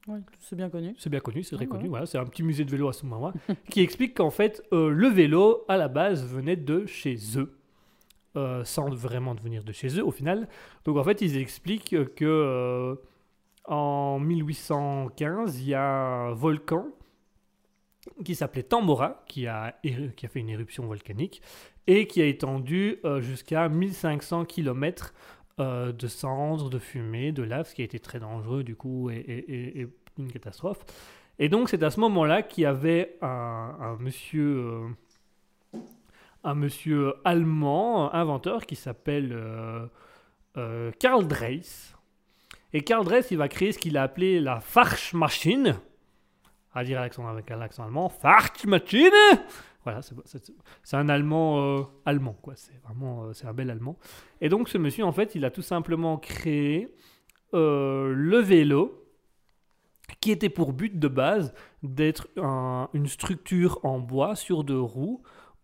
Ouais, 0.09 0.19
c'est 0.41 0.57
bien 0.57 0.69
connu. 0.69 0.95
C'est 0.99 1.11
bien 1.11 1.21
connu, 1.21 1.45
c'est 1.45 1.55
très 1.57 1.65
Ah, 1.67 1.69
connu. 1.69 1.85
ouais. 1.85 1.89
Voilà, 1.91 2.07
c'est 2.07 2.19
un 2.19 2.25
petit 2.27 2.43
musée 2.43 2.65
de 2.65 2.71
vélo 2.71 2.89
à 2.89 2.93
Sumbawa 2.93 3.33
qui 3.71 3.81
explique 3.83 4.15
qu'en 4.17 4.31
fait, 4.31 4.63
euh, 4.73 4.89
le 4.91 5.09
vélo, 5.09 5.65
à 5.69 5.77
la 5.77 5.87
base, 5.89 6.27
venait 6.27 6.57
de 6.57 6.87
chez 6.87 7.17
eux. 7.37 7.57
euh, 8.35 8.65
sans 8.65 8.89
vraiment 8.95 9.35
devenir 9.35 9.63
de 9.63 9.73
chez 9.73 9.99
eux 9.99 10.05
au 10.07 10.11
final. 10.11 10.49
Donc 10.87 10.97
en 10.97 11.05
fait, 11.05 11.21
ils 11.21 11.37
expliquent 11.37 12.15
que 12.15 12.99
en 13.67 14.19
1815, 14.19 15.61
il 15.61 15.69
y 15.69 15.75
a 15.75 15.85
un 15.85 16.33
volcan 16.33 16.87
qui 18.25 18.35
s'appelait 18.35 18.63
Tambora, 18.63 19.23
qui 19.29 19.47
a, 19.47 19.77
qui 20.17 20.25
a 20.27 20.29
fait 20.31 20.41
une 20.41 20.49
éruption 20.49 20.87
volcanique 20.87 21.43
et 21.87 22.07
qui 22.07 22.23
a 22.23 22.27
étendu 22.27 22.99
euh, 23.05 23.21
jusqu'à 23.21 23.69
1500 23.69 24.45
km 24.45 25.15
de 25.59 26.09
cendres, 26.09 26.71
de 26.71 26.81
fumée, 26.81 27.31
de 27.31 27.45
lave, 27.45 27.69
ce 27.69 27.75
qui 27.77 27.83
a 27.83 27.85
été 27.85 28.01
très 28.01 28.19
dangereux 28.19 28.65
du 28.65 28.75
coup 28.75 29.11
et, 29.11 29.87
une 30.19 30.33
catastrophe. 30.33 30.85
Et 31.39 31.49
donc 31.49 31.69
c'est 31.69 31.83
à 31.83 31.91
ce 31.91 32.01
moment-là 32.01 32.43
qu'il 32.43 32.65
y 32.65 32.67
avait 32.67 33.17
un, 33.23 33.97
monsieur, 33.99 34.93
euh, 35.75 35.79
un 36.45 36.55
monsieur 36.55 37.15
allemand, 37.25 38.13
inventeur, 38.15 38.67
qui 38.67 38.77
s'appelle 38.77 39.33
euh, 39.33 39.87
euh, 40.57 40.91
Karl 40.99 41.27
Dreis. 41.27 41.95
Et 42.73 42.83
Karl 42.83 43.05
Dreis, 43.05 43.25
il 43.31 43.39
va 43.39 43.49
créer 43.49 43.73
ce 43.73 43.79
qu'il 43.79 43.97
a 43.97 44.03
appelé 44.03 44.41
la 44.41 44.61
Fahrschmaschine, 44.61 45.79
à 46.75 46.85
dire 46.85 47.01
l'accent- 47.01 47.27
avec 47.27 47.51
un 47.51 47.61
accent 47.61 47.85
allemand, 47.85 48.09
Fahrschmaschine 48.09 49.11
Voilà, 49.85 50.01
c'est- 50.03 50.95
un 50.97 51.09
allemand 51.09 51.61
euh, 51.61 51.83
allemand, 52.05 52.37
quoi. 52.41 52.55
C'est 52.57 52.81
vraiment, 52.85 53.25
euh, 53.25 53.33
c'est 53.33 53.47
un 53.47 53.53
bel 53.53 53.71
allemand. 53.71 53.99
Et 54.41 54.49
donc 54.49 54.69
ce 54.69 54.79
monsieur, 54.79 55.05
en 55.05 55.13
fait, 55.13 55.35
il 55.35 55.45
a 55.45 55.51
tout 55.51 55.63
simplement 55.63 56.19
créé 56.19 56.95
euh, 57.55 58.13
le 58.15 58.39
vélo, 58.39 58.99
qui 60.21 60.31
était 60.31 60.49
pour 60.51 60.73
but 60.73 60.99
de 60.99 61.09
base 61.09 61.53
d'être 61.83 62.29
un- 62.37 62.89
une 62.93 63.07
structure 63.09 63.79
en 63.83 63.99
bois 63.99 64.37
sur 64.37 64.63
deux 64.65 64.81
roues 64.81 65.23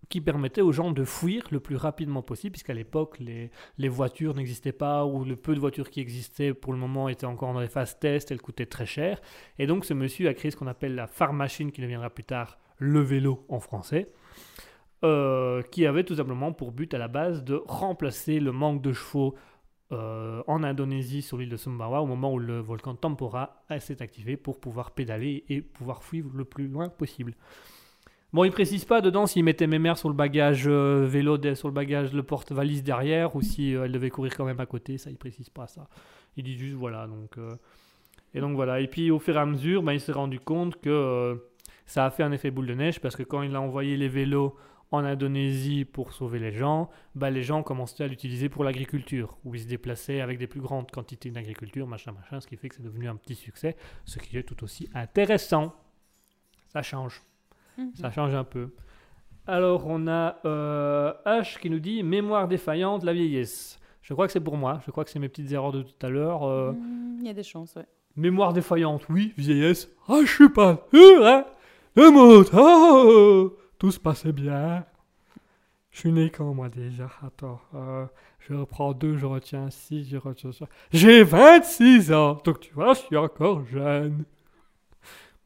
qui 0.09 0.21
permettait 0.23 0.63
aux 0.63 0.73
gens 0.73 0.91
de 0.91 1.05
fuir 1.05 1.47
le 1.51 1.61
plus 1.61 1.77
rapidement 1.77 2.23
possible, 2.23 2.53
puisqu'à 2.53 2.73
l'époque, 2.73 3.19
les, 3.21 3.51
voitures 3.89 4.35
n'existaient 4.35 4.73
pas, 4.73 5.05
ou 5.05 5.25
le 5.25 5.37
peu 5.37 5.55
de 5.55 5.61
voitures 5.61 5.91
qui 5.91 6.01
existaient 6.01 6.55
pour 6.55 6.73
le 6.73 6.79
moment 6.79 7.09
étaient 7.11 7.27
encore 7.27 7.53
dans 7.53 7.61
les 7.61 7.69
phases 7.69 7.99
test, 7.99 8.31
elles 8.31 8.41
coûtaient 8.41 8.65
très 8.67 8.87
cher. 8.87 9.21
Et 9.59 9.67
donc 9.67 9.85
ce 9.85 9.93
monsieur 9.95 10.29
a 10.29 10.35
créé 10.35 10.51
ce 10.51 10.57
qu'on 10.57 10.67
appelle 10.67 10.95
la 10.95 11.07
Farmachine, 11.07 11.71
qui 11.73 11.83
deviendra 11.83 12.09
plus 12.11 12.25
tard 12.25 12.59
le 12.79 13.01
vélo 13.01 13.45
en 13.49 13.61
français, 13.61 14.11
euh, 15.05 15.63
qui 15.63 15.87
avait 15.87 16.05
tout 16.05 16.17
simplement 16.17 16.53
pour 16.53 16.73
but 16.73 16.93
à 16.95 16.99
la 16.99 17.09
base 17.09 17.45
de 17.45 17.63
remplacer 17.67 18.41
le 18.41 18.53
manque 18.53 18.83
de 18.83 18.93
chevaux 18.93 19.35
euh, 19.93 20.43
en 20.47 20.63
Indonésie 20.63 21.23
sur 21.23 21.39
l'île 21.39 21.49
de 21.49 21.57
Sumbawa 21.57 22.03
au 22.03 22.07
moment 22.07 22.33
où 22.33 22.39
le 22.39 22.59
volcan 22.59 22.95
Tempora 22.95 23.65
s'est 23.79 24.03
activé 24.03 24.37
pour 24.37 24.61
pouvoir 24.61 24.91
pédaler 24.91 25.45
et 25.49 25.61
pouvoir 25.61 26.03
fuir 26.03 26.25
le 26.35 26.45
plus 26.45 26.69
loin 26.69 26.89
possible. 26.89 27.35
Bon, 28.33 28.45
il 28.45 28.51
précise 28.51 28.85
pas 28.85 29.01
dedans 29.01 29.27
s'il 29.27 29.45
mettait 29.45 29.67
mes 29.67 29.79
mères 29.79 29.97
sur 29.97 30.11
le 30.11 30.15
bagage 30.15 30.65
euh, 30.67 31.07
vélo, 31.07 31.39
sur 31.55 31.69
le 31.69 31.75
bagage, 31.75 32.13
le 32.13 32.23
porte-valise 32.23 32.83
derrière, 32.83 33.35
ou 33.37 33.41
si 33.41 33.71
elle 33.71 33.93
devait 33.93 34.11
courir 34.11 34.37
quand 34.37 34.45
même 34.45 34.61
à 34.61 34.67
côté. 34.67 34.99
Ça, 34.99 35.11
il 35.11 35.17
précise 35.17 35.49
pas 35.49 35.67
ça. 35.67 35.89
Il 36.37 36.45
dit 36.45 36.59
juste 36.59 36.75
voilà. 36.75 37.07
Donc, 37.07 37.39
et 38.35 38.41
donc 38.41 38.55
voilà. 38.55 38.81
Et 38.81 38.89
puis 38.89 39.11
au 39.11 39.19
fur 39.19 39.37
et 39.37 39.41
à 39.41 39.47
mesure, 39.47 39.83
ben, 39.83 39.93
il 39.93 40.01
s'est 40.01 40.13
rendu 40.13 40.41
compte 40.41 40.79
que 40.81 41.41
ça 41.89 42.05
a 42.07 42.11
fait 42.11 42.23
un 42.23 42.31
effet 42.31 42.51
boule 42.53 42.67
de 42.69 42.75
neige 42.75 43.01
parce 43.01 43.17
que 43.17 43.25
quand 43.25 43.43
il 43.43 43.57
a 43.57 43.61
envoyé 43.61 43.97
les 43.97 44.09
vélos 44.09 44.55
en 44.93 45.05
Indonésie 45.05 45.85
pour 45.85 46.13
sauver 46.13 46.39
les 46.39 46.53
gens, 46.53 46.89
bah, 47.15 47.29
les 47.31 47.43
gens 47.43 47.63
commençaient 47.63 48.05
à 48.05 48.07
l'utiliser 48.07 48.49
pour 48.49 48.63
l'agriculture, 48.65 49.37
où 49.45 49.55
ils 49.55 49.61
se 49.63 49.67
déplaçaient 49.67 50.21
avec 50.21 50.39
des 50.39 50.47
plus 50.47 50.61
grandes 50.61 50.91
quantités 50.91 51.31
d'agriculture, 51.31 51.87
machin, 51.87 52.13
machin, 52.13 52.41
ce 52.41 52.47
qui 52.47 52.57
fait 52.57 52.69
que 52.71 52.77
c'est 52.77 52.83
devenu 52.83 53.07
un 53.09 53.17
petit 53.17 53.35
succès, 53.35 53.77
ce 54.07 54.19
qui 54.19 54.39
est 54.39 54.45
tout 54.45 54.63
aussi 54.65 54.89
intéressant. 54.95 55.75
Ça 56.73 56.83
change. 56.83 57.23
Mhm. 57.77 57.91
Ça 57.95 58.11
change 58.11 58.35
un 58.35 58.45
peu. 58.45 58.71
Alors, 59.47 59.87
on 59.87 60.07
a 60.09 60.39
euh, 60.45 61.13
H 61.27 61.59
qui 61.61 61.71
nous 61.71 61.81
dit 61.81 62.03
Mémoire 62.03 62.49
défaillante, 62.49 63.03
la 63.05 63.13
vieillesse. 63.15 63.79
Je 64.03 64.13
crois 64.15 64.27
que 64.27 64.33
c'est 64.33 64.41
pour 64.41 64.57
moi. 64.57 64.81
Je 64.87 64.91
crois 64.91 65.05
que 65.05 65.11
c'est 65.11 65.19
mes 65.19 65.29
petites 65.29 65.53
erreurs 65.53 65.73
de 65.73 65.83
tout 65.83 66.07
à 66.07 66.09
l'heure. 66.09 66.45
euh, 66.45 66.73
Mm, 66.73 67.19
Il 67.21 67.27
y 67.27 67.31
a 67.31 67.35
des 67.35 67.43
chances, 67.43 67.75
ouais. 67.77 67.87
Mémoire 68.17 68.53
défaillante, 68.53 69.07
oui. 69.11 69.33
Vieillesse, 69.37 69.89
ah, 70.09 70.21
je 70.25 70.31
suis 70.33 70.49
pas 70.49 70.87
sûr, 70.93 71.27
hein. 71.27 71.45
Mot, 71.99 72.45
oh, 72.55 73.57
tout 73.79 73.91
se 73.91 73.99
passait 73.99 74.33
bien. 74.33 74.85
Je 75.91 75.99
suis 76.01 76.13
né 76.13 76.31
quand, 76.31 76.55
moi, 76.55 76.69
déjà? 76.69 77.11
Attends, 77.27 77.61
euh, 77.75 78.07
je 78.39 78.55
reprends 78.55 78.93
deux, 78.93 79.17
je 79.17 79.27
retiens 79.27 79.69
six, 79.71 80.09
je 80.09 80.17
retiens 80.17 80.53
ça. 80.53 80.67
J'ai 80.93 81.25
26 81.25 82.13
ans, 82.13 82.39
donc 82.45 82.61
tu 82.61 82.73
vois, 82.73 82.95
je 82.95 83.01
suis 83.01 83.17
encore 83.17 83.65
jeune. 83.67 84.25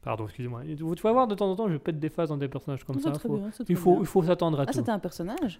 Pardon, 0.03 0.25
excusez-moi. 0.25 0.61
Tu 0.95 1.01
vas 1.01 1.11
voir, 1.11 1.27
de 1.27 1.33
temps 1.35 1.49
en 1.49 1.55
temps, 1.55 1.69
je 1.69 1.77
pète 1.77 1.97
des 1.99 2.09
phases 2.09 2.29
dans 2.29 2.37
des 2.37 2.49
personnages 2.49 2.83
comme 2.83 2.99
ça. 2.99 3.13
faut- 3.13 3.37
bien, 3.37 3.49
il 3.69 3.75
faut, 3.75 3.93
bien. 3.93 4.01
il 4.01 4.05
faut 4.07 4.23
s'attendre 4.23 4.59
à 4.59 4.63
Ah, 4.63 4.65
tout. 4.67 4.73
c'était 4.73 4.91
un 4.91 4.99
personnage? 4.99 5.59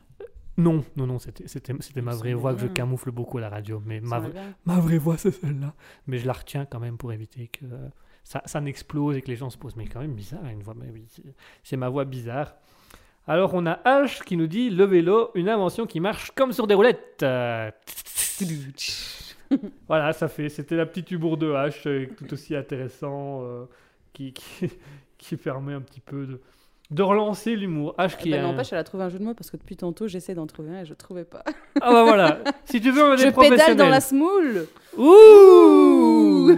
Non, 0.57 0.83
non, 0.95 1.07
non, 1.07 1.17
c'était, 1.17 1.45
ma 2.01 2.13
vraie 2.13 2.33
voix 2.35 2.53
que 2.53 2.61
je 2.61 2.67
camoufle 2.67 3.09
beaucoup 3.11 3.39
à 3.39 3.41
la 3.41 3.49
radio. 3.49 3.81
Mais 3.85 3.99
ma, 4.01 4.21
ma 4.65 4.79
vraie 4.79 4.99
voix, 4.99 5.17
c'est 5.17 5.31
celle-là. 5.31 5.73
Mais 6.05 6.19
je 6.19 6.27
la 6.27 6.33
retiens 6.33 6.65
quand 6.65 6.79
même 6.79 6.97
pour 6.97 7.11
éviter 7.13 7.47
que 7.47 7.65
euh, 7.65 7.87
ça, 8.23 8.41
ça 8.45 8.61
n'explose 8.61 9.17
et 9.17 9.21
que 9.21 9.27
les 9.27 9.35
gens 9.35 9.49
se 9.49 9.57
posent. 9.57 9.75
Mais 9.75 9.85
quand 9.87 9.99
même 9.99 10.13
bizarre, 10.13 10.45
une 10.45 10.63
voix. 10.63 10.75
C'est, 11.63 11.77
ma 11.77 11.89
voix 11.89 12.05
bizarre. 12.05 12.55
Alors 13.27 13.53
on 13.53 13.65
a 13.65 13.79
H 13.85 14.23
qui 14.23 14.35
nous 14.35 14.47
dit 14.47 14.69
le 14.69 14.83
vélo, 14.83 15.31
une 15.35 15.47
invention 15.49 15.85
qui 15.85 15.99
marche 15.99 16.31
comme 16.31 16.51
sur 16.51 16.67
des 16.67 16.73
roulettes. 16.73 17.21
Euh, 17.23 17.71
voilà, 19.87 20.13
ça 20.13 20.27
fait. 20.27 20.49
C'était 20.49 20.75
la 20.75 20.85
petite 20.85 21.11
humour 21.11 21.37
de 21.37 21.51
H, 21.51 21.87
euh, 21.87 22.07
tout 22.17 22.31
aussi 22.33 22.55
intéressant, 22.55 23.43
euh, 23.43 23.65
qui, 24.13 24.33
qui, 24.33 24.69
qui 25.17 25.37
permet 25.37 25.73
un 25.73 25.81
petit 25.81 26.01
peu 26.01 26.25
de, 26.25 26.41
de 26.91 27.01
relancer 27.01 27.55
l'humour. 27.55 27.95
H 27.97 28.15
Eh 28.19 28.21
qui 28.23 28.29
ben, 28.31 28.39
a- 28.43 28.43
N'empêche, 28.43 28.73
elle 28.73 28.79
a 28.79 28.83
trouvé 28.83 29.03
un 29.03 29.09
jeu 29.09 29.19
de 29.19 29.23
mots 29.23 29.33
parce 29.35 29.49
que 29.51 29.57
depuis 29.57 29.77
tantôt, 29.77 30.07
j'essaie 30.07 30.35
d'en 30.35 30.47
trouver 30.47 30.71
un 30.75 30.81
et 30.81 30.85
je 30.85 30.93
trouvais 30.93 31.23
pas. 31.25 31.43
Ah 31.81 31.91
bah 31.91 32.03
voilà. 32.03 32.39
Si 32.65 32.81
tu 32.81 32.91
veux, 32.91 33.03
on 33.03 33.13
est 33.13 33.17
Je 33.25 33.29
pédale 33.29 33.75
dans 33.75 33.89
la 33.89 34.01
smoule 34.01 34.67
Ouh 34.97 36.57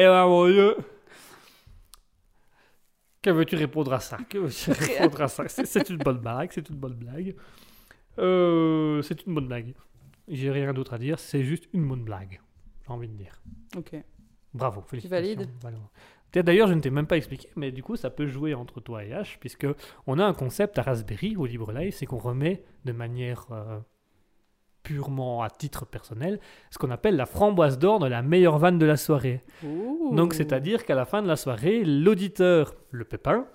Eh 0.00 0.04
ben 0.04 0.26
mon 0.28 0.46
dieu 0.46 0.76
Que 3.20 3.30
veux-tu 3.30 3.56
répondre 3.56 3.92
à 3.92 3.98
ça? 3.98 4.16
Que 4.30 4.38
veux-tu 4.38 4.70
répondre 4.70 5.22
à 5.22 5.26
ça? 5.26 5.48
C'est 5.48 5.90
une 5.90 5.96
bonne 5.96 6.18
blague, 6.18 6.52
c'est 6.52 6.68
une 6.68 6.76
bonne 6.76 6.94
blague. 6.94 7.34
Euh, 8.20 9.02
c'est 9.02 9.26
une 9.26 9.34
bonne 9.34 9.48
blague. 9.48 9.74
J'ai 10.28 10.52
rien 10.52 10.72
d'autre 10.72 10.94
à 10.94 10.98
dire, 10.98 11.18
c'est 11.18 11.42
juste 11.42 11.68
une 11.72 11.88
bonne 11.88 12.04
blague. 12.04 12.40
J'ai 12.86 12.92
envie 12.92 13.08
de 13.08 13.14
dire. 13.14 13.42
Ok. 13.76 13.96
Bravo, 14.54 14.82
félicitations. 14.82 15.34
valides? 15.34 15.50
Voilà. 15.62 15.78
Tiens, 16.30 16.44
D'ailleurs, 16.44 16.68
je 16.68 16.74
ne 16.74 16.80
t'ai 16.80 16.90
même 16.90 17.08
pas 17.08 17.16
expliqué, 17.16 17.48
mais 17.56 17.72
du 17.72 17.82
coup, 17.82 17.96
ça 17.96 18.10
peut 18.10 18.28
jouer 18.28 18.54
entre 18.54 18.80
toi 18.80 19.04
et 19.04 19.10
H, 19.10 19.38
puisque 19.40 19.66
on 20.06 20.20
a 20.20 20.24
un 20.24 20.32
concept 20.32 20.78
à 20.78 20.82
Raspberry 20.82 21.34
au 21.36 21.44
Libre 21.44 21.72
Live, 21.72 21.92
c'est 21.92 22.06
qu'on 22.06 22.18
remet 22.18 22.62
de 22.84 22.92
manière 22.92 23.48
euh, 23.50 23.80
purement 24.88 25.42
à 25.42 25.50
titre 25.50 25.84
personnel 25.84 26.40
ce 26.70 26.78
qu'on 26.78 26.90
appelle 26.90 27.14
la 27.16 27.26
framboise 27.26 27.78
d'or 27.78 27.98
de 27.98 28.06
la 28.06 28.22
meilleure 28.22 28.58
vanne 28.58 28.78
de 28.78 28.86
la 28.86 28.96
soirée. 28.96 29.44
Donc, 30.12 30.32
c'est-à-dire 30.32 30.86
qu'à 30.86 30.94
la 30.94 31.04
fin 31.04 31.20
de 31.20 31.28
la 31.28 31.36
soirée, 31.36 31.84
l'auditeur, 31.84 32.74
le 32.90 33.04
pépin, 33.04 33.46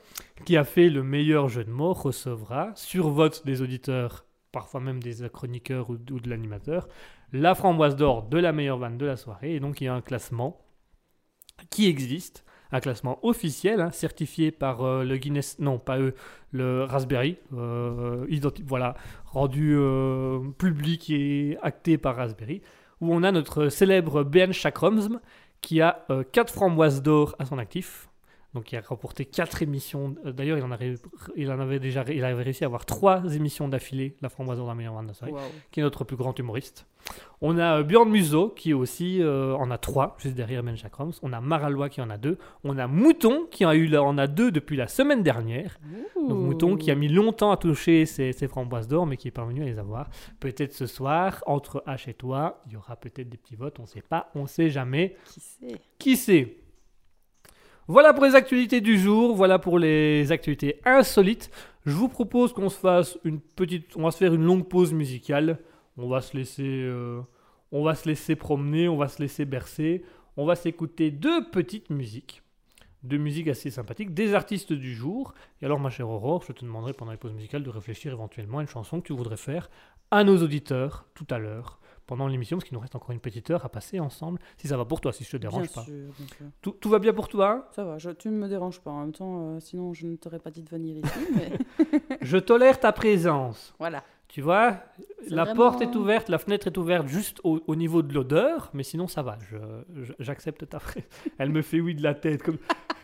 qui 0.45 0.57
a 0.57 0.63
fait 0.63 0.89
le 0.89 1.01
meilleur 1.01 1.49
jeu 1.49 1.63
de 1.63 1.71
mots 1.71 1.93
recevra, 1.93 2.71
sur 2.75 3.09
vote 3.09 3.47
des 3.47 3.63
auditeurs, 3.63 4.25
parfois 4.51 4.79
même 4.79 5.01
des 5.01 5.27
chroniqueurs 5.27 5.89
ou, 5.89 5.93
ou 5.93 6.19
de 6.19 6.29
l'animateur, 6.29 6.87
la 7.31 7.55
framboise 7.55 7.95
d'or 7.95 8.21
de 8.29 8.37
la 8.37 8.51
meilleure 8.51 8.77
vanne 8.77 8.99
de 8.99 9.05
la 9.07 9.17
soirée. 9.17 9.55
Et 9.55 9.59
donc, 9.59 9.81
il 9.81 9.85
y 9.85 9.87
a 9.87 9.95
un 9.95 10.01
classement 10.01 10.61
qui 11.71 11.87
existe 11.87 12.45
un 12.73 12.79
classement 12.79 13.19
officiel, 13.21 13.79
hein, 13.79 13.91
certifié 13.91 14.51
par 14.51 14.83
euh, 14.83 15.03
le 15.03 15.17
Guinness, 15.17 15.57
non 15.59 15.77
pas 15.77 15.99
eux, 15.99 16.15
le 16.51 16.83
Raspberry, 16.83 17.37
euh, 17.55 18.25
voilà, 18.65 18.95
rendu 19.25 19.75
euh, 19.77 20.39
public 20.57 21.09
et 21.11 21.57
acté 21.61 21.99
par 21.99 22.15
Raspberry, 22.15 22.61
où 22.99 23.13
on 23.13 23.21
a 23.23 23.31
notre 23.31 23.69
célèbre 23.69 24.23
Ben 24.23 24.51
Chakrams 24.51 25.19
qui 25.61 25.79
a 25.79 26.05
4 26.33 26.51
framboises 26.51 27.01
d'or 27.01 27.35
à 27.39 27.45
son 27.45 27.57
actif. 27.57 28.09
Donc 28.53 28.71
il 28.71 28.77
a 28.77 28.81
remporté 28.81 29.25
4 29.25 29.63
émissions. 29.63 30.15
euh, 30.25 30.31
D'ailleurs, 30.31 30.57
il, 30.59 30.63
en 30.63 30.71
a 30.71 30.75
ré- 30.75 30.95
il 31.35 31.51
en 31.51 31.59
avait 31.59 31.79
déjà 31.79 32.03
il 32.07 32.23
avait 32.23 32.43
réussi 32.43 32.63
à 32.63 32.67
avoir 32.67 32.85
3 32.85 33.33
émissions 33.35 33.67
d'affilée, 33.67 34.15
la 34.21 34.29
framboise 34.29 34.57
d'or 34.59 34.67
d'un 34.67 34.75
meilleur 34.75 35.01
de 35.03 35.13
soirée 35.13 35.33
Waouh. 35.33 35.41
qui 35.71 35.79
est 35.79 35.83
notre 35.83 36.03
plus 36.03 36.17
grand 36.17 36.37
humoriste. 36.37 36.85
On 37.41 37.57
a 37.57 37.79
euh, 37.79 37.83
Björn 37.83 38.09
Musso, 38.09 38.49
qui 38.49 38.73
aussi 38.73 39.21
euh, 39.21 39.53
en 39.55 39.69
a 39.71 39.77
trois, 39.77 40.15
juste 40.19 40.35
derrière 40.35 40.63
Ben 40.63 40.77
Chakrams. 40.77 41.11
On 41.21 41.33
a 41.33 41.41
Maralois, 41.41 41.89
qui 41.89 41.99
en 41.99 42.09
a 42.09 42.17
deux. 42.17 42.37
On 42.63 42.77
a 42.77 42.87
Mouton, 42.87 43.47
qui 43.51 43.65
en 43.65 43.69
a, 43.69 43.75
eu, 43.75 43.97
en 43.97 44.17
a 44.17 44.27
deux 44.27 44.51
depuis 44.51 44.77
la 44.77 44.87
semaine 44.87 45.21
dernière. 45.23 45.77
Donc 46.15 46.37
Mouton, 46.37 46.77
qui 46.77 46.91
a 46.91 46.95
mis 46.95 47.09
longtemps 47.09 47.51
à 47.51 47.57
toucher 47.57 48.05
ses, 48.05 48.31
ses 48.31 48.47
framboises 48.47 48.87
d'or, 48.87 49.05
mais 49.05 49.17
qui 49.17 49.27
est 49.27 49.31
parvenu 49.31 49.63
à 49.63 49.65
les 49.65 49.79
avoir. 49.79 50.09
Peut-être 50.39 50.73
ce 50.73 50.85
soir, 50.85 51.43
entre 51.45 51.83
H 51.87 52.09
et 52.09 52.13
toi, 52.13 52.61
il 52.67 52.73
y 52.73 52.77
aura 52.77 52.95
peut-être 52.95 53.27
des 53.27 53.37
petits 53.37 53.55
votes, 53.57 53.79
on 53.79 53.83
ne 53.83 53.87
sait 53.87 54.01
pas, 54.07 54.29
on 54.35 54.43
ne 54.43 54.47
sait 54.47 54.69
jamais. 54.69 55.17
Qui 55.25 55.39
sait? 55.41 55.81
Qui 55.99 56.15
sait? 56.17 56.57
Voilà 57.87 58.13
pour 58.13 58.23
les 58.23 58.35
actualités 58.35 58.79
du 58.79 58.97
jour, 58.97 59.35
voilà 59.35 59.59
pour 59.59 59.77
les 59.77 60.31
actualités 60.31 60.79
insolites. 60.85 61.51
Je 61.85 61.91
vous 61.91 62.07
propose 62.07 62.53
qu'on 62.53 62.69
se 62.69 62.77
fasse 62.77 63.17
une 63.25 63.41
petite, 63.41 63.97
on 63.97 64.03
va 64.03 64.11
se 64.11 64.17
faire 64.17 64.33
une 64.33 64.45
longue 64.45 64.69
pause 64.69 64.93
musicale. 64.93 65.59
On 65.97 66.07
va 66.07 66.21
se 66.21 66.35
laisser, 66.37 66.63
euh, 66.63 67.21
on 67.73 67.83
va 67.83 67.95
se 67.95 68.07
laisser 68.07 68.37
promener, 68.37 68.87
on 68.87 68.95
va 68.95 69.09
se 69.09 69.21
laisser 69.21 69.43
bercer. 69.43 70.05
On 70.37 70.45
va 70.45 70.55
s'écouter 70.55 71.11
deux 71.11 71.49
petites 71.49 71.89
musiques, 71.89 72.41
deux 73.03 73.17
musiques 73.17 73.49
assez 73.49 73.69
sympathiques, 73.69 74.13
des 74.13 74.33
artistes 74.33 74.71
du 74.71 74.95
jour. 74.95 75.33
Et 75.61 75.65
alors, 75.65 75.79
ma 75.79 75.89
chère 75.89 76.09
Aurore, 76.09 76.43
je 76.47 76.53
te 76.53 76.63
demanderai 76.63 76.93
pendant 76.93 77.11
les 77.11 77.17
pauses 77.17 77.33
musicales 77.33 77.63
de 77.63 77.69
réfléchir 77.69 78.13
éventuellement 78.13 78.59
à 78.59 78.61
une 78.61 78.67
chanson 78.67 79.01
que 79.01 79.07
tu 79.07 79.13
voudrais 79.13 79.37
faire 79.37 79.69
à 80.09 80.23
nos 80.23 80.41
auditeurs 80.41 81.05
tout 81.15 81.27
à 81.29 81.37
l'heure 81.37 81.79
pendant 82.07 82.27
l'émission, 82.27 82.57
parce 82.57 82.65
qu'il 82.67 82.75
nous 82.75 82.81
reste 82.81 82.95
encore 82.95 83.11
une 83.11 83.19
petite 83.19 83.49
heure 83.49 83.63
à 83.65 83.69
passer 83.69 83.99
ensemble. 83.99 84.39
Si 84.57 84.67
ça 84.67 84.77
va 84.77 84.85
pour 84.85 85.01
toi, 85.01 85.13
si 85.13 85.23
je 85.23 85.31
te 85.31 85.37
dérange 85.37 85.63
Bien 85.67 85.73
pas. 85.73 85.83
sûr, 85.83 85.93
bien 86.17 86.27
sûr. 86.27 86.45
Tout, 86.61 86.71
tout 86.71 86.89
va 86.89 86.99
bien 86.99 87.13
pour 87.13 87.27
toi 87.29 87.67
Ça 87.75 87.83
va, 87.83 87.97
je, 87.97 88.09
tu 88.11 88.29
ne 88.29 88.37
me 88.37 88.47
déranges 88.47 88.79
pas. 88.81 88.91
En 88.91 89.01
même 89.01 89.11
temps, 89.13 89.55
euh, 89.55 89.59
sinon 89.59 89.93
je 89.93 90.07
ne 90.07 90.15
t'aurais 90.17 90.39
pas 90.39 90.51
dit 90.51 90.63
de 90.63 90.69
venir 90.69 90.97
ici. 90.97 91.19
mais 91.35 91.99
Je 92.21 92.37
tolère 92.37 92.79
ta 92.79 92.91
présence. 92.91 93.73
voilà. 93.79 94.03
Tu 94.27 94.41
vois, 94.41 94.79
la 95.27 95.43
vraiment- 95.43 95.55
porte 95.69 95.81
est 95.83 95.95
ouverte, 95.95 96.27
la 96.27 96.39
fenêtre 96.39 96.65
est 96.65 96.75
ouverte 96.79 97.07
juste 97.07 97.39
au, 97.43 97.61
au 97.67 97.75
niveau 97.75 98.01
de 98.01 98.13
l'odeur, 98.15 98.71
mais 98.73 98.81
sinon 98.81 99.07
ça 99.07 99.21
va. 99.21 99.37
Je, 99.51 99.57
je- 100.03 100.13
j'accepte 100.17 100.67
ta 100.67 100.79
présence. 100.79 101.07
Elle 101.37 101.49
me 101.51 101.61
fait 101.61 101.79
oui 101.79 101.93
de 101.93 102.01
la 102.01 102.15
tête, 102.15 102.41
comme, 102.41 102.57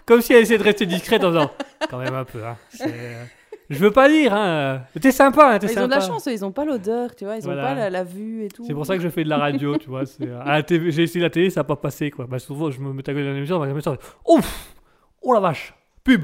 comme 0.07 0.21
si 0.21 0.33
elle 0.33 0.41
essayait 0.41 0.57
de 0.57 0.63
rester 0.63 0.87
discrète 0.87 1.23
en 1.23 1.29
disant 1.29 1.51
quand 1.87 1.99
même 1.99 2.15
un 2.15 2.25
peu. 2.25 2.43
Hein, 2.43 2.57
euh, 2.81 3.23
je 3.69 3.77
veux 3.79 3.91
pas 3.91 4.09
dire, 4.09 4.33
hein. 4.33 4.81
T'es 4.99 5.11
sympa, 5.11 5.53
hein, 5.53 5.59
t'es 5.59 5.67
Ils 5.67 5.69
sympa. 5.69 5.83
ont 5.85 5.87
de 5.87 5.93
la 5.93 5.99
chance, 6.01 6.25
ils 6.27 6.41
n'ont 6.41 6.51
pas 6.51 6.65
l'odeur, 6.65 7.15
tu 7.15 7.25
vois, 7.25 7.37
ils 7.37 7.43
Voilà. 7.43 7.63
pas 7.63 7.73
la, 7.75 7.89
la 7.89 8.03
vue 8.03 8.43
et 8.45 8.47
tout. 8.49 8.63
C'est 8.65 8.73
pour 8.73 8.85
ça 8.85 8.95
que 8.97 9.03
je 9.03 9.09
fais 9.09 9.23
de 9.23 9.29
la 9.29 9.37
radio, 9.37 9.77
tu 9.77 9.89
vois. 9.89 10.05
c'est- 10.05 10.29
à 10.29 10.51
la 10.53 10.63
TV, 10.63 10.91
j'ai 10.91 11.03
essayé 11.03 11.21
la 11.21 11.29
télé, 11.29 11.49
ça 11.49 11.59
n'a 11.61 11.63
pas 11.65 11.75
passé, 11.75 12.09
quoi. 12.11 12.25
Bah, 12.27 12.39
souvent, 12.39 12.71
je 12.71 12.79
me 12.81 12.91
mets 12.93 13.07
à 13.07 13.13
gueule 13.13 13.25
dans 13.25 13.33
l'émission, 13.33 13.57
on 13.59 13.65
dire, 13.65 13.97
ouf, 14.27 14.75
oh 15.21 15.33
la 15.33 15.39
vache, 15.39 15.73
pub. 16.03 16.23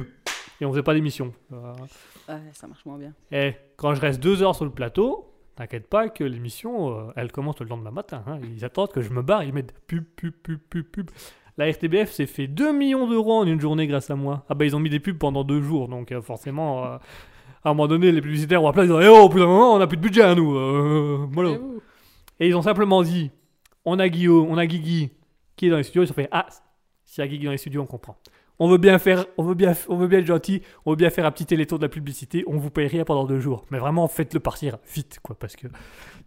Et 0.62 0.66
on 0.66 0.72
faisait 0.72 0.84
pas 0.84 0.94
d'émission. 0.94 1.34
Ouais, 1.52 2.36
ça 2.54 2.66
marche 2.68 2.86
moins 2.86 2.98
bien. 2.98 3.14
Et 3.32 3.54
quand 3.78 3.94
je 3.94 4.02
reste 4.02 4.22
deux 4.22 4.42
heures 4.42 4.56
sur 4.56 4.66
le 4.66 4.72
plateau, 4.72 5.32
t'inquiète 5.56 5.88
pas 5.88 6.10
que 6.10 6.24
l'émission, 6.24 6.98
euh, 7.10 7.12
elle 7.16 7.32
commence 7.32 7.60
le 7.60 7.68
lendemain 7.68 7.92
matin. 7.92 8.24
hein. 8.26 8.40
Ils 8.56 8.64
attendent 8.66 8.92
que 8.92 9.02
je 9.02 9.12
me 9.12 9.22
barre, 9.22 9.44
ils 9.44 9.54
mettent 9.54 9.74
pub, 9.86 10.04
pub, 10.16 10.34
pub, 10.34 10.60
pub, 10.70 10.86
pub. 10.86 11.12
La 11.58 11.68
RTBF 11.70 12.12
s'est 12.12 12.26
fait 12.26 12.48
2 12.48 12.74
millions 12.74 13.08
d'euros 13.08 13.34
en 13.40 13.46
une 13.46 13.60
journée 13.62 13.86
grâce 13.88 14.10
à 14.10 14.16
moi. 14.16 14.44
Ah 14.50 14.56
bah 14.56 14.66
ils 14.66 14.76
ont 14.76 14.80
mis 14.80 14.90
des 14.90 15.00
pubs 15.00 15.18
pendant 15.18 15.44
deux 15.46 15.62
jours, 15.62 15.88
donc 15.88 16.12
euh, 16.12 16.22
forcément, 16.22 16.86
euh, 16.86 16.98
à 17.66 17.70
un 17.70 17.74
moment 17.74 17.88
donné, 17.88 18.12
les 18.14 18.22
publicitaires 18.22 18.64
ont 18.64 18.68
appelé, 18.70 18.86
ils 18.88 18.94
ont 18.94 19.00
dit, 19.00 19.06
Eh 19.06 19.10
oh, 19.10 19.28
bout 19.28 19.40
d'un 19.40 19.48
moment, 19.48 19.74
on 19.74 19.80
n'a 19.80 19.88
plus 19.88 19.98
de 19.98 20.02
budget 20.02 20.22
à 20.22 20.36
nous. 20.36 20.56
euh, 20.56 21.28
voilà. 21.32 21.58
Et 22.40 22.48
ils 22.48 22.56
ont 22.56 22.62
simplement 22.62 23.02
dit, 23.04 23.32
on 23.84 24.00
a 24.00 24.08
Guillaume, 24.08 24.48
on 24.50 24.58
a 24.58 24.66
Guigui 24.66 25.10
qui 25.58 25.68
est 25.68 25.70
dans 25.70 25.78
les 25.78 25.84
studios, 25.84 26.04
ils 26.04 26.12
ont 26.12 26.14
fait, 26.16 26.30
ah, 26.32 26.46
s'il 27.06 27.24
y 27.24 27.28
a 27.28 27.28
Guigui 27.28 27.46
dans 27.46 27.52
les 27.52 27.58
studios, 27.58 27.82
on 27.82 27.86
comprend. 27.86 28.16
On 28.58 28.70
veut 28.70 28.78
bien 28.78 29.00
faire, 29.00 29.26
on 29.38 29.44
veut 29.44 29.54
bien, 29.54 29.74
on 29.90 29.98
veut 29.98 30.08
bien 30.08 30.20
être 30.20 30.26
gentil, 30.26 30.62
on 30.86 30.92
veut 30.92 30.96
bien 30.96 31.10
faire 31.10 31.26
un 31.26 31.32
petit 31.32 31.46
télétour 31.46 31.78
de 31.78 31.84
la 31.84 31.90
publicité, 31.90 32.46
on 32.48 32.58
vous 32.58 32.70
paye 32.70 32.88
rien 32.88 33.04
pendant 33.04 33.26
deux 33.26 33.40
jours. 33.40 33.66
Mais 33.70 33.80
vraiment, 33.80 34.08
faites-le 34.08 34.40
partir 34.40 34.78
vite, 34.94 35.20
quoi, 35.22 35.36
parce 35.38 35.56
que 35.58 35.68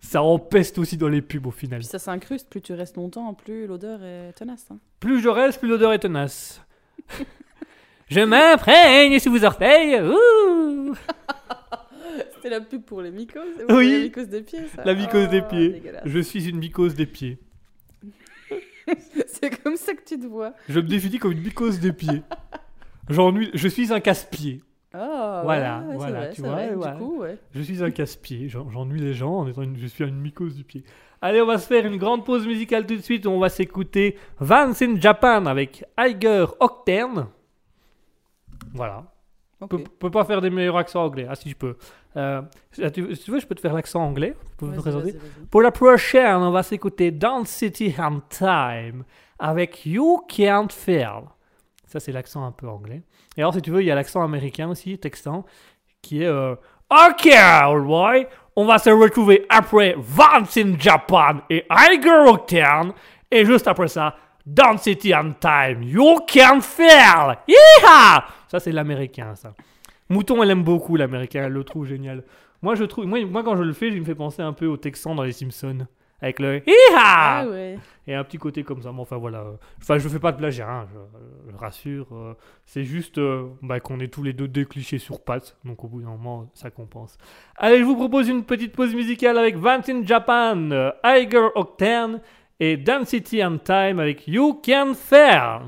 ça 0.00 0.22
empeste 0.22 0.76
aussi 0.78 0.96
dans 0.98 1.08
les 1.08 1.22
pubs 1.22 1.46
au 1.46 1.50
final. 1.50 1.78
Puis 1.78 1.88
ça 1.88 1.98
s'incruste, 1.98 2.50
plus 2.50 2.60
tu 2.60 2.74
restes 2.74 2.96
longtemps, 2.96 3.32
plus 3.32 3.66
l'odeur 3.66 4.02
est 4.02 4.32
tenace. 4.34 4.66
hein. 4.70 4.78
Plus 5.00 5.20
je 5.22 5.28
reste, 5.28 5.58
plus 5.60 5.68
l'odeur 5.68 5.92
est 5.92 6.00
tenace. 6.00 6.62
je 8.08 8.20
m'imprègne 8.20 9.18
sous 9.18 9.30
vos 9.30 9.44
orteils. 9.44 10.00
ouh. 10.02 10.94
C'était 12.36 12.50
la 12.50 12.60
pub 12.60 12.82
pour 12.82 13.02
les 13.02 13.10
mycoses 13.10 13.44
Oui. 13.58 13.66
pour 13.68 13.78
Les 13.78 14.02
mycoses 14.04 14.28
des 14.28 14.42
pieds, 14.42 14.60
ça. 14.74 14.84
La 14.84 14.94
mycose 14.94 15.28
des 15.28 15.40
Oh, 15.44 15.48
pieds. 15.48 15.82
Je 16.04 16.18
suis 16.20 16.48
une 16.48 16.58
mycose 16.58 16.94
des 16.94 17.06
pieds. 17.06 17.38
C'est 19.26 19.62
comme 19.62 19.76
ça 19.76 19.92
que 19.94 20.02
tu 20.04 20.18
te 20.18 20.26
vois. 20.26 20.52
Je 20.68 20.80
me 20.80 20.86
définis 20.86 21.18
comme 21.18 21.32
une 21.32 21.42
mycose 21.42 21.78
des 21.80 21.92
pieds. 21.92 22.22
J'ennuie, 23.08 23.50
je 23.54 23.68
suis 23.68 23.92
un 23.92 24.00
casse-pied. 24.00 24.62
Ah, 24.94 25.42
Voilà, 25.44 25.80
ouais, 25.86 25.96
voilà, 25.96 26.18
vrai, 26.20 26.30
tu 26.32 26.40
vois, 26.40 26.50
vrai. 26.52 26.74
ouais. 26.74 26.92
Du 26.92 26.98
coup, 26.98 27.18
ouais. 27.18 27.36
Je 27.54 27.60
suis 27.60 27.84
un 27.84 27.90
casse-pied, 27.90 28.48
j'en- 28.48 28.70
j'ennuie 28.70 29.00
les 29.00 29.12
gens 29.12 29.32
en 29.40 29.46
étant 29.48 29.62
une, 29.62 29.76
je 29.76 29.86
suis 29.86 30.04
une 30.04 30.18
mycose 30.18 30.54
du 30.54 30.64
pied. 30.64 30.82
Allez, 31.20 31.42
on 31.42 31.46
va 31.46 31.58
se 31.58 31.66
faire 31.66 31.84
une 31.84 31.98
grande 31.98 32.24
pause 32.24 32.46
musicale 32.46 32.86
tout 32.86 32.96
de 32.96 33.02
suite. 33.02 33.26
On 33.26 33.38
va 33.38 33.48
s'écouter 33.50 34.16
Vance 34.40 34.80
in 34.82 34.98
Japan 35.00 35.44
avec 35.46 35.84
Iger 35.98 36.46
Octane. 36.60 37.26
Voilà. 38.74 39.04
Ok. 39.60 39.72
Je 39.72 39.76
peux, 39.76 39.84
peux 39.98 40.10
pas 40.10 40.24
faire 40.24 40.40
des 40.40 40.50
meilleurs 40.50 40.76
accents 40.76 41.04
anglais. 41.04 41.26
Ah, 41.28 41.34
si 41.34 41.52
peux. 41.54 41.76
Euh, 42.16 42.42
si 42.70 42.90
tu, 42.92 43.14
si 43.16 43.24
tu 43.24 43.30
veux, 43.30 43.40
je 43.40 43.46
peux 43.46 43.54
te 43.54 43.60
faire 43.60 43.74
l'accent 43.74 44.00
anglais. 44.02 44.36
Peux 44.56 44.66
te 44.66 44.70
Vas-y, 44.72 44.80
présenter. 44.82 45.12
vas-y, 45.12 45.20
vas-y. 45.20 45.46
Pour 45.46 45.62
la 45.62 45.72
prochaine, 45.72 46.36
on 46.36 46.50
va 46.50 46.62
s'écouter 46.62 47.10
Dance 47.10 47.48
City 47.48 47.94
and 47.98 48.20
Time 48.28 49.04
avec 49.38 49.84
You 49.84 50.24
Can't 50.28 50.68
Fail. 50.70 51.22
Ça, 51.86 52.00
c'est 52.00 52.12
l'accent 52.12 52.44
un 52.44 52.52
peu 52.52 52.68
anglais. 52.68 53.02
Et 53.36 53.40
alors, 53.40 53.54
si 53.54 53.62
tu 53.62 53.70
veux, 53.70 53.80
il 53.82 53.86
y 53.86 53.90
a 53.90 53.94
l'accent 53.94 54.22
américain 54.22 54.68
aussi, 54.68 54.98
texan, 54.98 55.44
qui 56.02 56.22
est 56.22 56.26
euh, 56.26 56.54
Ok, 56.90 57.26
alright, 57.26 58.28
on 58.56 58.64
va 58.64 58.78
se 58.78 58.90
retrouver 58.90 59.44
après 59.48 59.94
Vance 59.98 60.56
in 60.56 60.78
Japan 60.78 61.40
et 61.50 61.64
Iger 61.70 62.24
Octane. 62.28 62.92
Et 63.30 63.44
juste 63.44 63.68
après 63.68 63.88
ça, 63.88 64.14
Dance 64.46 64.82
City 64.82 65.14
and 65.14 65.32
Time, 65.40 65.82
You 65.82 66.20
Can't 66.26 66.62
Fail. 66.62 67.38
Yeehaw! 67.46 68.22
Ça, 68.48 68.60
c'est 68.60 68.72
l'américain, 68.72 69.34
ça. 69.34 69.54
Mouton, 70.08 70.42
elle 70.42 70.50
aime 70.50 70.64
beaucoup 70.64 70.96
l'américain, 70.96 71.44
elle 71.44 71.52
le 71.52 71.64
trouve 71.64 71.86
génial. 71.86 72.24
Moi, 72.62 72.74
je 72.74 72.84
trouve, 72.84 73.06
moi, 73.06 73.24
moi, 73.26 73.44
quand 73.44 73.56
je 73.56 73.62
le 73.62 73.72
fais, 73.72 73.92
je 73.92 73.98
me 73.98 74.04
fais 74.04 74.14
penser 74.14 74.42
un 74.42 74.52
peu 74.52 74.66
au 74.66 74.76
Texan 74.76 75.14
dans 75.14 75.22
les 75.22 75.32
Simpsons. 75.32 75.86
Avec 76.20 76.40
le 76.40 76.56
Hiha 76.66 76.72
Ah 76.96 77.46
ouais. 77.48 77.78
Et 78.08 78.12
un 78.14 78.24
petit 78.24 78.38
côté 78.38 78.64
comme 78.64 78.82
ça. 78.82 78.90
Mais 78.90 78.98
enfin, 79.00 79.18
voilà. 79.18 79.44
Enfin, 79.80 79.98
je 79.98 80.08
fais 80.08 80.18
pas 80.18 80.32
de 80.32 80.38
plagiat, 80.38 80.68
hein, 80.68 80.86
je, 80.92 81.52
je 81.52 81.56
rassure. 81.56 82.08
euh, 82.10 82.34
C'est 82.66 82.82
juste 82.82 83.18
euh, 83.18 83.46
bah, 83.62 83.78
qu'on 83.78 84.00
est 84.00 84.08
tous 84.12 84.24
les 84.24 84.32
deux 84.32 84.48
des 84.48 84.64
clichés 84.64 84.98
sur 84.98 85.22
pattes. 85.22 85.56
Donc, 85.64 85.84
au 85.84 85.86
bout 85.86 86.00
d'un 86.00 86.08
moment, 86.08 86.50
ça 86.54 86.70
compense. 86.72 87.16
Allez, 87.56 87.78
je 87.78 87.84
vous 87.84 87.94
propose 87.94 88.28
une 88.28 88.42
petite 88.42 88.74
pause 88.74 88.94
musicale 88.96 89.38
avec 89.38 89.56
Vance 89.58 89.88
in 89.88 90.04
Japan, 90.04 90.72
euh, 90.72 90.90
Iger 91.04 91.50
Octane 91.54 92.20
et 92.58 92.76
Dance 92.76 93.10
City 93.10 93.44
and 93.44 93.58
Time 93.58 94.00
avec 94.00 94.26
You 94.26 94.60
Can 94.66 94.94
Fair. 94.94 95.60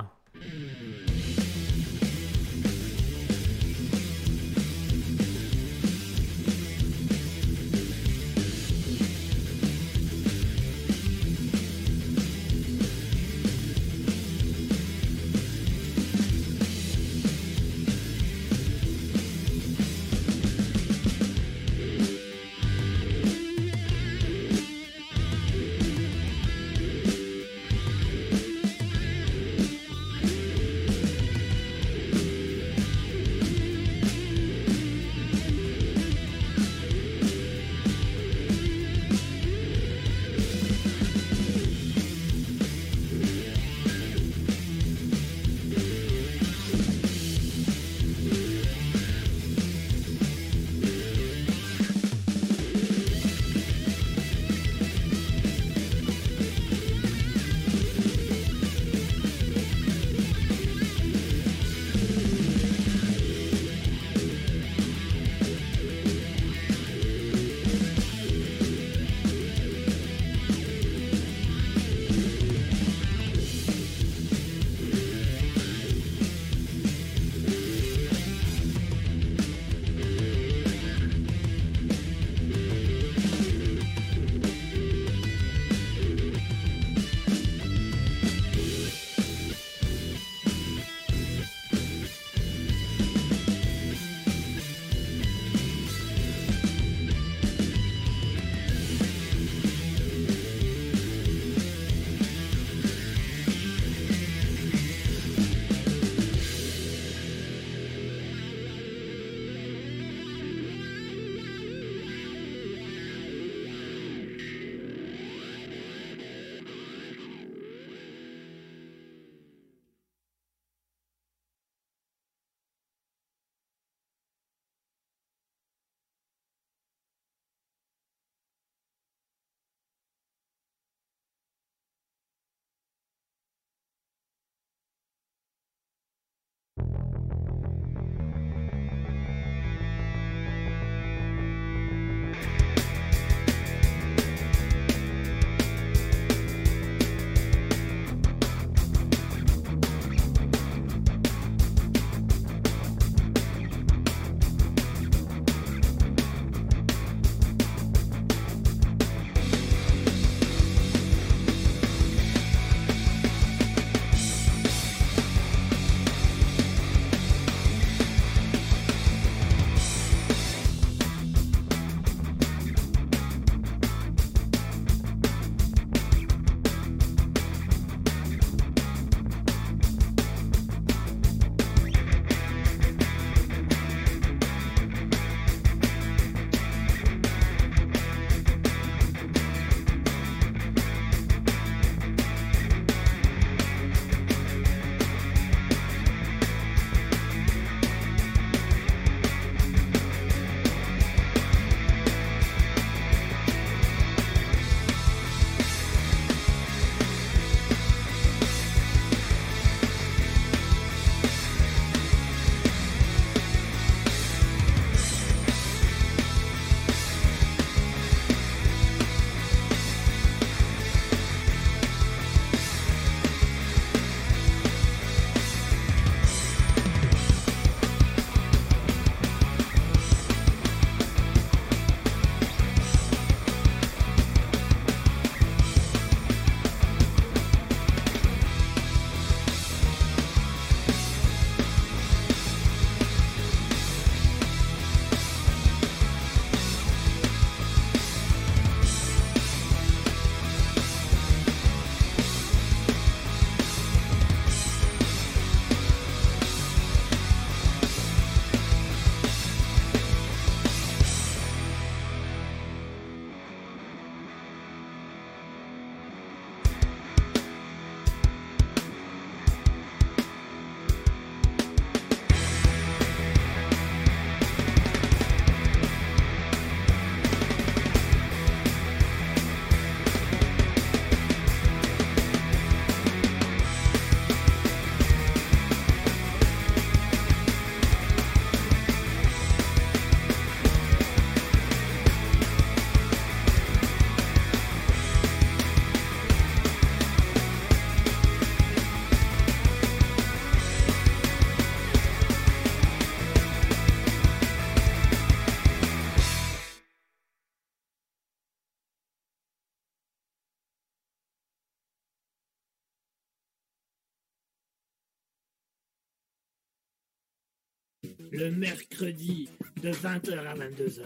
Le 318.33 318.51
mercredi 318.51 319.49
de 319.83 319.91
20h 319.91 320.39
à 320.39 320.55
22h. 320.55 321.03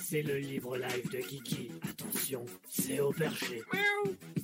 C'est 0.00 0.22
le 0.22 0.38
libre 0.38 0.76
live 0.76 1.10
de 1.10 1.18
Kiki. 1.18 1.70
Attention, 1.88 2.44
c'est 2.68 3.00
au 3.00 3.12
perché. 3.12 3.62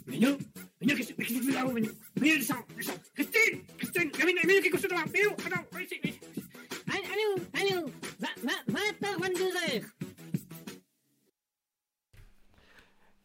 Minou 0.07 0.37
Minou, 0.81 0.97
qu'est-ce 0.97 1.13
que 1.13 1.23
tu 1.23 1.43
fais 1.43 1.53
là-haut, 1.53 1.73
Minou? 1.73 1.91
Minou, 2.21 2.37
descends, 2.37 2.65
descends 2.77 2.93
Christine 3.15 3.61
Christine 3.79 4.11
Minou, 4.19 4.41
Minou, 4.47 4.61
qu'est-ce 4.63 4.71
que 4.71 4.77
tu 4.77 4.89
fais 4.89 4.95
là 4.95 5.05
Minou, 5.13 5.31
attends, 5.31 5.67
viens 5.73 5.83
ici. 5.85 6.21
Allô, 6.89 7.43
allô, 7.55 7.87
20h, 8.21 9.19
22h. 9.21 9.83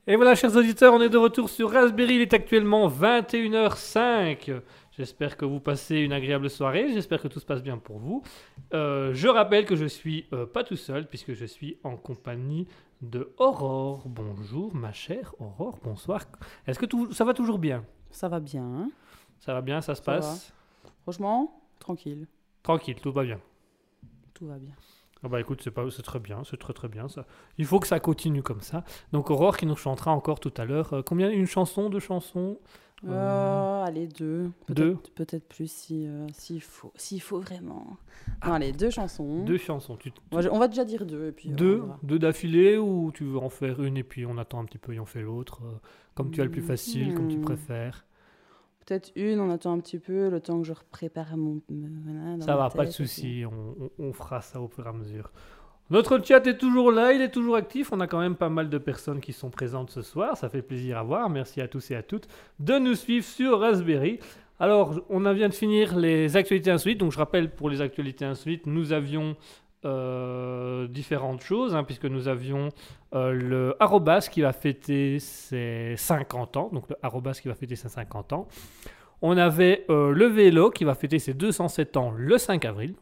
Et 0.07 0.15
voilà, 0.15 0.35
chers 0.35 0.55
auditeurs, 0.55 0.93
on 0.93 1.01
est 1.01 1.09
de 1.09 1.17
retour 1.17 1.49
sur 1.49 1.71
Raspberry. 1.71 2.15
Il 2.15 2.21
est 2.21 2.33
actuellement 2.33 2.87
21h05. 2.87 4.61
J'espère 4.97 5.35
que 5.35 5.43
vous 5.45 5.59
passez 5.59 5.97
une 5.97 6.13
agréable 6.13 6.49
soirée. 6.49 6.91
J'espère 6.93 7.21
que 7.21 7.27
tout 7.27 7.39
se 7.39 7.45
passe 7.45 7.61
bien 7.61 7.77
pour 7.77 7.97
vous. 7.99 8.23
Euh, 8.73 9.13
je 9.13 9.27
rappelle 9.27 9.65
que 9.65 9.75
je 9.75 9.85
suis 9.85 10.25
euh, 10.31 10.45
pas 10.45 10.63
tout 10.63 10.77
seul, 10.77 11.07
puisque 11.07 11.33
je 11.33 11.45
suis 11.45 11.77
en 11.83 11.97
compagnie 11.97 12.67
de 13.01 13.33
Aurore. 13.37 14.03
Bonjour, 14.07 14.73
ma 14.73 14.93
chère 14.93 15.35
Aurore. 15.39 15.79
Bonsoir. 15.83 16.21
Est-ce 16.65 16.79
que 16.79 16.85
tout, 16.85 17.11
ça 17.11 17.25
va 17.25 17.33
toujours 17.33 17.59
bien? 17.59 17.83
Ça 18.09 18.29
va 18.29 18.39
bien. 18.39 18.63
hein 18.63 18.91
Ça 19.39 19.53
va 19.53 19.61
bien, 19.61 19.81
ça 19.81 19.95
se 19.95 20.01
Ça 20.01 20.13
passe? 20.13 20.53
Franchement, 21.03 21.61
tranquille. 21.79 22.27
Tranquille, 22.63 22.95
tout 23.01 23.11
va 23.11 23.23
bien. 23.23 23.39
Tout 24.33 24.47
va 24.47 24.57
bien. 24.57 24.73
Ah 25.23 25.27
bah 25.27 25.39
écoute, 25.41 25.61
c'est 25.63 25.71
pas, 25.71 25.89
c'est 25.89 26.03
très 26.03 26.19
bien, 26.19 26.43
c'est 26.43 26.57
très 26.57 26.73
très 26.73 26.87
bien 26.87 27.07
ça. 27.07 27.25
Il 27.57 27.65
faut 27.65 27.79
que 27.79 27.87
ça 27.87 27.99
continue 27.99 28.43
comme 28.43 28.61
ça. 28.61 28.83
Donc 29.11 29.29
Aurore 29.29 29.57
qui 29.57 29.65
nous 29.65 29.75
chantera 29.75 30.11
encore 30.11 30.39
tout 30.39 30.53
à 30.57 30.65
l'heure. 30.65 30.93
euh, 30.93 31.01
combien 31.01 31.29
Une 31.31 31.47
chanson, 31.47 31.89
deux 31.89 31.99
chansons? 31.99 32.59
Euh, 33.03 33.09
Euh, 33.11 33.83
allez, 33.83 34.07
deux. 34.07 34.49
deux 34.69 34.95
Peut-être 34.95 35.13
peut-être 35.13 35.47
plus 35.47 35.69
si, 35.69 36.07
euh, 36.07 36.25
s'il 36.33 36.61
faut. 36.61 36.91
S'il 36.95 37.21
faut 37.21 37.39
vraiment. 37.39 37.85
Non, 38.45 38.53
allez, 38.53 38.71
deux 38.71 38.89
chansons. 38.89 39.43
Deux 39.43 39.57
chansons. 39.57 39.95
Tu, 39.97 40.11
On 40.31 40.39
va, 40.41 40.53
on 40.53 40.59
va 40.59 40.67
déjà 40.67 40.85
dire 40.85 41.05
deux. 41.05 41.27
Et 41.27 41.31
puis, 41.31 41.51
euh, 41.51 41.55
deux, 41.55 41.83
deux 42.03 42.19
d'affilée 42.19 42.77
ou 42.77 43.11
tu 43.13 43.23
veux 43.25 43.37
en 43.37 43.49
faire 43.49 43.83
une 43.83 43.97
et 43.97 44.03
puis 44.03 44.25
on 44.25 44.37
attend 44.37 44.59
un 44.59 44.65
petit 44.65 44.77
peu 44.77 44.93
et 44.93 44.99
on 44.99 45.05
fait 45.05 45.21
l'autre 45.21 45.61
Comme 46.15 46.31
tu 46.31 46.41
as 46.41 46.45
le 46.45 46.51
plus 46.51 46.61
facile, 46.61 47.13
comme 47.13 47.27
tu 47.27 47.37
Hmm. 47.37 47.41
préfères. 47.41 48.05
Peut-être 48.85 49.11
une, 49.15 49.39
on 49.39 49.49
attend 49.51 49.73
un 49.73 49.79
petit 49.79 49.97
peu 49.99 50.29
le 50.29 50.39
temps 50.39 50.59
que 50.61 50.67
je 50.67 50.73
prépare 50.91 51.35
mon. 51.37 51.59
voilà, 51.69 52.39
Ça 52.39 52.55
va, 52.55 52.69
pas 52.69 52.85
de 52.85 52.91
souci, 52.91 53.43
on, 53.45 53.75
on- 53.85 53.91
on 53.99 54.13
fera 54.13 54.41
ça 54.41 54.61
au 54.61 54.67
fur 54.67 54.85
et 54.85 54.89
à 54.89 54.93
mesure. 54.93 55.31
Notre 55.91 56.19
chat 56.23 56.45
est 56.47 56.57
toujours 56.57 56.91
là, 56.91 57.13
il 57.13 57.21
est 57.21 57.29
toujours 57.29 57.55
actif. 57.55 57.91
On 57.91 57.99
a 57.99 58.07
quand 58.07 58.19
même 58.19 58.35
pas 58.35 58.49
mal 58.49 58.69
de 58.69 58.77
personnes 58.79 59.19
qui 59.19 59.33
sont 59.33 59.51
présentes 59.51 59.91
ce 59.91 60.01
soir. 60.01 60.35
Ça 60.35 60.49
fait 60.49 60.63
plaisir 60.63 60.97
à 60.97 61.03
voir. 61.03 61.29
Merci 61.29 61.61
à 61.61 61.67
tous 61.67 61.91
et 61.91 61.95
à 61.95 62.01
toutes 62.01 62.27
de 62.59 62.79
nous 62.79 62.95
suivre 62.95 63.25
sur 63.25 63.59
Raspberry. 63.59 64.19
Alors, 64.59 65.01
on 65.09 65.19
vient 65.33 65.49
de 65.49 65.53
finir 65.53 65.95
les 65.95 66.37
actualités 66.37 66.71
insolites. 66.71 66.99
Donc, 66.99 67.11
je 67.11 67.17
rappelle 67.17 67.51
pour 67.51 67.69
les 67.69 67.81
actualités 67.81 68.25
insolites, 68.25 68.65
nous 68.65 68.93
avions 68.93 69.35
euh, 69.83 70.87
différentes 70.87 71.41
choses, 71.41 71.75
hein, 71.75 71.83
puisque 71.83 72.05
nous 72.05 72.27
avions 72.27 72.69
euh, 73.13 73.33
le 73.33 73.75
Arrobas 73.79 74.29
qui 74.31 74.41
va 74.41 74.53
fêter 74.53 75.19
ses 75.19 75.93
50 75.97 76.57
ans. 76.57 76.69
Donc, 76.73 76.89
le 76.89 76.95
Arrobas 77.03 77.37
qui 77.39 77.47
va 77.47 77.53
fêter 77.53 77.75
ses 77.75 77.89
50 77.89 78.33
ans. 78.33 78.47
On 79.21 79.37
avait 79.37 79.85
euh, 79.89 80.11
le 80.11 80.25
vélo 80.25 80.71
qui 80.71 80.85
va 80.85 80.95
fêter 80.95 81.19
ses 81.19 81.33
207 81.33 81.97
ans 81.97 82.11
le 82.15 82.37
5 82.37 82.65
avril, 82.65 82.95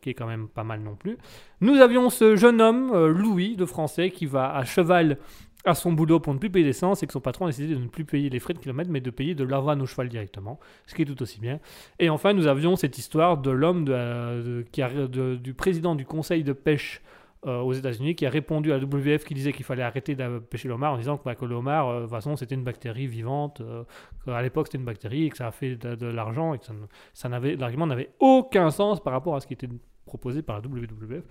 qui 0.00 0.10
est 0.10 0.14
quand 0.14 0.26
même 0.26 0.48
pas 0.48 0.64
mal 0.64 0.80
non 0.80 0.96
plus. 0.96 1.18
Nous 1.60 1.76
avions 1.76 2.10
ce 2.10 2.36
jeune 2.36 2.60
homme, 2.60 2.90
euh, 2.92 3.08
Louis, 3.08 3.56
de 3.56 3.64
français, 3.64 4.10
qui 4.10 4.26
va 4.26 4.54
à 4.54 4.64
cheval 4.64 5.18
à 5.64 5.74
son 5.74 5.92
boulot 5.92 6.20
pour 6.20 6.32
ne 6.32 6.38
plus 6.38 6.48
payer 6.48 6.64
d'essence 6.64 7.02
et 7.02 7.06
que 7.06 7.12
son 7.12 7.20
patron 7.20 7.44
a 7.44 7.48
décidé 7.48 7.74
de 7.74 7.78
ne 7.78 7.88
plus 7.88 8.06
payer 8.06 8.30
les 8.30 8.38
frais 8.38 8.54
de 8.54 8.58
kilomètres 8.58 8.88
mais 8.90 9.02
de 9.02 9.10
payer 9.10 9.34
de 9.34 9.44
l'avane 9.44 9.82
au 9.82 9.86
cheval 9.86 10.08
directement, 10.08 10.58
ce 10.86 10.94
qui 10.94 11.02
est 11.02 11.04
tout 11.04 11.20
aussi 11.22 11.38
bien. 11.38 11.60
Et 11.98 12.08
enfin, 12.08 12.32
nous 12.32 12.46
avions 12.46 12.76
cette 12.76 12.96
histoire 12.96 13.36
de 13.36 13.50
l'homme 13.50 13.84
de- 13.84 15.36
du 15.36 15.54
président 15.54 15.94
du 15.94 16.06
conseil 16.06 16.44
de 16.44 16.54
pêche 16.54 17.02
euh, 17.46 17.60
aux 17.60 17.72
États-Unis 17.72 18.14
qui 18.16 18.26
a 18.26 18.30
répondu 18.30 18.70
à 18.70 18.76
la 18.76 18.84
WWF 18.84 19.24
qui 19.24 19.32
disait 19.32 19.54
qu'il 19.54 19.64
fallait 19.64 19.82
arrêter 19.82 20.14
de 20.14 20.40
pêcher 20.40 20.68
l'homard 20.68 20.92
en 20.92 20.98
disant 20.98 21.16
que, 21.16 21.24
bah, 21.24 21.34
que 21.34 21.46
le 21.46 21.56
euh, 21.56 21.96
de 21.96 22.00
toute 22.02 22.10
façon, 22.10 22.36
c'était 22.36 22.54
une 22.54 22.64
bactérie 22.64 23.06
vivante, 23.06 23.62
euh, 23.62 23.84
qu'à 24.26 24.42
l'époque 24.42 24.66
c'était 24.66 24.76
une 24.76 24.84
bactérie 24.84 25.24
et 25.24 25.30
que 25.30 25.38
ça 25.38 25.46
a 25.46 25.50
fait 25.50 25.74
de, 25.76 26.06
l'argent 26.06 26.52
et 26.52 26.58
que 26.58 26.66
ça 27.14 27.30
n'avait, 27.30 27.56
l'argument 27.56 27.86
n'avait 27.86 28.10
aucun 28.18 28.70
sens 28.70 29.02
par 29.02 29.14
rapport 29.14 29.36
à 29.36 29.40
ce 29.40 29.46
qui 29.46 29.54
était 29.54 29.68
proposé 30.10 30.42
par 30.42 30.60
la 30.60 30.68
WWF. 30.68 31.24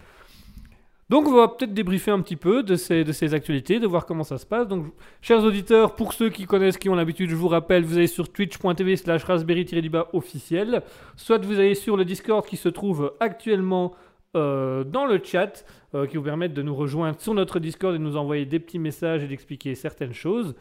Donc 1.10 1.28
on 1.28 1.34
va 1.34 1.48
peut-être 1.48 1.74
débriefer 1.74 2.12
un 2.12 2.22
petit 2.22 2.36
peu 2.36 2.62
de 2.62 2.76
ces, 2.76 3.04
de 3.04 3.12
ces 3.12 3.34
actualités, 3.34 3.80
de 3.80 3.88
voir 3.88 4.06
comment 4.06 4.24
ça 4.24 4.38
se 4.38 4.46
passe. 4.46 4.68
Donc, 4.68 4.86
chers 5.22 5.44
auditeurs, 5.44 5.96
pour 5.96 6.14
ceux 6.14 6.30
qui 6.30 6.46
connaissent, 6.46 6.78
qui 6.78 6.88
ont 6.88 6.96
l'habitude, 6.96 7.32
je 7.32 7.36
vous 7.36 7.48
rappelle, 7.48 7.84
vous 7.84 7.98
allez 7.98 8.08
sur 8.08 8.32
twitch.tv 8.32 8.96
slash 8.96 9.24
raspberry-du-bas 9.24 10.10
officiel. 10.14 10.84
Soit 11.16 11.44
vous 11.44 11.60
allez 11.60 11.74
sur 11.74 11.98
le 11.98 12.06
Discord 12.06 12.46
qui 12.46 12.58
se 12.58 12.70
trouve 12.70 13.14
actuellement 13.20 13.96
euh, 14.38 14.84
dans 14.84 15.08
le 15.08 15.20
chat, 15.24 15.66
euh, 15.96 16.06
qui 16.06 16.18
vous 16.18 16.24
permettent 16.24 16.54
de 16.54 16.62
nous 16.62 16.76
rejoindre 16.76 17.20
sur 17.20 17.34
notre 17.34 17.60
Discord 17.60 17.96
et 17.96 17.98
de 17.98 18.04
nous 18.04 18.16
envoyer 18.16 18.46
des 18.46 18.60
petits 18.60 18.78
messages 18.78 19.24
et 19.24 19.28
d'expliquer 19.28 19.74
certaines 19.74 20.14
choses. 20.14 20.54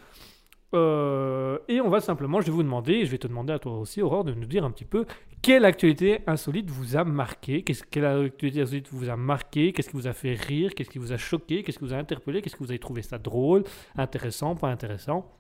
Euh, 0.75 1.59
et 1.69 1.81
on 1.81 1.89
va 1.89 2.01
simplement, 2.01 2.41
je 2.41 2.47
vais 2.47 2.53
vous 2.53 2.63
demander, 2.63 2.95
et 2.95 3.07
je 3.07 3.11
vais 3.11 3.19
te 3.19 3.27
demander 3.27 3.53
à 3.53 3.59
toi 3.59 3.79
aussi, 3.79 4.03
Aurore, 4.03 4.25
de 4.25 4.35
nous 4.35 4.47
dire 4.47 4.65
un 4.65 4.71
petit 4.71 4.85
peu 4.85 5.07
quelle 5.41 5.65
actualité 5.65 6.21
insolite 6.27 6.69
vous 6.71 6.97
a 6.97 7.05
marqué? 7.05 7.63
Qu'est-ce, 7.63 7.85
Quelle 7.85 8.05
actualité 8.05 8.61
insolite 8.61 8.89
vous 8.91 9.09
a 9.09 9.17
marqué? 9.17 9.73
Qu'est-ce 9.73 9.89
qui 9.89 9.97
vous 9.97 10.07
a 10.07 10.13
fait 10.13 10.35
rire? 10.35 10.75
Qu'est-ce 10.75 10.91
qui 10.91 10.99
vous 10.99 11.13
a 11.13 11.17
choqué? 11.17 11.63
Qu'est-ce 11.63 11.79
qui 11.79 11.85
vous 11.85 11.95
a 11.95 11.97
interpellé? 11.97 12.43
Qu'est-ce 12.43 12.57
que 12.57 12.65
vous 12.65 12.71
avez 12.71 12.79
trouvé 12.79 13.03
ça 13.03 13.19
drôle 13.19 13.65
Intéressant 13.97 14.57
Pas 14.57 14.69
intéressant? 14.69 15.31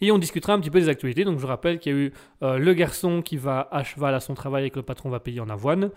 Et 0.00 0.12
on 0.12 0.18
discutera 0.18 0.52
un 0.54 0.60
petit 0.60 0.70
peu 0.70 0.80
des 0.80 0.88
actualités. 0.88 1.24
Donc 1.24 1.38
je 1.38 1.46
rappelle 1.46 1.78
qu'il 1.78 1.92
y 1.92 1.96
a 1.96 1.98
eu 1.98 2.12
euh, 2.42 2.58
le 2.58 2.74
garçon 2.74 3.22
qui 3.22 3.36
va 3.36 3.68
à 3.70 3.82
cheval 3.82 4.14
à 4.14 4.20
son 4.20 4.34
travail 4.34 4.66
et 4.66 4.70
que 4.70 4.78
le 4.78 4.84
patron 4.84 5.10
va 5.10 5.20
payer 5.20 5.40
en 5.40 5.48
avoine. 5.48 5.90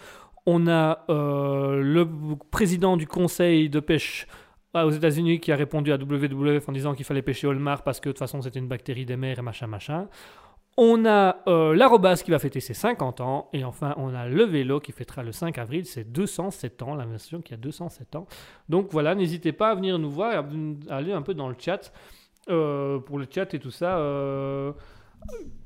On 0.45 0.67
a 0.67 1.05
euh, 1.09 1.81
le 1.81 2.07
président 2.49 2.97
du 2.97 3.07
conseil 3.07 3.69
de 3.69 3.79
pêche 3.79 4.25
aux 4.73 4.91
États-Unis 4.91 5.39
qui 5.39 5.51
a 5.51 5.55
répondu 5.55 5.91
à 5.91 5.97
WWF 5.97 6.67
en 6.69 6.71
disant 6.71 6.93
qu'il 6.93 7.05
fallait 7.05 7.21
pêcher 7.21 7.47
Olmar 7.47 7.83
parce 7.83 7.99
que 7.99 8.09
de 8.09 8.13
toute 8.13 8.19
façon 8.19 8.41
c'était 8.41 8.59
une 8.59 8.67
bactérie 8.67 9.05
des 9.05 9.17
mers 9.17 9.39
et 9.39 9.41
machin 9.41 9.67
machin. 9.67 10.07
On 10.77 11.05
a 11.05 11.37
euh, 11.47 11.75
qui 12.23 12.31
va 12.31 12.39
fêter 12.39 12.61
ses 12.61 12.73
50 12.73 13.19
ans. 13.19 13.49
Et 13.51 13.65
enfin, 13.65 13.93
on 13.97 14.13
a 14.15 14.27
le 14.27 14.43
vélo 14.45 14.79
qui 14.79 14.93
fêtera 14.93 15.21
le 15.21 15.33
5 15.33 15.57
avril 15.57 15.85
ses 15.85 16.05
207 16.05 16.81
ans, 16.81 16.95
la 16.95 17.05
qui 17.43 17.53
a 17.53 17.57
207 17.57 18.15
ans. 18.15 18.25
Donc 18.69 18.87
voilà, 18.91 19.13
n'hésitez 19.13 19.51
pas 19.51 19.71
à 19.71 19.75
venir 19.75 19.99
nous 19.99 20.09
voir 20.09 20.31
et 20.31 20.35
à 20.37 20.43
à 20.89 20.97
aller 20.97 21.11
un 21.11 21.21
peu 21.21 21.33
dans 21.33 21.49
le 21.49 21.55
chat. 21.59 21.91
euh, 22.49 22.99
pour 22.99 23.19
le 23.19 23.27
chat 23.29 23.53
et 23.53 23.59
tout 23.59 23.71
ça. 23.71 23.97
euh, 23.97 24.71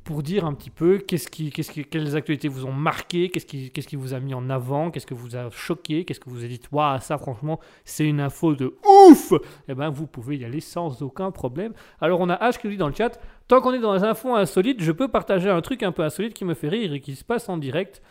pour 0.05 0.21
dire 0.21 0.45
un 0.45 0.53
petit 0.53 0.69
peu 0.69 0.99
qu'est-ce 0.99 1.27
qui, 1.27 1.51
qu'est-ce 1.51 1.71
qui, 1.71 1.83
quelles 1.83 2.15
actualités 2.15 2.47
vous 2.47 2.65
ont 2.65 2.71
marqué, 2.71 3.29
qu'est-ce 3.29 3.45
qui, 3.45 3.71
qu'est-ce 3.71 3.87
qui 3.87 3.95
vous 3.95 4.13
a 4.13 4.19
mis 4.19 4.35
en 4.35 4.49
avant, 4.51 4.91
qu'est-ce 4.91 5.07
que 5.07 5.15
vous 5.15 5.35
a 5.35 5.49
choqué, 5.49 6.05
qu'est-ce 6.05 6.19
que 6.19 6.29
vous 6.29 6.43
avez 6.43 6.49
dit, 6.49 6.61
waouh, 6.71 6.99
ça 7.01 7.17
franchement, 7.17 7.59
c'est 7.85 8.05
une 8.05 8.19
info 8.19 8.53
de 8.53 8.77
ouf 9.09 9.33
Eh 9.67 9.73
bien, 9.73 9.89
vous 9.89 10.05
pouvez 10.05 10.37
y 10.37 10.45
aller 10.45 10.59
sans 10.59 11.01
aucun 11.01 11.31
problème. 11.31 11.73
Alors, 11.99 12.19
on 12.19 12.29
a 12.29 12.35
H 12.35 12.59
qui 12.59 12.67
nous 12.67 12.73
dit 12.73 12.77
dans 12.77 12.87
le 12.87 12.93
chat, 12.93 13.19
tant 13.47 13.61
qu'on 13.61 13.73
est 13.73 13.79
dans 13.79 13.95
les 13.95 14.03
infos 14.03 14.35
insolites, 14.35 14.81
je 14.81 14.91
peux 14.91 15.07
partager 15.07 15.49
un 15.49 15.61
truc 15.61 15.81
un 15.81 15.91
peu 15.91 16.03
insolite 16.03 16.35
qui 16.35 16.45
me 16.45 16.53
fait 16.53 16.69
rire 16.69 16.93
et 16.93 16.99
qui 16.99 17.15
se 17.15 17.23
passe 17.23 17.49
en 17.49 17.57
direct. 17.57 18.03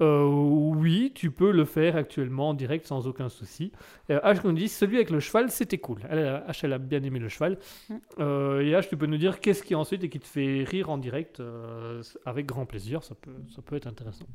Euh, 0.00 0.24
oui, 0.24 1.12
tu 1.14 1.30
peux 1.30 1.50
le 1.50 1.64
faire 1.64 1.96
actuellement 1.96 2.50
en 2.50 2.54
direct 2.54 2.86
sans 2.86 3.06
aucun 3.06 3.28
souci. 3.28 3.72
Euh, 4.10 4.20
H 4.20 4.40
nous 4.44 4.52
dit 4.52 4.68
celui 4.68 4.96
avec 4.96 5.10
le 5.10 5.20
cheval, 5.20 5.50
c'était 5.50 5.78
cool. 5.78 6.00
Elle, 6.08 6.42
H, 6.48 6.60
elle 6.62 6.72
a 6.72 6.78
bien 6.78 7.02
aimé 7.02 7.18
le 7.18 7.28
cheval. 7.28 7.58
Mm. 7.88 7.94
Euh, 8.18 8.60
et 8.60 8.72
H, 8.72 8.88
tu 8.88 8.96
peux 8.96 9.06
nous 9.06 9.18
dire 9.18 9.40
qu'est-ce 9.40 9.62
qui 9.62 9.74
ensuite 9.74 10.02
et 10.04 10.08
qui 10.08 10.18
te 10.18 10.26
fait 10.26 10.64
rire 10.64 10.90
en 10.90 10.98
direct 10.98 11.40
euh, 11.40 12.02
avec 12.24 12.46
grand 12.46 12.66
plaisir. 12.66 13.02
Ça 13.02 13.14
peut, 13.14 13.34
ça 13.54 13.62
peut 13.62 13.76
être 13.76 13.86
intéressant. 13.86 14.26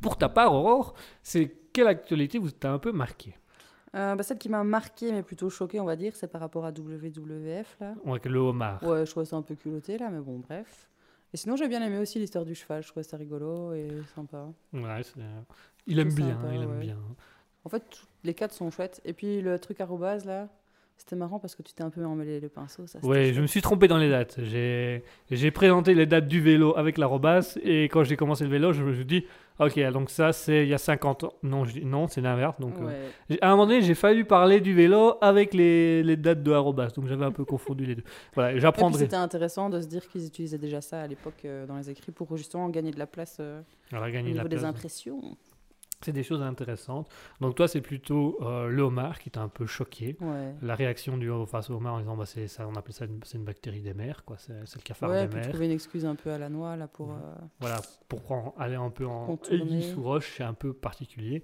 Pour 0.00 0.16
ta 0.18 0.28
part, 0.28 0.52
Aurore, 0.54 0.94
c'est 1.22 1.52
quelle 1.72 1.88
actualité 1.88 2.38
vous 2.38 2.50
t'a 2.50 2.72
un 2.72 2.78
peu 2.78 2.92
marqué? 2.92 3.34
Euh, 3.94 4.14
bah, 4.14 4.22
celle 4.22 4.38
qui 4.38 4.48
m'a 4.48 4.62
marqué, 4.62 5.10
mais 5.10 5.22
plutôt 5.22 5.48
choquée, 5.48 5.80
on 5.80 5.84
va 5.84 5.96
dire, 5.96 6.14
c'est 6.14 6.28
par 6.28 6.40
rapport 6.40 6.66
à 6.66 6.70
WWF. 6.70 7.76
Là. 7.80 7.94
Avec 8.06 8.26
le 8.26 8.38
homard. 8.38 8.82
Ouais, 8.82 9.06
je 9.06 9.10
trouvais 9.10 9.26
ça 9.26 9.36
un 9.36 9.42
peu 9.42 9.54
culotté, 9.54 9.96
là, 9.96 10.10
mais 10.10 10.20
bon, 10.20 10.38
bref. 10.38 10.88
Et 11.36 11.38
sinon, 11.38 11.54
j'ai 11.56 11.68
bien 11.68 11.82
aimé 11.82 11.98
aussi 11.98 12.18
l'histoire 12.18 12.46
du 12.46 12.54
cheval. 12.54 12.82
Je 12.82 12.88
trouvais 12.88 13.02
ça 13.04 13.18
rigolo 13.18 13.74
et 13.74 13.88
sympa. 14.14 14.48
Ouais, 14.72 15.02
c'est- 15.02 15.20
il 15.86 15.98
aime 15.98 16.14
bien, 16.14 16.28
sympa, 16.40 16.54
il 16.54 16.62
aime 16.62 16.70
ouais. 16.70 16.78
bien. 16.78 16.98
En 17.64 17.68
fait, 17.68 17.82
les 18.24 18.32
quatre 18.32 18.54
sont 18.54 18.70
chouettes. 18.70 19.02
Et 19.04 19.12
puis, 19.12 19.42
le 19.42 19.58
truc 19.58 19.78
arrobase, 19.82 20.24
là, 20.24 20.48
c'était 20.96 21.16
marrant 21.16 21.38
parce 21.38 21.54
que 21.54 21.62
tu 21.62 21.72
t'es 21.72 21.82
un 21.82 21.90
peu 21.90 22.04
emmêlé 22.04 22.40
le 22.40 22.48
pinceau. 22.48 22.86
Ça, 22.86 22.98
Ouais, 23.02 23.32
je 23.32 23.40
me 23.40 23.46
suis 23.46 23.60
trompé 23.62 23.86
dans 23.88 23.98
les 23.98 24.08
dates. 24.10 24.40
J'ai 24.42 25.50
présenté 25.50 25.94
les 25.94 26.06
dates 26.06 26.26
du 26.26 26.40
vélo 26.40 26.76
avec 26.76 26.98
l'arrobas 26.98 27.58
et 27.62 27.84
quand 27.84 28.02
j'ai 28.04 28.16
commencé 28.16 28.44
le 28.44 28.50
vélo, 28.50 28.72
je 28.72 28.82
me 28.82 28.94
suis 28.94 29.04
dit, 29.04 29.24
ok, 29.60 29.78
donc 29.92 30.10
ça 30.10 30.32
c'est 30.32 30.62
il 30.64 30.68
y 30.68 30.74
a 30.74 30.78
50 30.78 31.24
ans. 31.24 31.32
Non, 31.42 31.64
je 31.64 31.74
dis- 31.74 31.84
non 31.84 32.08
c'est 32.08 32.20
l'inverse. 32.20 32.58
Donc, 32.60 32.74
euh, 32.80 32.86
Ouais. 33.30 33.38
à 33.40 33.48
un 33.48 33.50
moment 33.52 33.66
donné, 33.66 33.82
j'ai 33.82 33.94
failli 33.94 34.24
parler 34.24 34.60
du 34.60 34.74
vélo 34.74 35.14
avec 35.20 35.52
les, 35.54 36.02
les 36.02 36.16
dates 36.16 36.42
de 36.42 36.52
arrobas. 36.52 36.88
Donc 36.88 37.06
j'avais 37.06 37.24
un 37.24 37.32
peu 37.32 37.44
confondu 37.44 37.84
les 37.86 37.94
deux. 37.96 38.04
Voilà, 38.34 38.58
j'apprendrai. 38.58 39.00
c'était 39.00 39.16
intéressant 39.16 39.68
de 39.70 39.80
se 39.80 39.86
dire 39.86 40.06
qu'ils 40.08 40.26
utilisaient 40.26 40.58
déjà 40.58 40.80
ça 40.80 41.02
à 41.02 41.06
l'époque 41.06 41.44
euh, 41.44 41.66
dans 41.66 41.76
les 41.76 41.90
écrits 41.90 42.12
pour 42.12 42.36
justement 42.36 42.68
gagner 42.70 42.90
de 42.90 42.98
la 42.98 43.06
place 43.06 43.36
euh, 43.40 43.60
au 43.92 43.96
gagné 43.96 44.12
la 44.14 44.22
niveau 44.22 44.48
des 44.48 44.56
place. 44.56 44.64
impressions. 44.64 45.20
C'est 46.02 46.12
des 46.12 46.22
choses 46.22 46.42
intéressantes. 46.42 47.08
Donc 47.40 47.54
toi, 47.54 47.66
c'est 47.68 47.80
plutôt 47.80 48.38
euh, 48.42 48.68
le 48.68 48.82
homard 48.82 49.18
qui 49.18 49.30
t'a 49.30 49.40
un 49.40 49.48
peu 49.48 49.64
choqué. 49.66 50.16
Ouais. 50.20 50.54
La 50.62 50.74
réaction 50.74 51.16
du 51.16 51.30
face 51.46 51.70
au 51.70 51.74
homard 51.76 51.94
en 51.94 52.00
disant, 52.00 52.16
bah, 52.16 52.26
c'est 52.26 52.48
ça, 52.48 52.68
on 52.68 52.74
appelle 52.74 52.92
ça 52.92 53.06
une, 53.06 53.20
c'est 53.24 53.38
une 53.38 53.44
bactérie 53.44 53.80
des 53.80 53.94
mers, 53.94 54.24
quoi. 54.24 54.36
C'est, 54.38 54.66
c'est 54.66 54.76
le 54.78 54.82
cafard 54.82 55.08
Ouais, 55.10 55.26
des 55.26 55.34
mers. 55.36 55.48
trouver 55.48 55.66
une 55.66 55.72
excuse 55.72 56.04
un 56.04 56.14
peu 56.14 56.30
à 56.30 56.38
la 56.38 56.48
noix 56.50 56.76
là 56.76 56.86
pour. 56.86 57.08
Ouais. 57.08 57.14
euh, 57.24 57.44
Voilà, 57.60 57.80
pour 58.08 58.54
aller 58.58 58.74
un 58.76 58.90
peu 58.90 59.06
en 59.06 59.24
Contourner. 59.26 59.62
aiguille 59.62 59.82
sous 59.90 60.02
roche, 60.02 60.34
c'est 60.36 60.44
un 60.44 60.54
peu 60.54 60.72
particulier. 60.74 61.42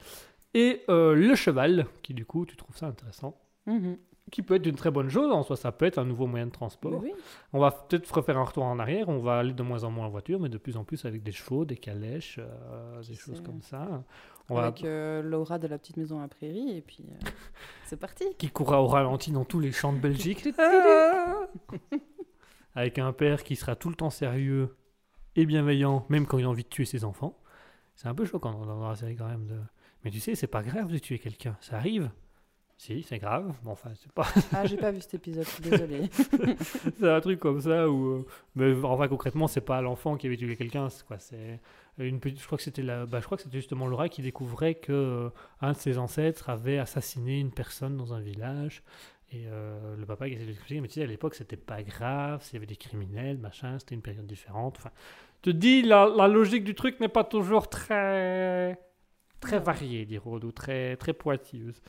Et 0.55 0.83
euh, 0.91 1.15
le 1.15 1.35
cheval, 1.35 1.87
qui 2.03 2.13
du 2.13 2.27
coup, 2.27 2.45
tu 2.45 2.57
trouves 2.57 2.77
ça 2.77 2.87
intéressant, 2.87 3.39
mhm. 3.67 3.97
qui 4.31 4.43
peut 4.43 4.55
être 4.57 4.67
une 4.67 4.77
très 4.77 4.91
bonne 4.91 5.09
chose 5.09 5.31
en 5.33 5.43
soi, 5.43 5.57
ça 5.57 5.73
peut 5.73 5.87
être 5.87 5.97
un 5.99 6.05
nouveau 6.05 6.27
moyen 6.27 6.47
de 6.47 6.51
transport. 6.53 7.01
Oui, 7.03 7.13
On 7.55 7.59
va 7.59 7.71
peut-être 7.71 8.13
refaire 8.15 8.37
un 8.37 8.45
retour 8.45 8.65
en 8.65 8.79
arrière, 8.79 9.09
on 9.09 9.19
va 9.19 9.39
aller 9.39 9.55
de 9.55 9.63
moins 9.63 9.83
en 9.85 9.91
moins 9.91 10.07
en 10.07 10.11
voiture, 10.11 10.39
mais 10.41 10.51
de 10.51 10.59
plus 10.59 10.77
en 10.77 10.85
plus 10.85 11.07
avec 11.07 11.23
des 11.23 11.33
chevaux, 11.33 11.65
des 11.65 11.77
calèches, 11.79 12.39
euh, 12.39 13.03
des 13.03 13.15
choses 13.15 13.41
comme 13.41 13.63
ça. 13.63 14.05
On 14.49 14.57
va... 14.57 14.67
Avec 14.67 14.85
euh, 14.85 15.23
Laura 15.23 15.59
de 15.59 15.67
la 15.67 15.79
petite 15.79 15.97
maison 15.97 16.19
à 16.19 16.23
la 16.23 16.29
prairie 16.29 16.77
et 16.77 16.83
puis 16.83 17.05
euh, 17.09 17.29
c'est 17.85 17.99
parti. 17.99 18.25
Qui 18.39 18.51
courra 18.51 18.83
au 18.83 18.87
ralenti 18.87 19.31
dans 19.31 19.45
tous 19.45 19.61
les 19.61 19.73
champs 19.73 19.93
de 19.93 19.99
Belgique. 19.99 20.47
avec 22.75 22.99
un 22.99 23.13
père 23.13 23.45
qui 23.45 23.57
sera 23.57 23.77
tout 23.77 23.89
le 23.89 23.95
temps 23.95 24.11
sérieux 24.11 24.77
et 25.37 25.47
bienveillant, 25.47 26.07
même 26.09 26.27
quand 26.27 26.39
il 26.39 26.45
a 26.45 26.49
envie 26.49 26.65
de 26.65 26.69
tuer 26.69 26.85
ses 26.85 27.05
enfants. 27.05 27.39
C'est 27.95 28.09
un 28.09 28.15
peu 28.15 28.25
choquant 28.25 28.65
dans 28.65 28.89
la 28.89 28.97
série 28.97 29.17
quand 29.17 29.29
même. 29.29 29.47
De... 29.47 29.59
Mais 30.05 30.11
tu 30.11 30.21
sais, 30.21 30.35
c'est 30.35 30.47
pas 30.47 30.63
grave 30.63 30.89
de 30.89 30.99
tuer 30.99 31.19
quelqu'un, 31.19 31.57
ça 31.61 31.77
arrive. 31.77 32.11
Si, 32.83 33.01
c'est 33.05 33.21
grave, 33.21 33.55
mais 33.65 33.71
enfin, 33.71 33.91
c'est 33.95 34.11
pas. 34.11 34.27
Ah, 34.53 34.67
j'ai 34.67 34.77
pas 34.77 34.91
vu 34.91 35.01
cet 35.01 35.15
épisode, 35.15 35.47
désolée. 35.63 36.11
c'est 36.99 37.09
un 37.09 37.21
truc 37.21 37.39
comme 37.39 37.61
ça 37.61 37.89
où. 37.89 38.07
euh, 38.09 38.27
Mais 38.57 38.75
enfin, 38.83 39.07
concrètement, 39.07 39.47
c'est 39.47 39.61
pas 39.61 39.81
l'enfant 39.81 40.17
qui 40.17 40.27
avait 40.27 40.37
tué 40.37 40.57
quelqu'un, 40.57 40.89
c'est 40.89 41.07
quoi 41.07 41.21
C'est 41.21 41.61
une 41.99 42.19
petite. 42.19 42.41
Je 42.41 42.47
crois 42.47 42.59
que 42.59 42.65
c'était 42.65 42.83
la. 42.83 43.07
Bah, 43.07 43.21
je 43.21 43.27
crois 43.27 43.37
que 43.37 43.45
c'était 43.45 43.59
justement 43.59 43.87
Laura 43.87 44.09
qui 44.09 44.21
découvrait 44.21 44.75
que 44.75 44.91
euh, 44.93 45.31
un 45.61 45.75
de 45.75 45.77
ses 45.77 45.97
ancêtres 45.97 46.51
avait 46.51 46.79
assassiné 46.79 47.39
une 47.39 47.53
personne 47.53 47.97
dans 47.97 48.15
un 48.15 48.21
village. 48.21 48.83
Et 49.31 49.45
euh, 49.47 49.95
le 49.97 50.05
papa 50.05 50.27
qui 50.27 50.33
essayait 50.33 50.47
de 50.47 50.51
l'expliquer, 50.51 50.81
mais 50.81 50.89
tu 50.89 50.95
sais, 50.95 51.03
à 51.05 51.07
l'époque, 51.07 51.37
c'était 51.37 51.57
pas 51.57 51.85
grave, 51.85 52.43
s'il 52.43 52.55
y 52.55 52.57
avait 52.57 52.67
des 52.67 52.75
criminels, 52.75 53.39
machin, 53.39 53.79
c'était 53.79 53.95
une 53.95 54.03
période 54.03 54.27
différente. 54.27 54.75
Enfin, 54.79 54.91
te 55.41 55.51
dis, 55.51 55.83
la, 55.83 56.07
la 56.07 56.27
logique 56.27 56.65
du 56.65 56.75
truc 56.75 56.99
n'est 56.99 57.09
pas 57.09 57.23
toujours 57.23 57.69
très. 57.69 58.77
très 59.39 59.61
variée, 59.61 60.05
dit 60.05 60.19
Rod, 60.19 60.43
ou 60.45 60.51
très, 60.51 60.97
très 60.97 61.13
pointilleuse. 61.13 61.81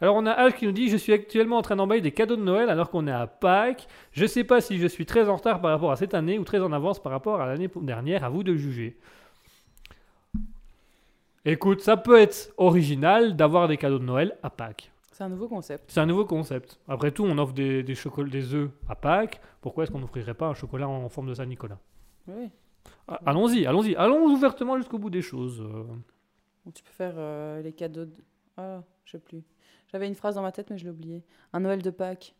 Alors 0.00 0.16
on 0.16 0.24
a 0.26 0.32
Al 0.32 0.54
qui 0.54 0.66
nous 0.66 0.72
dit 0.72 0.88
Je 0.88 0.96
suis 0.96 1.12
actuellement 1.12 1.58
en 1.58 1.62
train 1.62 1.76
d'emballer 1.76 2.00
des 2.00 2.12
cadeaux 2.12 2.36
de 2.36 2.42
Noël 2.42 2.70
alors 2.70 2.90
qu'on 2.90 3.06
est 3.06 3.12
à 3.12 3.26
Pâques. 3.26 3.86
Je 4.12 4.24
sais 4.26 4.44
pas 4.44 4.60
si 4.60 4.78
je 4.78 4.86
suis 4.86 5.04
très 5.06 5.28
en 5.28 5.36
retard 5.36 5.60
par 5.60 5.70
rapport 5.70 5.92
à 5.92 5.96
cette 5.96 6.14
année 6.14 6.38
ou 6.38 6.44
très 6.44 6.60
en 6.60 6.72
avance 6.72 7.02
par 7.02 7.12
rapport 7.12 7.40
à 7.40 7.46
l'année 7.46 7.68
dernière. 7.82 8.24
À 8.24 8.28
vous 8.30 8.42
de 8.42 8.54
juger. 8.54 8.96
Écoute, 11.44 11.80
ça 11.80 11.96
peut 11.96 12.18
être 12.18 12.52
original 12.58 13.34
d'avoir 13.36 13.68
des 13.68 13.76
cadeaux 13.76 13.98
de 13.98 14.04
Noël 14.04 14.36
à 14.42 14.50
Pâques. 14.50 14.90
C'est 15.12 15.24
un 15.24 15.28
nouveau 15.28 15.48
concept. 15.48 15.84
C'est 15.88 16.00
un 16.00 16.06
nouveau 16.06 16.24
concept. 16.24 16.78
Après 16.88 17.10
tout, 17.12 17.24
on 17.24 17.36
offre 17.38 17.52
des, 17.52 17.82
des, 17.82 17.94
des 17.94 18.54
œufs 18.54 18.70
à 18.88 18.94
Pâques. 18.94 19.40
Pourquoi 19.60 19.84
est-ce 19.84 19.92
qu'on 19.92 19.98
n'offrirait 19.98 20.34
pas 20.34 20.48
un 20.48 20.54
chocolat 20.54 20.88
en 20.88 21.08
forme 21.08 21.28
de 21.28 21.34
Saint-Nicolas 21.34 21.78
Oui. 22.26 22.50
Ah, 23.06 23.20
Allons-y, 23.26 23.66
allons-y. 23.66 23.94
Allons 23.96 24.24
ouvertement 24.24 24.78
jusqu'au 24.78 24.98
bout 24.98 25.10
des 25.10 25.20
choses. 25.22 25.62
tu 26.74 26.82
peux 26.82 26.90
faire 26.90 27.14
euh, 27.16 27.60
les 27.62 27.72
cadeaux 27.72 28.06
de. 28.06 28.14
Ah, 28.56 28.82
je 29.04 29.12
sais 29.12 29.18
plus. 29.18 29.42
J'avais 29.92 30.06
une 30.06 30.14
phrase 30.14 30.34
dans 30.36 30.42
ma 30.42 30.52
tête, 30.52 30.70
mais 30.70 30.78
je 30.78 30.84
l'ai 30.84 30.90
oubliée. 30.90 31.22
Un 31.52 31.60
Noël 31.60 31.82
de 31.82 31.90
Pâques. 31.90 32.34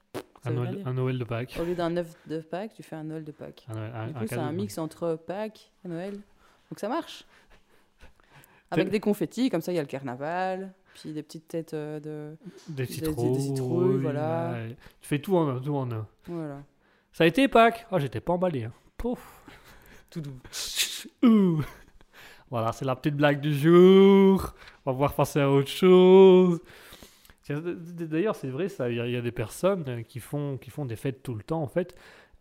Un, 0.44 0.52
Noël, 0.52 0.76
dire. 0.76 0.86
un 0.88 0.94
Noël 0.94 1.18
de 1.18 1.24
Pâques. 1.24 1.56
Au 1.60 1.64
lieu 1.64 1.74
d'un 1.74 1.96
œuf 1.96 2.14
de 2.26 2.38
Pâques, 2.40 2.72
tu 2.74 2.82
fais 2.82 2.96
un 2.96 3.04
Noël 3.04 3.24
de 3.24 3.32
Pâques. 3.32 3.66
Un, 3.68 3.74
Noël- 3.74 3.92
un- 3.94 4.06
Du 4.06 4.12
coup, 4.14 4.26
c'est 4.28 4.34
un 4.36 4.52
mix 4.52 4.78
entre 4.78 5.16
Pâques 5.26 5.70
et 5.84 5.88
Noël. 5.88 6.14
Donc 6.70 6.78
ça 6.78 6.88
marche. 6.88 7.24
Avec 8.70 8.88
des 8.90 9.00
confettis, 9.00 9.50
comme 9.50 9.60
ça, 9.60 9.72
il 9.72 9.76
y 9.76 9.78
a 9.78 9.82
le 9.82 9.88
carnaval. 9.88 10.72
Puis 10.94 11.12
des 11.12 11.22
petites 11.22 11.46
têtes 11.48 11.74
euh, 11.74 12.00
de. 12.00 12.36
Des 12.68 12.84
des- 12.84 12.86
des 12.86 12.92
citrouilles. 12.92 13.40
citrouilles, 13.40 13.96
voilà. 13.98 14.52
ouais. 14.52 14.76
Tu 15.00 15.08
fais 15.08 15.18
tout 15.18 15.36
en 15.36 15.48
un, 15.48 15.60
tout 15.60 15.74
en 15.76 15.90
un. 15.90 16.06
Voilà. 16.26 16.62
Ça 17.12 17.24
a 17.24 17.26
été 17.26 17.46
Pâques 17.48 17.86
Oh, 17.90 17.98
j'étais 17.98 18.20
pas 18.20 18.32
emballé. 18.32 18.64
hein. 18.64 18.72
Pouf. 18.96 19.20
Tout 20.10 20.20
doux. 20.20 20.40
Voilà, 22.50 22.72
c'est 22.72 22.84
la 22.84 22.96
petite 22.96 23.14
blague 23.14 23.40
du 23.40 23.54
jour. 23.54 24.54
On 24.84 24.90
va 24.90 24.92
pouvoir 24.92 25.14
passer 25.14 25.40
à 25.40 25.48
autre 25.48 25.68
chose. 25.68 26.60
D'ailleurs, 27.50 28.36
c'est 28.36 28.48
vrai, 28.48 28.68
ça. 28.68 28.90
Il 28.90 28.96
y, 28.96 29.00
a- 29.00 29.06
il 29.06 29.12
y 29.12 29.16
a 29.16 29.22
des 29.22 29.32
personnes 29.32 29.84
euh, 29.88 30.02
qui 30.02 30.20
font, 30.20 30.56
qui 30.58 30.70
font 30.70 30.84
des 30.86 30.96
fêtes 30.96 31.22
tout 31.22 31.34
le 31.34 31.42
temps, 31.42 31.62
en 31.62 31.66
fait. 31.68 31.96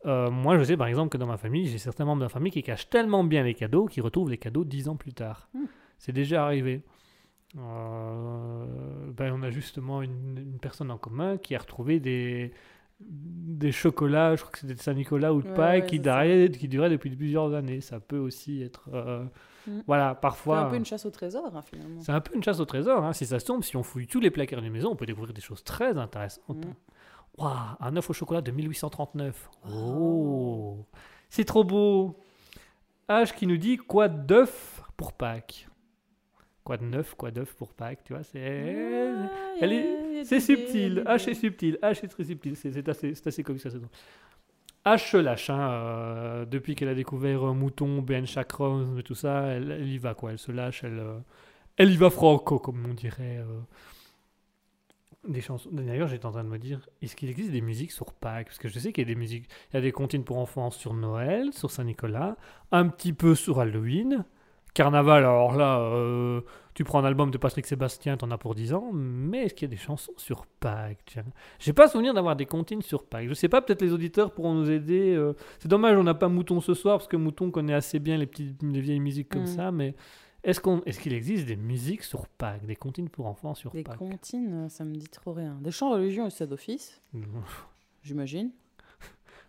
Euh, 0.05 0.29
moi, 0.31 0.57
je 0.57 0.63
sais 0.63 0.77
par 0.77 0.87
exemple 0.87 1.09
que 1.09 1.17
dans 1.17 1.27
ma 1.27 1.37
famille, 1.37 1.67
j'ai 1.67 1.77
certains 1.77 2.05
membres 2.05 2.21
de 2.21 2.25
ma 2.25 2.29
famille 2.29 2.51
qui 2.51 2.63
cachent 2.63 2.89
tellement 2.89 3.23
bien 3.23 3.43
les 3.43 3.53
cadeaux 3.53 3.85
qu'ils 3.85 4.03
retrouvent 4.03 4.29
les 4.29 4.37
cadeaux 4.37 4.63
dix 4.63 4.87
ans 4.87 4.95
plus 4.95 5.13
tard. 5.13 5.49
Hmm. 5.53 5.65
C'est 5.97 6.13
déjà 6.13 6.45
arrivé. 6.45 6.81
Euh, 7.57 8.65
ben, 9.17 9.33
on 9.33 9.41
a 9.43 9.49
justement 9.51 10.01
une, 10.01 10.37
une 10.37 10.59
personne 10.59 10.91
en 10.91 10.97
commun 10.97 11.37
qui 11.37 11.55
a 11.55 11.59
retrouvé 11.59 11.99
des, 11.99 12.53
des 13.01 13.71
chocolats, 13.71 14.35
je 14.35 14.41
crois 14.41 14.51
que 14.51 14.59
c'était 14.59 14.75
de 14.75 14.79
Saint-Nicolas 14.81 15.33
ou 15.33 15.41
de 15.41 15.47
Ouais, 15.47 15.53
Pâques, 15.55 15.83
ouais, 15.83 15.87
qui, 15.87 16.59
qui 16.59 16.67
duraient 16.67 16.89
depuis 16.89 17.09
plusieurs 17.15 17.53
années. 17.53 17.81
Ça 17.81 17.99
peut 17.99 18.17
aussi 18.19 18.61
être. 18.63 18.89
euh, 18.93 19.25
Mm. 19.69 19.81
Voilà, 19.87 20.11
C'est 20.15 20.21
parfois. 20.21 20.59
un 20.61 20.69
peu 20.69 20.75
une 20.77 20.85
chasse 20.85 21.05
au 21.05 21.11
trésor, 21.11 21.51
hein, 21.55 21.61
finalement. 21.61 22.01
C'est 22.01 22.11
un 22.11 22.21
peu 22.21 22.35
une 22.35 22.43
chasse 22.43 22.59
au 22.59 22.65
trésor. 22.65 23.03
hein. 23.03 23.13
Si 23.13 23.25
ça 23.25 23.39
se 23.39 23.45
tombe, 23.45 23.63
si 23.63 23.75
on 23.77 23.83
fouille 23.83 24.07
tous 24.07 24.19
les 24.19 24.31
placards 24.31 24.61
d'une 24.61 24.73
maison, 24.73 24.91
on 24.91 24.95
peut 24.95 25.05
découvrir 25.05 25.33
des 25.33 25.41
choses 25.41 25.63
très 25.63 25.97
intéressantes. 25.97 26.65
Mm. 26.65 26.73
Waouh, 27.37 27.55
un 27.79 27.95
œuf 27.95 28.09
au 28.09 28.13
chocolat 28.13 28.41
de 28.41 28.51
1839. 28.51 29.49
Oh, 29.71 30.77
c'est 31.29 31.45
trop 31.45 31.63
beau. 31.63 32.17
H 33.07 33.33
qui 33.35 33.47
nous 33.47 33.57
dit 33.57 33.77
quoi 33.77 34.07
d'œuf 34.07 34.81
pour 34.97 35.13
Pâques? 35.13 35.67
Quoi 36.63 36.77
de 36.77 36.83
neuf, 36.83 37.15
quoi 37.15 37.31
d'œuf 37.31 37.53
pour 37.55 37.73
Pâques, 37.73 38.03
tu 38.03 38.13
vois, 38.13 38.21
c'est... 38.23 38.39
Ah, 38.41 39.29
elle 39.61 39.71
y 39.71 39.75
a- 39.75 39.79
est- 39.79 40.13
y 40.17 40.19
a 40.19 40.25
C'est 40.25 40.39
subtil, 40.39 41.03
H 41.07 41.29
est 41.29 41.33
subtil, 41.33 41.79
H 41.81 42.03
est 42.05 42.07
très 42.07 42.23
subtil, 42.25 42.55
c'est 42.55 42.71
c'est 42.71 42.87
assez, 42.89 43.15
c'est 43.15 43.27
assez 43.27 43.41
comique 43.43 43.61
ça. 43.63 43.69
H 44.85 45.17
lâche, 45.17 45.49
hein, 45.49 45.71
euh, 45.71 46.45
depuis 46.45 46.75
qu'elle 46.75 46.87
a 46.87 46.95
découvert 46.95 47.49
euh, 47.49 47.53
Mouton, 47.53 48.03
Chakron 48.25 48.97
et 48.97 49.03
tout 49.03 49.15
ça, 49.15 49.41
elle, 49.47 49.71
elle 49.71 49.87
y 49.87 49.97
va 49.97 50.13
quoi, 50.13 50.31
elle 50.31 50.39
se 50.39 50.51
lâche, 50.51 50.83
elle, 50.83 50.99
euh, 50.99 51.19
elle 51.77 51.91
y 51.91 51.97
va 51.97 52.09
franco, 52.09 52.59
comme 52.59 52.85
on 52.85 52.93
dirait. 52.93 53.43
Des 55.27 55.41
chansons. 55.41 55.69
D'ailleurs, 55.73 56.07
j'étais 56.07 56.25
en 56.25 56.31
train 56.31 56.45
de 56.45 56.49
me 56.49 56.57
dire, 56.57 56.79
est-ce 57.01 57.15
qu'il 57.15 57.29
existe 57.29 57.51
des 57.51 57.61
musiques 57.61 57.91
sur 57.91 58.13
Pâques? 58.13 58.47
Parce 58.47 58.57
que 58.57 58.69
je 58.69 58.79
sais 58.79 58.93
qu'il 58.93 59.03
y 59.03 59.07
a 59.11 59.13
des 59.13 59.19
musiques, 59.19 59.49
il 59.71 59.75
y 59.75 59.77
a 59.77 59.81
des 59.81 59.91
comptines 59.91 60.23
pour 60.23 60.37
enfants 60.37 60.71
sur 60.71 60.93
Noël, 60.93 61.51
sur 61.53 61.69
Saint-Nicolas, 61.69 62.37
un 62.71 62.87
petit 62.87 63.11
peu 63.13 63.35
sur 63.35 63.59
Halloween. 63.59 64.23
Carnaval, 64.73 65.23
alors 65.23 65.55
là, 65.55 65.79
euh, 65.79 66.41
tu 66.73 66.83
prends 66.83 66.99
un 66.99 67.05
album 67.05 67.31
de 67.31 67.37
Patrick 67.37 67.65
Sébastien, 67.65 68.15
t'en 68.17 68.29
as 68.31 68.37
pour 68.37 68.55
10 68.55 68.73
ans, 68.73 68.91
mais 68.93 69.45
est-ce 69.45 69.53
qu'il 69.55 69.67
y 69.67 69.71
a 69.71 69.75
des 69.75 69.81
chansons 69.81 70.13
sur 70.15 70.45
Pâques 70.45 70.99
tiens? 71.05 71.25
J'ai 71.59 71.73
pas 71.73 71.87
souvenir 71.87 72.13
d'avoir 72.13 72.35
des 72.35 72.45
comptines 72.45 72.81
sur 72.81 73.03
Pâques. 73.03 73.27
Je 73.27 73.33
sais 73.33 73.49
pas, 73.49 73.61
peut-être 73.61 73.81
les 73.81 73.91
auditeurs 73.93 74.31
pourront 74.31 74.53
nous 74.53 74.69
aider. 74.69 75.13
euh. 75.15 75.33
C'est 75.59 75.67
dommage, 75.67 75.97
on 75.97 76.03
n'a 76.03 76.13
pas 76.13 76.29
Mouton 76.29 76.61
ce 76.61 76.73
soir, 76.73 76.97
parce 76.99 77.07
que 77.07 77.17
Mouton 77.17 77.51
connaît 77.51 77.73
assez 77.73 77.99
bien 77.99 78.17
les, 78.17 78.27
petites, 78.27 78.61
les 78.63 78.81
vieilles 78.81 78.99
musiques 79.01 79.29
comme 79.29 79.43
Mm. 79.43 79.47
ça, 79.47 79.71
mais 79.71 79.95
est-ce 80.43 80.61
qu'on, 80.61 80.81
est-ce 80.85 80.99
qu'il 81.01 81.13
existe 81.13 81.47
des 81.47 81.57
musiques 81.57 82.03
sur 82.03 82.27
Pâques, 82.27 82.65
des 82.65 82.75
comptines 82.77 83.09
pour 83.09 83.25
enfants 83.25 83.55
sur 83.55 83.71
Des 83.71 83.83
Pâques? 83.83 83.97
comptines, 83.97 84.65
euh, 84.65 84.69
ça 84.69 84.85
me 84.85 84.93
dit 84.93 85.09
trop 85.09 85.33
rien. 85.33 85.57
Des 85.61 85.71
chants 85.71 85.89
religieux, 85.91 86.29
c'est 86.29 86.47
d'office, 86.47 87.01
j'imagine. 88.03 88.51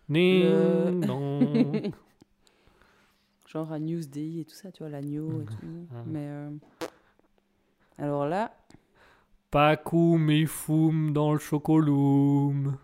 Ding 0.09 0.43
Le-. 0.43 1.91
Genre 3.51 3.71
à 3.73 3.79
Newsday 3.79 4.39
et 4.39 4.45
tout 4.45 4.55
ça, 4.55 4.71
tu 4.71 4.83
vois, 4.83 4.89
l'agneau 4.89 5.41
et 5.41 5.45
tout. 5.45 5.87
Ah. 5.93 6.03
Mais 6.05 6.25
euh, 6.29 6.49
alors 7.97 8.25
là, 8.25 8.55
Pacum 9.49 10.29
et 10.29 10.45
fum 10.45 11.11
dans 11.11 11.33
le 11.33 11.39
chocoloum. 11.39 12.77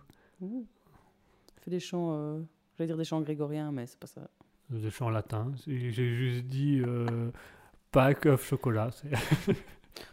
fais 1.61 1.72
des 1.72 1.80
chants, 1.80 2.11
euh, 2.11 2.41
j'allais 2.77 2.88
dire 2.88 2.98
des 2.98 3.06
chants 3.06 3.22
grégoriens, 3.22 3.72
mais 3.72 3.88
c'est 3.88 3.98
pas 3.98 4.07
ça. 4.07 4.30
Je 4.69 4.89
suis 4.89 5.03
en 5.03 5.10
latin. 5.10 5.53
J'ai 5.65 5.91
juste 5.91 6.45
dit 6.48 6.81
euh, 6.85 7.31
Pâques, 7.91 8.26
œuf, 8.26 8.45
chocolat. 8.45 8.89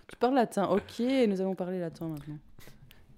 Tu 0.06 0.16
parles 0.16 0.34
latin, 0.34 0.68
ok, 0.68 1.00
nous 1.28 1.40
allons 1.40 1.54
parler 1.56 1.80
latin 1.80 2.08
maintenant. 2.08 2.38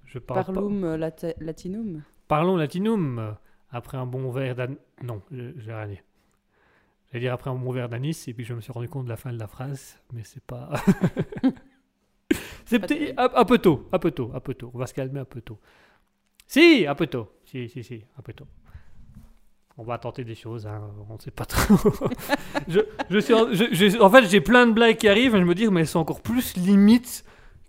Je 0.07 0.19
parle 0.19 0.41
pas- 0.41 0.53
Parlum 0.53 0.85
euh, 0.85 0.97
latinum? 1.41 2.03
Parlons 2.27 2.57
latinum. 2.57 3.37
Après 3.71 3.99
un 3.99 4.07
bon 4.07 4.31
verre 4.31 4.57
d'an... 4.57 4.75
Non, 5.03 5.21
j'ai 5.31 5.53
rien 5.73 5.87
dit. 5.87 6.01
J'allais 7.17 7.29
dire 7.29 7.33
après 7.33 7.49
un 7.49 7.55
bon 7.55 7.73
verre 7.73 7.89
d'anis, 7.89 8.25
et 8.29 8.35
puis 8.35 8.45
je 8.45 8.53
me 8.53 8.61
suis 8.61 8.71
rendu 8.73 8.91
compte 8.91 9.07
de 9.07 9.09
la 9.09 9.17
fin 9.17 9.33
de 9.33 9.39
la 9.39 9.47
phrase, 9.47 9.99
mais 10.13 10.21
c'est 10.23 10.43
pas... 10.45 10.69
c'est 12.67 12.79
peut-être 12.79 13.15
un, 13.19 13.31
un 13.41 13.45
peu 13.47 13.57
tôt, 13.57 13.89
un 13.91 13.99
peu 13.99 14.11
tôt, 14.11 14.31
un 14.35 14.41
peu 14.41 14.53
tôt. 14.53 14.71
On 14.75 14.79
va 14.79 14.87
se 14.87 14.93
calmer 14.93 15.21
un 15.21 15.25
peu 15.25 15.41
tôt. 15.41 15.59
Si, 16.47 16.85
un 16.87 16.95
peu 16.95 17.07
tôt. 17.07 17.33
Si, 17.47 17.71
si, 17.71 17.83
si, 17.83 18.05
un 18.19 18.23
peu 18.23 18.35
tôt. 18.35 18.47
On 19.79 19.85
va 19.85 19.97
tenter 19.97 20.25
des 20.25 20.35
choses, 20.35 20.67
hein, 20.67 20.83
on 21.09 21.15
ne 21.15 21.19
sait 21.19 21.31
pas 21.31 21.47
trop. 21.47 21.75
je, 22.69 22.81
je 23.09 23.19
suis 23.19 23.33
en, 23.33 23.51
je- 23.51 23.73
je- 23.73 23.99
en 23.99 24.11
fait, 24.11 24.27
j'ai 24.29 24.43
plein 24.43 24.67
de 24.67 24.73
blagues 24.73 24.97
qui 24.99 25.09
arrivent, 25.09 25.35
et 25.37 25.39
je 25.39 25.45
me 25.45 25.55
dis, 25.55 25.67
mais 25.69 25.81
elles 25.81 25.87
sont 25.87 26.01
encore 26.01 26.21
plus 26.21 26.55
limites 26.59 27.25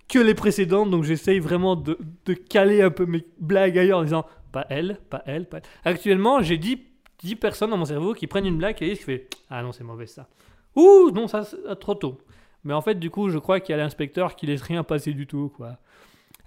que 0.10 0.20
les 0.20 0.34
précédentes, 0.34 0.90
donc 0.92 1.06
j'essaye 1.06 1.40
vraiment 1.40 1.78
de, 1.78 1.98
de 2.26 2.34
caler 2.34 2.82
un 2.82 2.92
peu 2.92 3.06
mes 3.06 3.26
blagues 3.40 3.78
ailleurs 3.78 4.00
en 4.00 4.04
disant, 4.04 4.26
pas 4.52 4.66
elle, 4.70 5.00
pas 5.10 5.22
elle, 5.26 5.48
pas 5.48 5.58
elle. 5.58 5.64
Actuellement, 5.94 6.42
j'ai 6.42 6.58
10, 6.58 6.78
10 7.20 7.36
personnes 7.36 7.70
dans 7.70 7.78
mon 7.78 7.86
cerveau 7.86 8.14
qui 8.14 8.28
prennent 8.28 8.46
une 8.46 8.58
blague 8.58 8.82
et 8.82 8.96
qui 8.96 9.04
fait, 9.04 9.30
ah 9.50 9.64
non, 9.64 9.72
c'est 9.72 9.84
mauvais 9.84 10.08
ça. 10.08 10.28
Ouh, 10.76 11.12
non, 11.12 11.28
ça, 11.28 11.44
c'est 11.44 11.80
trop 11.80 11.96
tôt. 11.96 12.20
Mais 12.64 12.74
en 12.74 12.82
fait, 12.82 12.96
du 12.96 13.10
coup, 13.10 13.30
je 13.30 13.38
crois 13.38 13.60
qu'il 13.60 13.76
y 13.76 13.80
a 13.80 13.82
l'inspecteur 13.82 14.36
qui 14.36 14.46
laisse 14.46 14.62
rien 14.62 14.84
passer 14.84 15.14
du 15.14 15.26
tout, 15.26 15.52
quoi. 15.56 15.78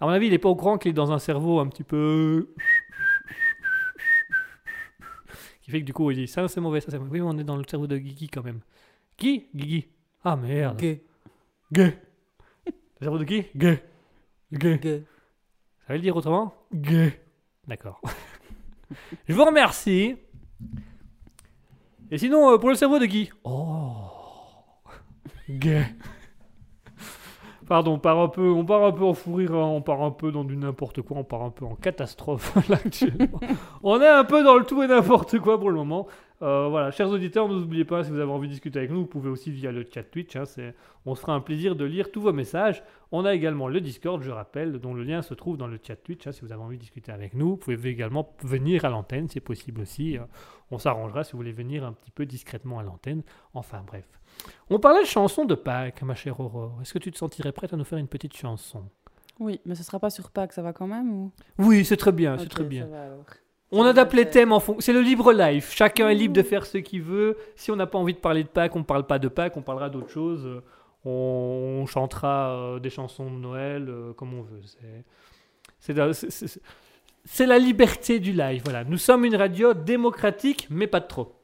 À 0.00 0.06
mon 0.06 0.12
avis, 0.12 0.28
il 0.28 0.32
est 0.32 0.38
pas 0.38 0.48
au 0.48 0.56
courant 0.56 0.78
qu'il 0.78 0.90
est 0.90 0.94
dans 0.94 1.12
un 1.12 1.18
cerveau 1.18 1.60
un 1.60 1.66
petit 1.66 1.82
peu. 1.82 2.54
Qui 5.62 5.70
fait 5.70 5.80
que 5.80 5.86
du 5.86 5.92
coup, 5.92 6.10
il 6.10 6.16
dit 6.16 6.26
ça 6.26 6.48
c'est 6.48 6.60
mauvais, 6.60 6.80
ça 6.80 6.90
c'est 6.90 6.98
mauvais. 6.98 7.10
Oui, 7.10 7.20
mais 7.20 7.26
on 7.26 7.38
est 7.38 7.44
dans 7.44 7.56
le 7.56 7.64
cerveau 7.68 7.86
de 7.86 7.98
Guigui 7.98 8.28
quand 8.28 8.42
même. 8.42 8.60
Qui? 9.16 9.48
Guigui. 9.54 9.88
Ah 10.24 10.36
merde. 10.36 10.78
Gay. 10.78 11.04
Gay. 11.70 11.98
Le 12.66 12.72
cerveau 13.00 13.18
de 13.18 13.24
qui? 13.24 13.44
Gay. 13.54 13.82
Gay. 14.52 14.78
Gay. 14.78 15.04
Ça 15.86 15.92
veut 15.92 15.96
le 15.96 16.00
dire 16.02 16.16
autrement? 16.16 16.54
Gay. 16.72 17.20
D'accord. 17.66 18.00
Je 19.28 19.34
vous 19.34 19.44
remercie. 19.44 20.16
Et 22.10 22.18
sinon, 22.18 22.52
euh, 22.52 22.58
pour 22.58 22.70
le 22.70 22.74
cerveau 22.74 22.98
de 22.98 23.06
Guy 23.06 23.30
Oh 23.44 23.92
Gay. 25.48 25.86
Pardon, 27.68 27.92
on 27.92 27.98
part 28.00 28.18
un 28.18 28.26
peu, 28.26 28.50
on 28.50 28.64
part 28.64 28.82
un 28.82 28.90
peu 28.90 29.04
en 29.04 29.14
fou 29.14 29.34
rire, 29.34 29.54
hein, 29.54 29.64
on 29.64 29.80
part 29.80 30.02
un 30.02 30.10
peu 30.10 30.32
dans 30.32 30.42
du 30.42 30.56
n'importe 30.56 31.02
quoi, 31.02 31.18
on 31.18 31.22
part 31.24 31.42
un 31.42 31.50
peu 31.50 31.64
en 31.64 31.76
catastrophe 31.76 32.52
là 32.68 32.78
actuellement. 32.84 33.38
on 33.84 34.00
est 34.00 34.08
un 34.08 34.24
peu 34.24 34.42
dans 34.42 34.56
le 34.56 34.64
tout 34.64 34.82
et 34.82 34.88
n'importe 34.88 35.38
quoi 35.38 35.56
pour 35.56 35.70
le 35.70 35.76
moment. 35.76 36.08
Euh, 36.42 36.68
voilà, 36.68 36.90
chers 36.90 37.10
auditeurs, 37.10 37.48
n'oubliez 37.48 37.84
pas, 37.84 38.02
si 38.02 38.10
vous 38.10 38.18
avez 38.18 38.30
envie 38.30 38.48
de 38.48 38.52
discuter 38.52 38.78
avec 38.78 38.90
nous, 38.90 39.00
vous 39.00 39.06
pouvez 39.06 39.28
aussi 39.28 39.50
via 39.50 39.70
le 39.72 39.84
chat 39.92 40.02
Twitch. 40.04 40.36
hein, 40.36 40.44
on 41.04 41.14
se 41.14 41.20
fera 41.20 41.34
un 41.34 41.40
plaisir 41.40 41.76
de 41.76 41.84
lire 41.84 42.10
tous 42.10 42.22
vos 42.22 42.32
messages. 42.32 42.82
On 43.12 43.26
a 43.26 43.34
également 43.34 43.68
le 43.68 43.78
Discord, 43.82 44.22
je 44.22 44.30
rappelle, 44.30 44.78
dont 44.78 44.94
le 44.94 45.02
lien 45.04 45.20
se 45.20 45.34
trouve 45.34 45.58
dans 45.58 45.66
le 45.66 45.78
chat 45.86 45.96
Twitch. 45.96 46.26
hein, 46.26 46.32
si 46.32 46.40
vous 46.40 46.50
avez 46.52 46.62
envie 46.62 46.76
de 46.78 46.80
discuter 46.80 47.12
avec 47.12 47.34
nous, 47.34 47.50
vous 47.50 47.56
pouvez 47.58 47.90
également 47.90 48.34
venir 48.42 48.86
à 48.86 48.88
l'antenne, 48.88 49.28
c'est 49.28 49.40
possible 49.40 49.82
aussi. 49.82 50.16
euh, 50.16 50.22
on 50.70 50.78
s'arrangera 50.78 51.24
si 51.24 51.32
vous 51.32 51.38
voulez 51.38 51.52
venir 51.52 51.84
un 51.84 51.92
petit 51.92 52.10
peu 52.10 52.24
discrètement 52.24 52.78
à 52.78 52.82
l'antenne. 52.82 53.22
Enfin 53.52 53.82
bref. 53.86 54.06
On 54.70 54.78
parlait 54.78 55.02
de 55.02 55.06
chansons 55.06 55.44
de 55.44 55.54
Pâques, 55.54 56.00
ma 56.02 56.14
chère 56.14 56.40
Aurore. 56.40 56.78
Est-ce 56.80 56.94
que 56.94 56.98
tu 57.00 57.10
te 57.12 57.18
sentirais 57.18 57.52
prête 57.52 57.74
à 57.74 57.76
nous 57.76 57.84
faire 57.84 57.98
une 57.98 58.08
petite 58.08 58.34
chanson? 58.34 58.84
Oui, 59.40 59.60
mais 59.66 59.74
ce 59.74 59.82
sera 59.82 59.98
pas 59.98 60.08
sur 60.10 60.30
Pâques, 60.30 60.52
ça 60.54 60.62
va 60.62 60.72
quand 60.72 60.86
même 60.86 61.10
ou? 61.12 61.32
Oui, 61.58 61.84
c'est 61.84 61.96
très 61.98 62.12
bien, 62.12 62.38
c'est 62.38 62.48
très 62.48 62.64
bien. 62.64 62.84
ça 62.84 62.88
va 62.90 63.02
alors. 63.04 63.24
On 63.72 63.84
adapte 63.84 64.14
les 64.14 64.28
thèmes 64.28 64.52
en 64.52 64.58
fond. 64.60 64.76
C'est 64.80 64.92
le 64.92 65.00
libre 65.00 65.32
live. 65.32 65.68
Chacun 65.70 66.08
est 66.08 66.14
libre 66.14 66.34
de 66.34 66.42
faire 66.42 66.66
ce 66.66 66.78
qu'il 66.78 67.02
veut. 67.02 67.36
Si 67.54 67.70
on 67.70 67.76
n'a 67.76 67.86
pas 67.86 67.98
envie 67.98 68.14
de 68.14 68.18
parler 68.18 68.42
de 68.42 68.48
Pâques, 68.48 68.74
on 68.74 68.80
ne 68.80 68.84
parle 68.84 69.06
pas 69.06 69.18
de 69.18 69.28
Pâques, 69.28 69.56
on 69.56 69.62
parlera 69.62 69.88
d'autre 69.90 70.08
chose. 70.10 70.44
Euh, 70.44 70.60
On, 71.04 71.86
chantera 71.86 72.50
euh, 72.50 72.78
des 72.80 72.90
chansons 72.90 73.30
de 73.30 73.36
Noël 73.38 73.86
euh, 73.88 74.12
comme 74.12 74.34
on 74.34 74.42
veut. 74.42 74.60
C'est- 75.78 75.94
la- 77.46 77.58
liberté 77.58 78.18
du 78.18 78.32
live. 78.32 78.62
Voilà. 78.64 78.84
Nous 78.84 78.98
sommes 78.98 79.24
une 79.24 79.36
radio 79.36 79.72
démocratique, 79.72 80.66
mais 80.68 80.86
pas 80.86 81.00
de 81.00 81.06
trop. 81.06 81.36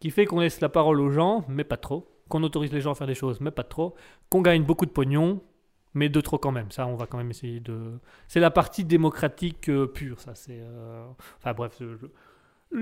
Qui 0.00 0.10
fait 0.10 0.24
qu'on 0.26 0.40
laisse 0.40 0.60
la 0.60 0.68
parole 0.68 1.00
aux 1.00 1.10
gens, 1.10 1.44
mais 1.48 1.64
pas 1.64 1.76
trop. 1.76 2.08
Qu'on 2.28 2.42
autorise 2.44 2.72
les 2.72 2.80
gens 2.80 2.92
à 2.92 2.94
faire 2.94 3.06
des 3.06 3.14
choses, 3.14 3.40
mais 3.40 3.50
pas 3.50 3.64
trop. 3.64 3.94
Qu'on 4.30 4.40
gagne 4.42 4.62
beaucoup 4.62 4.86
de 4.86 4.90
pognon, 4.90 5.40
mais 5.94 6.08
de 6.08 6.20
trop 6.20 6.38
quand 6.38 6.52
même. 6.52 6.70
Ça, 6.70 6.86
on 6.86 6.96
va 6.96 7.06
quand 7.06 7.18
même 7.18 7.30
essayer 7.30 7.60
de. 7.60 7.98
C'est 8.28 8.40
la 8.40 8.50
partie 8.50 8.84
démocratique 8.84 9.68
euh, 9.68 9.86
pure, 9.86 10.20
ça. 10.20 10.34
C'est. 10.34 10.60
euh, 10.60 11.04
Enfin 11.38 11.52
bref, 11.52 11.76
je, 11.80 12.06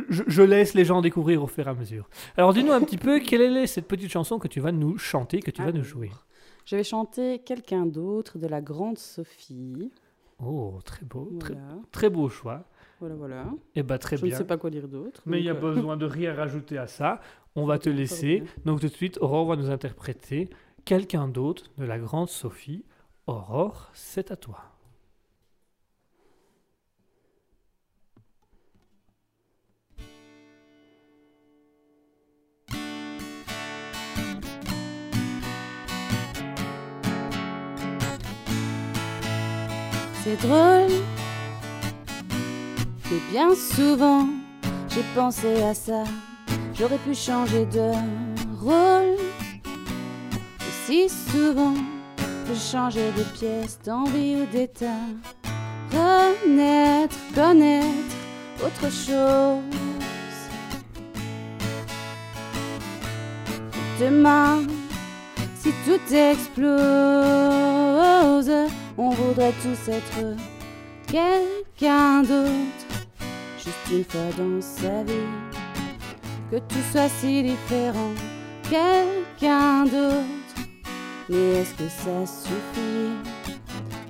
je- 0.08 0.22
je 0.26 0.42
laisse 0.42 0.74
les 0.74 0.84
gens 0.84 1.00
découvrir 1.00 1.42
au 1.42 1.46
fur 1.46 1.66
et 1.66 1.70
à 1.70 1.74
mesure. 1.74 2.08
Alors 2.36 2.52
dis-nous 2.52 2.72
un 2.72 2.80
petit 2.80 2.98
peu 2.98 3.18
quelle 3.26 3.56
est 3.56 3.66
cette 3.66 3.88
petite 3.88 4.10
chanson 4.10 4.38
que 4.38 4.48
tu 4.48 4.60
vas 4.60 4.72
nous 4.72 4.98
chanter, 4.98 5.40
que 5.40 5.50
tu 5.50 5.62
vas 5.62 5.72
nous 5.72 5.82
jouer? 5.84 6.10
Je 6.66 6.76
vais 6.76 6.84
chanter 6.84 7.40
quelqu'un 7.40 7.86
d'autre 7.86 8.38
de 8.38 8.46
la 8.46 8.60
grande 8.60 8.98
Sophie. 8.98 9.90
Oh, 10.42 10.78
très 10.84 11.04
beau, 11.04 11.30
très, 11.40 11.54
Voilà, 11.54 11.74
très 11.90 12.08
beau 12.10 12.28
choix. 12.28 12.64
voilà, 13.00 13.14
voilà. 13.16 13.44
Eh 13.74 13.82
ben 13.82 13.98
très 13.98 14.16
je 14.16 14.22
bien. 14.24 14.32
ne 14.32 14.38
sais 14.38 14.46
pas 14.46 14.56
quoi 14.56 14.70
dire 14.70 14.88
d'autre. 14.88 15.22
Mais 15.26 15.38
il 15.40 15.42
n'y 15.42 15.50
a 15.50 15.54
euh, 15.54 15.60
besoin 15.60 15.96
de 15.96 16.06
rien 16.06 16.32
rajouter 16.34 16.78
à 16.78 16.86
ça. 16.86 17.20
On 17.56 17.66
va 17.66 17.78
te 17.80 17.90
laisser. 17.90 18.44
Donc 18.64 18.80
tout 18.80 18.86
de 18.88 18.92
suite, 18.92 19.18
Aurore 19.20 19.46
va 19.46 19.56
nous 19.56 19.70
interpréter 19.70 20.48
quelqu'un 20.84 21.28
d'autre 21.28 21.64
de 21.76 21.84
la 21.84 21.98
grande 21.98 22.28
Sophie. 22.28 22.84
Aurore, 23.26 23.90
c'est 23.94 24.30
à 24.30 24.36
toi. 24.36 24.58
C'est 40.22 40.36
drôle, 40.36 40.90
mais 43.10 43.20
bien 43.30 43.54
souvent 43.54 44.28
j'ai 44.88 45.02
pensé 45.14 45.62
à 45.62 45.72
ça. 45.72 46.04
J'aurais 46.74 46.98
pu 46.98 47.14
changer 47.14 47.64
de 47.66 47.92
rôle. 48.60 49.16
Et 49.64 50.72
si 50.84 51.08
souvent 51.08 51.74
je 52.54 52.58
changeais 52.58 53.12
de 53.12 53.22
pièce, 53.22 53.78
d'envie 53.84 54.36
ou 54.36 54.46
d'état. 54.46 54.86
Renaître, 55.92 57.16
connaître 57.34 58.16
autre 58.64 58.90
chose. 58.90 59.62
Demain, 64.00 64.62
si 65.60 65.72
tout 65.84 66.14
explose, 66.14 66.70
on 68.96 69.10
voudrait 69.10 69.54
tous 69.62 69.88
être 69.90 70.36
quelqu'un 71.06 72.22
d'autre, 72.22 72.86
juste 73.58 73.90
une 73.92 74.04
fois 74.04 74.30
dans 74.38 74.60
sa 74.60 75.02
vie. 75.02 75.28
Que 76.50 76.56
tout 76.56 76.84
soit 76.92 77.08
si 77.20 77.42
différent, 77.42 78.14
quelqu'un 78.68 79.84
d'autre. 79.84 80.39
Mais 81.30 81.60
est-ce 81.60 81.74
que 81.74 81.88
ça 81.88 82.26
suffit 82.26 83.14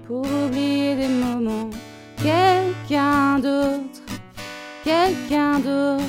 pour 0.07 0.21
oublier 0.21 0.97
des 0.97 1.09
moments? 1.09 1.69
Quelqu'un 2.17 3.39
d'autre, 3.39 4.01
quelqu'un 4.83 5.59
d'autre. 5.59 6.03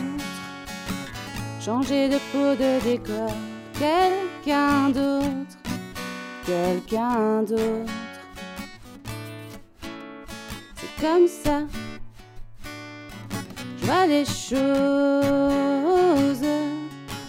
Changer 1.60 2.08
de 2.08 2.18
peau, 2.32 2.56
de 2.56 2.80
décor, 2.82 3.34
quelqu'un 3.78 4.90
d'autre, 4.90 5.58
quelqu'un 6.46 7.44
d'autre. 7.44 7.92
C'est 10.78 10.96
comme 11.06 11.28
ça, 11.28 11.64
je 13.82 13.86
vois 13.86 14.06
les 14.08 14.24
choses 14.26 14.62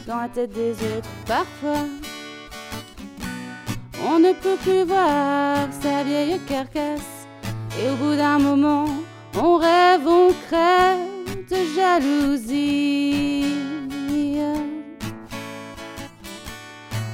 dans 0.06 0.18
la 0.18 0.28
tête 0.28 0.52
des 0.52 0.70
autres 0.70 1.10
parfois. 1.26 1.84
On 4.04 4.18
ne 4.18 4.32
peut 4.32 4.56
plus 4.62 4.84
voir 4.84 5.68
sa 5.80 6.02
vieille 6.02 6.38
carcasse, 6.48 7.26
et 7.80 7.88
au 7.90 7.96
bout 7.96 8.16
d'un 8.16 8.38
moment, 8.38 8.86
on 9.40 9.56
rêve, 9.56 10.06
on 10.06 10.32
crève 10.48 10.98
de 11.48 11.56
jalousie. 11.76 13.44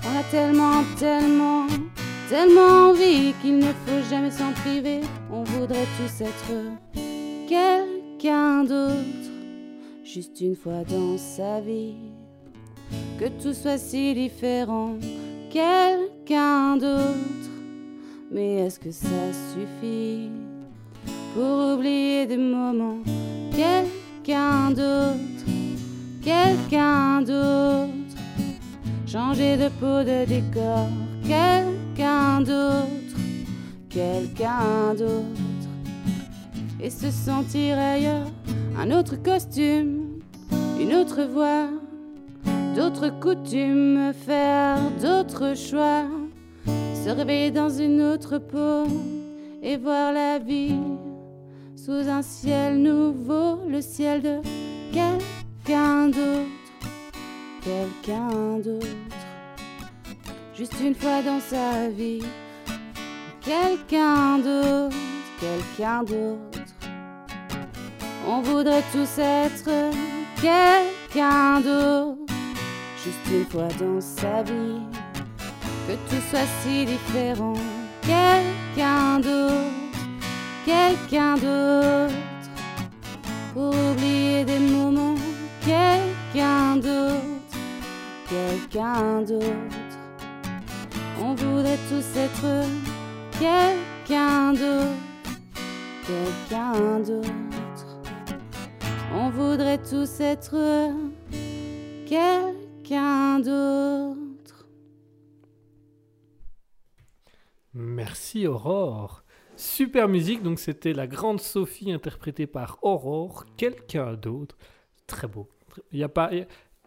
On 0.05 0.19
a 0.19 0.23
tellement, 0.31 0.82
tellement, 0.98 1.66
tellement 2.28 2.89
envie 2.90 3.35
qu'il 3.43 3.59
ne 3.59 3.73
faut 3.85 4.02
jamais 4.10 4.31
s'en 4.31 4.52
priver. 4.65 5.01
On 5.31 5.44
voudrait 5.44 5.86
tous 5.98 6.24
être 6.24 6.52
quelqu'un 7.48 8.65
d'autre, 8.65 9.31
juste 10.05 10.40
une 10.40 10.56
fois 10.56 10.82
dans 10.89 11.19
sa 11.19 11.60
vie. 11.60 11.94
Que 13.20 13.28
tout 13.43 13.52
soit 13.52 13.78
si 13.78 14.15
différent, 14.15 14.94
quelqu'un 15.50 16.76
d'autre. 16.76 17.50
Mais 18.30 18.66
est-ce 18.66 18.78
que 18.78 18.90
ça 18.90 19.32
suffit 19.54 20.30
pour 21.34 21.74
oublier 21.74 22.26
des 22.26 22.36
moments? 22.36 22.98
Quelqu'un 23.52 24.70
d'autre, 24.70 25.46
quelqu'un 26.22 27.22
d'autre. 27.22 27.88
Changer 29.06 29.56
de 29.56 29.68
peau, 29.80 30.04
de 30.04 30.26
décor, 30.26 30.88
quelqu'un 31.22 32.40
d'autre, 32.40 33.16
quelqu'un 33.88 34.94
d'autre. 34.98 35.70
Et 36.80 36.90
se 36.90 37.10
sentir 37.10 37.78
ailleurs, 37.78 38.26
un 38.78 38.90
autre 38.90 39.16
costume, 39.16 40.20
une 40.78 40.94
autre 40.94 41.22
voix, 41.22 41.68
d'autres 42.78 43.10
coutumes, 43.20 44.12
faire 44.12 44.78
d'autres 45.02 45.56
choix. 45.56 46.05
Se 46.94 47.10
réveiller 47.10 47.50
dans 47.50 47.70
une 47.70 48.00
autre 48.00 48.38
peau 48.38 48.86
et 49.60 49.76
voir 49.76 50.12
la 50.12 50.38
vie 50.38 50.78
sous 51.74 52.09
un 52.09 52.22
ciel 52.22 52.80
nouveau, 52.80 53.59
le 53.68 53.80
ciel 53.80 54.22
de 54.22 54.36
quelqu'un 54.92 56.06
d'autre 56.06 56.59
quelqu'un 57.60 58.60
d'autre. 58.60 58.86
Juste 60.56 60.74
une 60.80 60.94
fois 60.94 61.20
dans 61.22 61.40
sa 61.40 61.88
vie, 61.88 62.22
quelqu'un 63.40 64.38
d'autre, 64.38 64.96
quelqu'un 65.40 66.02
d'autre. 66.05 66.62
On 68.26 68.40
voudrait 68.40 68.84
tous 68.92 69.18
être 69.18 69.70
quelqu'un 70.40 71.60
d'autre. 71.60 72.38
Juste 73.04 73.30
une 73.30 73.46
fois 73.46 73.68
dans 73.78 74.00
sa 74.00 74.42
vie, 74.42 74.80
que 75.86 75.92
tout 76.08 76.22
soit 76.30 76.46
si 76.62 76.84
différent. 76.84 77.54
Quelqu'un 78.02 79.20
d'autre, 79.20 79.54
quelqu'un 80.64 81.34
d'autre, 81.34 82.14
pour 83.54 83.74
oublier 83.74 84.44
des 84.44 84.58
moments. 84.58 85.14
Quelqu'un 85.64 86.76
d'autre, 86.76 87.56
quelqu'un 88.28 89.22
d'autre. 89.22 89.44
On 91.20 91.34
voudrait 91.34 91.78
tous 91.90 92.18
être 92.18 92.64
quelqu'un 93.38 94.52
d'autre, 94.52 94.98
quelqu'un 96.06 97.00
d'autre. 97.00 97.28
On 99.14 99.28
voudrait 99.30 99.78
tous 99.78 100.20
être 100.20 100.56
quelqu'un 102.08 102.57
d'autre. 102.90 104.66
Merci 107.74 108.47
Aurore. 108.47 109.23
Super 109.56 110.09
musique, 110.09 110.43
donc 110.43 110.59
c'était 110.59 110.93
la 110.93 111.06
grande 111.06 111.40
Sophie 111.40 111.93
interprétée 111.93 112.47
par 112.47 112.78
Aurore, 112.82 113.44
quelqu'un 113.56 114.15
d'autre. 114.15 114.56
Très 115.06 115.27
beau. 115.27 115.48
Il 115.93 115.98
y 115.98 116.05
a 116.05 116.09
pas. 116.09 116.31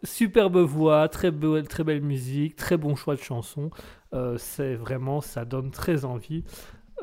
Superbe 0.04 0.58
voix, 0.58 1.08
très, 1.10 1.30
beau- 1.30 1.62
très 1.62 1.84
belle 1.84 2.02
musique, 2.02 2.56
très 2.56 2.78
bon 2.78 2.96
choix 2.96 3.16
de 3.16 3.22
chanson. 3.22 3.70
Euh, 4.14 4.38
c'est 4.40 4.74
vraiment, 4.74 5.22
ça 5.22 5.46
donne 5.46 5.70
très 5.70 6.06
envie. 6.06 6.44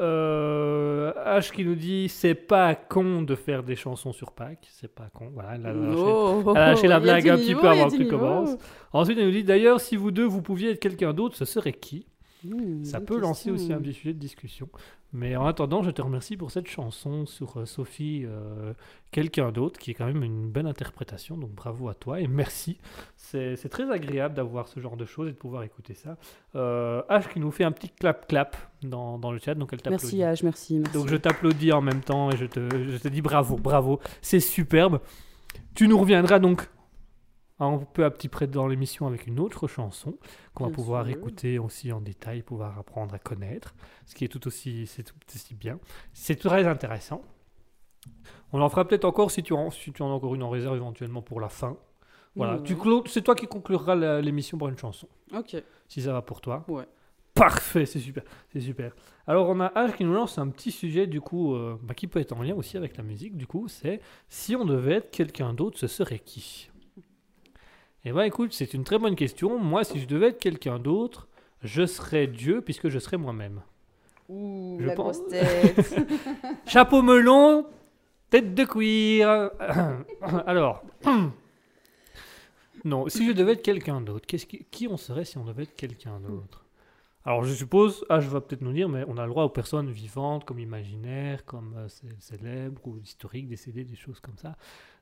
Euh, 0.01 1.13
H 1.27 1.53
qui 1.53 1.65
nous 1.65 1.75
dit 1.75 2.09
c'est 2.09 2.35
pas 2.35 2.75
con 2.75 3.23
de 3.23 3.35
faire 3.35 3.63
des 3.63 3.77
chansons 3.77 4.13
sur 4.13 4.33
Pâques, 4.33 4.67
c'est 4.71 4.95
pas 4.95 5.09
con. 5.13 5.31
Voilà, 5.35 5.51
elle 5.57 5.67
a 5.67 5.73
lâché- 5.73 5.97
Oh, 5.99 6.43
elle 6.57 6.63
a 6.63 6.67
lâché 6.71 6.87
la 6.89 7.01
blague 7.01 7.29
un 7.29 7.37
petit 7.37 7.55
peu 7.55 7.69
avant 7.69 7.85
que 7.91 7.97
tu 7.97 8.05
commences. 8.11 8.57
Ensuite, 8.93 9.19
elle 9.19 9.27
nous 9.27 9.33
dit 9.33 9.45
d'ailleurs, 9.45 9.81
si 9.81 9.97
vous 9.97 10.11
deux 10.11 10.25
vous 10.25 10.43
pouviez 10.43 10.71
être 10.71 10.81
quelqu'un 10.81 11.13
d'autre, 11.13 11.37
ce 11.37 11.45
serait 11.45 11.73
qui? 11.73 12.07
Mmh, 12.45 12.85
ça 12.85 13.01
peut 13.01 13.19
lancer 13.19 13.51
aussi 13.51 13.73
un 13.73 13.81
petit 13.81 13.93
sujet 13.93 14.13
de 14.13 14.19
discussion. 14.19 14.69
Mais 15.13 15.37
en 15.37 15.47
attendant, 15.47 15.83
je 15.83 15.91
te 15.91 16.03
remercie 16.03 16.37
pour 16.37 16.51
cette 16.51 16.69
chanson 16.69 17.25
sur 17.25 17.59
euh, 17.59 17.65
Sophie, 17.65 18.25
euh, 18.27 18.75
quelqu'un 19.11 19.53
d'autre, 19.53 19.79
qui 19.79 19.91
est 19.91 19.95
quand 19.95 20.05
même 20.05 20.23
une 20.23 20.51
belle 20.51 20.67
interprétation. 20.67 21.39
Donc 21.39 21.53
bravo 21.53 21.89
à 21.89 21.95
toi 21.95 22.21
et 22.21 22.29
merci. 22.29 22.79
C'est 23.17 23.57
c'est 23.57 23.71
très 23.71 23.91
agréable 23.91 24.35
d'avoir 24.35 24.69
ce 24.69 24.81
genre 24.81 24.99
de 24.99 25.07
choses 25.07 25.29
et 25.29 25.33
de 25.33 25.37
pouvoir 25.37 25.63
écouter 25.63 25.95
ça. 25.95 26.19
Euh, 26.57 27.03
H 27.09 27.33
qui 27.33 27.41
nous 27.41 27.51
fait 27.51 27.65
un 27.65 27.73
petit 27.73 27.89
clap-clap 27.89 28.57
dans, 28.83 29.19
dans 29.19 29.33
le 29.33 29.39
chat, 29.39 29.55
donc 29.55 29.71
elle 29.73 29.81
t'applaudit. 29.81 30.19
Merci 30.19 30.43
H, 30.43 30.45
merci. 30.45 30.79
merci. 30.79 30.93
Donc 30.93 31.09
je 31.09 31.17
t'applaudis 31.17 31.73
en 31.73 31.81
même 31.81 32.03
temps 32.03 32.31
et 32.31 32.37
je 32.37 32.45
te, 32.45 32.61
je 32.61 32.99
te 32.99 33.09
dis 33.09 33.23
bravo, 33.23 33.57
bravo, 33.57 34.01
c'est 34.21 34.41
superbe. 34.41 35.01
Tu 35.75 35.89
nous 35.89 35.99
reviendras 35.99 36.39
donc 36.39 36.69
un 37.61 37.79
peu 37.79 38.05
à 38.05 38.11
petit 38.11 38.29
près 38.29 38.47
dans 38.47 38.67
l'émission 38.67 39.07
avec 39.07 39.27
une 39.27 39.41
autre 39.41 39.67
chanson 39.69 40.17
qu'on 40.55 40.67
va 40.67 40.71
pouvoir 40.71 41.07
sûr. 41.07 41.17
écouter 41.17 41.59
aussi 41.59 41.93
en 41.93 42.01
détail, 42.01 42.43
pouvoir 42.43 42.79
apprendre 42.79 43.15
à 43.15 43.19
connaître, 43.19 43.75
ce 44.07 44.15
qui 44.15 44.25
est 44.25 44.29
tout 44.29 44.47
aussi, 44.47 44.87
c'est 44.87 45.03
tout 45.03 45.15
aussi 45.35 45.55
bien. 45.55 45.79
C'est 46.13 46.37
très 46.37 46.67
intéressant. 46.67 47.23
On 48.53 48.61
en 48.61 48.69
fera 48.69 48.87
peut-être 48.87 49.05
encore 49.05 49.31
si 49.31 49.43
tu, 49.43 49.53
en, 49.53 49.71
si 49.71 49.93
tu 49.93 50.03
en 50.03 50.11
as 50.11 50.15
encore 50.15 50.35
une 50.35 50.43
en 50.43 50.51
réserve 50.51 50.77
éventuellement 50.77 51.21
pour 51.23 51.41
la 51.41 51.49
fin. 51.49 51.77
Voilà, 52.37 52.61
tu 52.61 52.77
clos- 52.77 53.03
c'est 53.09 53.23
toi 53.23 53.35
qui 53.35 53.47
concluras 53.49 53.97
l'émission 54.21 54.57
par 54.59 54.69
une 54.69 54.79
chanson 54.79 55.09
Ok. 55.35 55.57
si 55.89 56.03
ça 56.03 56.13
va 56.13 56.23
pour 56.23 56.41
toi. 56.41 56.65
Ouais. 56.69 56.85
Parfait, 57.35 57.85
c'est 57.87 57.99
super, 58.01 58.23
c'est 58.53 58.61
super. 58.61 58.93
Alors 59.27 59.49
on 59.49 59.59
a 59.61 59.69
H 59.71 59.97
qui 59.97 60.05
nous 60.05 60.13
lance 60.13 60.39
un 60.39 60.49
petit 60.49 60.71
sujet 60.73 61.07
du 61.07 61.21
coup 61.21 61.55
euh, 61.55 61.77
bah, 61.83 61.95
qui 61.95 62.07
peut 62.07 62.21
être 62.21 62.33
en 62.33 62.43
lien 62.43 62.55
aussi 62.55 62.77
avec 62.77 62.97
la 62.97 63.03
musique. 63.03 63.37
Du 63.37 63.47
coup, 63.47 63.67
c'est 63.69 64.01
si 64.29 64.55
on 64.57 64.65
devait 64.65 64.95
être 64.95 65.11
quelqu'un 65.11 65.53
d'autre, 65.53 65.79
ce 65.79 65.87
serait 65.89 66.19
qui? 66.21 66.71
Eh 68.09 68.13
ben 68.13 68.23
écoute, 68.23 68.55
c'est 68.55 68.73
une 68.73 68.85
très 68.85 68.99
bonne 68.99 69.17
question. 69.17 69.59
Moi, 69.59 69.85
si 69.85 70.01
je 70.01 70.07
devais 70.07 70.29
être 70.29 70.39
quelqu'un 70.41 70.79
d'autre, 70.79 71.29
je 71.63 71.85
serais 71.85 72.27
Dieu 72.27 72.63
puisque 72.63 72.89
je 72.89 72.99
serais 72.99 73.19
moi-même. 73.19 73.61
Ouh, 74.31 74.79
Je 74.81 74.87
la 74.87 74.95
pense- 74.95 75.19
grosse 75.19 75.29
tête. 75.31 75.95
Chapeau 76.67 77.03
melon, 77.03 77.67
tête 78.31 78.55
de 78.55 78.65
cuir. 78.65 79.51
Alors, 80.47 80.83
non, 82.85 83.09
si 83.09 83.27
je 83.27 83.33
devais 83.33 83.53
être 83.53 83.63
quelqu'un 83.63 84.01
d'autre, 84.01 84.27
qui, 84.27 84.39
qui 84.71 84.89
on 84.89 84.97
serait 84.97 85.27
si 85.27 85.37
on 85.37 85.45
devait 85.45 85.65
être 85.65 85.77
quelqu'un 85.77 86.19
d'autre? 86.21 86.65
Alors, 87.27 87.45
je 87.45 87.53
suppose, 87.53 88.07
ah, 88.09 88.21
je 88.21 88.29
vais 88.31 88.41
peut-être 88.41 88.63
nous 88.63 88.73
dire, 88.73 88.89
mais 88.89 89.05
on 89.07 89.19
a 89.19 89.25
le 89.25 89.29
droit 89.29 89.45
aux 89.45 89.49
personnes 89.51 89.91
vivantes, 89.91 90.47
comme 90.47 90.61
imaginaires, 90.61 91.45
comme 91.45 91.75
euh, 91.77 91.89
cé- 91.89 92.07
célèbres 92.21 92.81
ou 92.87 92.97
historiques, 92.97 93.49
décédées, 93.49 93.85
des 93.85 93.97
choses 93.97 94.19
comme 94.21 94.39
ça. 94.39 94.57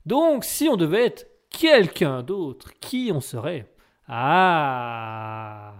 Donc, 0.06 0.44
si 0.44 0.68
on 0.68 0.76
devait 0.76 1.04
être 1.06 1.28
quelqu'un 1.50 2.22
d'autre, 2.22 2.72
qui 2.80 3.10
on 3.12 3.20
serait 3.20 3.72
Ah 4.08 5.74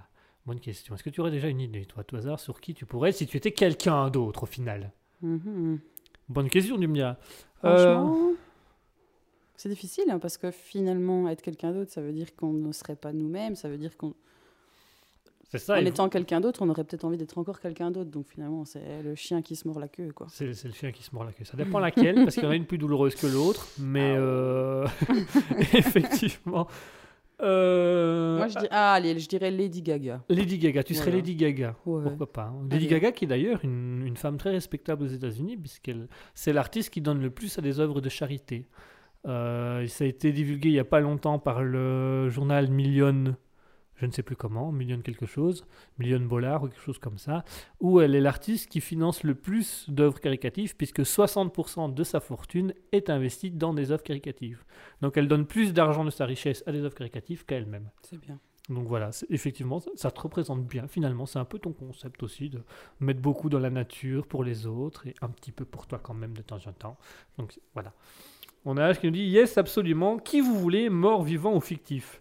Bonne 0.46 0.60
question. 0.60 0.94
Est-ce 0.94 1.02
que 1.02 1.10
tu 1.10 1.20
aurais 1.20 1.32
déjà 1.32 1.48
une 1.48 1.60
idée, 1.60 1.84
toi, 1.86 2.02
à 2.02 2.04
tout 2.04 2.16
hasard, 2.16 2.38
sur 2.38 2.60
qui 2.60 2.72
tu 2.72 2.86
pourrais 2.86 3.10
si 3.12 3.26
tu 3.26 3.36
étais 3.36 3.50
quelqu'un 3.50 4.08
d'autre 4.10 4.44
au 4.44 4.46
final? 4.46 4.92
Mhm. 5.22 5.80
Bonne 6.28 6.48
question, 6.48 6.78
Dumia. 6.78 7.18
Euh, 7.64 7.94
Franchement, 7.94 8.32
c'est 9.56 9.68
difficile 9.68 10.04
hein, 10.10 10.18
parce 10.18 10.36
que 10.36 10.50
finalement, 10.50 11.28
être 11.28 11.42
quelqu'un 11.42 11.72
d'autre, 11.72 11.90
ça 11.90 12.00
veut 12.00 12.12
dire 12.12 12.34
qu'on 12.36 12.52
ne 12.52 12.72
serait 12.72 12.96
pas 12.96 13.12
nous-mêmes, 13.12 13.56
ça 13.56 13.68
veut 13.68 13.78
dire 13.78 13.96
c'est 13.96 14.14
ça. 15.54 15.74
en 15.78 15.84
étant 15.84 16.08
quelqu'un 16.08 16.40
d'autre, 16.40 16.62
on 16.62 16.68
aurait 16.68 16.84
peut-être 16.84 17.04
envie 17.04 17.16
d'être 17.16 17.38
encore 17.38 17.60
quelqu'un 17.60 17.90
d'autre. 17.90 18.10
Donc 18.10 18.26
finalement, 18.28 18.64
c'est 18.64 19.02
le 19.02 19.14
chien 19.14 19.42
qui 19.42 19.56
se 19.56 19.66
mord 19.66 19.78
la 19.78 19.88
queue, 19.88 20.12
quoi. 20.12 20.26
C'est 20.30 20.46
le 20.46 20.72
chien 20.72 20.92
qui 20.92 21.02
se 21.02 21.14
mord 21.14 21.24
la 21.24 21.32
queue. 21.32 21.44
Ça 21.44 21.56
dépend 21.56 21.78
laquelle, 21.78 22.16
parce 22.16 22.34
qu'il 22.34 22.44
y 22.44 22.46
en 22.46 22.50
a 22.50 22.56
une 22.56 22.66
plus 22.66 22.78
douloureuse 22.78 23.14
que 23.14 23.26
l'autre. 23.26 23.68
Mais 23.78 24.14
Ah 24.16 24.20
euh, 24.20 24.86
effectivement. 25.72 26.66
Euh, 27.42 28.38
Moi, 28.38 28.48
je, 28.48 28.58
dis, 28.58 28.66
ah, 28.70 28.94
allez, 28.94 29.18
je 29.18 29.28
dirais 29.28 29.50
Lady 29.50 29.82
Gaga. 29.82 30.22
Lady 30.28 30.58
Gaga, 30.58 30.82
tu 30.82 30.94
serais. 30.94 31.10
Lady 31.10 31.34
Gaga. 31.36 31.76
Ouais. 31.84 32.02
Pourquoi 32.02 32.32
pas 32.32 32.44
hein. 32.44 32.66
Lady. 32.70 32.86
Gaga, 32.86 33.12
qui 33.12 33.26
est 33.26 33.28
d'ailleurs 33.28 33.60
une, 33.62 34.06
une 34.06 34.16
femme 34.16 34.38
très 34.38 34.50
respectable 34.50 35.04
aux 35.04 35.08
États-Unis, 35.08 35.56
puisqu'elle 35.58 36.08
c'est 36.34 36.52
l'artiste 36.52 36.90
qui 36.90 37.02
donne 37.02 37.20
le 37.20 37.30
plus 37.30 37.58
à 37.58 37.62
des 37.62 37.78
œuvres 37.78 38.00
de 38.00 38.08
charité. 38.08 38.66
Euh, 39.26 39.86
ça 39.88 40.04
a 40.04 40.06
été 40.06 40.32
divulgué 40.32 40.68
il 40.68 40.72
n'y 40.72 40.78
a 40.78 40.84
pas 40.84 41.00
longtemps 41.00 41.38
par 41.38 41.62
le 41.62 42.28
journal 42.28 42.70
Million, 42.70 43.36
je 43.96 44.06
ne 44.06 44.10
sais 44.10 44.22
plus 44.22 44.36
comment, 44.36 44.72
Million 44.72 45.00
quelque 45.00 45.26
chose, 45.26 45.64
Million 45.98 46.20
Bollard 46.20 46.62
ou 46.62 46.68
quelque 46.68 46.82
chose 46.82 46.98
comme 46.98 47.18
ça, 47.18 47.44
où 47.80 48.00
elle 48.00 48.14
est 48.14 48.20
l'artiste 48.20 48.70
qui 48.70 48.80
finance 48.80 49.22
le 49.22 49.34
plus 49.34 49.88
d'œuvres 49.88 50.20
caricatives, 50.20 50.76
puisque 50.76 51.00
60% 51.00 51.94
de 51.94 52.04
sa 52.04 52.20
fortune 52.20 52.74
est 52.92 53.10
investie 53.10 53.50
dans 53.50 53.74
des 53.74 53.90
œuvres 53.90 54.02
caricatives. 54.02 54.64
Donc 55.00 55.16
elle 55.16 55.28
donne 55.28 55.46
plus 55.46 55.72
d'argent 55.72 56.04
de 56.04 56.10
sa 56.10 56.26
richesse 56.26 56.62
à 56.66 56.72
des 56.72 56.80
œuvres 56.80 56.94
caricatives 56.94 57.44
qu'à 57.44 57.56
elle-même. 57.56 57.90
C'est 58.02 58.20
bien. 58.20 58.38
Donc 58.68 58.88
voilà, 58.88 59.10
effectivement, 59.30 59.78
ça, 59.78 59.90
ça 59.94 60.10
te 60.10 60.20
représente 60.20 60.66
bien. 60.66 60.88
Finalement, 60.88 61.24
c'est 61.24 61.38
un 61.38 61.44
peu 61.44 61.58
ton 61.58 61.72
concept 61.72 62.22
aussi 62.24 62.50
de 62.50 62.60
mettre 62.98 63.20
beaucoup 63.20 63.48
dans 63.48 63.60
la 63.60 63.70
nature 63.70 64.26
pour 64.26 64.42
les 64.42 64.66
autres 64.66 65.06
et 65.06 65.14
un 65.22 65.28
petit 65.28 65.52
peu 65.52 65.64
pour 65.64 65.86
toi 65.86 66.00
quand 66.02 66.14
même 66.14 66.36
de 66.36 66.42
temps 66.42 66.58
en 66.66 66.72
temps. 66.72 66.96
Donc 67.38 67.56
voilà. 67.74 67.92
On 68.64 68.76
a 68.76 68.92
H 68.92 68.98
qui 68.98 69.06
nous 69.06 69.12
dit 69.12 69.22
Yes, 69.22 69.56
absolument. 69.58 70.18
Qui 70.18 70.40
vous 70.40 70.58
voulez, 70.58 70.90
mort, 70.90 71.22
vivant 71.22 71.54
ou 71.54 71.60
fictif? 71.60 72.20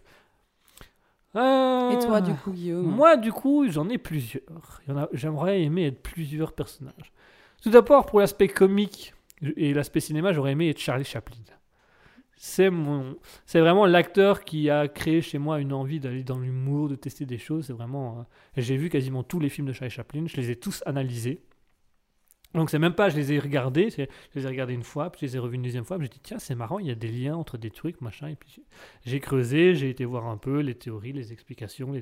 Euh, 1.36 1.90
Et 1.90 1.98
toi, 2.04 2.20
du 2.20 2.32
coup, 2.34 2.52
Guillaume 2.52 2.86
Moi, 2.86 3.16
du 3.16 3.32
coup, 3.32 3.66
j'en 3.70 3.88
ai 3.88 3.98
plusieurs. 3.98 4.80
A- 4.88 5.08
J'aimerais 5.12 5.62
aimer 5.62 5.86
être 5.86 6.02
plusieurs 6.02 6.52
personnages. 6.52 7.12
Tout 7.62 7.70
d'abord, 7.70 8.06
pour 8.06 8.20
l'aspect 8.20 8.48
comique 8.48 9.14
et 9.56 9.74
l'aspect 9.74 10.00
cinéma, 10.00 10.32
j'aurais 10.32 10.52
aimé 10.52 10.68
être 10.70 10.78
Charlie 10.78 11.04
Chaplin. 11.04 11.36
C'est 12.38 12.68
mon, 12.68 13.16
c'est 13.46 13.60
vraiment 13.60 13.86
l'acteur 13.86 14.44
qui 14.44 14.68
a 14.68 14.88
créé 14.88 15.22
chez 15.22 15.38
moi 15.38 15.58
une 15.58 15.72
envie 15.72 16.00
d'aller 16.00 16.22
dans 16.22 16.38
l'humour, 16.38 16.88
de 16.88 16.94
tester 16.94 17.24
des 17.24 17.38
choses. 17.38 17.66
C'est 17.66 17.72
vraiment, 17.72 18.18
euh, 18.18 18.22
j'ai 18.62 18.76
vu 18.76 18.90
quasiment 18.90 19.22
tous 19.22 19.40
les 19.40 19.48
films 19.48 19.66
de 19.66 19.72
Charlie 19.72 19.90
Chaplin, 19.94 20.24
je 20.26 20.36
les 20.36 20.50
ai 20.50 20.56
tous 20.56 20.82
analysés. 20.86 21.40
Donc 22.54 22.70
c'est 22.70 22.78
même 22.78 22.94
pas, 22.94 23.10
je 23.10 23.16
les 23.16 23.32
ai 23.34 23.38
regardés, 23.38 23.90
je 23.90 24.06
les 24.34 24.44
ai 24.44 24.48
regardés 24.48 24.72
une 24.72 24.82
fois, 24.82 25.10
puis 25.10 25.20
je 25.22 25.26
les 25.26 25.36
ai 25.36 25.38
revus 25.38 25.56
une 25.56 25.62
deuxième 25.62 25.84
fois, 25.84 25.98
puis 25.98 26.06
j'ai 26.06 26.12
dit 26.14 26.20
tiens 26.22 26.38
c'est 26.38 26.54
marrant, 26.54 26.78
il 26.78 26.86
y 26.86 26.90
a 26.90 26.94
des 26.94 27.08
liens 27.08 27.36
entre 27.36 27.58
des 27.58 27.70
trucs, 27.70 28.00
machin, 28.00 28.28
et 28.28 28.36
puis 28.36 28.62
j'ai- 29.04 29.20
creusé, 29.20 29.74
j'ai 29.74 29.90
été 29.90 30.04
voir 30.06 30.26
un 30.26 30.38
peu 30.38 30.60
les 30.60 30.74
théories, 30.74 31.12
les 31.12 31.32
explications, 31.32 31.92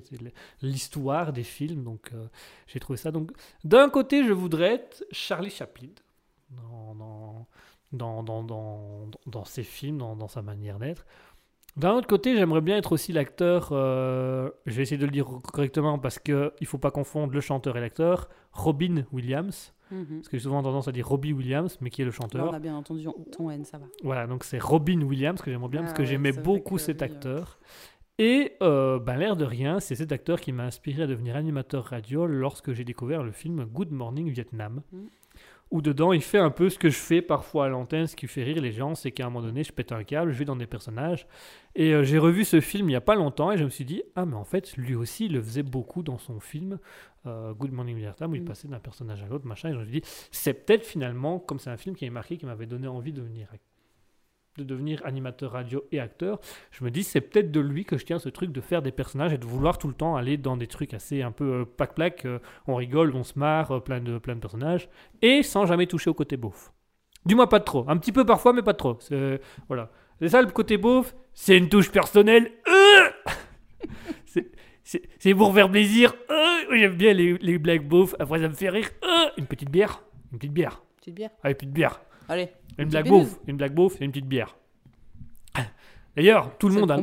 l'histoire 0.62 1.32
des 1.32 1.42
films, 1.42 1.82
donc 1.82 2.10
euh, 2.14 2.26
j'ai 2.68 2.78
trouvé 2.78 2.96
ça. 2.96 3.10
Donc 3.10 3.32
d'un 3.64 3.88
côté 3.90 4.24
je 4.24 4.32
voudrais 4.32 4.74
être 4.74 5.04
Charlie 5.10 5.50
Chaplin 5.50 5.88
dans, 6.50 6.94
dans, 7.92 8.22
dans, 8.22 8.42
dans, 8.44 9.08
dans, 9.26 9.44
ses 9.44 9.64
films, 9.64 9.98
dans, 9.98 10.14
dans 10.14 10.28
sa 10.28 10.42
manière 10.42 10.78
d'être. 10.78 11.04
D'un 11.76 11.94
autre 11.94 12.06
côté, 12.06 12.36
j'aimerais 12.36 12.60
bien 12.60 12.76
être 12.76 12.92
aussi 12.92 13.12
l'acteur, 13.12 13.70
euh, 13.72 14.48
je 14.66 14.74
vais 14.74 14.82
essayer 14.82 14.98
de 14.98 15.06
le 15.06 15.10
dire 15.10 15.26
correctement 15.52 15.98
parce 15.98 16.20
qu'il 16.20 16.52
ne 16.60 16.66
faut 16.66 16.78
pas 16.78 16.92
confondre 16.92 17.32
le 17.32 17.40
chanteur 17.40 17.76
et 17.76 17.80
l'acteur, 17.80 18.28
Robin 18.52 19.04
Williams, 19.10 19.72
Mhm. 19.94 20.16
parce 20.16 20.28
que 20.28 20.36
j'ai 20.36 20.42
souvent 20.44 20.62
tendance 20.62 20.88
à 20.88 20.92
dire 20.92 21.06
Robbie 21.08 21.32
Williams, 21.32 21.78
mais 21.80 21.90
qui 21.90 22.02
est 22.02 22.04
le 22.04 22.10
Là, 22.10 22.16
chanteur. 22.16 22.48
on 22.50 22.52
a 22.54 22.58
bien 22.58 22.74
entendu 22.76 23.06
ton 23.32 23.50
N, 23.50 23.64
ça 23.64 23.78
va. 23.78 23.86
Voilà, 24.02 24.26
donc 24.26 24.44
c'est 24.44 24.58
Robin 24.62 25.00
Williams 25.02 25.40
que 25.40 25.50
j'aimerais 25.50 25.68
bien 25.68 25.80
parce 25.80 25.92
Ah 25.92 25.96
que 25.96 26.02
ouais, 26.02 26.06
j'aimais 26.08 26.32
beaucoup 26.32 26.74
que 26.76 26.80
cet 26.80 27.02
acteur. 27.02 27.58
Et 28.18 28.52
euh, 28.62 29.00
ben, 29.00 29.16
l'air 29.16 29.34
de 29.36 29.44
rien, 29.44 29.80
c'est 29.80 29.96
cet 29.96 30.12
acteur 30.12 30.40
qui 30.40 30.52
m'a 30.52 30.62
inspiré 30.64 31.02
à 31.02 31.06
devenir 31.08 31.34
animateur 31.34 31.84
radio 31.84 32.26
lorsque 32.26 32.72
j'ai 32.72 32.84
découvert 32.84 33.24
le 33.24 33.32
film 33.32 33.64
Good 33.64 33.90
Morning 33.90 34.28
Vietnam, 34.30 34.82
Mm. 34.92 34.98
Où 35.74 35.82
dedans 35.82 36.12
il 36.12 36.22
fait 36.22 36.38
un 36.38 36.50
peu 36.50 36.70
ce 36.70 36.78
que 36.78 36.88
je 36.88 36.96
fais 36.96 37.20
parfois 37.20 37.66
à 37.66 37.68
l'antenne, 37.68 38.06
ce 38.06 38.14
qui 38.14 38.28
fait 38.28 38.44
rire 38.44 38.62
les 38.62 38.70
gens, 38.70 38.94
c'est 38.94 39.10
qu'à 39.10 39.26
un 39.26 39.30
moment 39.30 39.44
donné 39.44 39.64
je 39.64 39.72
pète 39.72 39.90
un 39.90 40.04
câble, 40.04 40.30
je 40.30 40.38
vais 40.38 40.44
dans 40.44 40.54
des 40.54 40.68
personnages. 40.68 41.26
Et 41.74 41.92
euh, 41.92 42.04
j'ai 42.04 42.18
revu 42.18 42.44
ce 42.44 42.60
film 42.60 42.88
il 42.88 42.92
n'y 42.92 42.96
a 42.96 43.00
pas 43.00 43.16
longtemps 43.16 43.50
et 43.50 43.58
je 43.58 43.64
me 43.64 43.70
suis 43.70 43.84
dit, 43.84 44.04
ah 44.14 44.24
mais 44.24 44.36
en 44.36 44.44
fait 44.44 44.76
lui 44.76 44.94
aussi 44.94 45.26
il 45.26 45.32
le 45.32 45.42
faisait 45.42 45.64
beaucoup 45.64 46.04
dans 46.04 46.18
son 46.18 46.38
film 46.38 46.78
euh, 47.26 47.52
Good 47.54 47.72
Morning 47.72 47.96
Vietnam 47.96 48.30
où 48.30 48.34
il 48.36 48.42
Mm. 48.42 48.44
passait 48.44 48.68
d'un 48.68 48.78
personnage 48.78 49.22
à 49.22 49.26
l'autre, 49.26 49.46
machin. 49.46 49.70
Et 49.70 49.72
je 49.72 49.78
me 49.78 49.84
suis 49.84 50.00
dit, 50.00 50.06
c'est 50.30 50.54
peut-être 50.54 50.84
finalement, 50.84 51.40
comme 51.40 51.58
c'est 51.58 51.70
un 51.70 51.76
film 51.76 51.96
qui 51.96 52.04
est 52.04 52.10
marqué, 52.10 52.36
qui 52.36 52.46
m'avait 52.46 52.66
donné 52.66 52.86
envie 52.86 53.12
de 53.12 53.20
devenir, 53.20 53.48
de 54.56 54.64
devenir 54.64 55.00
animateur 55.04 55.52
radio 55.52 55.84
et 55.90 56.00
acteur, 56.00 56.40
je 56.70 56.84
me 56.84 56.90
dis, 56.90 57.02
c'est 57.02 57.20
peut-être 57.20 57.50
de 57.50 57.60
lui 57.60 57.84
que 57.84 57.98
je 57.98 58.04
tiens 58.04 58.18
ce 58.18 58.28
truc 58.28 58.52
de 58.52 58.60
faire 58.60 58.82
des 58.82 58.92
personnages 58.92 59.32
et 59.32 59.38
de 59.38 59.44
vouloir 59.44 59.78
tout 59.78 59.88
le 59.88 59.94
temps 59.94 60.16
aller 60.16 60.36
dans 60.36 60.56
des 60.56 60.66
trucs 60.66 60.94
assez 60.94 61.22
un 61.22 61.32
peu 61.32 61.44
euh, 61.44 61.64
plaque-plaque, 61.64 62.24
euh, 62.24 62.38
on 62.66 62.76
rigole, 62.76 63.14
on 63.14 63.24
se 63.24 63.38
marre, 63.38 63.72
euh, 63.72 63.80
plein, 63.80 64.00
de, 64.00 64.18
plein 64.18 64.34
de 64.36 64.40
personnages, 64.40 64.88
et 65.22 65.42
sans 65.42 65.66
jamais 65.66 65.86
toucher 65.86 66.10
au 66.10 66.14
côté 66.14 66.36
beauf. 66.36 66.72
Du 67.26 67.34
moins 67.34 67.46
pas 67.46 67.58
de 67.58 67.64
trop, 67.64 67.84
un 67.88 67.96
petit 67.96 68.12
peu 68.12 68.24
parfois, 68.24 68.52
mais 68.52 68.62
pas 68.62 68.72
de 68.72 68.78
trop. 68.78 68.96
C'est, 69.00 69.40
voilà. 69.68 69.90
C'est 70.20 70.28
ça 70.28 70.40
le 70.42 70.50
côté 70.50 70.76
beauf, 70.76 71.14
c'est 71.32 71.56
une 71.58 71.68
touche 71.68 71.90
personnelle? 71.90 72.52
Euh 72.68 73.30
c'est, 74.26 74.50
c'est, 74.84 75.02
c'est 75.18 75.34
pour 75.34 75.52
faire 75.54 75.70
plaisir? 75.70 76.14
J'aime 76.72 76.94
bien 76.94 77.12
les, 77.12 77.38
les 77.38 77.58
blagues 77.58 77.86
beaufs, 77.86 78.14
après 78.18 78.40
ça 78.40 78.48
me 78.48 78.54
fait 78.54 78.68
rire. 78.68 78.88
Une 79.36 79.46
petite 79.46 79.70
bière, 79.70 80.02
une 80.32 80.38
petite 80.38 80.52
bière, 80.52 80.82
Petite 80.98 81.14
bière. 81.14 81.30
allez, 81.42 81.54
petite 81.54 81.72
bière. 81.72 82.00
Allez. 82.28 82.48
Une 82.78 82.88
blague 82.88 83.08
beauf, 83.08 83.38
une 83.46 83.56
blague 83.56 83.74
beauf 83.74 84.00
et 84.00 84.04
une 84.04 84.10
petite 84.10 84.26
bière. 84.28 84.56
D'ailleurs, 86.16 86.50
tout 86.58 86.68
le 86.68 86.74
monde 86.76 86.90
a, 86.92 86.96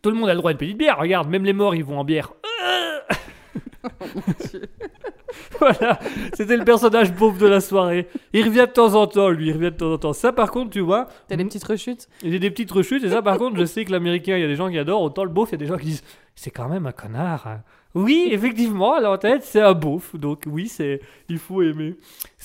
tout 0.00 0.10
le 0.10 0.16
monde 0.16 0.28
a 0.28 0.32
le 0.34 0.38
droit 0.38 0.50
à 0.50 0.52
une 0.52 0.58
petite 0.58 0.78
bière. 0.78 0.98
Regarde, 0.98 1.28
même 1.28 1.44
les 1.44 1.52
morts, 1.52 1.74
ils 1.74 1.84
vont 1.84 1.98
en 1.98 2.04
bière. 2.04 2.32
voilà, 5.58 5.98
c'était 6.32 6.56
le 6.56 6.64
personnage 6.64 7.12
beauf 7.12 7.38
de 7.38 7.46
la 7.46 7.60
soirée. 7.60 8.08
Il 8.32 8.44
revient 8.44 8.66
de 8.68 8.72
temps 8.72 8.94
en 8.94 9.06
temps, 9.06 9.28
lui, 9.30 9.48
il 9.48 9.52
revient 9.52 9.70
de 9.72 9.76
temps 9.76 9.92
en 9.92 9.98
temps. 9.98 10.12
Ça, 10.12 10.32
par 10.32 10.50
contre, 10.50 10.70
tu 10.70 10.80
vois, 10.80 11.08
T'as 11.28 11.36
des 11.36 11.44
petites 11.44 11.64
rechutes? 11.64 12.08
Il 12.22 12.32
y 12.32 12.36
a 12.36 12.38
des 12.38 12.50
petites 12.50 12.70
rechutes. 12.70 13.04
Et 13.04 13.10
ça, 13.10 13.22
par 13.22 13.38
contre, 13.38 13.58
je 13.58 13.64
sais 13.64 13.84
que 13.84 13.92
l'américain, 13.92 14.36
il 14.36 14.40
y 14.40 14.44
a 14.44 14.48
des 14.48 14.56
gens 14.56 14.70
qui 14.70 14.78
adorent. 14.78 15.02
Autant 15.02 15.24
le 15.24 15.30
beauf, 15.30 15.50
il 15.50 15.52
y 15.52 15.54
a 15.56 15.58
des 15.58 15.66
gens 15.66 15.76
qui 15.76 15.86
disent 15.86 16.04
c'est 16.34 16.50
quand 16.50 16.68
même 16.68 16.86
un 16.86 16.92
connard. 16.92 17.46
hein. 17.46 17.60
Oui, 17.94 18.28
effectivement, 18.32 18.94
à 18.94 19.00
la 19.00 19.16
tête, 19.18 19.42
c'est 19.44 19.60
un 19.60 19.72
beauf. 19.72 20.16
Donc, 20.16 20.42
oui, 20.46 20.66
c'est 20.68 21.00
il 21.28 21.38
faut 21.38 21.62
aimer. 21.62 21.94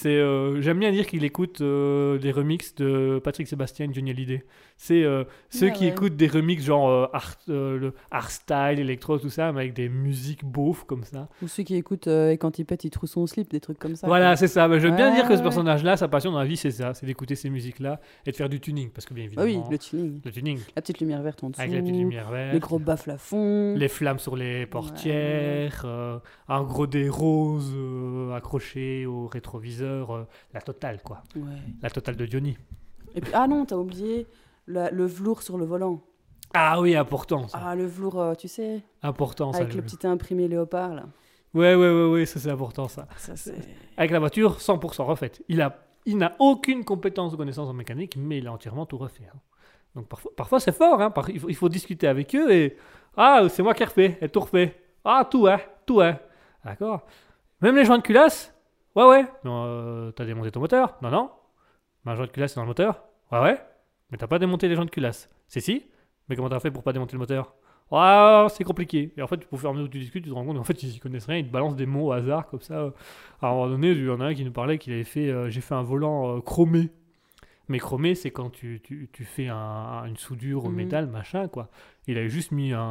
C'est 0.01 0.15
euh, 0.15 0.61
J'aime 0.61 0.79
bien 0.79 0.93
dire 0.93 1.05
qu'il 1.05 1.25
écoute 1.25 1.59
euh, 1.59 2.17
des 2.19 2.31
remixes 2.31 2.73
de 2.75 3.19
Patrick 3.21 3.49
Sébastien 3.49 3.89
et 3.89 3.93
Johnny 3.93 4.11
Hallyday. 4.11 4.45
C'est 4.77 5.03
euh, 5.03 5.25
ceux 5.49 5.71
qui 5.71 5.83
ouais. 5.83 5.91
écoutent 5.91 6.15
des 6.15 6.27
remixes 6.27 6.63
genre 6.63 7.09
art, 7.11 7.35
le 7.49 7.93
art 8.09 8.31
style, 8.31 8.79
électro, 8.79 9.19
tout 9.19 9.29
ça, 9.29 9.51
mais 9.51 9.59
avec 9.59 9.73
des 9.73 9.89
musiques 9.89 10.45
beaufs 10.45 10.85
comme 10.85 11.03
ça. 11.03 11.27
Ou 11.43 11.49
ceux 11.49 11.63
qui 11.63 11.75
écoutent 11.75 12.07
et 12.07 12.37
quand 12.39 12.59
il 12.59 12.63
pète, 12.63 12.85
il 12.85 12.91
trouve 12.91 13.09
son 13.09 13.27
slip, 13.27 13.51
des 13.51 13.59
trucs 13.59 13.77
comme 13.77 13.97
ça. 13.97 14.07
Voilà, 14.07 14.37
c'est 14.37 14.47
ça. 14.47 14.69
Mais 14.69 14.79
J'aime 14.79 14.95
bien 14.95 15.13
dire 15.13 15.27
que 15.27 15.35
ce 15.35 15.41
personnage-là, 15.41 15.97
sa 15.97 16.07
passion 16.07 16.31
dans 16.31 16.39
la 16.39 16.45
vie, 16.45 16.55
c'est 16.55 16.71
ça. 16.71 16.93
C'est 16.93 17.05
d'écouter 17.05 17.35
ces 17.35 17.49
musiques-là 17.49 17.99
et 18.25 18.31
de 18.31 18.35
faire 18.37 18.47
du 18.47 18.61
tuning. 18.61 18.91
Parce 18.91 19.05
que, 19.05 19.13
bien 19.13 19.25
Ah 19.35 19.45
évidemment, 19.45 19.65
oui, 19.67 19.71
le 19.71 19.77
tuning. 19.77 20.21
le 20.23 20.31
tuning, 20.31 20.59
La 20.77 20.81
petite 20.81 21.01
lumière 21.01 21.21
verte 21.21 21.43
en 21.43 21.49
dessous. 21.49 21.59
avec 21.59 21.73
la 21.73 21.81
petite 21.81 21.95
lumière 21.97 22.31
verte. 22.31 22.53
Les 22.53 22.59
gros 22.61 22.79
bas 22.79 22.95
plafonds. 22.95 23.75
les 23.75 23.89
flammes 23.89 24.19
sur 24.19 24.37
les 24.37 24.65
portières, 24.65 25.85
un 26.47 26.63
gros 26.63 26.87
des 26.87 27.09
roses 27.09 27.75
accrochés 28.33 29.05
au 29.05 29.27
rétroviseur, 29.27 29.88
euh, 29.91 30.23
la 30.53 30.61
totale 30.61 31.01
quoi, 31.03 31.23
Ouais. 31.35 31.41
la 31.81 31.89
totale 31.89 32.15
de 32.15 32.25
Johnny. 32.25 32.57
Et 33.15 33.21
puis, 33.21 33.31
ah 33.33 33.47
non, 33.47 33.65
t'as 33.65 33.75
oublié 33.75 34.27
la- 34.67 34.91
le 34.91 35.05
velours 35.05 35.41
sur 35.41 35.57
le 35.57 35.65
volant. 35.65 36.01
Ah 36.53 36.79
oui, 36.81 36.95
important 36.95 37.47
ça, 37.47 37.59
Ah, 37.63 37.75
le 37.75 37.85
velours, 37.85 38.19
euh, 38.19 38.33
tu 38.35 38.47
sais, 38.47 38.81
important 39.03 39.51
ça. 39.53 39.61
avec 39.61 39.73
le 39.75 39.81
petit 39.81 40.05
imprimé 40.07 40.47
léopard, 40.47 40.93
là. 40.95 41.03
Ouais 41.53 41.73
ouais 41.73 41.89
ouais 41.91 42.05
ouais, 42.11 42.25
ça 42.27 42.39
c'est 42.39 42.51
important 42.51 42.87
ça. 42.87 43.07
Avec 43.97 44.11
la 44.11 44.19
voiture 44.19 44.59
100% 44.59 45.03
refaite. 45.05 45.43
Il 45.49 45.61
a, 45.61 45.75
il 46.05 46.17
n'a 46.17 46.35
aucune 46.39 46.83
compétence 46.85 47.33
ou 47.33 47.37
connaissance 47.37 47.67
en 47.69 47.73
mécanique, 47.73 48.15
mais 48.17 48.37
il 48.37 48.47
a 48.47 48.51
entièrement 48.53 48.85
tout 48.85 48.97
refait. 48.97 49.27
hein. 49.33 49.39
Donc 49.95 50.07
parfois, 50.07 50.31
parfois 50.37 50.59
c'est 50.59 50.71
fort, 50.71 51.01
hein, 51.01 51.09
par- 51.09 51.29
il, 51.31 51.39
faut, 51.39 51.49
il 51.49 51.55
faut 51.55 51.69
discuter 51.69 52.07
avec 52.07 52.35
eux 52.35 52.51
et 52.51 52.77
ah 53.17 53.41
c'est 53.49 53.63
moi 53.63 53.73
qui 53.73 53.81
ai 53.81 53.85
refait, 53.87 54.17
et 54.21 54.29
tout 54.29 54.39
refait. 54.41 54.79
Ah 55.03 55.27
tout 55.29 55.47
hein, 55.47 55.57
tout 55.87 56.01
hein. 56.01 56.19
D'accord. 56.63 57.05
Même 57.61 57.75
les 57.75 57.85
joints 57.85 57.97
de 57.97 58.03
culasse. 58.03 58.53
Ouais 58.95 59.05
ouais. 59.05 59.25
Non, 59.43 59.63
euh, 59.65 60.11
t'as 60.11 60.25
démonté 60.25 60.51
ton 60.51 60.59
moteur 60.59 60.97
Non 61.01 61.09
non. 61.11 61.31
Ma 62.05 62.15
joint 62.15 62.25
de 62.25 62.31
culasse 62.31 62.53
c'est 62.53 62.55
dans 62.55 62.63
le 62.63 62.67
moteur. 62.67 63.03
Ouais 63.31 63.39
ouais. 63.39 63.61
Mais 64.11 64.17
t'as 64.17 64.27
pas 64.27 64.39
démonté 64.39 64.67
les 64.67 64.75
joints 64.75 64.85
de 64.85 64.89
culasse. 64.91 65.29
C'est 65.47 65.59
si. 65.61 65.85
Mais 66.27 66.35
comment 66.35 66.49
t'as 66.49 66.59
fait 66.59 66.71
pour 66.71 66.83
pas 66.83 66.93
démonter 66.93 67.13
le 67.13 67.19
moteur? 67.19 67.53
Ouais, 67.91 68.45
c'est 68.49 68.63
compliqué. 68.63 69.13
Et 69.17 69.21
en 69.21 69.27
fait, 69.27 69.45
pour 69.47 69.59
faire 69.59 69.73
mieux 69.73 69.87
tu 69.89 69.99
discutes, 69.99 70.23
tu 70.23 70.29
te 70.29 70.35
rends 70.35 70.45
compte 70.45 70.57
qu'en 70.57 70.63
fait, 70.63 70.83
ils 70.83 70.95
y 70.95 70.99
connaissent 70.99 71.25
rien. 71.25 71.37
Ils 71.37 71.47
te 71.47 71.51
balancent 71.51 71.75
des 71.75 71.87
mots 71.87 72.07
au 72.07 72.11
hasard 72.11 72.47
comme 72.47 72.61
ça. 72.61 72.93
à 73.41 73.47
un 73.47 73.51
moment 73.51 73.67
donné, 73.67 73.89
il 73.91 74.05
y 74.05 74.09
en 74.09 74.21
a 74.21 74.25
un 74.25 74.33
qui 74.35 74.45
nous 74.45 74.51
parlait 74.51 74.77
qu'il 74.77 74.93
avait 74.93 75.03
fait 75.03 75.29
euh, 75.29 75.49
j'ai 75.49 75.61
fait 75.61 75.73
un 75.75 75.81
volant 75.83 76.37
euh, 76.37 76.41
chromé. 76.41 76.89
Mais 77.69 77.77
chromé, 77.79 78.15
c'est 78.15 78.31
quand 78.31 78.49
tu, 78.49 78.81
tu, 78.83 79.09
tu 79.13 79.23
fais 79.23 79.47
un- 79.47 80.03
une 80.05 80.17
soudure 80.17 80.65
au 80.65 80.69
Mhm. 80.69 80.75
métal, 80.75 81.07
machin, 81.07 81.47
quoi. 81.47 81.69
Il 82.07 82.17
avait 82.17 82.27
juste 82.29 82.51
mis 82.51 82.73
un, 82.73 82.81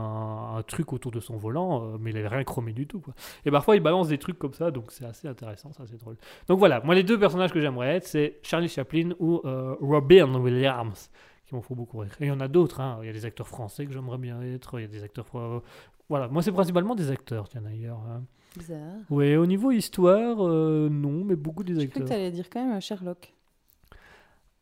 un 0.57 0.63
truc 0.63 0.93
autour 0.93 1.11
de 1.11 1.19
son 1.21 1.37
volant, 1.37 1.83
euh, 1.83 1.97
mais 2.01 2.11
il 2.11 2.17
avait 2.17 2.29
rien 2.29 2.45
chromé 2.45 2.73
du 2.73 2.87
tout, 2.87 3.01
quoi. 3.01 3.13
Et 3.45 3.51
parfois, 3.51 3.75
il 3.77 3.83
balance 3.83 4.09
des 4.09 4.19
trucs 4.19 4.39
comme 4.39 4.55
ça, 4.55 4.71
donc 4.71 4.93
c'est 4.93 5.05
assez 5.05 5.27
intéressant, 5.29 5.73
ça, 5.73 5.85
c'est 5.87 5.99
drôle. 5.99 6.17
Donc 6.47 6.59
voilà, 6.61 6.81
moi, 6.81 6.95
les 6.95 7.03
deux 7.03 7.19
personnages 7.19 7.53
que 7.53 7.61
j'aimerais 7.61 7.97
être, 7.97 8.07
c'est 8.07 8.39
Charlie 8.43 8.69
Chaplin 8.69 9.11
ou 9.19 9.41
euh, 9.45 9.75
Robin 9.81 10.33
Williams, 10.37 11.11
qui 11.45 11.55
m'en 11.57 11.61
font 11.63 11.75
beaucoup 11.75 11.99
rire. 11.99 12.13
Et 12.21 12.27
il 12.27 12.29
y 12.29 12.31
en 12.31 12.39
a 12.41 12.47
d'autres, 12.49 12.81
hein. 12.81 12.99
Il 13.03 13.07
y 13.07 13.11
a 13.11 13.13
des 13.13 13.25
acteurs 13.25 13.49
français 13.49 13.85
que 13.85 13.93
j'aimerais 13.93 14.19
bien 14.19 14.41
être, 14.43 14.79
il 14.79 14.83
y 14.83 14.85
a 14.85 14.89
des 14.89 15.03
acteurs... 15.03 15.27
euh, 15.35 15.61
voilà, 16.09 16.29
moi, 16.29 16.41
c'est 16.43 16.53
principalement 16.53 16.95
des 16.95 17.11
acteurs, 17.11 17.49
tiens, 17.49 17.63
d'ailleurs. 17.63 17.99
hein. 18.09 18.23
Bizarre. 18.57 18.95
Ouais, 19.11 19.37
au 19.37 19.45
niveau 19.47 19.73
histoire, 19.73 20.37
euh, 20.47 20.89
non, 20.89 21.25
mais 21.25 21.37
beaucoup 21.37 21.65
des 21.65 21.75
Je 21.75 21.81
acteurs. 21.81 21.91
crois 21.91 22.03
que 22.05 22.09
t'allais 22.09 22.31
dire 22.31 22.49
quand 22.49 22.67
même 22.67 22.81
Sherlock. 22.81 23.35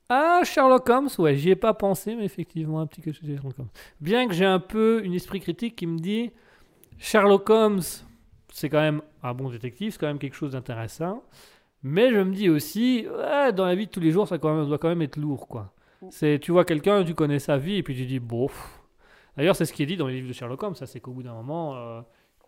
Ah, 0.09 0.43
Sherlock 0.45 0.89
Holmes, 0.89 1.09
ouais, 1.19 1.35
j'y 1.35 1.51
ai 1.51 1.57
pas 1.57 1.75
pensé, 1.75 2.15
mais 2.15 2.25
effectivement, 2.25 2.81
un 2.81 2.87
petit 2.87 3.01
que 3.01 3.13
Sherlock 3.13 3.59
Holmes. 3.59 3.69
Bien 4.01 4.29
que 4.29 4.35
j'ai 4.35 4.45
un 4.45 4.61
peu 4.61 5.05
une 5.05 5.15
esprit 5.15 5.41
critique 5.41 5.75
qui 5.75 5.87
me 5.87 5.99
dit 5.99 6.31
Sherlock 6.99 7.51
Holmes, 7.51 7.83
c'est 8.53 8.69
quand 8.69 8.81
même 8.81 9.03
un 9.25 9.35
bon 9.35 9.51
détective, 9.51 9.93
c'est 9.93 9.99
quand 9.99 10.07
même 10.07 10.21
quelque 10.21 10.37
chose 10.37 10.53
d'intéressant. 10.53 11.25
Mais 11.83 12.13
je 12.13 12.21
me 12.21 12.33
dis 12.33 12.49
aussi, 12.49 13.07
ouais, 13.09 13.53
dans 13.53 13.67
la 13.67 13.75
vie 13.75 13.87
de 13.87 13.91
tous 13.91 14.01
les 14.01 14.13
jours, 14.13 14.29
ça 14.29 14.39
quand 14.39 14.55
même, 14.55 14.67
doit 14.67 14.79
quand 14.79 14.89
même 14.89 15.03
être 15.03 15.17
lourd, 15.17 15.49
quoi. 15.49 15.73
C'est, 16.11 16.39
tu 16.41 16.53
vois 16.53 16.65
quelqu'un, 16.65 17.03
tu 17.03 17.15
connais 17.15 17.41
sa 17.41 17.59
vie, 17.59 17.77
et 17.77 17.83
puis 17.83 17.97
tu 17.97 18.07
dis, 18.07 18.21
bof. 18.21 18.81
D'ailleurs, 19.37 19.57
c'est 19.57 19.65
ce 19.65 19.73
qui 19.73 19.83
est 19.83 19.87
dit 19.87 19.97
dans 19.97 20.07
les 20.07 20.15
livres 20.15 20.29
de 20.29 20.33
Sherlock 20.33 20.63
Holmes, 20.63 20.75
ça, 20.77 20.87
c'est 20.87 21.01
qu'au 21.01 21.11
bout 21.11 21.25
d'un 21.25 21.35
moment, 21.35 21.75
euh, 21.77 22.01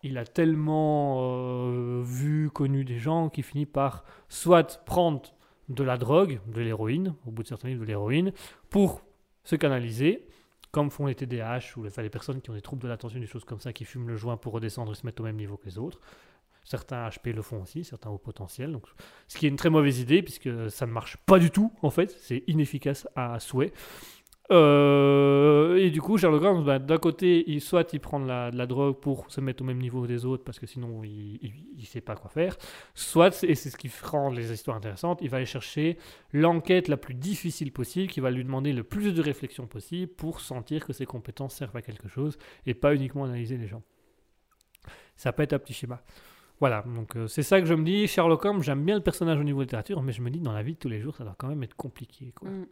il 0.04 0.16
a 0.16 0.24
tellement 0.24 1.18
euh, 1.22 2.02
vu, 2.04 2.50
connu 2.50 2.84
des 2.84 2.98
gens 2.98 3.28
qu'il 3.28 3.42
finit 3.42 3.66
par 3.66 4.04
soit 4.28 4.82
prendre 4.84 5.22
de 5.68 5.84
la 5.84 5.96
drogue, 5.96 6.40
de 6.46 6.60
l'héroïne, 6.60 7.14
au 7.26 7.30
bout 7.30 7.42
de 7.42 7.48
certains 7.48 7.68
livres 7.68 7.82
de 7.82 7.86
l'héroïne, 7.86 8.32
pour 8.70 9.02
se 9.44 9.56
canaliser, 9.56 10.26
comme 10.70 10.90
font 10.90 11.06
les 11.06 11.14
TDAH 11.14 11.76
ou 11.76 11.84
les, 11.84 12.10
personnes 12.10 12.40
qui 12.40 12.50
ont 12.50 12.54
des 12.54 12.60
troubles 12.60 12.82
de 12.82 12.88
l'attention, 12.88 13.18
des 13.18 13.26
choses 13.26 13.44
comme 13.44 13.60
ça, 13.60 13.72
qui 13.72 13.84
fument 13.84 14.08
le 14.08 14.16
joint 14.16 14.36
pour 14.36 14.52
redescendre 14.52 14.92
et 14.92 14.94
se 14.94 15.06
mettre 15.06 15.22
au 15.22 15.24
même 15.24 15.36
niveau 15.36 15.56
que 15.56 15.66
les 15.66 15.78
autres. 15.78 16.00
Certains 16.64 17.08
HP 17.08 17.32
le 17.32 17.40
font 17.40 17.62
aussi, 17.62 17.82
certains 17.82 18.10
au 18.10 18.18
potentiel. 18.18 18.78
Ce 19.26 19.38
qui 19.38 19.46
est 19.46 19.48
une 19.48 19.56
très 19.56 19.70
mauvaise 19.70 20.00
idée, 20.00 20.22
puisque 20.22 20.70
ça 20.70 20.86
ne 20.86 20.92
marche 20.92 21.16
pas 21.24 21.38
du 21.38 21.50
tout, 21.50 21.72
en 21.80 21.88
fait. 21.88 22.10
C'est 22.20 22.44
inefficace 22.46 23.08
à 23.16 23.40
souhait. 23.40 23.72
Euh, 24.50 25.76
et 25.76 25.90
du 25.90 26.00
coup, 26.00 26.16
Sherlock 26.16 26.42
Holmes, 26.42 26.64
bah, 26.64 26.78
d'un 26.78 26.96
côté, 26.96 27.44
il, 27.50 27.60
soit 27.60 27.92
il 27.92 28.00
prend 28.00 28.18
de 28.18 28.26
la, 28.26 28.50
de 28.50 28.56
la 28.56 28.66
drogue 28.66 28.96
pour 28.96 29.30
se 29.30 29.40
mettre 29.40 29.62
au 29.62 29.66
même 29.66 29.78
niveau 29.78 30.06
des 30.06 30.24
autres, 30.24 30.42
parce 30.44 30.58
que 30.58 30.66
sinon, 30.66 31.02
il 31.04 31.52
ne 31.78 31.84
sait 31.84 32.00
pas 32.00 32.16
quoi 32.16 32.30
faire. 32.30 32.56
Soit, 32.94 33.42
et 33.42 33.54
c'est 33.54 33.70
ce 33.70 33.76
qui 33.76 33.90
rend 34.02 34.30
les 34.30 34.52
histoires 34.52 34.76
intéressantes, 34.76 35.20
il 35.22 35.28
va 35.28 35.36
aller 35.36 35.46
chercher 35.46 35.98
l'enquête 36.32 36.88
la 36.88 36.96
plus 36.96 37.14
difficile 37.14 37.72
possible, 37.72 38.10
qui 38.10 38.20
va 38.20 38.30
lui 38.30 38.44
demander 38.44 38.72
le 38.72 38.84
plus 38.84 39.12
de 39.12 39.22
réflexion 39.22 39.66
possible 39.66 40.12
pour 40.12 40.40
sentir 40.40 40.86
que 40.86 40.92
ses 40.92 41.06
compétences 41.06 41.54
servent 41.54 41.76
à 41.76 41.82
quelque 41.82 42.08
chose, 42.08 42.38
et 42.66 42.74
pas 42.74 42.94
uniquement 42.94 43.24
analyser 43.24 43.58
les 43.58 43.66
gens. 43.66 43.82
Ça 45.16 45.32
peut 45.32 45.42
être 45.42 45.52
un 45.52 45.58
petit 45.58 45.74
schéma. 45.74 46.02
Voilà, 46.60 46.82
donc 46.82 47.16
euh, 47.16 47.28
c'est 47.28 47.42
ça 47.42 47.60
que 47.60 47.66
je 47.66 47.74
me 47.74 47.84
dis. 47.84 48.06
Sherlock 48.08 48.44
Holmes, 48.44 48.62
j'aime 48.62 48.84
bien 48.84 48.96
le 48.96 49.02
personnage 49.02 49.38
au 49.38 49.44
niveau 49.44 49.60
littérature, 49.60 50.02
mais 50.02 50.12
je 50.12 50.22
me 50.22 50.30
dis 50.30 50.40
dans 50.40 50.52
la 50.52 50.62
vie 50.62 50.74
de 50.74 50.78
tous 50.78 50.88
les 50.88 51.00
jours, 51.00 51.14
ça 51.14 51.24
doit 51.24 51.36
quand 51.38 51.48
même 51.48 51.62
être 51.62 51.76
compliqué. 51.76 52.32
Mm, 52.42 52.64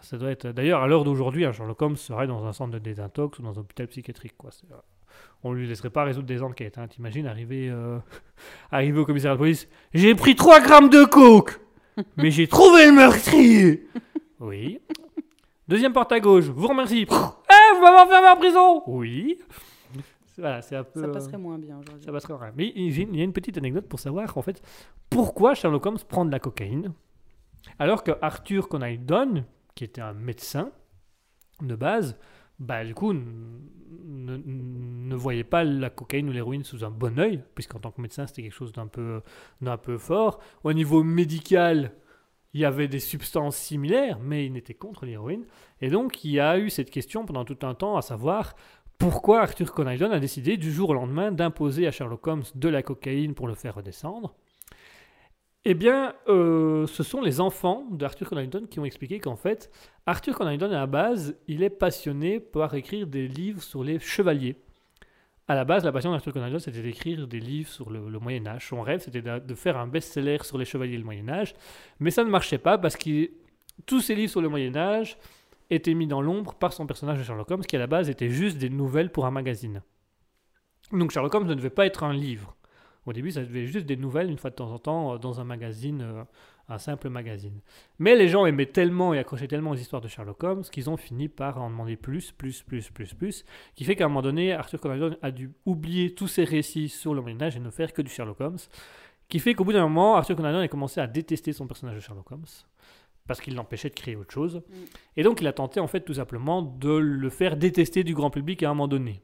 Ça, 0.00 0.18
doit 0.18 0.30
être. 0.30 0.48
D'ailleurs, 0.48 0.82
à 0.82 0.86
l'heure 0.86 1.04
d'aujourd'hui, 1.04 1.44
un 1.44 1.52
Sherlock 1.52 1.80
Holmes 1.80 1.96
serait 1.96 2.26
dans 2.26 2.44
un 2.44 2.52
centre 2.52 2.72
de 2.72 2.78
désintox 2.78 3.38
ou 3.38 3.42
dans 3.42 3.58
un 3.58 3.60
hôpital 3.62 3.86
psychiatrique. 3.88 4.34
Quoi. 4.36 4.50
Euh, 4.70 4.74
on 5.42 5.52
lui 5.52 5.66
laisserait 5.66 5.90
pas 5.90 6.04
résoudre 6.04 6.26
des 6.26 6.42
enquêtes. 6.42 6.78
Hein. 6.78 6.88
T'imagines 6.88 7.26
arriver, 7.26 7.68
euh, 7.70 7.98
arriver 8.70 8.98
au 8.98 9.06
commissariat 9.06 9.34
de 9.34 9.38
police 9.38 9.68
J'ai 9.94 10.14
pris 10.14 10.34
3 10.34 10.60
grammes 10.60 10.90
de 10.90 11.04
coke, 11.04 11.60
mais 12.16 12.30
j'ai 12.30 12.46
trouvé 12.46 12.86
le 12.86 12.92
meurtrier. 12.92 13.86
oui. 14.40 14.80
Deuxième 15.68 15.92
porte 15.92 16.12
à 16.12 16.20
gauche. 16.20 16.44
Vous 16.44 16.66
remercie. 16.66 17.06
Eh, 17.08 17.74
vous 17.74 17.80
m'avez 17.80 17.98
enfermé 18.00 18.28
en 18.28 18.36
prison. 18.36 18.82
Oui. 18.86 19.38
Voilà, 20.36 20.60
c'est 20.60 20.76
un 20.76 20.84
peu. 20.84 21.00
Ça 21.00 21.06
euh, 21.06 21.12
passerait 21.12 21.38
moins 21.38 21.58
bien 21.58 21.78
aujourd'hui. 21.78 22.04
ça 22.04 22.12
passerait 22.12 22.34
rien. 22.34 22.52
Mais 22.56 22.72
il 22.74 23.16
y 23.16 23.20
a 23.20 23.24
une 23.24 23.32
petite 23.32 23.56
anecdote 23.58 23.86
pour 23.88 24.00
savoir, 24.00 24.36
en 24.36 24.42
fait, 24.42 24.62
pourquoi 25.08 25.54
Sherlock 25.54 25.86
Holmes 25.86 25.98
prend 26.08 26.24
de 26.24 26.32
la 26.32 26.40
cocaïne, 26.40 26.92
alors 27.78 28.02
que 28.02 28.12
Arthur 28.20 28.68
Conan 28.68 28.96
Doyle, 28.98 29.44
qui 29.74 29.84
était 29.84 30.00
un 30.00 30.12
médecin 30.12 30.70
de 31.60 31.74
base, 31.74 32.18
bah, 32.58 32.84
du 32.84 32.94
coup, 32.94 33.12
ne, 33.12 35.14
voyait 35.14 35.44
pas 35.44 35.64
la 35.64 35.90
cocaïne 35.90 36.28
ou 36.28 36.32
l'héroïne 36.32 36.64
sous 36.64 36.84
un 36.84 36.90
bon 36.90 37.18
oeil, 37.18 37.42
puisqu'en 37.54 37.80
tant 37.80 37.90
que 37.90 38.00
médecin, 38.00 38.26
c'était 38.26 38.42
quelque 38.42 38.54
chose 38.54 38.72
d'un 38.72 38.86
peu, 38.86 39.22
d'un 39.60 39.76
peu 39.76 39.98
fort. 39.98 40.40
Au 40.64 40.72
niveau 40.72 41.02
médical, 41.02 41.92
il 42.54 42.60
y 42.60 42.64
avait 42.64 42.88
des 42.88 43.00
substances 43.00 43.56
similaires, 43.56 44.18
mais 44.20 44.46
il 44.46 44.52
n'était 44.52 44.74
contre 44.74 45.06
l'héroïne. 45.06 45.44
Et 45.80 45.90
donc, 45.90 46.24
il 46.24 46.32
y 46.32 46.40
a 46.40 46.58
eu 46.58 46.70
cette 46.70 46.90
question 46.90 47.24
pendant 47.24 47.44
tout 47.44 47.58
un 47.62 47.74
temps, 47.74 47.96
à 47.96 48.02
savoir 48.02 48.54
pourquoi 48.98 49.40
Arthur 49.40 49.72
Conan 49.72 49.96
Doyle 49.96 50.12
a 50.12 50.20
décidé 50.20 50.56
du 50.56 50.70
jour 50.70 50.90
au 50.90 50.94
lendemain 50.94 51.32
d'imposer 51.32 51.86
à 51.86 51.90
Sherlock 51.90 52.26
Holmes 52.26 52.44
de 52.54 52.68
la 52.68 52.82
cocaïne 52.82 53.34
pour 53.34 53.48
le 53.48 53.54
faire 53.54 53.74
redescendre. 53.74 54.36
Eh 55.64 55.74
bien, 55.74 56.14
euh, 56.28 56.88
ce 56.88 57.04
sont 57.04 57.20
les 57.20 57.40
enfants 57.40 57.86
d'Arthur 57.90 58.28
Conan 58.28 58.46
Doyle 58.46 58.66
qui 58.66 58.80
ont 58.80 58.84
expliqué 58.84 59.20
qu'en 59.20 59.36
fait, 59.36 59.70
Arthur 60.06 60.36
Conan 60.36 60.56
Doyle, 60.56 60.74
à 60.74 60.80
la 60.80 60.86
base, 60.86 61.36
il 61.46 61.62
est 61.62 61.70
passionné 61.70 62.40
par 62.40 62.74
écrire 62.74 63.06
des 63.06 63.28
livres 63.28 63.62
sur 63.62 63.84
les 63.84 64.00
chevaliers. 64.00 64.56
À 65.46 65.54
la 65.54 65.64
base, 65.64 65.84
la 65.84 65.92
passion 65.92 66.10
d'Arthur 66.10 66.32
Conan 66.32 66.48
Doyle, 66.48 66.60
c'était 66.60 66.82
d'écrire 66.82 67.28
des 67.28 67.38
livres 67.38 67.68
sur 67.68 67.90
le, 67.90 68.00
Moyen 68.18 68.44
Âge. 68.46 68.66
Son 68.68 68.82
rêve, 68.82 69.00
c'était 69.00 69.22
de, 69.22 69.38
de 69.38 69.54
faire 69.54 69.76
un 69.76 69.86
best-seller 69.86 70.38
sur 70.42 70.58
les 70.58 70.64
chevaliers 70.64 70.96
du 70.96 71.04
Moyen 71.04 71.28
Âge. 71.28 71.54
Mais 72.00 72.10
ça 72.10 72.24
ne 72.24 72.30
marchait 72.30 72.58
pas 72.58 72.76
parce 72.76 72.96
que 72.96 73.30
tous 73.86 74.00
ces 74.00 74.16
livres 74.16 74.30
sur 74.32 74.42
le 74.42 74.48
Moyen 74.48 74.74
Âge 74.74 75.16
étaient 75.70 75.94
mis 75.94 76.08
dans 76.08 76.22
l'ombre 76.22 76.54
par 76.54 76.72
son 76.72 76.86
personnage 76.86 77.18
de 77.18 77.22
Sherlock 77.22 77.50
Holmes, 77.52 77.62
qui 77.62 77.76
à 77.76 77.78
la 77.78 77.86
base 77.86 78.10
était 78.10 78.30
juste 78.30 78.58
des 78.58 78.68
nouvelles 78.68 79.12
pour 79.12 79.26
un 79.26 79.30
magazine. 79.30 79.82
Donc 80.90 81.12
Sherlock 81.12 81.34
Holmes 81.34 81.46
ne 81.46 81.54
devait 81.54 81.70
pas 81.70 81.86
être 81.86 82.02
un 82.02 82.12
livre. 82.12 82.56
Au 83.06 83.12
début, 83.12 83.32
ça 83.32 83.40
devait 83.40 83.66
juste 83.66 83.86
des 83.86 83.96
nouvelles 83.96 84.30
une 84.30 84.38
fois 84.38 84.50
de 84.50 84.54
temps 84.54 84.70
en 84.70 84.78
temps 84.78 85.14
euh, 85.14 85.18
dans 85.18 85.40
un 85.40 85.44
magazine, 85.44 86.02
euh, 86.02 86.24
un 86.68 86.78
simple 86.78 87.08
magazine. 87.08 87.60
Mais 87.98 88.14
les 88.14 88.28
gens 88.28 88.46
aimaient 88.46 88.66
tellement 88.66 89.12
et 89.12 89.18
accrochaient 89.18 89.48
tellement 89.48 89.70
aux 89.70 89.76
histoires 89.76 90.00
de 90.00 90.08
Sherlock 90.08 90.42
Holmes 90.44 90.62
qu'ils 90.62 90.88
ont 90.88 90.96
fini 90.96 91.28
par 91.28 91.60
en 91.60 91.70
demander 91.70 91.96
plus, 91.96 92.30
plus, 92.32 92.62
plus, 92.62 92.90
plus, 92.90 93.14
plus. 93.14 93.44
Qui 93.74 93.84
fait 93.84 93.96
qu'à 93.96 94.04
un 94.04 94.08
moment 94.08 94.22
donné, 94.22 94.52
Arthur 94.52 94.80
Conan 94.80 94.98
Doyle 94.98 95.18
a 95.20 95.30
dû 95.30 95.50
oublier 95.66 96.14
tous 96.14 96.28
ses 96.28 96.44
récits 96.44 96.88
sur 96.88 97.14
le 97.14 97.20
Moyen 97.22 97.42
Âge 97.42 97.56
et 97.56 97.60
ne 97.60 97.70
faire 97.70 97.92
que 97.92 98.02
du 98.02 98.10
Sherlock 98.10 98.40
Holmes. 98.40 98.58
Qui 99.28 99.38
fait 99.38 99.54
qu'au 99.54 99.64
bout 99.64 99.72
d'un 99.72 99.82
moment, 99.82 100.14
Arthur 100.16 100.36
Conan 100.36 100.52
Doyle 100.52 100.64
a 100.64 100.68
commencé 100.68 101.00
à 101.00 101.06
détester 101.06 101.52
son 101.52 101.66
personnage 101.66 101.96
de 101.96 102.00
Sherlock 102.00 102.30
Holmes 102.30 102.44
parce 103.26 103.40
qu'il 103.40 103.54
l'empêchait 103.54 103.88
de 103.88 103.94
créer 103.94 104.16
autre 104.16 104.32
chose. 104.32 104.62
Et 105.16 105.22
donc 105.22 105.40
il 105.40 105.46
a 105.46 105.52
tenté 105.52 105.80
en 105.80 105.86
fait 105.86 106.00
tout 106.00 106.14
simplement 106.14 106.62
de 106.62 106.90
le 106.90 107.30
faire 107.30 107.56
détester 107.56 108.04
du 108.04 108.14
grand 108.14 108.30
public 108.30 108.62
à 108.62 108.70
un 108.70 108.74
moment 108.74 108.88
donné. 108.88 109.22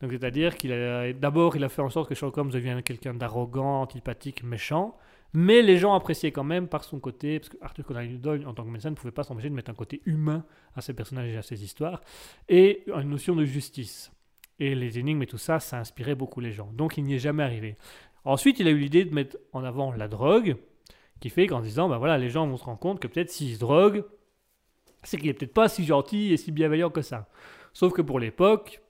Donc 0.00 0.12
c'est-à-dire 0.12 0.56
qu'il 0.56 0.72
a 0.72 1.12
d'abord 1.12 1.56
il 1.56 1.64
a 1.64 1.68
fait 1.68 1.82
en 1.82 1.90
sorte 1.90 2.08
que 2.08 2.14
Sherlock 2.14 2.38
Holmes 2.38 2.50
devienne 2.50 2.82
quelqu'un 2.82 3.14
d'arrogant, 3.14 3.82
antipathique, 3.82 4.42
méchant, 4.42 4.96
mais 5.32 5.62
les 5.62 5.76
gens 5.76 5.94
appréciaient 5.94 6.32
quand 6.32 6.44
même 6.44 6.68
par 6.68 6.84
son 6.84 6.98
côté 6.98 7.38
parce 7.38 7.50
que 7.50 7.56
Arthur 7.60 7.84
Conan 7.84 8.06
Doyle 8.18 8.46
en 8.46 8.54
tant 8.54 8.64
que 8.64 8.70
médecin 8.70 8.90
ne 8.90 8.94
pouvait 8.94 9.12
pas 9.12 9.24
s'empêcher 9.24 9.50
de 9.50 9.54
mettre 9.54 9.70
un 9.70 9.74
côté 9.74 10.00
humain 10.06 10.44
à 10.74 10.80
ses 10.80 10.94
personnages 10.94 11.32
et 11.32 11.36
à 11.36 11.42
ses 11.42 11.62
histoires 11.62 12.00
et 12.48 12.84
une 12.86 13.10
notion 13.10 13.36
de 13.36 13.44
justice. 13.44 14.10
Et 14.58 14.74
les 14.74 14.98
énigmes 14.98 15.22
et 15.22 15.26
tout 15.26 15.38
ça, 15.38 15.58
ça 15.58 15.78
inspirait 15.78 16.14
beaucoup 16.14 16.40
les 16.40 16.52
gens. 16.52 16.70
Donc 16.74 16.98
il 16.98 17.04
n'y 17.04 17.14
est 17.14 17.18
jamais 17.18 17.42
arrivé. 17.42 17.76
Ensuite, 18.24 18.60
il 18.60 18.68
a 18.68 18.70
eu 18.70 18.78
l'idée 18.78 19.04
de 19.04 19.14
mettre 19.14 19.38
en 19.52 19.64
avant 19.64 19.92
la 19.92 20.08
drogue, 20.08 20.56
qui 21.20 21.30
fait 21.30 21.46
qu'en 21.46 21.60
disant, 21.60 21.88
ben 21.88 21.98
voilà, 21.98 22.18
les 22.18 22.28
gens 22.28 22.46
vont 22.46 22.56
se 22.56 22.64
rendre 22.64 22.78
compte 22.78 23.00
que 23.00 23.06
peut-être 23.06 23.30
s'il 23.30 23.54
se 23.54 23.60
drogue, 23.60 24.04
c'est 25.02 25.16
qu'il 25.16 25.28
est 25.28 25.34
peut-être 25.34 25.54
pas 25.54 25.68
si 25.68 25.84
gentil 25.84 26.32
et 26.32 26.36
si 26.36 26.52
bienveillant 26.52 26.90
que 26.90 27.02
ça. 27.02 27.28
Sauf 27.72 27.92
que 27.92 28.02
pour 28.02 28.18
l'époque, 28.18 28.82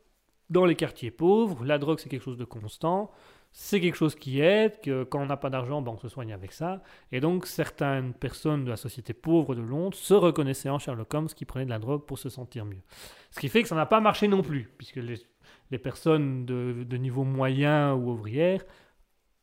dans 0.50 0.64
les 0.64 0.74
quartiers 0.74 1.10
pauvres, 1.10 1.64
la 1.64 1.78
drogue 1.78 1.98
c'est 1.98 2.08
quelque 2.08 2.24
chose 2.24 2.36
de 2.36 2.44
constant, 2.44 3.10
c'est 3.52 3.80
quelque 3.80 3.96
chose 3.96 4.14
qui 4.14 4.40
aide, 4.40 4.80
que 4.80 5.02
quand 5.04 5.20
on 5.20 5.26
n'a 5.26 5.36
pas 5.36 5.50
d'argent, 5.50 5.82
ben 5.82 5.92
on 5.92 5.98
se 5.98 6.08
soigne 6.08 6.32
avec 6.32 6.52
ça. 6.52 6.82
Et 7.10 7.20
donc 7.20 7.46
certaines 7.46 8.14
personnes 8.14 8.64
de 8.64 8.70
la 8.70 8.76
société 8.76 9.12
pauvre 9.12 9.54
de 9.54 9.62
Londres 9.62 9.96
se 9.96 10.14
reconnaissaient 10.14 10.68
en 10.68 10.78
Sherlock 10.78 11.12
Holmes 11.12 11.28
qui 11.28 11.44
prenait 11.44 11.64
de 11.64 11.70
la 11.70 11.78
drogue 11.78 12.04
pour 12.04 12.18
se 12.18 12.28
sentir 12.28 12.64
mieux. 12.64 12.82
Ce 13.30 13.40
qui 13.40 13.48
fait 13.48 13.62
que 13.62 13.68
ça 13.68 13.74
n'a 13.74 13.86
pas 13.86 14.00
marché 14.00 14.28
non 14.28 14.42
plus, 14.42 14.70
puisque 14.78 14.96
les, 14.96 15.16
les 15.70 15.78
personnes 15.78 16.46
de, 16.46 16.84
de 16.84 16.96
niveau 16.96 17.24
moyen 17.24 17.94
ou 17.94 18.10
ouvrière 18.10 18.64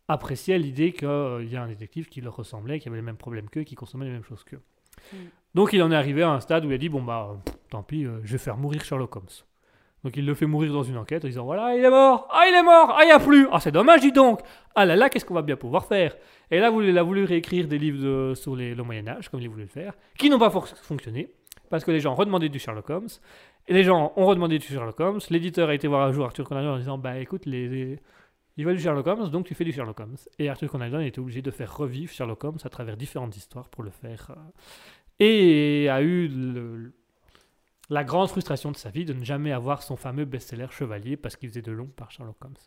appréciaient 0.07 0.57
l'idée 0.59 0.93
qu'il 0.93 1.49
y 1.49 1.55
a 1.57 1.63
un 1.63 1.67
détective 1.67 2.07
qui 2.07 2.21
leur 2.21 2.35
ressemblait, 2.35 2.79
qui 2.79 2.87
avait 2.87 2.97
les 2.97 3.03
mêmes 3.03 3.17
problèmes 3.17 3.49
qu'eux, 3.49 3.63
qui 3.63 3.75
consommait 3.75 4.05
les 4.05 4.11
mêmes 4.11 4.23
choses 4.23 4.43
qu'eux. 4.45 4.61
Mm. 5.11 5.17
Donc 5.53 5.73
il 5.73 5.83
en 5.83 5.91
est 5.91 5.95
arrivé 5.95 6.23
à 6.23 6.29
un 6.29 6.39
stade 6.39 6.65
où 6.65 6.69
il 6.69 6.73
a 6.73 6.77
dit, 6.77 6.89
bon 6.89 7.01
bah, 7.01 7.37
pff, 7.43 7.57
tant 7.69 7.83
pis, 7.83 8.05
euh, 8.05 8.19
je 8.23 8.31
vais 8.33 8.37
faire 8.37 8.57
mourir 8.57 8.83
Sherlock 8.83 9.15
Holmes. 9.15 9.25
Donc 10.03 10.15
il 10.15 10.25
le 10.25 10.33
fait 10.35 10.45
mourir 10.45 10.71
dans 10.73 10.83
une 10.83 10.97
enquête 10.97 11.25
en 11.25 11.27
disant, 11.27 11.43
voilà, 11.45 11.75
il 11.75 11.83
est 11.83 11.89
mort, 11.89 12.27
ah 12.31 12.43
il 12.47 12.53
est 12.55 12.63
mort, 12.63 12.95
ah 12.97 13.03
il 13.03 13.07
n'y 13.07 13.11
a 13.11 13.19
plus, 13.19 13.47
ah 13.51 13.59
c'est 13.59 13.71
dommage, 13.71 14.01
dis 14.01 14.11
donc, 14.11 14.41
ah 14.75 14.85
là 14.85 14.95
là, 14.95 15.09
qu'est-ce 15.09 15.25
qu'on 15.25 15.33
va 15.33 15.41
bien 15.41 15.55
pouvoir 15.57 15.85
faire? 15.85 16.15
Et 16.51 16.59
là, 16.59 16.71
il 16.81 16.97
a 16.97 17.03
voulu 17.03 17.23
réécrire 17.25 17.67
des 17.67 17.77
livres 17.77 18.33
sur 18.35 18.55
le 18.55 18.75
Moyen-Âge, 18.83 19.29
comme 19.29 19.41
il 19.41 19.49
voulait 19.49 19.63
le 19.63 19.69
faire, 19.69 19.93
qui 20.17 20.29
n'ont 20.29 20.39
pas 20.39 20.49
fonctionné, 20.51 21.29
parce 21.69 21.83
que 21.83 21.91
les 21.91 21.99
gens 21.99 22.13
redemandé 22.13 22.47
du 22.47 22.59
Sherlock 22.59 22.89
Holmes, 22.89 23.07
et 23.67 23.73
les 23.73 23.83
gens 23.83 24.13
ont 24.15 24.25
redemandé 24.27 24.59
du 24.59 24.65
Sherlock 24.67 24.99
Holmes, 24.99 25.19
l'éditeur 25.29 25.67
a 25.69 25.73
été 25.75 25.87
voir 25.87 26.07
un 26.07 26.13
jour 26.13 26.25
Arthur 26.25 26.47
Conan 26.47 26.61
Doyle 26.61 26.73
en 26.75 26.77
disant, 26.77 26.97
bah 26.97 27.17
écoute, 27.17 27.41
il 27.45 28.65
veut 28.65 28.73
du 28.75 28.79
Sherlock 28.81 29.05
Holmes, 29.07 29.29
donc 29.29 29.45
tu 29.47 29.55
fais 29.55 29.65
du 29.65 29.71
Sherlock 29.73 29.99
Holmes. 29.99 30.15
Et 30.39 30.47
Arthur 30.47 30.69
Conan 30.71 30.89
Doyle 30.89 31.07
était 31.07 31.19
obligé 31.19 31.41
de 31.41 31.51
faire 31.51 31.75
revivre 31.75 32.11
Sherlock 32.13 32.43
Holmes 32.43 32.57
à 32.63 32.69
travers 32.69 32.95
différentes 32.95 33.35
histoires 33.35 33.67
pour 33.67 33.83
le 33.83 33.89
faire. 33.91 34.27
euh, 34.29 34.35
et 35.19 35.89
a 35.89 36.01
eu 36.03 36.27
le- 36.27 36.93
la 37.89 38.03
grande 38.03 38.29
frustration 38.29 38.71
de 38.71 38.77
sa 38.77 38.89
vie 38.89 39.05
de 39.05 39.13
ne 39.13 39.23
jamais 39.23 39.51
avoir 39.51 39.83
son 39.83 39.95
fameux 39.95 40.25
best-seller 40.25 40.67
Chevalier 40.71 41.17
parce 41.17 41.35
qu'il 41.35 41.49
faisait 41.49 41.61
de 41.61 41.71
long 41.71 41.87
par 41.87 42.11
Sherlock 42.11 42.43
Holmes. 42.43 42.57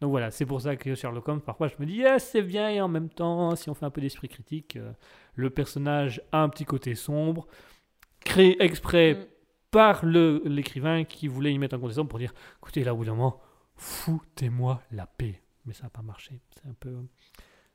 Donc 0.00 0.10
voilà, 0.10 0.30
c'est 0.30 0.46
pour 0.46 0.60
ça 0.60 0.76
que 0.76 0.94
Sherlock 0.94 1.28
Holmes, 1.28 1.40
parfois 1.40 1.68
je 1.68 1.74
me 1.78 1.86
dis, 1.86 1.94
yes, 1.94 2.28
c'est 2.32 2.42
bien, 2.42 2.68
et 2.68 2.80
en 2.80 2.88
même 2.88 3.08
temps, 3.08 3.54
si 3.54 3.70
on 3.70 3.74
fait 3.74 3.86
un 3.86 3.90
peu 3.90 4.00
d'esprit 4.00 4.28
critique, 4.28 4.76
euh, 4.76 4.92
le 5.34 5.50
personnage 5.50 6.20
a 6.32 6.42
un 6.42 6.48
petit 6.48 6.64
côté 6.64 6.94
sombre, 6.96 7.46
créé 8.24 8.60
exprès 8.62 9.28
Mm. 9.74 9.76
par 9.76 10.06
l'écrivain 10.06 11.04
qui 11.04 11.26
voulait 11.26 11.52
y 11.52 11.58
mettre 11.58 11.74
un 11.74 11.80
côté 11.80 11.94
sombre 11.94 12.08
pour 12.10 12.20
dire, 12.20 12.32
écoutez, 12.58 12.84
là, 12.84 12.94
au 12.94 12.98
bout 12.98 13.04
d'un 13.04 13.14
moment, 13.14 13.40
foutez-moi 13.74 14.80
la 14.92 15.06
paix. 15.06 15.42
Mais 15.64 15.72
ça 15.74 15.84
n'a 15.84 15.90
pas 15.90 16.02
marché. 16.02 16.40
C'est 16.54 16.68
un 16.68 16.74
peu. 16.74 16.94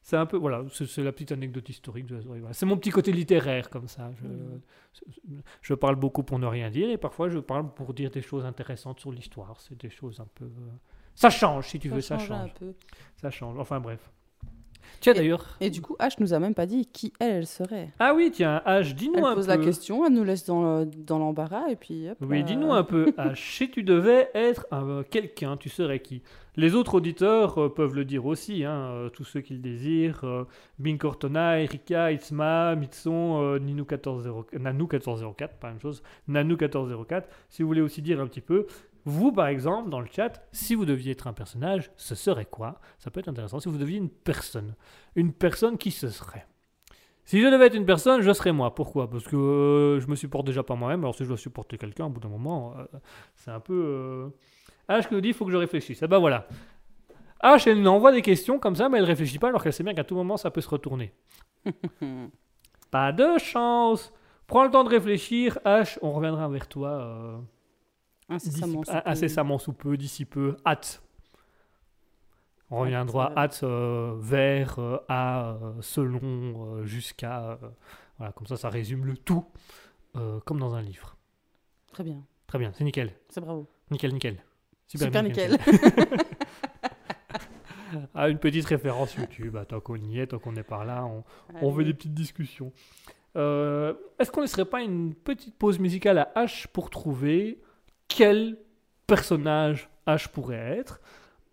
C'est 0.09 0.17
un 0.17 0.25
peu. 0.25 0.37
Voilà, 0.37 0.63
c'est 0.73 1.03
la 1.03 1.11
petite 1.11 1.31
anecdote 1.31 1.69
historique 1.69 2.07
de 2.07 2.15
la 2.15 2.21
soirée. 2.23 2.39
Voilà. 2.39 2.53
C'est 2.53 2.65
mon 2.65 2.77
petit 2.77 2.89
côté 2.89 3.11
littéraire, 3.11 3.69
comme 3.69 3.87
ça. 3.87 4.09
Je, 4.19 4.25
Mhm. 4.27 5.41
je 5.61 5.73
parle 5.75 5.97
beaucoup 5.97 6.23
pour 6.23 6.39
ne 6.39 6.47
rien 6.47 6.71
dire, 6.71 6.89
et 6.89 6.97
parfois 6.97 7.29
je 7.29 7.37
parle 7.37 7.71
pour 7.75 7.93
dire 7.93 8.09
des 8.09 8.23
choses 8.23 8.43
intéressantes 8.43 8.99
sur 8.99 9.11
l'histoire. 9.11 9.55
C'est 9.61 9.77
des 9.79 9.91
choses 9.91 10.19
un 10.19 10.27
peu. 10.33 10.45
euh, 10.45 10.71
Ça 11.13 11.29
change, 11.29 11.67
si 11.67 11.77
tu 11.77 11.89
veux, 11.89 12.01
ça 12.01 12.17
change 12.17 12.31
un 12.31 12.39
change. 12.47 12.53
peu. 12.55 12.73
Ça 13.21 13.29
change. 13.29 13.59
Enfin, 13.59 13.79
bref. 13.79 13.99
Tiens, 15.01 15.13
d'ailleurs. 15.13 15.45
Et 15.61 15.69
du 15.69 15.81
coup, 15.81 15.95
H 15.99 16.15
nous 16.19 16.33
a 16.33 16.39
même 16.39 16.55
pas 16.55 16.65
dit 16.65 16.87
qui 16.87 17.13
elle, 17.19 17.31
elle 17.35 17.47
serait. 17.47 17.89
Ah 17.99 18.13
oui, 18.15 18.31
tiens, 18.33 18.61
H, 18.65 18.93
dis-nous 18.95 19.17
Elle 19.19 19.23
un 19.23 19.35
pose 19.35 19.45
peu. 19.45 19.51
la 19.51 19.57
question, 19.63 20.05
elle 20.05 20.13
nous 20.13 20.23
laisse 20.23 20.45
dans 20.45 20.79
le- 20.79 20.85
dans 20.85 21.19
l'embarras 21.19 21.67
et 21.69 21.75
puis 21.75 22.09
hop. 22.09 22.17
Oui, 22.21 22.39
euh, 22.39 22.43
dis-nous 22.43 22.71
un 22.73 22.83
peu, 22.83 23.11
H, 23.17 23.35
si 23.35 23.69
tu 23.69 23.83
devais 23.83 24.31
être 24.33 24.65
un- 24.71 25.03
quelqu'un, 25.03 25.55
tu 25.57 25.69
serais 25.69 25.99
qui? 25.99 26.23
Les 26.59 26.75
autres 26.75 26.95
auditeurs 26.95 27.57
euh, 27.57 27.73
peuvent 27.73 27.95
le 27.95 28.03
dire 28.03 28.25
aussi, 28.25 28.65
hein, 28.65 28.91
euh, 28.91 29.09
tous 29.09 29.23
ceux 29.23 29.39
qui 29.39 29.53
le 29.53 29.59
désirent. 29.59 30.25
euh, 30.25 30.43
Bing 30.77 30.97
Cortona, 30.97 31.61
Erika, 31.61 32.11
Itzma, 32.11 32.75
Mitson, 32.75 33.41
euh, 33.41 33.59
Ninou 33.59 33.85
1404, 33.85 34.59
Nanou 34.59 34.83
1404, 34.83 35.55
pas 35.57 35.67
la 35.67 35.73
même 35.73 35.81
chose, 35.81 36.03
Nanou 36.27 36.57
1404. 36.57 37.29
Si 37.47 37.61
vous 37.61 37.69
voulez 37.69 37.79
aussi 37.79 38.01
dire 38.01 38.19
un 38.19 38.27
petit 38.27 38.41
peu, 38.41 38.67
vous 39.05 39.31
par 39.31 39.47
exemple, 39.47 39.89
dans 39.89 40.01
le 40.01 40.07
chat, 40.11 40.45
si 40.51 40.75
vous 40.75 40.83
deviez 40.83 41.13
être 41.13 41.27
un 41.27 41.33
personnage, 41.33 41.91
ce 41.95 42.13
serait 42.13 42.43
quoi? 42.43 42.81
Ça 42.97 43.09
peut 43.09 43.21
être 43.21 43.29
intéressant. 43.29 43.61
Si 43.61 43.69
vous 43.69 43.77
deviez 43.77 43.97
une 43.97 44.09
personne, 44.09 44.75
une 45.15 45.31
personne 45.31 45.77
qui 45.77 45.91
ce 45.91 46.09
serait? 46.09 46.45
Si 47.23 47.39
je 47.41 47.47
devais 47.47 47.67
être 47.67 47.75
une 47.75 47.85
personne, 47.85 48.19
je 48.19 48.33
serais 48.33 48.51
moi. 48.51 48.75
Pourquoi? 48.75 49.09
Parce 49.09 49.23
que 49.23 49.97
je 50.01 50.07
me 50.07 50.15
supporte 50.17 50.45
déjà 50.45 50.63
pas 50.63 50.75
moi-même. 50.75 51.05
Alors 51.05 51.15
si 51.15 51.23
je 51.23 51.29
dois 51.29 51.37
supporter 51.37 51.77
quelqu'un, 51.77 52.07
au 52.07 52.09
bout 52.09 52.19
d'un 52.19 52.27
moment, 52.27 52.75
c'est 53.35 53.51
un 53.51 53.61
peu. 53.61 54.33
Euh... 54.89 54.99
H 54.99 55.07
qui 55.07 55.13
nous 55.13 55.21
dit, 55.21 55.29
il 55.29 55.33
faut 55.33 55.45
que 55.45 55.51
je 55.51 55.57
réfléchisse. 55.57 56.01
Eh 56.01 56.07
ben 56.07 56.17
voilà. 56.19 56.47
H, 57.43 57.67
elle 57.69 57.81
nous 57.81 57.89
envoie 57.89 58.11
des 58.11 58.21
questions 58.21 58.59
comme 58.59 58.75
ça, 58.75 58.89
mais 58.89 58.97
elle 58.97 59.03
réfléchit 59.05 59.39
pas 59.39 59.47
alors 59.47 59.63
qu'elle 59.63 59.73
sait 59.73 59.83
bien 59.83 59.93
qu'à 59.93 60.03
tout 60.03 60.15
moment, 60.15 60.37
ça 60.37 60.51
peut 60.51 60.61
se 60.61 60.69
retourner. 60.69 61.13
pas 62.91 63.11
de 63.11 63.37
chance. 63.37 64.11
Prends 64.47 64.63
le 64.63 64.71
temps 64.71 64.83
de 64.83 64.89
réfléchir. 64.89 65.59
H, 65.65 65.97
on 66.01 66.11
reviendra 66.11 66.47
vers 66.49 66.67
toi 66.67 66.89
euh, 66.89 67.37
Incessamment 68.29 68.83
sous 68.83 68.91
peu. 68.91 68.97
incessamment 69.05 69.57
sous 69.59 69.73
peu, 69.73 69.95
d'ici 69.97 70.25
peu. 70.25 70.57
Hâte. 70.65 71.01
On 72.71 72.81
reviendra 72.81 73.31
euh, 73.31 73.35
hâte 73.39 73.59
euh, 73.63 74.15
vers, 74.19 74.77
euh, 74.79 74.97
à, 75.07 75.51
euh, 75.53 75.73
selon, 75.81 76.19
euh, 76.75 76.85
jusqu'à. 76.85 77.51
euh, 77.51 77.55
voilà, 78.17 78.33
comme 78.33 78.45
ça, 78.47 78.57
ça 78.57 78.69
résume 78.69 79.05
le 79.05 79.17
tout, 79.17 79.45
euh, 80.15 80.39
comme 80.41 80.59
dans 80.59 80.75
un 80.75 80.81
livre. 80.81 81.15
Très 81.93 82.03
bien, 82.03 82.21
Très 82.47 82.59
bien, 82.59 82.71
c'est 82.73 82.83
nickel. 82.83 83.13
c'est 83.29 83.41
bravo. 83.41 83.67
Nickel, 83.89 84.13
nickel. 84.13 84.43
Super 84.97 85.23
nickel. 85.23 85.57
ah, 88.15 88.29
une 88.29 88.39
petite 88.39 88.65
référence 88.65 89.15
YouTube. 89.15 89.55
Ah, 89.59 89.65
tant 89.65 89.79
qu'on 89.79 89.97
y 89.97 90.19
est, 90.19 90.27
tant 90.27 90.39
qu'on 90.39 90.55
est 90.55 90.63
par 90.63 90.85
là, 90.85 91.05
on, 91.05 91.23
on 91.61 91.69
veut 91.69 91.83
des 91.83 91.93
petites 91.93 92.13
discussions. 92.13 92.71
Euh, 93.35 93.93
Est-ce 94.17 94.31
qu'on 94.31 94.41
ne 94.41 94.45
laisserait 94.45 94.65
pas 94.65 94.81
une 94.81 95.13
petite 95.13 95.55
pause 95.55 95.79
musicale 95.79 96.17
à 96.17 96.31
H 96.35 96.65
pour 96.73 96.89
trouver 96.89 97.59
quel 98.07 98.57
personnage 99.05 99.89
H 100.07 100.29
pourrait 100.29 100.77
être? 100.79 100.99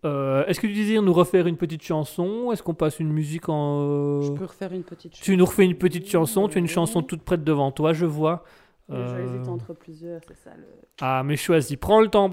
Euh, 0.05 0.45
Est-ce 0.45 0.59
que 0.59 0.67
tu 0.67 0.73
désires 0.73 1.03
nous 1.03 1.13
refaire 1.13 1.47
une 1.47 1.57
petite 1.57 1.83
chanson? 1.83 2.51
Est-ce 2.51 2.63
qu'on 2.63 2.73
passe 2.73 2.99
une 2.99 3.11
musique 3.11 3.49
en... 3.49 4.21
Je 4.21 4.31
peux 4.31 4.45
refaire 4.45 4.73
une 4.73 4.83
petite 4.83 5.15
chose. 5.15 5.23
Tu 5.23 5.37
nous 5.37 5.45
refais 5.45 5.65
une 5.65 5.77
petite 5.77 6.09
chanson, 6.09 6.47
tu 6.47 6.57
as 6.57 6.59
une 6.59 6.67
chanson 6.67 7.03
toute 7.03 7.21
prête 7.21 7.43
devant 7.43 7.71
toi, 7.71 7.93
je 7.93 8.05
vois. 8.05 8.43
Euh, 8.89 9.25
hésite 9.25 9.49
entre 9.49 9.73
plusieurs, 9.73 10.21
c'est 10.27 10.37
ça 10.37 10.51
le. 10.55 10.65
Ah, 11.01 11.21
mais 11.25 11.35
choisis. 11.35 11.75
Prends 11.75 11.99
le 11.99 12.07
temps. 12.07 12.31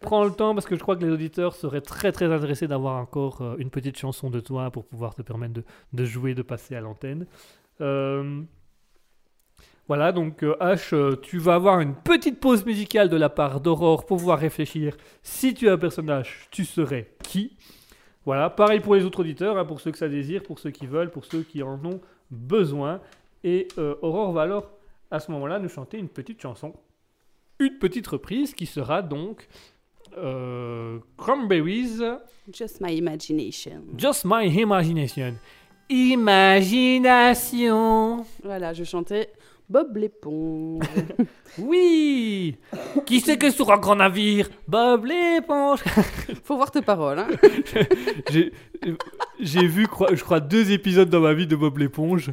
Prends 0.00 0.24
le 0.24 0.30
temps 0.30 0.54
parce 0.54 0.66
que 0.66 0.76
je 0.76 0.80
crois 0.80 0.96
que 0.96 1.04
les 1.04 1.10
auditeurs 1.10 1.54
seraient 1.56 1.80
très 1.80 2.12
très 2.12 2.26
intéressés 2.32 2.68
d'avoir 2.68 2.96
encore 2.96 3.42
euh, 3.42 3.56
une 3.58 3.70
petite 3.70 3.98
chanson 3.98 4.30
de 4.30 4.38
toi 4.40 4.70
pour 4.70 4.84
pouvoir 4.84 5.14
te 5.14 5.22
permettre 5.22 5.54
de, 5.54 5.64
de 5.92 6.04
jouer, 6.04 6.34
de 6.34 6.42
passer 6.42 6.76
à 6.76 6.80
l'antenne. 6.80 7.26
Euh, 7.80 8.42
Voilà, 9.88 10.10
donc 10.12 10.42
H, 10.42 11.20
tu 11.20 11.38
vas 11.38 11.54
avoir 11.54 11.80
une 11.80 11.94
petite 11.94 12.40
pause 12.40 12.64
musicale 12.66 13.08
de 13.08 13.16
la 13.16 13.28
part 13.28 13.60
d'Aurore 13.60 14.04
pour 14.06 14.18
pouvoir 14.18 14.38
réfléchir. 14.38 14.96
Si 15.22 15.54
tu 15.54 15.66
es 15.66 15.70
un 15.70 15.78
personnage, 15.78 16.48
tu 16.50 16.64
serais 16.64 17.10
qui? 17.22 17.56
Voilà, 18.24 18.50
pareil 18.50 18.80
pour 18.80 18.96
les 18.96 19.04
autres 19.04 19.20
auditeurs, 19.20 19.56
hein, 19.56 19.64
pour 19.64 19.80
ceux 19.80 19.92
que 19.92 19.98
ça 19.98 20.08
désire, 20.08 20.42
pour 20.42 20.58
ceux 20.58 20.70
qui 20.72 20.86
veulent, 20.86 21.10
pour 21.10 21.24
ceux 21.24 21.42
qui 21.42 21.62
en 21.62 21.84
ont 21.84 22.00
besoin. 22.30 23.00
Et 23.44 23.68
euh, 23.78 23.94
Aurore 24.02 24.32
va 24.32 24.42
alors, 24.42 24.70
à 25.10 25.20
ce 25.20 25.30
moment-là, 25.32 25.58
nous 25.58 25.68
chanter 25.68 25.98
une 25.98 26.08
petite 26.08 26.40
chanson. 26.40 26.72
Une 27.58 27.78
petite 27.78 28.06
reprise 28.06 28.54
qui 28.54 28.66
sera 28.66 29.02
donc 29.02 29.48
euh, 30.18 30.98
Cranberries, 31.16 31.98
Just 32.52 32.80
my 32.80 32.96
imagination. 32.96 33.82
Just 33.96 34.24
My 34.24 34.46
Imagination. 34.48 35.34
Imagination. 35.88 38.24
Voilà, 38.42 38.72
je 38.72 38.82
chantais 38.84 39.30
Bob 39.68 39.96
l'éponge. 39.96 40.84
Oui 41.58 42.56
Qui 43.06 43.20
c'est 43.20 43.38
que 43.38 43.50
sur 43.50 43.72
un 43.72 43.78
grand 43.78 43.96
navire? 43.96 44.50
Bob 44.68 45.06
l'éponge 45.06 45.82
Faut 46.44 46.56
voir 46.56 46.70
tes 46.70 46.82
paroles. 46.82 47.20
Hein. 47.20 47.28
J'ai 49.40 49.66
vu, 49.66 49.86
je 50.12 50.22
crois, 50.22 50.40
deux 50.40 50.70
épisodes 50.70 51.08
dans 51.08 51.20
ma 51.20 51.32
vie 51.34 51.46
de 51.46 51.56
Bob 51.56 51.78
l'éponge. 51.78 52.32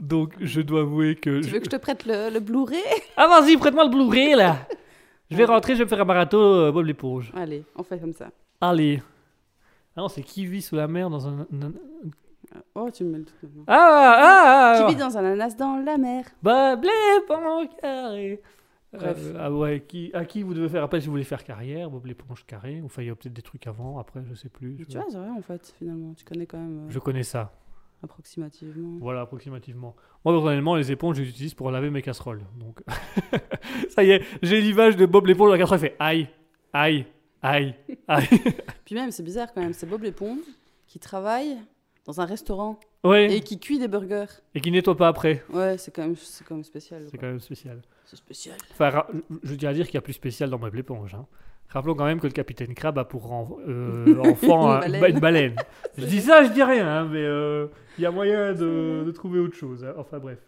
Donc, 0.00 0.34
je 0.40 0.60
dois 0.60 0.80
avouer 0.82 1.16
que... 1.16 1.40
tu 1.40 1.48
je- 1.48 1.52
veux 1.52 1.58
que 1.58 1.64
je 1.66 1.70
te 1.70 1.76
prête 1.76 2.06
le, 2.06 2.30
le 2.30 2.40
Blu-ray? 2.40 2.78
Ah, 3.16 3.26
vas-y, 3.28 3.56
prête-moi 3.56 3.84
le 3.84 3.90
Blu-ray, 3.90 4.34
là 4.34 4.56
Je 5.30 5.36
vais 5.36 5.44
rentrer, 5.44 5.74
je 5.74 5.78
vais 5.78 5.84
me 5.84 5.88
faire 5.88 6.00
un 6.00 6.04
marathon 6.04 6.38
euh, 6.38 6.72
Bob 6.72 6.86
l'éponge. 6.86 7.32
Allez, 7.36 7.64
on 7.76 7.82
fait 7.82 7.98
comme 7.98 8.12
ça. 8.12 8.30
Allez. 8.60 9.02
Ah 9.96 10.02
non, 10.02 10.08
c'est 10.08 10.22
qui 10.22 10.46
vit 10.46 10.62
sous 10.62 10.76
la 10.76 10.86
mer 10.88 11.10
dans 11.10 11.26
un... 11.26 11.40
un- 11.40 11.72
Oh, 12.74 12.88
tu 12.90 13.04
me 13.04 13.10
mets 13.10 13.18
le 13.18 13.24
tout 13.24 13.32
maintenant. 13.42 13.64
Ah, 13.66 14.14
ah, 14.16 14.74
Qui 14.78 14.82
ah 14.84 14.88
vit 14.88 14.96
dans 14.96 15.18
un 15.18 15.20
ananas 15.24 15.54
dans 15.56 15.76
la 15.84 15.98
mer? 15.98 16.24
Bob 16.42 16.82
l'éponge 16.84 17.66
carré 17.80 18.40
Bref. 18.90 19.18
Euh, 19.20 19.34
ah 19.38 19.52
ouais, 19.52 19.84
qui, 19.86 20.10
à 20.14 20.24
qui 20.24 20.42
vous 20.42 20.54
devez 20.54 20.68
faire 20.70 20.82
appel 20.82 21.02
si 21.02 21.08
vous 21.08 21.12
voulez 21.12 21.24
faire 21.24 21.44
carrière 21.44 21.90
Bob 21.90 22.06
l'éponge 22.06 22.46
carré 22.46 22.80
Enfin, 22.82 23.02
il 23.02 23.08
y 23.08 23.10
a 23.10 23.14
peut-être 23.14 23.34
des 23.34 23.42
trucs 23.42 23.66
avant, 23.66 23.98
après, 23.98 24.22
je 24.30 24.34
sais 24.34 24.48
plus. 24.48 24.76
Je, 24.78 24.84
Tu 24.84 24.96
vois, 24.96 25.04
c'est 25.10 25.18
vrai 25.18 25.28
en 25.28 25.42
fait, 25.42 25.74
finalement. 25.78 26.14
Tu 26.16 26.24
connais 26.24 26.46
quand 26.46 26.56
même 26.56 26.86
euh, 26.86 26.90
je 26.90 26.98
connais 27.00 27.22
ça. 27.24 27.52
Approximativement. 28.02 28.98
Voilà, 29.00 29.22
approximativement. 29.22 29.94
Moi, 30.24 30.34
personnellement, 30.34 30.74
les 30.76 30.90
éponges, 30.92 31.16
je 31.16 31.22
les 31.22 31.28
utilise 31.28 31.54
pour 31.54 31.70
laver 31.70 31.90
mes 31.90 32.02
casseroles. 32.02 32.42
Donc, 32.58 32.82
ça 33.90 34.04
y 34.04 34.10
est, 34.10 34.22
j'ai 34.42 34.60
l'image 34.60 34.96
de 34.96 35.06
Bob 35.06 35.26
l'éponge 35.26 35.48
dans 35.48 35.52
la 35.54 35.58
casserole. 35.58 35.78
Il 35.78 35.88
fait 35.88 35.96
aïe, 35.98 36.28
aïe, 36.72 37.06
aïe, 37.42 37.74
aïe. 38.08 38.26
Puis 38.84 38.94
même, 38.94 39.10
c'est 39.10 39.22
bizarre 39.22 39.52
quand 39.52 39.60
même, 39.60 39.72
c'est 39.72 39.86
Bob 39.86 40.02
l'éponge 40.02 40.40
qui 40.86 40.98
travaille 40.98 41.56
dans 42.06 42.20
un 42.20 42.24
restaurant 42.24 42.80
ouais, 43.04 43.36
et 43.36 43.40
qui 43.40 43.58
cuit 43.60 43.78
des 43.78 43.88
burgers. 43.88 44.26
et 44.54 44.60
qui 44.60 44.70
nettoie 44.70 44.96
pas 44.96 45.08
après. 45.08 45.44
Ouais, 45.52 45.76
c'est 45.76 45.94
quand 45.94 46.02
même, 46.02 46.16
quand 46.48 46.54
même 46.54 46.64
spécial. 46.64 47.06
C'est 47.10 47.18
quand 47.18 47.26
même 47.26 47.40
spécial. 47.40 47.82
C'est 48.06 48.16
spécial. 48.16 48.56
Enfin, 48.70 49.04
je 49.42 49.54
tiens 49.54 49.68
à 49.68 49.74
dire 49.74 49.84
qu'il 49.86 49.94
y 49.94 49.98
a 49.98 50.02
plus 50.02 50.14
spécial 50.14 50.48
dans 50.48 50.58
Bob 50.58 50.74
l'éponge. 50.74 51.14
hein. 51.14 51.26
Rappelons 51.70 51.94
quand 51.94 52.06
même 52.06 52.18
que 52.20 52.26
le 52.26 52.32
capitaine 52.32 52.72
Crab 52.74 52.98
a 52.98 53.04
pour 53.04 53.30
en- 53.32 53.58
euh, 53.68 54.16
enfant 54.20 54.68
Une 54.68 54.76
un- 54.76 54.80
baleine. 54.80 55.00
bah, 55.00 55.08
une 55.10 55.20
baleine. 55.20 55.56
je 55.98 56.06
dis 56.06 56.20
ça, 56.20 56.42
je 56.44 56.50
dis 56.52 56.62
rien, 56.62 56.88
hein, 56.88 57.08
mais 57.12 57.22
euh, 57.22 57.66
il 57.98 58.02
y 58.02 58.06
a 58.06 58.10
moyen 58.10 58.52
de, 58.54 59.02
de 59.04 59.10
trouver 59.10 59.38
autre 59.38 59.54
chose. 59.56 59.84
hein. 59.84 59.92
Enfin 59.98 60.18
bref. 60.18 60.38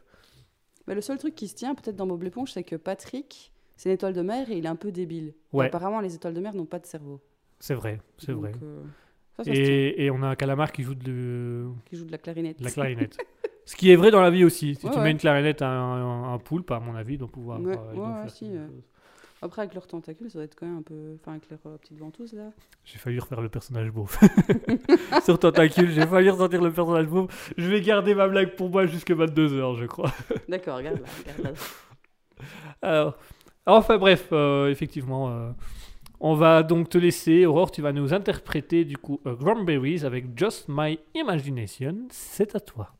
Mais 0.86 0.94
le 0.94 1.02
seul 1.02 1.18
truc 1.18 1.34
qui 1.34 1.47
se 1.48 1.55
tient 1.55 1.74
peut-être 1.74 1.97
dans 1.97 2.06
Bob 2.06 2.22
l'éponge, 2.22 2.52
c'est 2.52 2.64
que 2.64 2.74
Patrick, 2.76 3.52
c'est 3.76 3.90
une 3.90 3.94
étoile 3.94 4.14
de 4.14 4.22
mer 4.22 4.51
et 4.51 4.56
il 4.56 4.64
est 4.64 4.68
un 4.68 4.76
peu 4.76 4.90
débile. 4.92 5.34
Ouais. 5.52 5.66
Apparemment, 5.66 6.01
les 6.01 6.14
étoiles 6.14 6.34
de 6.34 6.40
mer 6.40 6.55
n'ont 6.55 6.64
pas 6.64 6.78
de 6.78 6.86
cerveau. 6.86 7.20
C'est 7.59 7.74
vrai, 7.74 8.01
c'est 8.16 8.32
vrai. 8.32 8.52
euh, 8.62 8.82
ça, 9.36 9.44
ça. 9.44 9.51
Et, 9.52 10.05
et 10.06 10.10
on 10.10 10.22
a 10.22 10.28
un 10.28 10.34
calamar 10.36 10.72
qui 10.72 10.82
joue 10.82 10.94
de, 10.94 11.66
Qui 11.84 11.97
joue 11.97 12.06
de 12.06 12.12
la 12.12 12.18
clarinette. 12.18 12.60
la 12.60 12.70
clarinette. 12.70 13.18
Ce 13.66 13.76
qui 13.76 13.92
est 13.92 13.97
vrai 13.97 14.10
dans 14.10 14.22
la 14.22 14.30
vie 14.30 14.42
aussi. 14.44 14.74
Si 14.74 14.86
Ouais, 14.86 14.90
tu 14.92 14.98
ouais. 14.98 15.05
mets 15.05 15.10
une 15.12 15.18
clarinette 15.18 15.62
à 15.62 15.68
un, 15.68 16.32
un 16.34 16.38
poulpe, 16.38 16.70
à 16.72 16.80
mon 16.80 16.97
avis, 16.97 17.14
ils 17.14 17.18
doivent 17.18 17.30
pouvoir. 17.30 17.60
Ouais, 17.60 17.76
ils 17.94 18.01
ouais, 18.01 18.06
faire 18.22 18.30
si. 18.30 18.51
Après, 19.43 19.62
avec 19.62 19.75
leurs 19.75 19.87
tentacules, 19.87 20.31
ça 20.31 20.39
doit 20.39 20.45
être 20.45 20.55
quand 20.55 20.67
même 20.67 20.79
un 20.79 20.83
peu. 20.83 21.17
Enfin, 21.21 21.33
avec 21.33 21.49
leurs 21.49 21.61
euh, 21.67 21.79
petites 21.79 21.99
ventouses 21.99 22.35
là. 22.35 22.51
J'ai 22.85 22.99
failli 22.99 23.19
refaire 23.19 23.41
le 23.41 23.49
personnage 23.49 23.91
beauf. 23.91 24.19
Sur 25.25 25.39
Tentacule, 25.39 25.91
j'ai 25.91 26.07
failli 26.07 26.29
ressentir 26.29 26.62
le 26.62 26.73
personnage 26.73 27.07
beauf. 27.07 27.53
Je 27.57 27.69
vais 27.69 27.81
garder 27.81 28.15
ma 28.15 28.29
blague 28.29 28.55
pour 28.57 28.69
moi 28.69 28.87
jusque 28.87 29.11
22h, 29.11 29.77
je 29.77 29.87
crois. 29.87 30.12
D'accord, 30.49 30.77
regarde 30.77 31.01
là, 31.01 31.07
regarde 31.25 31.55
là. 31.55 31.61
Alors, 32.83 33.17
enfin 33.67 33.99
bref, 33.99 34.29
euh, 34.33 34.69
effectivement, 34.69 35.31
euh, 35.31 35.51
on 36.21 36.35
va 36.35 36.62
donc 36.62 36.89
te 36.89 36.99
laisser. 36.99 37.47
Aurore, 37.47 37.71
tu 37.71 37.83
vas 37.83 37.93
nous 37.93 38.12
interpréter 38.12 38.85
du 38.85 38.97
coup 38.97 39.21
euh, 39.27 39.37
Cranberries 39.37 40.05
avec 40.05 40.39
Just 40.39 40.67
My 40.69 40.99
Imagination. 41.15 42.07
C'est 42.11 42.55
à 42.55 42.61
toi. 42.61 42.99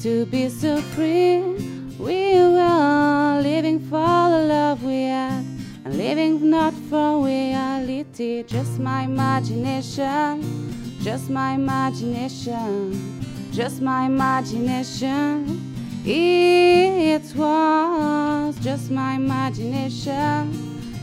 To 0.00 0.26
be 0.26 0.48
so 0.48 0.80
free. 0.94 1.40
We 1.98 2.34
were 2.34 3.40
living 3.42 3.80
for 3.80 4.28
the 4.30 4.44
love 4.48 4.82
we 4.84 5.04
had, 5.04 5.44
and 5.84 5.96
living 5.96 6.50
not 6.50 6.74
for 6.90 7.24
reality. 7.24 8.42
Just 8.42 8.78
my 8.78 9.02
imagination, 9.02 10.42
just 11.00 11.30
my 11.30 11.52
imagination, 11.52 12.92
just 13.52 13.80
my 13.80 14.04
imagination. 14.04 15.62
It 16.04 17.34
was 17.34 18.56
just 18.60 18.90
my 18.90 19.14
imagination, 19.14 20.52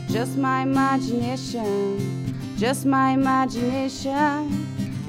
just 0.08 0.38
my 0.38 0.62
imagination, 0.62 2.34
just 2.56 2.86
my 2.86 3.10
imagination. 3.10 4.66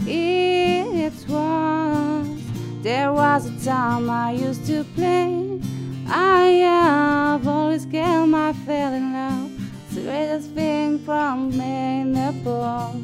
It 0.07 1.13
was. 1.29 2.14
There 2.85 3.11
was 3.11 3.47
a 3.47 3.65
time 3.65 4.11
I 4.11 4.33
used 4.33 4.67
to 4.67 4.83
play. 4.83 5.59
I 6.07 6.41
have 6.69 7.47
always 7.47 7.83
kept 7.83 8.27
my 8.27 8.53
feeling 8.53 9.11
love. 9.11 9.49
The 9.95 10.01
greatest 10.01 10.51
thing 10.51 10.99
from 10.99 11.57
men 11.57 12.15
above. 12.15 13.01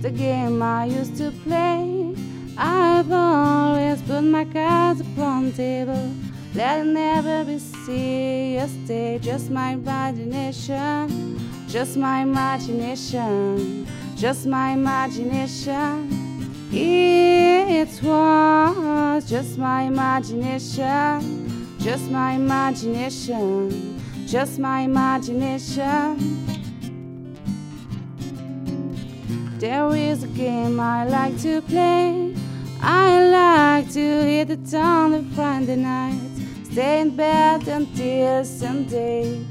The 0.00 0.12
game 0.12 0.62
I 0.62 0.84
used 0.84 1.16
to 1.16 1.32
play. 1.42 2.14
I've 2.56 3.10
always 3.10 4.00
put 4.02 4.22
my 4.22 4.44
cards 4.44 5.00
upon 5.00 5.46
the 5.46 5.52
table. 5.56 6.14
Let 6.54 6.82
it 6.82 6.84
never 6.84 7.42
be 7.42 7.58
serious 7.58 8.70
day. 8.86 9.18
Just 9.18 9.50
my 9.50 9.70
imagination. 9.70 11.36
Just 11.66 11.96
my 11.96 12.20
imagination. 12.20 13.88
Just 14.14 14.46
my 14.46 14.70
imagination. 14.70 16.29
It 16.72 18.00
was 18.02 19.28
just 19.28 19.58
my 19.58 19.82
imagination, 19.82 21.76
just 21.80 22.10
my 22.10 22.32
imagination, 22.32 24.00
just 24.26 24.58
my 24.58 24.82
imagination. 24.82 26.46
There 29.58 29.94
is 29.96 30.22
a 30.22 30.28
game 30.28 30.78
I 30.78 31.04
like 31.06 31.40
to 31.42 31.60
play. 31.62 32.34
I 32.80 33.24
like 33.24 33.90
to 33.92 34.00
hit 34.00 34.50
it 34.50 34.74
on 34.74 35.10
the 35.10 35.22
Friday 35.34 35.76
night, 35.76 36.20
stay 36.70 37.00
in 37.00 37.16
bed 37.16 37.66
until 37.68 38.44
Sunday. 38.44 39.44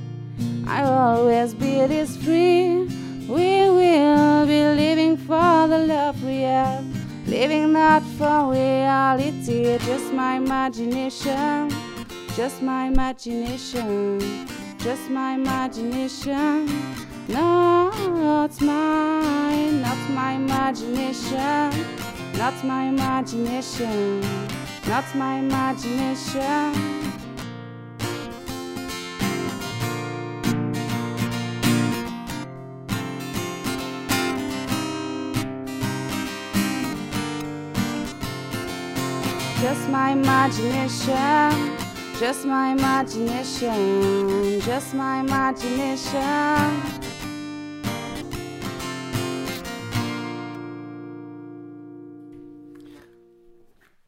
I 0.66 0.84
always 0.84 1.54
be 1.54 1.86
this 1.86 2.16
free. 2.18 2.88
We 3.28 3.70
will 3.70 4.48
be 4.48 4.64
living 4.64 5.18
for 5.18 5.68
the 5.68 5.86
love 5.86 6.24
we 6.24 6.42
have, 6.42 6.84
living 7.30 7.74
not 7.74 8.02
for 8.18 8.52
reality. 8.52 9.78
Just 9.80 10.12
my 10.14 10.38
imagination, 10.38 11.70
just 12.36 12.62
my 12.62 12.88
imagination, 12.88 14.20
just 14.80 15.10
my 15.10 15.34
imagination. 15.34 16.68
Not 17.28 18.60
mine, 18.62 19.82
not 19.82 20.10
my 20.10 20.32
imagination, 20.34 21.70
not 22.38 22.64
my 22.64 22.86
imagination, 22.86 24.22
not 24.88 25.06
my 25.16 25.36
imagination. 25.38 27.09
just 39.70 39.88
my 39.90 40.14
imagination, 40.14 41.78
just 42.20 42.44
my 42.44 42.72
imagination, 42.72 44.60
just 44.62 44.96
my 44.96 45.20
imagination. 45.20 46.20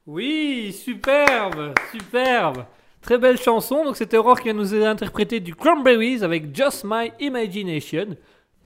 Oui, 0.08 0.74
superbe, 0.74 1.76
superbe. 1.92 2.66
Très 3.02 3.20
belle 3.20 3.38
chanson. 3.38 3.86
Donc 3.86 3.98
c'était 3.98 4.18
Aurore 4.18 4.42
qui 4.42 4.52
nous 4.52 4.74
a 4.74 4.90
interprété 4.90 5.40
du 5.40 5.54
Cranberries 5.54 6.24
avec 6.24 6.56
Just 6.56 6.84
My 6.84 7.12
Imagination. 7.20 8.16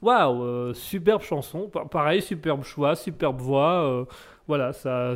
Waouh, 0.01 0.43
euh, 0.43 0.73
superbe 0.73 1.23
chanson. 1.23 1.69
Pareil, 1.91 2.21
superbe 2.21 2.63
choix, 2.63 2.95
superbe 2.95 3.41
voix. 3.41 3.83
Euh, 3.83 4.05
voilà, 4.47 4.71
ça, 4.71 5.15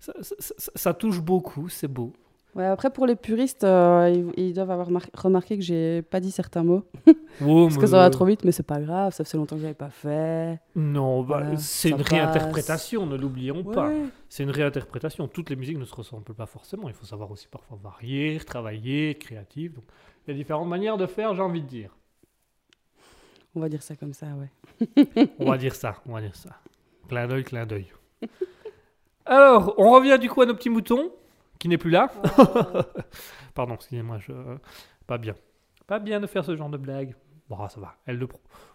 ça, 0.00 0.12
ça- 0.20 0.34
ça- 0.58 0.72
ça 0.74 0.94
touche 0.94 1.20
beaucoup, 1.20 1.68
c'est 1.68 1.88
beau. 1.88 2.12
Ouais, 2.56 2.64
après, 2.66 2.90
pour 2.90 3.06
les 3.06 3.14
puristes, 3.14 3.62
euh, 3.62 4.12
ils, 4.36 4.46
ils 4.48 4.52
doivent 4.52 4.72
avoir 4.72 4.90
mar- 4.90 5.06
remarqué 5.14 5.56
que 5.56 5.62
j'ai 5.62 6.02
pas 6.02 6.18
dit 6.18 6.32
certains 6.32 6.64
mots. 6.64 6.82
Parce 7.38 7.76
que 7.78 7.86
ça 7.86 7.98
va 7.98 8.10
trop 8.10 8.24
vite, 8.24 8.42
mais 8.44 8.50
c'est 8.50 8.64
pas 8.64 8.80
grave, 8.80 9.12
ça 9.12 9.22
fait 9.22 9.36
longtemps 9.36 9.54
que 9.54 9.62
j'avais 9.62 9.72
pas 9.74 9.90
fait. 9.90 10.58
Non, 10.74 11.22
bah, 11.22 11.42
Voilà, 11.42 11.56
c'est 11.58 11.90
une 11.90 11.98
passe. 11.98 12.08
réinterprétation, 12.08 13.06
ne 13.06 13.16
l'oublions 13.16 13.62
pas. 13.62 13.92
C'est 14.28 14.42
une 14.42 14.50
réinterprétation. 14.50 15.28
Toutes 15.28 15.48
les 15.48 15.54
musiques 15.54 15.78
ne 15.78 15.84
se 15.84 15.94
ressemblent 15.94 16.34
pas 16.34 16.46
forcément. 16.46 16.88
Il 16.88 16.94
faut 16.94 17.06
savoir 17.06 17.30
aussi 17.30 17.46
parfois 17.46 17.78
varier, 17.80 18.40
travailler, 18.44 19.10
être 19.10 19.20
créatif. 19.20 19.74
Donc, 19.74 19.84
il 20.26 20.32
y 20.32 20.34
a 20.34 20.36
différentes 20.36 20.68
manières 20.68 20.96
de 20.96 21.06
faire, 21.06 21.32
j'ai 21.36 21.42
envie 21.42 21.62
de 21.62 21.68
dire. 21.68 21.96
On 23.54 23.60
va 23.60 23.68
dire 23.68 23.82
ça 23.82 23.94
comme 23.94 24.12
ça, 24.12 24.26
ouais. 24.26 25.28
On 25.38 25.48
va 25.50 25.56
dire 25.56 25.74
ça, 25.76 25.96
on 26.04 26.14
va 26.14 26.20
dire 26.20 26.34
ça. 26.34 26.50
Clin 27.08 27.28
d'œil, 27.28 27.44
clin 27.44 27.64
d'œil. 27.64 27.86
Alors, 29.30 29.74
on 29.78 29.92
revient 29.92 30.18
du 30.18 30.28
coup 30.28 30.42
à 30.42 30.46
nos 30.46 30.54
petits 30.54 30.70
moutons, 30.70 31.12
qui 31.60 31.68
n'est 31.68 31.78
plus 31.78 31.90
là. 31.90 32.10
Pardon, 33.54 33.74
excusez-moi, 33.74 34.18
je... 34.18 34.32
pas 35.06 35.18
bien. 35.18 35.36
Pas 35.86 36.00
bien 36.00 36.18
de 36.18 36.26
faire 36.26 36.44
ce 36.44 36.56
genre 36.56 36.68
de 36.68 36.76
blague. 36.76 37.14
Bon, 37.48 37.56
ça 37.68 37.80
va. 37.80 37.94
Elle 38.06 38.18
le 38.18 38.26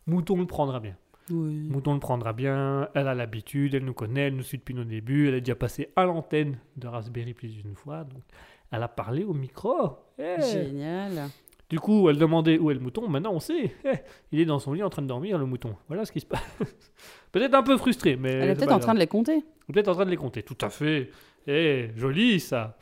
Mouton 0.07 0.37
le 0.37 0.45
prendra 0.45 0.79
bien. 0.79 0.95
Oui. 1.29 1.67
Mouton 1.69 1.93
le 1.93 1.99
prendra 1.99 2.31
bien. 2.31 2.87
Elle 2.93 3.09
a 3.09 3.13
l'habitude, 3.13 3.75
elle 3.75 3.83
nous 3.83 3.93
connaît, 3.93 4.27
elle 4.27 4.35
nous 4.37 4.43
suit 4.43 4.57
depuis 4.57 4.73
nos 4.75 4.85
débuts. 4.85 5.27
Elle 5.27 5.35
est 5.35 5.41
déjà 5.41 5.55
passée 5.55 5.91
à 5.97 6.05
l'antenne 6.05 6.57
de 6.77 6.87
Raspberry 6.87 7.33
plus 7.33 7.49
d'une 7.49 7.75
fois. 7.75 8.05
Donc, 8.05 8.23
elle 8.71 8.83
a 8.83 8.87
parlé 8.87 9.25
au 9.25 9.33
micro. 9.33 9.97
Génial. 10.17 11.29
Du 11.69 11.79
coup, 11.79 12.09
elle 12.09 12.17
demandait 12.17 12.59
où 12.59 12.69
est 12.69 12.75
le 12.75 12.79
mouton. 12.79 13.07
Maintenant, 13.07 13.31
on 13.33 13.39
sait. 13.39 13.75
Eh, 13.85 13.97
il 14.31 14.39
est 14.39 14.45
dans 14.45 14.59
son 14.59 14.73
lit 14.73 14.83
en 14.83 14.89
train 14.89 15.01
de 15.01 15.07
dormir, 15.07 15.37
le 15.37 15.45
mouton. 15.45 15.75
Voilà 15.87 16.05
ce 16.05 16.11
qui 16.11 16.19
se 16.19 16.25
passe. 16.25 16.41
peut-être 17.31 17.53
un 17.53 17.63
peu 17.63 17.77
frustré, 17.77 18.15
mais. 18.15 18.33
Elle 18.33 18.49
est 18.49 18.55
peut-être 18.55 18.71
en 18.71 18.79
train 18.79 18.93
de 18.93 18.99
les 18.99 19.07
compter. 19.07 19.43
Peut-être 19.71 19.87
en 19.87 19.93
train 19.93 20.05
de 20.05 20.11
les 20.11 20.17
compter. 20.17 20.43
Tout 20.43 20.57
à 20.61 20.69
fait. 20.69 21.09
Eh, 21.47 21.89
joli 21.95 22.39
ça. 22.39 22.77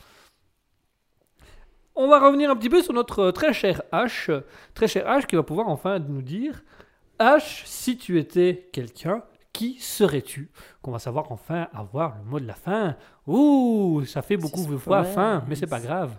On 1.96 2.08
va 2.08 2.20
revenir 2.20 2.50
un 2.50 2.56
petit 2.56 2.70
peu 2.70 2.82
sur 2.82 2.94
notre 2.94 3.20
euh, 3.20 3.32
très 3.32 3.54
cher 3.54 3.84
H. 3.92 4.42
Très 4.74 4.88
cher 4.88 5.06
H 5.06 5.28
qui 5.28 5.36
va 5.36 5.44
pouvoir 5.44 5.70
enfin 5.70 6.00
nous 6.00 6.22
dire 6.22 6.64
H, 7.20 7.64
si 7.66 7.98
tu 7.98 8.18
étais 8.18 8.70
quelqu'un, 8.74 9.24
qui 9.54 9.78
serais-tu? 9.80 10.50
Qu'on 10.82 10.92
va 10.92 11.00
savoir 11.00 11.32
enfin 11.32 11.68
avoir 11.72 12.18
le 12.18 12.30
mot 12.30 12.40
de 12.40 12.48
la 12.48 12.56
fin. 12.56 12.96
Ouh, 13.28 14.04
ça 14.06 14.24
fait 14.24 14.38
beaucoup 14.38 14.66
de 14.66 14.78
fois 14.78 15.04
faim, 15.04 15.44
mais 15.48 15.56
c'est 15.56 15.68
pas 15.68 15.80
grave. 15.80 16.12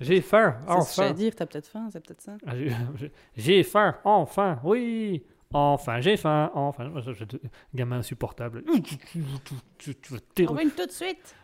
J'ai 0.00 0.20
faim, 0.20 0.56
C'est 0.60 0.62
ce 0.62 0.66
que 0.66 0.72
enfin. 0.80 1.02
j'allais 1.02 1.14
dire, 1.14 1.34
t'as 1.34 1.46
peut-être 1.46 1.66
faim, 1.66 1.88
c'est 1.92 2.04
peut-être 2.04 2.20
ça. 2.20 2.36
Ah, 2.46 2.52
j'ai- 2.56 2.72
faim, 3.64 3.96
enfin, 4.04 4.60
oui. 4.64 5.24
Enfin, 5.52 6.00
j'ai 6.00 6.16
faim, 6.16 6.50
enfin. 6.54 6.90
Je- 7.00 7.12
je- 7.12 7.24
je- 7.30 7.36
Gamin 7.74 7.98
insupportable. 7.98 8.62
Tu- 8.64 8.98
tu- 8.98 10.46
une 10.60 10.70
tout 10.70 10.86
de 10.86 10.92
suite. 10.92 11.34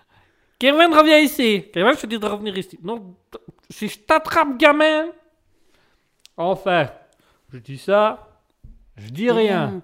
Kevin, 0.58 0.94
reviens 0.94 1.18
ici. 1.18 1.64
Kevin, 1.72 1.94
je 1.94 2.00
te 2.02 2.06
dis 2.06 2.18
de 2.18 2.26
revenir 2.26 2.56
ici. 2.56 2.78
Non, 2.82 3.16
si 3.70 3.88
je 3.88 3.98
t'attrape, 3.98 4.56
gamin. 4.56 5.06
Enfin, 6.36 6.88
je 7.52 7.58
dis 7.58 7.78
ça, 7.78 8.28
je 8.96 9.08
dis 9.10 9.30
rien. 9.30 9.82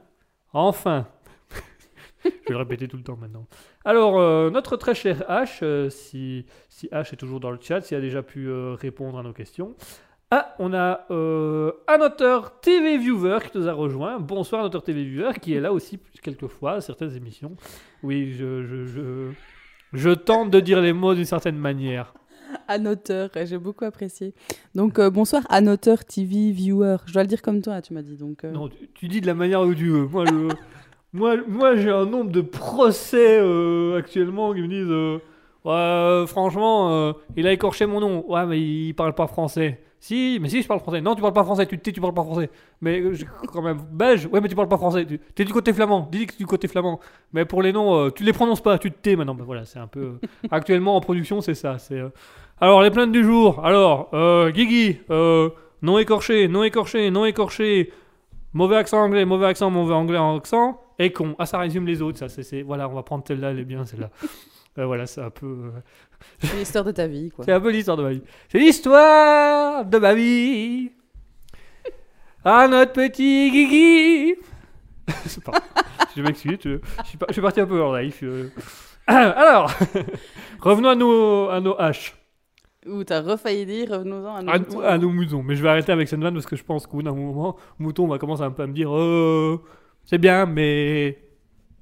Enfin. 0.53 1.07
je 2.25 2.29
vais 2.29 2.35
le 2.51 2.57
répéter 2.57 2.87
tout 2.89 2.97
le 2.97 3.03
temps 3.03 3.17
maintenant. 3.17 3.47
Alors, 3.85 4.19
euh, 4.21 4.51
notre 4.51 4.77
très 4.77 4.95
cher 4.95 5.25
H, 5.29 5.61
euh, 5.63 5.89
si, 5.89 6.45
si 6.69 6.87
H 6.89 7.15
est 7.15 7.17
toujours 7.17 7.41
dans 7.41 7.51
le 7.51 7.59
chat, 7.61 7.81
s'il 7.81 7.97
a 7.97 8.01
déjà 8.01 8.23
pu 8.23 8.47
euh, 8.49 8.75
répondre 8.75 9.19
à 9.19 9.23
nos 9.23 9.33
questions. 9.33 9.75
Ah, 10.33 10.55
on 10.61 10.73
a 10.75 11.07
un 11.11 12.01
auteur 12.01 12.61
TV 12.61 12.99
Viewer 12.99 13.39
qui 13.51 13.59
nous 13.59 13.67
a 13.69 13.73
rejoint. 13.73 14.21
Bonsoir, 14.21 14.63
un 14.63 14.67
auteur 14.67 14.85
TV 14.85 15.03
Viewer 15.03 15.33
qui 15.43 15.55
est 15.55 15.61
là 15.61 15.73
aussi 15.73 15.99
quelquefois 16.23 16.75
à 16.75 16.81
certaines 16.81 17.17
émissions. 17.17 17.57
Oui, 18.05 18.33
je, 18.39 18.63
je, 18.65 18.85
je, 18.85 19.31
je 19.93 20.11
tente 20.11 20.51
de 20.53 20.61
dire 20.61 20.81
les 20.81 20.93
mots 20.93 21.15
d'une 21.15 21.25
certaine 21.25 21.57
manière. 21.59 22.15
Annoteur, 22.69 23.31
j'ai 23.45 23.59
beaucoup 23.59 23.85
apprécié. 23.85 24.33
Donc 24.77 25.01
bonsoir, 25.01 25.43
Annoteur 25.49 26.05
TV 26.05 26.53
Viewer. 26.53 26.99
Je 27.07 27.13
dois 27.13 27.23
le 27.23 27.29
dire 27.29 27.43
comme 27.43 27.61
toi, 27.61 27.83
tu 27.83 27.93
m'as 27.93 28.03
dit. 28.03 28.17
Donc, 28.17 28.45
Non, 28.45 28.69
tu, 28.69 28.89
tu 28.95 29.09
dis 29.09 29.21
de 29.21 29.27
la 29.27 29.35
manière 29.35 29.63
où 29.63 29.75
tu 29.75 29.89
veux. 29.89 30.07
Moi, 30.07 30.27
je- 30.27 30.55
moi, 31.13 31.37
moi 31.49 31.77
j'ai 31.77 31.91
un 31.91 32.07
nombre 32.07 32.31
de 32.31 32.41
procès 32.41 33.39
euh, 33.41 33.99
actuellement 33.99 34.53
qui 34.55 34.63
me 34.63 34.69
disent 34.69 34.87
euh, 34.91 35.19
Ouais, 35.65 35.73
euh, 35.73 36.27
franchement, 36.27 37.15
il 37.37 37.47
a 37.47 37.53
écorché 37.53 37.85
mon 37.85 38.01
nom. 38.01 38.25
Ouais, 38.27 38.47
mais 38.47 38.59
il 38.59 38.95
parle 38.95 39.15
pas 39.15 39.27
français. 39.27 39.81
Si, 39.99 40.39
mais 40.41 40.49
si, 40.49 40.63
je 40.63 40.67
parle 40.67 40.81
français. 40.81 41.03
Non, 41.03 41.15
tu 41.15 41.21
parles 41.21 41.35
pas 41.35 41.45
français. 41.45 41.67
Tu 41.67 41.77
te 41.77 41.83
tais, 41.83 41.93
tu 41.93 42.01
parles 42.01 42.15
pas 42.15 42.23
français. 42.23 42.49
Mais 42.81 43.03
quand 43.53 43.61
même, 43.61 43.83
belge. 43.93 44.27
Ouais, 44.33 44.41
mais 44.41 44.49
tu 44.49 44.55
parles 44.55 44.69
pas 44.69 44.79
français. 44.79 45.05
Tu 45.05 45.43
es 45.43 45.45
du 45.45 45.53
côté 45.53 45.75
flamand. 45.75 46.09
Dis 46.11 46.27
que 46.27 46.33
tu 46.33 46.37
es 46.37 46.39
du 46.39 46.47
côté 46.47 46.67
flamand. 46.67 46.99
Mais 47.35 47.45
pour 47.45 47.61
les 47.61 47.75
noms, 47.75 48.11
tu 48.11 48.25
les 48.25 48.33
prononces 48.33 48.63
pas. 48.63 48.79
Tu 48.79 48.91
te 48.91 48.97
tais 48.97 49.17
maintenant. 49.17 49.35
Ben 49.35 49.45
voilà, 49.45 49.67
c'est 49.67 49.79
un 49.79 49.87
peu. 49.87 50.15
actuellement 50.51 50.97
en 50.97 51.01
production, 51.01 51.43
c'est 51.43 51.55
ça. 51.55 51.77
C'est. 51.79 52.01
Alors, 52.59 52.81
les 52.83 52.91
plaintes 52.91 53.13
du 53.13 53.23
jour. 53.23 53.63
Alors, 53.63 54.09
Guigui, 54.53 55.01
non 55.11 55.99
écorché, 55.99 56.49
non 56.49 56.65
écorché, 56.65 57.11
non 57.11 57.27
écorché. 57.27 57.93
Mauvais 58.53 58.77
accent 58.77 58.99
anglais, 58.99 59.25
mauvais 59.25 59.47
accent, 59.47 59.71
mauvais 59.71 59.95
anglais 59.95 60.19
en 60.19 60.37
accent. 60.37 60.81
Et 61.01 61.13
con. 61.13 61.35
Ah, 61.39 61.47
ça 61.47 61.59
résume 61.59 61.87
les 61.87 62.01
autres, 62.03 62.19
ça. 62.19 62.29
C'est, 62.29 62.63
Voilà, 62.63 62.89
on 62.89 62.93
va 62.95 63.03
prendre 63.03 63.25
celle-là, 63.27 63.51
elle 63.51 63.59
est 63.59 63.65
bien, 63.65 63.85
celle-là. 63.85 64.11
Euh, 64.79 64.87
voilà, 64.87 65.05
c'est 65.05 65.21
un 65.21 65.31
peu. 65.31 65.47
euh, 65.47 65.71
c'est 66.39 66.57
l'histoire 66.57 66.85
de 66.85 66.93
ta 66.93 67.09
vie, 67.09 67.31
quoi. 67.33 67.45
c'est 67.45 67.51
un 67.51 67.61
peu 67.61 67.73
l'histoire 67.73 67.97
de 67.97 68.05
ma 68.05 68.11
vie. 68.13 68.23
C'est 68.49 68.59
l'histoire 68.61 69.85
de 69.85 69.99
ma 69.99 70.15
vie. 70.15 70.93
Ah, 72.45 72.69
notre 72.69 72.93
petit 72.93 73.51
Guigui. 73.51 74.37
Pas- 75.45 75.53
je 76.17 76.23
m'excuse, 76.23 76.57
je, 76.65 76.79
je 77.03 77.09
suis 77.09 77.19
pas- 77.19 77.27
je 77.29 77.33
suis 77.33 77.43
parti 77.43 77.61
un 77.61 77.67
peu 77.67 77.83
en 77.83 77.93
live. 77.97 78.17
euh. 78.23 78.49
Alors, 79.09 79.73
revenons 80.61 80.89
à 80.91 80.95
nos, 80.95 81.49
à 81.49 81.61
nos 81.61 81.75
haches, 81.79 82.15
Ou 82.87 83.03
t'as 83.03 83.21
refailli 83.23 83.67
dire, 83.67 83.91
revenons-en 83.91 84.37
à 84.37 84.43
nos 84.43 84.51
à, 84.53 84.59
moutons. 84.61 84.81
à 84.83 84.99
nos 84.99 85.11
moutons. 85.11 85.43
Mais 85.43 85.57
je 85.57 85.63
vais 85.65 85.69
arrêter 85.69 85.91
avec 85.91 86.07
cette 86.09 86.21
vanne 86.21 86.35
parce 86.35 86.47
que 86.47 86.55
je 86.57 86.63
pense 86.63 86.87
qu'au 86.87 86.99
bout 86.99 87.03
d'un 87.03 87.13
moment, 87.13 87.57
mouton 87.81 88.07
va 88.07 88.19
commencer 88.19 88.43
un 88.45 88.53
peu 88.53 88.63
à 88.63 88.67
me 88.69 88.73
dire 88.73 88.97
euh, 88.97 89.61
c'est 90.11 90.19
bien, 90.19 90.45
mais 90.45 91.17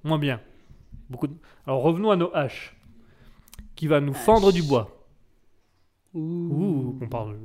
moins 0.04 0.18
bien. 0.18 0.38
Beaucoup 1.08 1.28
de- 1.28 1.34
Alors, 1.66 1.80
revenons 1.82 2.10
à 2.10 2.16
nos 2.16 2.30
haches 2.34 2.76
qui 3.74 3.86
va 3.86 4.00
nous 4.00 4.12
fendre 4.12 4.52
du 4.52 4.62
bois. 4.62 5.06
Ouh, 6.14 6.98
on 7.00 7.06
parle. 7.08 7.36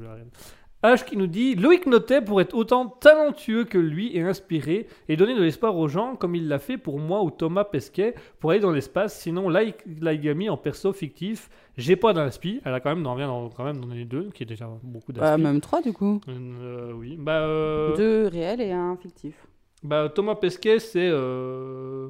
H 0.84 1.06
qui 1.06 1.16
nous 1.16 1.28
dit 1.28 1.56
Loïc 1.56 1.86
Notet 1.86 2.22
pour 2.22 2.42
être 2.42 2.54
autant 2.54 2.88
talentueux 2.88 3.64
que 3.64 3.78
lui 3.78 4.14
et 4.18 4.22
inspiré 4.22 4.88
et 5.08 5.16
donner 5.16 5.34
de 5.34 5.42
l'espoir 5.42 5.78
aux 5.78 5.88
gens 5.88 6.18
comme 6.18 6.36
il 6.36 6.50
l'a 6.50 6.60
fait 6.60 6.78
pour 6.78 7.00
moi 7.00 7.24
ou 7.24 7.32
Thomas 7.32 7.64
Pesquet 7.64 8.16
pour 8.42 8.52
aller 8.52 8.60
dans 8.60 8.72
l'espace. 8.72 9.18
Sinon, 9.18 9.48
Lai- 9.48 9.76
Laigami 10.02 10.50
en 10.50 10.58
perso 10.58 10.92
fictif, 10.92 11.50
j'ai 11.78 11.96
pas 11.96 12.12
d'inspi. 12.12 12.60
Elle 12.66 12.74
a 12.74 12.82
quand 12.82 12.94
même 12.94 13.04
dans- 13.04 13.50
quand 13.50 13.64
même 13.64 13.80
dans 13.80 13.88
les 13.94 14.04
deux, 14.04 14.30
qui 14.34 14.44
est 14.44 14.46
déjà 14.46 14.68
beaucoup 14.84 15.14
Bah, 15.14 15.22
d'inspi. 15.38 15.42
même 15.44 15.62
trois, 15.62 15.82
du 15.82 15.94
coup. 15.94 16.20
Euh, 16.28 16.92
oui. 16.94 17.16
Bah, 17.18 17.44
euh, 17.44 17.96
Deux 17.96 18.28
réels 18.28 18.60
et 18.60 18.72
un 18.74 18.98
fictif. 18.98 19.36
Bah, 19.84 20.10
Thomas 20.14 20.36
Pesquet, 20.36 20.80
c'est. 20.80 21.10
euh, 21.12 22.10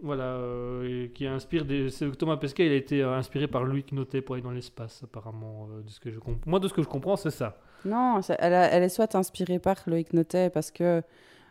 Voilà, 0.00 0.24
euh, 0.24 1.08
qui 1.14 1.26
inspire 1.26 1.64
des. 1.64 1.88
Thomas 2.18 2.36
Pesquet, 2.36 2.66
il 2.66 2.72
a 2.72 2.76
été 2.76 3.02
euh, 3.02 3.14
inspiré 3.16 3.48
par 3.48 3.64
Loïc 3.64 3.90
Notet 3.92 4.20
pour 4.20 4.34
aller 4.36 4.42
dans 4.44 4.52
l'espace, 4.52 5.02
apparemment. 5.02 5.68
de 5.84 5.88
ce 5.90 5.98
que 5.98 6.10
je 6.10 6.18
comp- 6.20 6.44
Moi, 6.46 6.60
de 6.60 6.68
ce 6.68 6.72
que 6.74 6.82
je 6.82 6.88
comprends, 6.88 7.16
c'est 7.16 7.30
ça. 7.32 7.58
Non, 7.84 8.22
ça- 8.22 8.36
elle, 8.38 8.54
a- 8.54 8.68
elle 8.70 8.84
est 8.84 8.88
soit 8.90 9.12
inspirée 9.16 9.58
par 9.58 9.76
Loïc 9.86 10.12
Notet 10.12 10.50
parce 10.50 10.70
que. 10.70 11.02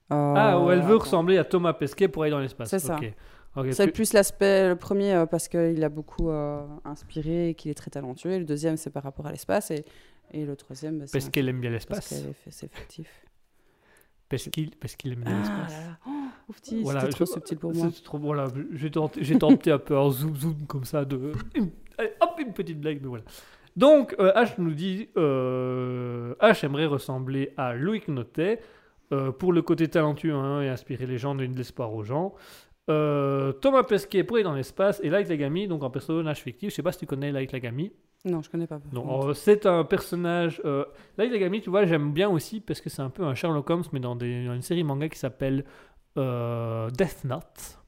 Ah, 0.09 0.57
où 0.61 0.71
elle 0.71 0.79
veut 0.79 0.85
attends. 0.95 0.99
ressembler 0.99 1.37
à 1.37 1.43
Thomas 1.43 1.73
Pesquet 1.73 2.07
pour 2.07 2.23
aller 2.23 2.31
dans 2.31 2.39
l'espace. 2.39 2.69
C'est 2.69 2.79
ça. 2.79 2.97
C'est 3.71 3.87
plus 3.91 4.13
l'aspect, 4.13 4.69
le 4.69 4.75
premier, 4.77 5.13
euh, 5.13 5.25
parce 5.25 5.47
qu'il 5.49 5.83
a 5.83 5.89
beaucoup 5.89 6.29
euh, 6.29 6.61
inspiré 6.85 7.49
et 7.49 7.53
qu'il 7.55 7.71
est 7.71 7.73
très 7.73 7.89
talentueux. 7.91 8.31
Et 8.31 8.39
le 8.39 8.45
deuxième, 8.45 8.77
c'est 8.77 8.91
par 8.91 9.03
rapport 9.03 9.25
à 9.27 9.31
l'espace. 9.31 9.71
Et, 9.71 9.83
et 10.31 10.45
le 10.45 10.55
troisième, 10.55 10.99
bah, 10.99 11.05
c'est 11.07 11.17
Parce 11.19 11.29
qu'elle 11.29 11.49
aime 11.49 11.59
bien 11.59 11.71
l'espace. 11.71 12.23
c'est 12.49 12.73
fictif. 12.73 13.26
Parce 14.29 14.49
qu'il 14.49 14.71
parce 14.75 14.95
qu'il 14.95 15.13
aime 15.13 15.23
Ah 15.25 15.29
l'espace. 15.37 15.71
là. 15.73 15.97
Oh, 16.05 16.11
oufti, 16.49 16.81
Voilà, 16.83 16.99
c'était 17.01 17.13
trop 17.13 17.25
je- 17.25 17.31
subtil 17.31 17.57
pour 17.57 17.73
moi. 17.73 17.89
Trop 18.03 18.17
voilà, 18.17 18.47
j'ai 18.73 18.89
tenté, 18.91 19.71
un 19.71 19.77
peu 19.79 19.97
en 19.97 20.09
zoom 20.11 20.35
zoom 20.35 20.55
comme 20.67 20.83
ça 20.83 21.05
de 21.05 21.31
Allez, 21.97 22.11
hop 22.21 22.31
une 22.39 22.53
petite 22.53 22.79
blague 22.79 22.99
mais 23.01 23.07
voilà. 23.07 23.23
Donc 23.75 24.15
euh, 24.19 24.33
H 24.33 24.55
nous 24.57 24.71
dit 24.73 25.09
euh, 25.17 26.33
H 26.41 26.65
aimerait 26.65 26.87
ressembler 26.87 27.53
à 27.57 27.73
Loïc 27.73 28.07
Notet 28.07 28.59
euh, 29.13 29.31
pour 29.31 29.53
le 29.53 29.61
côté 29.61 29.87
talentueux 29.87 30.33
hein, 30.33 30.61
et 30.61 30.67
inspirer 30.69 31.05
les 31.05 31.17
gens, 31.17 31.33
donner 31.35 31.47
de 31.47 31.57
l'espoir 31.57 31.93
aux 31.93 32.03
gens. 32.03 32.33
Thomas 32.87 33.83
Pesquet 33.83 34.23
pour 34.23 34.37
aller 34.37 34.43
dans 34.43 34.53
l'espace 34.53 34.99
et 35.03 35.09
Light 35.09 35.27
Lagami 35.29 35.67
donc 35.67 35.83
un 35.83 35.89
personnage 35.89 36.41
fictif. 36.41 36.69
Je 36.71 36.75
sais 36.75 36.83
pas 36.83 36.91
si 36.91 36.99
tu 36.99 37.05
connais 37.05 37.31
Light 37.31 37.51
Lagami. 37.51 37.91
Non, 38.25 38.41
je 38.41 38.49
connais 38.49 38.67
pas. 38.67 38.79
Non, 38.91 39.29
euh, 39.29 39.33
c'est 39.33 39.65
un 39.65 39.83
personnage. 39.85 40.61
Euh, 40.65 40.83
Light 41.17 41.31
Yagami, 41.31 41.61
tu 41.61 41.69
vois, 41.69 41.85
j'aime 41.85 42.11
bien 42.11 42.29
aussi 42.29 42.59
parce 42.59 42.81
que 42.81 42.89
c'est 42.89 43.01
un 43.01 43.09
peu 43.09 43.23
un 43.23 43.35
Sherlock 43.35 43.69
Holmes, 43.69 43.83
mais 43.93 43.99
dans, 43.99 44.15
des, 44.15 44.45
dans 44.45 44.53
une 44.53 44.61
série 44.61 44.83
manga 44.83 45.07
qui 45.07 45.17
s'appelle 45.19 45.63
euh, 46.17 46.89
Death 46.89 47.23
Note. 47.23 47.79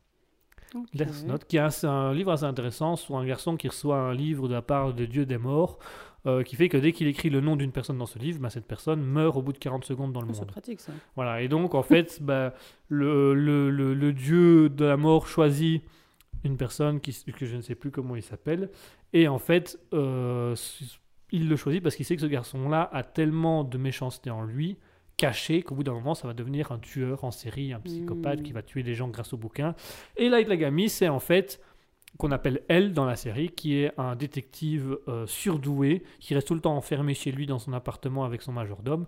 Death 0.94 1.26
Note, 1.26 1.46
qui 1.46 1.58
est 1.58 1.62
un, 1.62 1.72
c'est 1.72 1.88
un 1.88 2.14
livre 2.14 2.32
assez 2.32 2.44
intéressant 2.46 2.96
sur 2.96 3.18
un 3.18 3.26
garçon 3.26 3.58
qui 3.58 3.68
reçoit 3.68 3.98
un 3.98 4.14
livre 4.14 4.48
de 4.48 4.54
la 4.54 4.62
part 4.62 4.94
de 4.94 5.06
Dieu 5.06 5.26
des 5.26 5.40
morts, 5.40 5.80
euh, 6.28 6.44
qui 6.44 6.56
fait 6.56 6.70
que 6.70 6.78
dès 6.78 6.92
qu'il 6.92 7.08
écrit 7.08 7.32
le 7.32 7.42
nom 7.42 7.56
d'une 7.56 7.72
personne 7.72 7.98
dans 7.98 8.06
ce 8.06 8.20
livre, 8.20 8.40
bah, 8.40 8.52
cette 8.52 8.68
personne 8.68 9.02
meurt 9.02 9.36
au 9.36 9.42
bout 9.42 9.52
de 9.52 9.58
40 9.58 9.84
secondes 9.84 10.14
dans 10.14 10.22
le 10.22 10.28
Oh, 10.30 10.34
c'est 10.34 10.42
monde. 10.42 10.52
pratique 10.52 10.80
ça. 10.80 10.92
Voilà, 11.16 11.42
et 11.42 11.48
donc 11.48 11.74
en 11.74 11.82
fait, 11.82 12.22
bah, 12.22 12.54
le, 12.88 13.34
le, 13.34 13.72
le, 13.72 13.96
le 13.96 14.14
dieu 14.14 14.70
de 14.70 14.86
la 14.86 14.96
mort 14.96 15.28
choisit 15.28 15.82
une 16.44 16.56
personne 16.56 17.00
qui, 17.02 17.12
que 17.34 17.46
je 17.48 17.56
ne 17.56 17.62
sais 17.62 17.76
plus 17.76 17.90
comment 17.92 18.16
il 18.16 18.22
s'appelle, 18.24 18.70
et 19.14 19.28
en 19.28 19.40
fait, 19.40 19.80
euh, 19.94 20.56
il 21.32 21.50
le 21.50 21.56
choisit 21.56 21.82
parce 21.82 21.96
qu'il 21.96 22.06
sait 22.06 22.16
que 22.16 22.22
ce 22.22 22.28
garçon-là 22.28 22.90
a 22.92 23.04
tellement 23.04 23.64
de 23.64 23.78
méchanceté 23.78 24.30
en 24.30 24.44
lui, 24.44 24.78
caché, 25.18 25.64
qu'au 25.64 25.76
bout 25.76 25.84
d'un 25.84 25.94
moment, 25.94 26.16
ça 26.16 26.28
va 26.28 26.34
devenir 26.34 26.72
un 26.72 26.80
tueur 26.80 27.24
en 27.24 27.32
série, 27.32 27.74
un 27.74 27.80
psychopathe 27.80 28.40
Mm. 28.40 28.44
qui 28.44 28.52
va 28.54 28.62
tuer 28.62 28.84
des 28.84 28.96
gens 28.96 29.10
grâce 29.10 29.34
au 29.34 29.38
bouquin. 29.38 29.76
Et 30.16 30.30
Light 30.30 30.48
Yagami, 30.48 30.90
c'est 30.90 31.10
en 31.10 31.20
fait 31.20 31.62
qu'on 32.18 32.32
appelle 32.32 32.62
elle 32.70 32.94
dans 32.94 33.06
la 33.06 33.16
série, 33.16 33.50
qui 33.50 33.76
est 33.76 33.92
un 34.00 34.16
détective 34.16 34.98
euh, 35.08 35.28
surdoué, 35.28 36.04
qui 36.20 36.34
reste 36.34 36.48
tout 36.48 36.56
le 36.56 36.62
temps 36.62 36.76
enfermé 36.76 37.14
chez 37.14 37.32
lui 37.32 37.46
dans 37.46 37.60
son 37.60 37.74
appartement 37.74 38.24
avec 38.26 38.42
son 38.42 38.52
majordome, 38.52 39.06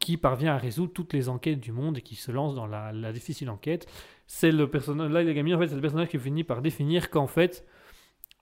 qui 0.00 0.16
parvient 0.16 0.54
à 0.54 0.58
résoudre 0.58 0.92
toutes 0.92 1.12
les 1.12 1.28
enquêtes 1.28 1.60
du 1.60 1.72
monde 1.72 1.98
et 1.98 2.00
qui 2.00 2.16
se 2.16 2.32
lance 2.32 2.54
dans 2.54 2.66
la, 2.66 2.90
la 2.90 3.12
difficile 3.12 3.50
enquête. 3.50 3.86
C'est 4.26 4.50
le 4.50 4.68
personnage, 4.68 5.10
là, 5.12 5.20
en 5.20 5.58
fait, 5.58 5.68
c'est 5.68 5.74
le 5.74 5.80
personnage 5.80 6.08
qui 6.08 6.18
finit 6.18 6.42
par 6.42 6.62
définir 6.62 7.10
qu'en 7.10 7.26
fait, 7.26 7.66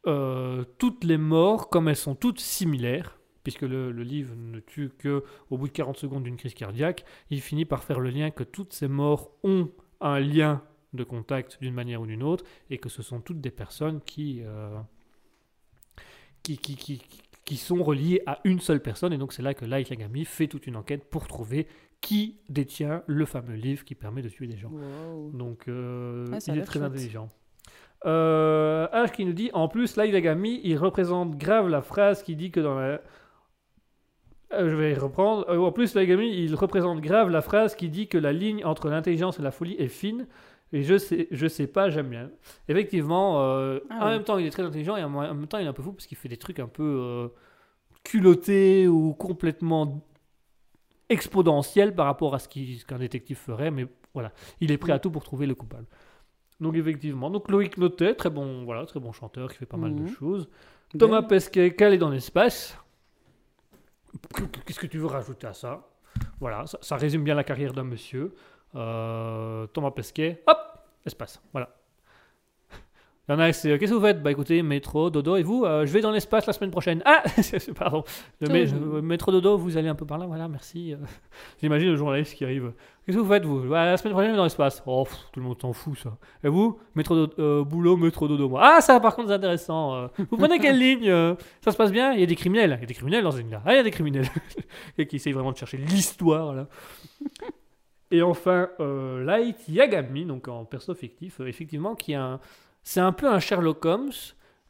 euh, 0.06 0.64
toutes 0.78 1.04
les 1.04 1.18
morts, 1.18 1.68
comme 1.68 1.88
elles 1.88 1.96
sont 1.96 2.14
toutes 2.14 2.40
similaires, 2.40 3.18
puisque 3.42 3.62
le, 3.62 3.90
le 3.92 4.02
livre 4.02 4.34
ne 4.36 4.60
tue 4.60 4.90
que 4.98 5.24
au 5.50 5.58
bout 5.58 5.68
de 5.68 5.72
40 5.72 5.96
secondes 5.96 6.24
d'une 6.24 6.36
crise 6.36 6.54
cardiaque, 6.54 7.04
il 7.30 7.40
finit 7.40 7.64
par 7.64 7.82
faire 7.84 8.00
le 8.00 8.10
lien 8.10 8.30
que 8.30 8.44
toutes 8.44 8.72
ces 8.72 8.88
morts 8.88 9.30
ont 9.42 9.70
un 10.00 10.20
lien 10.20 10.62
de 10.94 11.04
contact 11.04 11.58
d'une 11.60 11.74
manière 11.74 12.00
ou 12.00 12.06
d'une 12.06 12.22
autre, 12.22 12.44
et 12.70 12.78
que 12.78 12.88
ce 12.88 13.02
sont 13.02 13.20
toutes 13.20 13.40
des 13.40 13.50
personnes 13.50 14.00
qui, 14.00 14.40
euh, 14.42 14.78
qui, 16.42 16.56
qui, 16.58 16.76
qui, 16.76 17.02
qui 17.44 17.56
sont 17.56 17.82
reliées 17.82 18.22
à 18.26 18.40
une 18.44 18.60
seule 18.60 18.80
personne, 18.82 19.12
et 19.12 19.18
donc 19.18 19.32
c'est 19.32 19.42
là 19.42 19.54
que 19.54 19.64
Light 19.64 19.90
Yagami 19.90 20.24
fait 20.24 20.46
toute 20.48 20.66
une 20.66 20.76
enquête 20.76 21.04
pour 21.10 21.26
trouver 21.26 21.66
qui 22.00 22.38
détient 22.48 23.02
le 23.06 23.24
fameux 23.26 23.54
livre 23.56 23.84
qui 23.84 23.94
permet 23.94 24.22
de 24.22 24.28
tuer 24.28 24.46
des 24.46 24.56
gens. 24.56 24.70
Wow. 24.70 25.30
Donc, 25.32 25.66
euh, 25.68 26.26
Ouais, 26.28 26.40
ça 26.40 26.52
a 26.52 26.54
il 26.54 26.60
est 26.60 26.64
très 26.64 26.78
chouette. 26.78 26.92
intelligent. 26.92 27.28
Euh, 28.06 28.86
H 28.92 29.10
qui 29.12 29.24
nous 29.24 29.32
dit 29.32 29.50
en 29.52 29.68
plus, 29.68 29.96
Yagami, 29.96 30.60
il 30.62 30.76
représente 30.76 31.36
grave 31.36 31.68
la 31.68 31.82
phrase 31.82 32.22
qui 32.22 32.36
dit 32.36 32.50
que 32.50 32.60
dans 32.60 32.78
la. 32.78 33.00
Euh, 34.52 34.70
je 34.70 34.74
vais 34.76 34.94
reprendre. 34.94 35.46
Euh, 35.48 35.58
en 35.58 35.72
plus, 35.72 35.94
Light 35.94 36.08
Yagami, 36.08 36.30
il 36.30 36.54
représente 36.54 37.00
grave 37.00 37.28
la 37.28 37.42
phrase 37.42 37.74
qui 37.74 37.88
dit 37.88 38.08
que 38.08 38.16
la 38.18 38.32
ligne 38.32 38.64
entre 38.64 38.88
l'intelligence 38.88 39.38
et 39.38 39.42
la 39.42 39.50
folie 39.50 39.74
est 39.78 39.88
fine. 39.88 40.26
Et 40.72 40.82
je 40.82 40.98
sais, 40.98 41.28
je 41.30 41.46
sais 41.46 41.66
pas, 41.66 41.88
j'aime 41.90 42.08
bien. 42.08 42.30
Effectivement, 42.68 43.40
euh, 43.42 43.80
Ah 43.90 44.00
en 44.00 44.04
ouais. 44.06 44.12
même 44.12 44.24
temps, 44.24 44.38
il 44.38 44.46
est 44.46 44.50
très 44.50 44.62
intelligent 44.62 44.96
et 44.96 45.02
en 45.04 45.10
même 45.10 45.46
temps, 45.46 45.58
il 45.58 45.64
est 45.64 45.68
un 45.68 45.72
peu 45.72 45.82
fou 45.82 45.92
parce 45.92 46.06
qu'il 46.06 46.16
fait 46.18 46.28
des 46.28 46.36
trucs 46.36 46.60
un 46.60 46.68
peu 46.68 47.30
culottés 48.04 48.86
ou 48.86 49.14
complètement 49.14 50.02
exponentiels 51.08 51.94
par 51.94 52.06
rapport 52.06 52.34
à 52.34 52.38
ce 52.38 52.48
qu'un 52.48 52.98
détective 52.98 53.36
ferait. 53.36 53.70
Mais 53.70 53.86
voilà, 54.14 54.32
il 54.60 54.70
est 54.72 54.78
prêt 54.78 54.92
à 54.92 54.98
tout 54.98 55.10
pour 55.10 55.24
trouver 55.24 55.46
le 55.46 55.54
coupable. 55.54 55.86
Donc 56.60 56.74
effectivement, 56.76 57.30
donc 57.30 57.50
Loïc 57.50 57.76
Notet, 57.78 58.14
très 58.14 58.30
bon, 58.30 58.64
voilà, 58.64 58.84
très 58.86 58.98
bon 59.00 59.12
chanteur 59.12 59.50
qui 59.52 59.58
fait 59.58 59.66
pas 59.66 59.76
mal 59.76 59.94
de 59.94 60.02
Mhm. 60.02 60.08
choses. 60.08 60.48
Thomas. 60.98 61.22
Pesquet, 61.22 61.74
calé 61.74 61.98
dans 61.98 62.08
l'espace. 62.10 62.76
Qu'est-ce 64.66 64.78
que 64.80 64.86
tu 64.86 64.98
veux 64.98 65.06
rajouter 65.06 65.46
à 65.46 65.52
ça? 65.52 65.86
Voilà, 66.40 66.66
ça, 66.66 66.78
ça 66.80 66.96
résume 66.96 67.22
bien 67.24 67.34
la 67.34 67.44
carrière 67.44 67.72
d'un 67.72 67.84
monsieur. 67.84 68.34
Euh, 68.74 69.66
Thomas 69.68 69.90
Pesquet, 69.90 70.42
hop, 70.46 70.58
espace, 71.06 71.40
voilà. 71.52 71.74
Il 73.28 73.32
y 73.32 73.34
en 73.34 73.40
a, 73.40 73.52
c'est 73.52 73.78
qu'est-ce 73.78 73.92
que 73.92 73.96
vous 73.96 74.02
faites? 74.04 74.22
Bah 74.22 74.30
écoutez, 74.30 74.62
métro, 74.62 75.10
dodo, 75.10 75.36
et 75.36 75.42
vous 75.42 75.64
Euh, 75.66 75.84
Je 75.84 75.92
vais 75.92 76.00
dans 76.00 76.10
l'espace 76.10 76.46
la 76.46 76.54
semaine 76.54 76.70
prochaine. 76.70 77.02
Ah 77.04 77.22
Pardon. 77.76 78.02
Le 78.40 78.48
mé- 78.48 79.00
métro, 79.02 79.30
dodo, 79.30 79.58
vous 79.58 79.76
allez 79.76 79.88
un 79.88 79.94
peu 79.94 80.06
par 80.06 80.16
là, 80.16 80.26
voilà, 80.26 80.48
merci. 80.48 80.94
Euh, 80.94 80.96
J'imagine 81.60 81.90
le 81.90 81.96
journaliste 81.96 82.34
qui 82.34 82.44
arrive. 82.44 82.72
Qu'est-ce 83.08 83.16
que 83.16 83.22
vous 83.22 83.28
faites, 83.32 83.44
vous? 83.46 83.60
Bah, 83.62 83.86
La 83.86 83.96
semaine 83.96 84.12
prochaine, 84.12 84.28
je 84.28 84.32
vais 84.32 84.36
dans 84.36 84.44
l'espace. 84.44 84.82
Oh, 84.84 85.04
pff, 85.04 85.16
tout 85.32 85.40
le 85.40 85.46
monde 85.46 85.58
s'en 85.58 85.72
fout, 85.72 85.96
ça. 85.96 86.18
Et 86.44 86.48
vous? 86.48 86.78
Métro, 86.94 87.14
dodo- 87.14 87.32
euh, 87.38 87.64
boulot, 87.64 87.96
métro, 87.96 88.28
dodo, 88.28 88.50
moi. 88.50 88.60
Ah, 88.62 88.80
ça, 88.82 89.00
par 89.00 89.16
contre, 89.16 89.28
c'est 89.28 89.34
intéressant. 89.34 89.94
Euh, 89.94 90.08
vous 90.30 90.36
prenez 90.36 90.58
quelle 90.58 90.78
ligne 90.78 91.08
Euh, 91.08 91.34
Ça 91.64 91.72
se 91.72 91.76
passe 91.78 91.90
bien? 91.90 92.12
Il 92.12 92.20
y 92.20 92.22
a 92.22 92.26
des 92.26 92.36
criminels. 92.36 92.72
Il 92.78 92.80
y 92.80 92.84
a 92.84 92.86
des 92.86 92.92
criminels 92.92 93.24
dans 93.24 93.30
cette 93.30 93.40
ligne-là. 93.44 93.62
Ah, 93.64 93.72
il 93.72 93.76
y 93.76 93.80
a 93.80 93.82
des 93.82 93.90
criminels. 93.90 94.26
Et 94.98 95.06
qui 95.06 95.16
essayent 95.16 95.32
vraiment 95.32 95.52
de 95.52 95.56
chercher 95.56 95.78
l'histoire, 95.78 96.52
là. 96.52 96.66
Et 98.10 98.20
enfin, 98.22 98.68
Light 98.78 99.66
Yagami, 99.68 100.24
donc 100.26 100.48
en 100.48 100.64
perso 100.66 100.94
fictif, 100.94 101.40
effectivement, 101.40 101.94
qui 101.94 102.12
est 102.12 102.16
un... 102.16 102.40
C'est 102.82 103.00
un 103.00 103.12
peu 103.12 103.26
un 103.28 103.38
Sherlock 103.38 103.84
Holmes, 103.84 104.12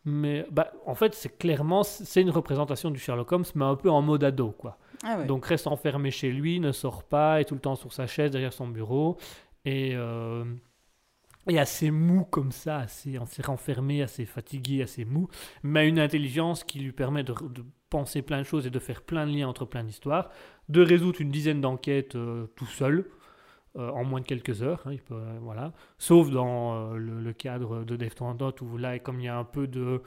mais 0.05 0.47
bah, 0.51 0.73
en 0.87 0.95
fait, 0.95 1.15
c'est 1.15 1.39
clairement, 1.39 1.83
c'est 1.83 2.21
une 2.21 2.31
représentation 2.31 2.91
du 2.91 2.99
Sherlock 2.99 3.31
Holmes, 3.33 3.45
mais 3.55 3.65
un 3.65 3.77
peu 3.77 3.91
en 3.91 4.03
mode 4.03 4.25
ado, 4.25 4.51
quoi. 4.51 4.79
Ah. 5.03 5.23
Donc 5.25 5.47
reste 5.47 5.67
enfermé 5.67 6.11
chez 6.11 6.33
lui, 6.33 6.61
ne 6.61 6.73
sort 6.73 7.05
pas, 7.05 7.41
est 7.41 7.45
tout 7.45 7.55
le 7.55 7.61
temps 7.61 7.77
sur 7.77 7.93
sa 7.93 8.07
chaise 8.07 8.31
derrière 8.31 8.53
son 8.53 8.69
bureau, 8.69 9.17
et, 9.65 9.93
euh, 9.95 10.45
et 11.49 11.59
assez 11.59 11.91
mou 11.91 12.25
comme 12.25 12.53
ça, 12.53 12.79
assez, 12.79 13.17
assez 13.17 13.43
renfermé, 13.43 14.03
assez 14.03 14.25
fatigué, 14.25 14.83
assez 14.83 15.05
mou, 15.05 15.29
mais 15.63 15.81
a 15.81 15.85
une 15.85 16.01
intelligence 16.01 16.65
qui 16.65 16.81
lui 16.81 16.93
permet 16.93 17.23
de, 17.23 17.33
de 17.33 17.65
penser 17.91 18.23
plein 18.23 18.39
de 18.39 18.45
choses 18.45 18.67
et 18.67 18.71
de 18.71 18.79
faire 18.79 19.03
plein 19.03 19.27
de 19.27 19.33
liens 19.33 19.49
entre 19.49 19.65
plein 19.65 19.85
d'histoires, 19.85 20.31
de 20.69 20.83
résoudre 20.83 21.21
une 21.21 21.31
dizaine 21.31 21.61
d'enquêtes 21.61 22.17
euh, 22.17 22.47
tout 22.57 22.67
seul. 22.67 23.09
Euh, 23.79 23.91
en 23.91 24.03
moins 24.03 24.21
de 24.21 24.27
quelques 24.27 24.63
heures, 24.63 24.83
hein, 24.87 24.93
il 24.93 25.01
peut, 25.01 25.15
euh, 25.15 25.39
voilà. 25.41 25.73
Sauf 25.99 26.31
dans 26.31 26.95
euh, 26.95 26.97
le, 26.97 27.33
cadre 27.33 27.85
de 27.85 27.95
Death 27.95 28.21
où 28.61 28.77
là, 28.77 28.99
comme 28.99 29.21
il 29.21 29.27
y 29.27 29.29
a 29.29 29.39
un 29.39 29.45
peu 29.45 29.69
de, 29.69 30.03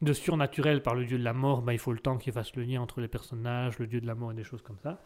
de 0.00 0.12
surnaturel 0.12 0.80
par 0.80 0.94
le 0.94 1.04
dieu 1.04 1.18
de 1.18 1.24
la 1.24 1.32
mort, 1.32 1.62
bah, 1.62 1.72
il 1.72 1.80
faut 1.80 1.92
le 1.92 1.98
temps 1.98 2.18
qu'il 2.18 2.32
fasse 2.32 2.54
le 2.54 2.62
lien 2.62 2.80
entre 2.80 3.00
les 3.00 3.08
personnages, 3.08 3.80
le 3.80 3.88
dieu 3.88 4.00
de 4.00 4.06
la 4.06 4.14
mort 4.14 4.30
et 4.30 4.34
des 4.34 4.44
choses 4.44 4.62
comme 4.62 4.78
ça. 4.80 5.02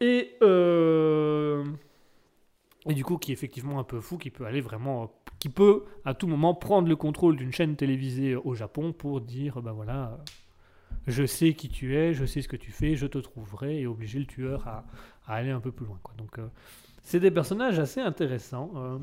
Et, 0.00 0.36
et 2.86 2.94
du 2.94 3.04
coup, 3.04 3.18
qui 3.18 3.32
est 3.32 3.34
effectivement 3.34 3.80
un 3.80 3.84
peu 3.84 4.00
fou, 4.00 4.18
qui 4.18 4.30
peut 4.30 4.46
aller 4.46 4.60
vraiment, 4.60 5.12
qui 5.40 5.48
peut 5.48 5.84
à 6.04 6.14
tout 6.14 6.28
moment 6.28 6.54
prendre 6.54 6.88
le 6.88 6.96
contrôle 6.96 7.36
d'une 7.36 7.52
chaîne 7.52 7.74
télévisée 7.74 8.36
au 8.36 8.54
Japon 8.54 8.92
pour 8.92 9.20
dire, 9.20 9.62
ben 9.62 9.72
voilà, 9.72 10.18
je 11.08 11.24
sais 11.24 11.54
qui 11.54 11.68
tu 11.68 11.96
es, 11.96 12.14
je 12.14 12.24
sais 12.24 12.40
ce 12.40 12.48
que 12.48 12.56
tu 12.56 12.70
fais, 12.70 12.94
je 12.94 13.06
te 13.06 13.18
trouverai, 13.18 13.80
et 13.80 13.86
obliger 13.88 14.20
le 14.20 14.26
tueur 14.26 14.66
à, 14.68 14.84
à 15.26 15.34
aller 15.34 15.50
un 15.50 15.60
peu 15.60 15.72
plus 15.72 15.86
loin. 15.86 15.98
Donc, 16.16 16.38
c'est 17.02 17.20
des 17.20 17.30
personnages 17.30 17.78
assez 17.78 18.00
intéressants. 18.00 18.70
euh. 18.76 18.98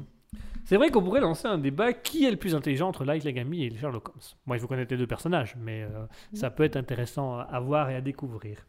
C'est 0.65 0.77
vrai 0.77 0.91
qu'on 0.91 1.01
pourrait 1.01 1.21
lancer 1.21 1.47
un 1.47 1.57
débat 1.57 1.93
qui 1.93 2.25
est 2.25 2.31
le 2.31 2.37
plus 2.37 2.53
intelligent 2.53 2.87
entre 2.87 3.03
Light 3.03 3.23
Yagami 3.23 3.63
et 3.63 3.75
Sherlock 3.75 4.09
Holmes. 4.09 4.19
Moi, 4.45 4.57
il 4.57 4.59
faut 4.59 4.67
connaître 4.67 4.91
les 4.91 4.97
deux 4.97 5.07
personnages, 5.07 5.55
mais 5.59 5.83
euh, 5.83 6.05
ça 6.33 6.51
peut 6.51 6.63
être 6.63 6.75
intéressant 6.77 7.39
à- 7.39 7.59
voir 7.59 7.89
et 7.89 7.95
à 7.95 8.01
découvrir. 8.01 8.65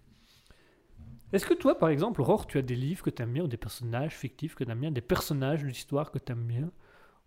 Est-ce 1.32 1.44
que 1.46 1.54
toi, 1.54 1.78
par 1.78 1.90
exemple, 1.90 2.22
Aurore, 2.22 2.46
tu 2.46 2.58
as 2.58 2.62
des 2.62 2.74
livres 2.74 3.02
que 3.02 3.10
tu 3.10 3.22
aimes 3.22 3.32
bien 3.32 3.44
ou 3.44 3.48
des 3.48 3.56
personnages 3.58 4.16
fictifs 4.16 4.54
que 4.54 4.64
tu 4.64 4.70
aimes 4.70 4.80
bien, 4.80 4.90
des 4.90 5.00
personnages 5.02 5.62
de 5.62 5.68
l'histoire 5.68 6.10
que 6.10 6.18
tu 6.18 6.32
aimes 6.32 6.46
bien 6.46 6.70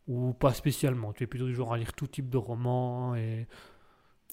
ou 0.08 0.34
pas 0.34 0.54
spécialement? 0.54 1.14
Tu 1.14 1.24
es 1.24 1.28
plutôt 1.28 1.46
du 1.46 1.54
genre 1.56 1.74
à 1.74 1.78
lire 1.78 1.94
tout 1.94 2.08
type 2.08 2.30
de 2.30 2.38
romans 2.38 3.16
et... 3.16 3.48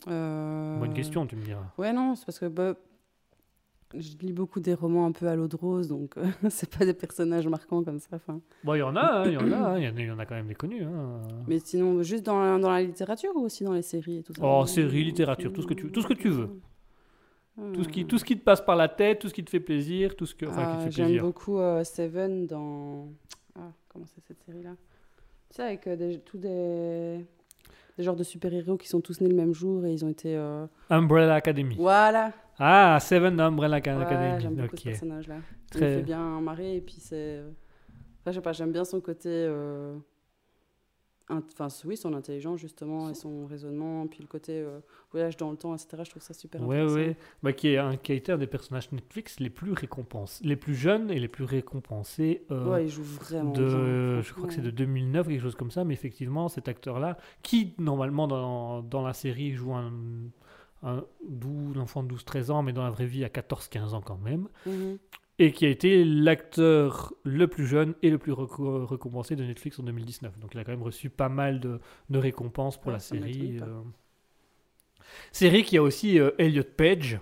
Euh, 0.09 0.79
Bonne 0.79 0.95
question, 0.95 1.27
tu 1.27 1.37
me 1.37 1.45
diras. 1.45 1.71
Ouais, 1.77 1.93
non, 1.93 2.15
c'est 2.15 2.25
parce 2.25 2.39
que 2.39 2.47
bah, 2.47 2.75
je 3.95 4.17
lis 4.19 4.33
beaucoup 4.33 4.61
des 4.61 4.75
romans 4.75 5.07
un 5.07 5.13
peu 5.13 5.27
à 5.27 5.35
l'eau 5.37 5.49
de 5.49 5.57
rose, 5.57 5.89
donc 5.89 6.17
euh, 6.17 6.25
c'est 6.51 6.77
pas 6.77 6.85
des 6.85 6.95
personnages 6.95 7.47
marquants 7.49 7.83
comme 7.83 7.99
ça. 7.99 8.19
Bon, 8.65 8.75
il 8.75 8.79
y 8.79 8.83
en 8.83 8.95
a, 8.97 9.23
hein, 9.23 9.27
il 9.27 9.33
y 9.33 9.37
en 9.37 9.51
a, 9.53 9.57
hein, 9.57 9.79
il 9.79 9.85
y 9.85 9.89
en 9.89 9.97
a, 9.97 10.01
il 10.01 10.07
y 10.07 10.11
en 10.11 10.19
a 10.19 10.27
quand 10.27 10.35
même 10.37 10.47
des 10.49 10.55
connus. 10.55 10.85
hein. 10.85 11.21
Mais 11.49 11.59
sinon, 11.59 12.03
juste 12.03 12.25
dans 12.25 12.41
la, 12.41 12.59
dans 12.59 12.71
la 12.71 12.83
littérature 12.83 13.31
ou 13.35 13.41
aussi 13.41 13.65
dans 13.65 13.73
les 13.73 13.83
séries 13.83 14.19
et 14.19 14.23
tout 14.23 14.33
ça? 14.35 14.43
Oh, 14.45 14.65
séries, 14.67 15.05
littérature, 15.05 15.53
tout 15.53 15.63
ce 15.63 15.67
que 15.67 15.75
tu- 15.75 15.91
tout 15.91 16.03
ce 16.03 16.07
que 16.09 16.15
tu 16.15 16.29
veux. 16.29 16.49
Tout 17.75 17.85
ce, 17.85 17.89
qui, 17.91 18.07
tout 18.07 18.17
ce 18.17 18.25
qui 18.25 18.39
te 18.39 18.43
passe 18.45 18.63
par 18.63 18.75
la 18.75 18.89
tête, 18.89 19.19
tout 19.19 19.29
ce 19.29 19.35
qui 19.35 19.45
te 19.45 19.51
fait 19.51 19.61
plaisir, 19.61 20.17
tout 20.17 20.25
ce 20.25 20.35
que, 20.35 20.47
enfin, 20.47 20.67
Ah, 20.67 20.89
J'aime 20.91 21.19
beaucoup 21.21 21.59
euh, 21.59 21.85
Seven 21.85 22.47
dans. 22.47 23.09
Ah, 23.55 23.71
comment 23.89 24.07
c'est 24.07 24.23
cette 24.27 24.43
série-là? 24.47 24.77
Tu 25.51 25.57
sais, 25.57 25.63
avec 25.65 25.87
euh, 25.87 25.95
des, 25.97 26.21
tous 26.21 26.39
des... 26.39 27.23
des 27.99 28.03
genres 28.03 28.17
de 28.17 28.23
super-héros 28.23 28.79
qui 28.79 28.89
sont 28.89 29.03
tous 29.03 29.21
nés 29.21 29.29
le 29.29 29.35
même 29.35 29.53
jour 29.53 29.85
et 29.85 29.93
ils 29.93 30.03
ont 30.07 30.09
été. 30.09 30.35
euh, 30.37 30.65
Umbrella 30.89 31.35
Academy. 31.35 31.75
Voilà 31.77 32.33
Ah, 32.61 32.99
Seven 33.01 33.41
Umbrella 33.41 33.79
Aca- 33.81 33.97
Ouais, 33.97 34.05
Academy. 34.05 34.41
J'aime 34.43 34.55
beaucoup 34.55 34.77
ce 34.77 34.83
ok. 34.83 34.85
personnage-là. 34.85 35.37
Il 35.39 35.71
Très- 35.71 35.91
me 35.91 35.97
fait 35.97 36.03
bien 36.03 36.41
marrer 36.41 36.77
et 36.77 36.81
puis 36.81 36.97
c'est. 36.99 37.41
Enfin, 38.21 38.31
je 38.31 38.33
sais 38.33 38.41
pas, 38.43 38.53
j'aime 38.53 38.71
bien 38.73 38.85
son 38.85 39.01
côté. 39.01 39.29
euh, 39.31 39.97
Enfin, 41.33 41.69
oui, 41.85 41.97
son 41.97 42.13
intelligence 42.15 42.59
justement 42.59 43.09
et 43.09 43.15
son 43.15 43.47
raisonnement, 43.47 44.05
puis 44.09 44.19
le 44.21 44.27
côté 44.27 44.55
euh, 44.61 44.81
voyage 45.13 45.37
dans 45.37 45.53
le 45.53 45.57
temps, 45.57 45.73
etc. 45.77 46.03
Je 46.05 46.11
trouve 46.11 46.23
ça 46.25 46.35
super 46.35 46.61
Ouais, 46.67 46.79
intéressant. 46.81 46.95
ouais. 46.97 47.17
Bah, 47.45 47.53
qui, 47.53 47.69
est 47.69 47.79
un, 47.79 47.97
qui 47.97 48.11
a 48.11 48.15
été 48.17 48.33
un 48.33 48.37
des 48.39 48.49
personnages 48.49 48.91
Netflix 48.91 49.39
les 49.39 49.49
plus 49.49 49.71
récompensés, 49.71 50.45
les 50.45 50.57
plus 50.57 50.75
jeunes 50.75 51.09
et 51.09 51.21
les 51.21 51.29
plus 51.29 51.45
récompensés. 51.45 52.45
euh, 52.51 52.69
Ouais, 52.73 52.87
il 52.87 52.89
joue 52.89 53.05
vraiment 53.05 53.53
de, 53.53 53.63
bien. 53.65 54.23
je 54.23 54.33
crois 54.33 54.49
que 54.49 54.55
c'est 54.55 54.61
de 54.61 54.71
franchement. 54.71 54.87
2009, 54.87 55.29
quelque 55.29 55.41
chose 55.41 55.55
comme 55.55 55.71
ça, 55.71 55.85
mais 55.85 55.95
effectivement, 55.95 56.49
cet 56.49 56.67
acteur-là, 56.67 57.17
qui 57.45 57.75
normalement 57.79 58.27
dans, 58.27 58.83
dans 58.83 59.03
la 59.07 59.13
série 59.13 59.53
joue 59.53 59.73
un, 59.75 59.93
un, 60.83 61.05
12 61.29 61.77
un 61.77 61.81
enfant 61.81 62.03
de 62.03 62.15
12-13 62.15 62.51
ans, 62.51 62.63
mais 62.63 62.73
dans 62.73 62.83
la 62.85 62.91
vraie 62.91 63.07
vie 63.07 63.25
a 63.25 63.29
14-15 63.29 63.95
ans 63.95 64.01
quand 64.01 64.17
même, 64.19 64.49
Mhm. 64.67 64.99
et 65.39 65.53
qui 65.53 65.67
a 65.67 65.69
été 65.69 66.05
l'acteur 66.05 67.13
le 67.25 67.47
plus 67.49 67.67
jeune 67.67 67.95
et 68.03 68.11
le 68.11 68.19
plus 68.19 68.33
récompensé 68.33 69.37
de 69.37 69.45
Netflix 69.45 69.79
en 69.79 69.83
2019. 69.85 70.39
Donc 70.39 70.51
il 70.55 70.61
a 70.61 70.65
quand 70.65 70.73
même 70.73 70.83
reçu 70.83 71.11
pas 71.11 71.29
mal 71.29 71.61
de, 71.61 71.81
de 72.09 72.19
récompenses 72.19 72.79
pour 72.79 72.91
Ah, 72.91 72.95
la 72.95 72.99
série. 73.01 73.59
euh. 73.61 73.81
Série 75.33 75.65
qui 75.65 75.77
a 75.77 75.83
aussi 75.83 76.19
euh, 76.19 76.31
Elliot 76.39 76.63
Page, 76.77 77.19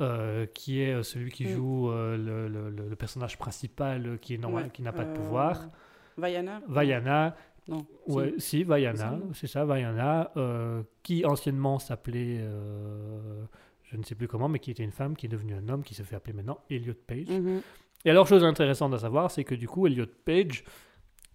euh, 0.00 0.46
qui 0.46 0.80
est 0.80 1.02
celui 1.02 1.30
qui 1.30 1.44
Mm. 1.46 1.48
joue 1.56 1.90
le, 1.90 2.48
le- 2.48 2.70
le- 2.70 2.88
le 2.88 2.96
personnage 2.96 3.36
principal 3.38 4.18
qui 4.20 4.34
est 4.34 4.38
normal, 4.38 4.64
Ouais, 4.64 4.70
qui 4.70 4.82
n'a 4.82 4.92
pas 4.92 5.04
de 5.04 5.14
pouvoir. 5.14 5.68
Vaiana 6.16 6.60
Vaiana, 6.68 7.36
Non. 7.70 7.86
ouais, 8.08 8.34
si, 8.38 8.64
Vaiana, 8.64 9.18
c'est 9.32 9.46
ça, 9.46 9.64
Vaiana, 9.64 10.32
euh, 10.36 10.82
qui 11.04 11.24
anciennement 11.24 11.78
s'appelait, 11.78 12.38
euh, 12.40 13.44
je 13.84 13.96
ne 13.96 14.02
sais 14.02 14.16
plus 14.16 14.26
comment, 14.26 14.48
mais 14.48 14.58
qui 14.58 14.72
était 14.72 14.82
une 14.82 14.90
femme, 14.90 15.16
qui 15.16 15.26
est 15.26 15.28
devenue 15.28 15.54
un 15.54 15.68
homme, 15.68 15.84
qui 15.84 15.94
se 15.94 16.02
fait 16.02 16.16
appeler 16.16 16.32
maintenant 16.32 16.58
Elliot 16.68 16.94
Page. 17.06 17.28
Mhm. 17.28 17.62
Et 18.04 18.10
alors, 18.10 18.26
chose 18.26 18.44
intéressante 18.44 18.92
à 18.94 18.98
savoir, 18.98 19.30
c'est 19.30 19.44
que 19.44 19.54
du 19.54 19.68
coup, 19.68 19.86
Elliot 19.86 20.06
Page, 20.24 20.64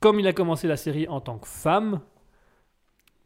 comme 0.01 0.19
il 0.19 0.27
a 0.27 0.33
commencé 0.33 0.67
la 0.67 0.77
série 0.77 1.07
en 1.07 1.21
tant 1.21 1.37
que 1.37 1.47
femme, 1.47 2.01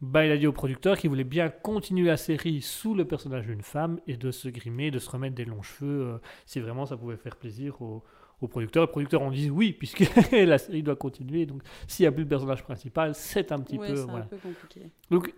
bah, 0.00 0.24
il 0.24 0.32
a 0.32 0.36
dit 0.36 0.46
au 0.46 0.52
producteur 0.52 0.96
qu'il 0.96 1.10
voulait 1.10 1.24
bien 1.24 1.50
continuer 1.50 2.06
la 2.06 2.16
série 2.16 2.62
sous 2.62 2.94
le 2.94 3.04
personnage 3.04 3.46
d'une 3.46 3.62
femme 3.62 4.00
et 4.06 4.16
de 4.16 4.30
se 4.30 4.48
grimer, 4.48 4.90
de 4.90 4.98
se 4.98 5.10
remettre 5.10 5.34
des 5.34 5.44
longs 5.44 5.62
cheveux, 5.62 6.06
euh, 6.06 6.18
si 6.46 6.60
vraiment 6.60 6.86
ça 6.86 6.96
pouvait 6.96 7.16
faire 7.16 7.36
plaisir 7.36 7.82
au, 7.82 8.02
au 8.40 8.48
producteur. 8.48 8.82
Le 8.84 8.90
producteur 8.90 9.22
en 9.22 9.30
dit 9.30 9.50
oui, 9.50 9.72
puisque 9.72 10.00
la 10.32 10.58
série 10.58 10.82
doit 10.82 10.96
continuer. 10.96 11.46
Donc, 11.46 11.62
s'il 11.86 12.04
n'y 12.04 12.08
a 12.08 12.12
plus 12.12 12.22
le 12.24 12.28
personnage 12.28 12.62
principal, 12.62 13.14
c'est 13.14 13.52
un 13.52 13.58
petit 13.60 13.78
Ouais, 13.78 13.88
peu. 13.92 14.00
voilà. 14.00 14.24
un 14.24 14.28
peu 14.28 14.36
compliqué. 14.38 14.90
Donc, 15.10 15.32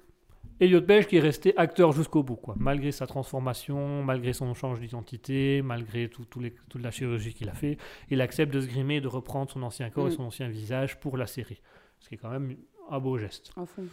Elliot 0.60 0.82
Page 0.82 1.08
qui 1.08 1.16
est 1.16 1.20
resté 1.20 1.56
acteur 1.56 1.90
jusqu'au 1.92 2.22
bout, 2.22 2.36
quoi. 2.36 2.54
Malgré 2.58 2.92
sa 2.92 3.06
transformation, 3.06 4.04
malgré 4.04 4.32
son 4.32 4.54
change 4.54 4.78
d'identité, 4.78 5.60
malgré 5.62 6.08
tout, 6.08 6.24
tout 6.24 6.38
les- 6.38 6.54
toute 6.68 6.82
la 6.82 6.90
chirurgie 6.92 7.34
qu'il 7.34 7.48
a 7.48 7.54
fait, 7.54 7.78
il 8.10 8.20
accepte 8.20 8.52
de 8.54 8.60
se 8.60 8.66
grimer 8.68 8.96
et 8.96 9.00
de 9.00 9.08
reprendre 9.08 9.50
son 9.50 9.62
ancien 9.62 9.90
corps 9.90 10.06
et 10.06 10.10
Mm. 10.10 10.14
son 10.16 10.22
ancien 10.24 10.48
visage 10.48 11.00
pour 11.00 11.16
la 11.16 11.26
série. 11.26 11.60
Ce 11.98 12.08
qui 12.08 12.14
est 12.14 12.18
quand 12.18 12.30
même 12.30 12.56
un 12.90 13.00
beau 13.00 13.18
geste. 13.18 13.50
À 13.56 13.66
fond. 13.66 13.86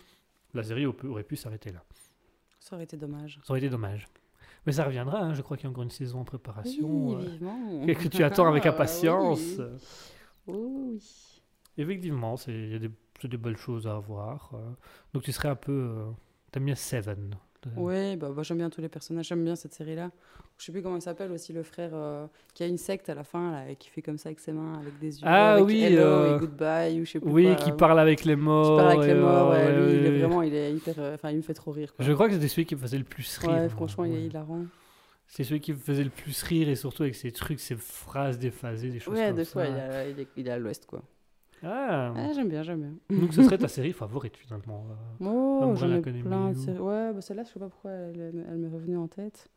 La 0.53 0.61
série 0.63 0.85
au- 0.85 0.95
aurait 1.05 1.23
pu 1.23 1.35
s'arrêter 1.37 1.71
là. 1.71 1.83
Ça 2.59 2.75
aurait 2.75 2.83
été 2.83 2.97
dommage. 2.97 3.39
Ça 3.43 3.51
aurait 3.51 3.59
été 3.59 3.69
dommage. 3.69 4.05
Mais 4.65 4.71
ça 4.73 4.83
reviendra, 4.85 5.19
hein, 5.21 5.33
je 5.33 5.41
crois 5.41 5.57
qu'il 5.57 5.65
y 5.65 5.67
a 5.67 5.71
encore 5.71 5.83
une 5.83 5.89
saison 5.91 6.19
en 6.21 6.25
préparation. 6.25 6.87
Oui, 6.89 7.39
euh, 7.41 7.93
que 7.95 8.07
tu 8.07 8.23
attends 8.23 8.47
avec 8.47 8.65
Ah, 8.65 8.69
impatience. 8.69 9.39
oui. 9.57 9.65
Oh, 10.47 10.91
oui. 10.91 11.41
Effectivement, 11.77 12.35
c'est- 12.37 12.51
il 12.51 12.71
y 12.71 12.75
a 12.75 12.79
des, 12.79 12.91
des 13.23 13.37
belles 13.37 13.57
choses 13.57 13.87
à 13.87 13.97
voir. 13.99 14.51
euh. 14.53 14.71
Donc 15.13 15.23
tu 15.23 15.31
serais 15.31 15.49
un 15.49 15.55
peu... 15.55 15.71
euh, 15.71 16.05
T'aimes 16.51 16.65
bien 16.65 16.75
Seven 16.75 17.35
de- 17.63 17.79
Ouais, 17.81 18.15
bah, 18.15 18.29
bah, 18.35 18.43
j'aime 18.43 18.57
bien 18.57 18.69
tous 18.69 18.81
les 18.81 18.89
personnages, 18.89 19.27
j'aime 19.27 19.43
bien 19.43 19.55
cette 19.55 19.73
série-là. 19.73 20.11
Je 20.57 20.65
sais 20.65 20.71
plus 20.71 20.81
comment 20.81 20.97
il 20.97 21.01
s'appelle 21.01 21.31
aussi, 21.31 21.53
le 21.53 21.63
frère 21.63 21.91
euh, 21.93 22.27
qui 22.53 22.63
a 22.63 22.67
une 22.67 22.77
secte 22.77 23.09
à 23.09 23.15
la 23.15 23.23
fin, 23.23 23.51
là, 23.51 23.69
et 23.69 23.75
qui 23.77 23.89
fait 23.89 24.01
comme 24.01 24.17
ça 24.17 24.27
avec 24.29 24.39
ses 24.39 24.51
mains, 24.51 24.79
avec 24.79 24.99
des 24.99 25.19
yeux. 25.21 25.27
Ah 25.27 25.53
avec 25.53 25.65
oui, 25.65 25.81
Hello 25.83 26.01
euh, 26.01 26.35
et 26.35 26.39
Goodbye, 26.39 27.01
ou 27.01 27.05
je 27.05 27.11
sais 27.11 27.19
plus 27.19 27.29
Oui, 27.31 27.45
quoi, 27.45 27.55
qui 27.55 27.71
euh, 27.71 27.75
parle 27.75 27.99
avec 27.99 28.25
les 28.25 28.35
qui 28.35 28.41
morts. 28.41 28.77
parle 28.77 28.91
avec 28.91 29.07
les 29.07 29.13
morts, 29.15 29.49
ouais, 29.51 29.71
lui, 29.73 29.81
il 29.81 30.01
ouais, 30.01 30.07
est 30.07 30.09
ouais. 30.11 30.19
vraiment, 30.19 30.41
il 30.41 30.53
est 30.53 30.73
hyper, 30.73 30.95
euh, 30.99 31.15
enfin, 31.15 31.31
il 31.31 31.37
me 31.37 31.41
fait 31.41 31.53
trop 31.53 31.71
rire. 31.71 31.93
Quoi. 31.95 32.03
Je 32.05 32.11
crois 32.11 32.27
que 32.27 32.33
c'était 32.33 32.47
celui 32.49 32.65
qui 32.65 32.75
me 32.75 32.81
faisait 32.81 32.97
le 32.97 33.03
plus 33.05 33.37
rire. 33.37 33.49
ouais, 33.51 33.69
franchement, 33.69 34.03
il 34.05 34.11
est 34.11 34.15
ouais. 34.15 34.23
hilarant. 34.25 34.65
C'est 35.27 35.43
celui 35.43 35.61
qui 35.61 35.71
me 35.73 35.77
faisait 35.77 36.03
le 36.03 36.09
plus 36.09 36.41
rire 36.43 36.67
et 36.69 36.75
surtout 36.75 37.03
avec 37.03 37.15
ses 37.15 37.31
trucs, 37.31 37.59
ses 37.59 37.75
phrases 37.75 38.39
déphasées, 38.39 38.89
des 38.89 38.99
choses 38.99 39.13
Ouais, 39.13 39.27
comme 39.27 39.35
des 39.37 39.45
ça. 39.45 39.51
fois, 39.51 39.61
a- 39.63 40.05
il 40.07 40.19
est, 40.19 40.27
il 40.35 40.47
est 40.47 40.51
à 40.51 40.57
l'ouest, 40.57 40.85
quoi. 40.87 41.03
Ah, 41.63 42.13
Ah, 42.15 42.31
j'aime 42.33 42.49
bien, 42.49 42.63
j'aime 42.63 42.79
bien. 43.09 43.17
donc 43.19 43.33
ce 43.33 43.43
serait 43.43 43.57
ta 43.57 43.67
série 43.67 43.91
favorite 43.93 44.37
finalement. 44.37 44.85
euh. 45.21 45.25
Oh, 45.25 45.73
j'en 45.75 45.91
ai 45.91 45.99
plein 46.01 46.51
de 46.51 46.55
ou- 46.57 46.61
séries. 46.61 46.79
Ouais, 46.79 47.13
bah, 47.13 47.21
celle-là, 47.21 47.43
je 47.43 47.49
sais 47.49 47.59
pas 47.59 47.67
pourquoi 47.69 47.91
elle, 47.91 48.45
elle 48.49 48.57
m'est 48.57 48.67
revenue 48.69 48.97
en 48.97 49.07
tête. 49.07 49.47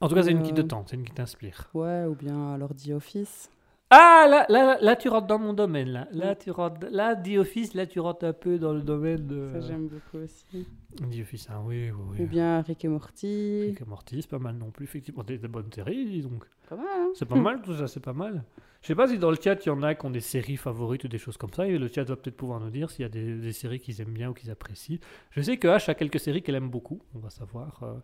En 0.00 0.08
tout 0.08 0.14
cas, 0.14 0.22
c'est 0.22 0.30
une 0.30 0.42
qui 0.42 0.54
te 0.54 0.60
Euh, 0.60 0.64
tente, 0.64 0.88
c'est 0.90 0.96
une 0.96 1.04
qui 1.04 1.12
t'inspire. 1.12 1.68
Ouais, 1.74 2.04
ou 2.04 2.14
bien 2.14 2.54
alors 2.54 2.70
The 2.74 2.90
Office. 2.90 3.50
Ah, 3.90 4.26
là, 4.28 4.44
là, 4.50 4.76
là, 4.80 4.96
tu 4.96 5.08
rentres 5.08 5.26
dans 5.26 5.38
mon 5.38 5.54
domaine. 5.54 5.88
Là, 5.88 6.06
là 6.12 6.34
tu 6.36 6.50
rentres, 6.50 6.86
là, 6.90 7.16
The 7.16 7.38
Office, 7.38 7.72
là, 7.74 7.86
tu 7.86 7.98
rentres 8.00 8.26
un 8.26 8.34
peu 8.34 8.58
dans 8.58 8.74
le 8.74 8.82
domaine 8.82 9.26
de. 9.26 9.48
Ça, 9.54 9.60
j'aime 9.60 9.88
beaucoup 9.88 10.18
aussi. 10.22 10.68
The 10.98 11.20
Office, 11.22 11.48
ah 11.50 11.60
oui, 11.64 11.90
oui, 11.90 12.22
Ou 12.22 12.26
bien 12.26 12.60
Rick 12.60 12.84
et 12.84 12.88
Morty. 12.88 13.62
Rick 13.70 13.80
et 13.80 13.84
Morty, 13.86 14.20
c'est 14.22 14.28
pas 14.30 14.38
mal 14.38 14.56
non 14.56 14.70
plus, 14.70 14.84
effectivement. 14.84 15.24
Des, 15.24 15.38
des 15.38 15.48
bonnes 15.48 15.72
séries, 15.72 16.20
donc. 16.20 16.44
Pas 16.68 16.76
mal, 16.76 16.84
hein 16.86 17.10
C'est 17.14 17.24
pas 17.26 17.36
mal 17.36 17.60
tout 17.62 17.74
ça, 17.74 17.88
c'est 17.88 17.98
pas 18.00 18.12
mal. 18.12 18.44
Je 18.80 18.86
sais 18.86 18.94
pas 18.94 19.08
si 19.08 19.18
dans 19.18 19.30
le 19.30 19.36
chat 19.42 19.56
il 19.64 19.68
y 19.68 19.70
en 19.70 19.82
a 19.82 19.94
qui 19.94 20.06
ont 20.06 20.10
des 20.10 20.20
séries 20.20 20.56
favorites 20.56 21.04
ou 21.04 21.08
des 21.08 21.18
choses 21.18 21.36
comme 21.36 21.52
ça, 21.52 21.66
et 21.66 21.76
le 21.78 21.88
chat 21.88 22.04
va 22.04 22.16
peut-être 22.16 22.36
pouvoir 22.36 22.60
nous 22.60 22.70
dire 22.70 22.90
s'il 22.90 23.02
y 23.02 23.06
a 23.06 23.08
des, 23.08 23.34
des 23.34 23.52
séries 23.52 23.80
qu'ils 23.80 24.00
aiment 24.00 24.12
bien 24.12 24.30
ou 24.30 24.34
qu'ils 24.34 24.50
apprécient. 24.50 24.98
Je 25.30 25.42
sais 25.42 25.56
que 25.56 25.66
H 25.66 25.90
a 25.90 25.94
quelques 25.94 26.20
séries 26.20 26.42
qu'elle 26.42 26.54
aime 26.54 26.70
beaucoup, 26.70 27.02
on 27.14 27.18
va 27.18 27.30
savoir. 27.30 27.80
Euh, 27.82 27.94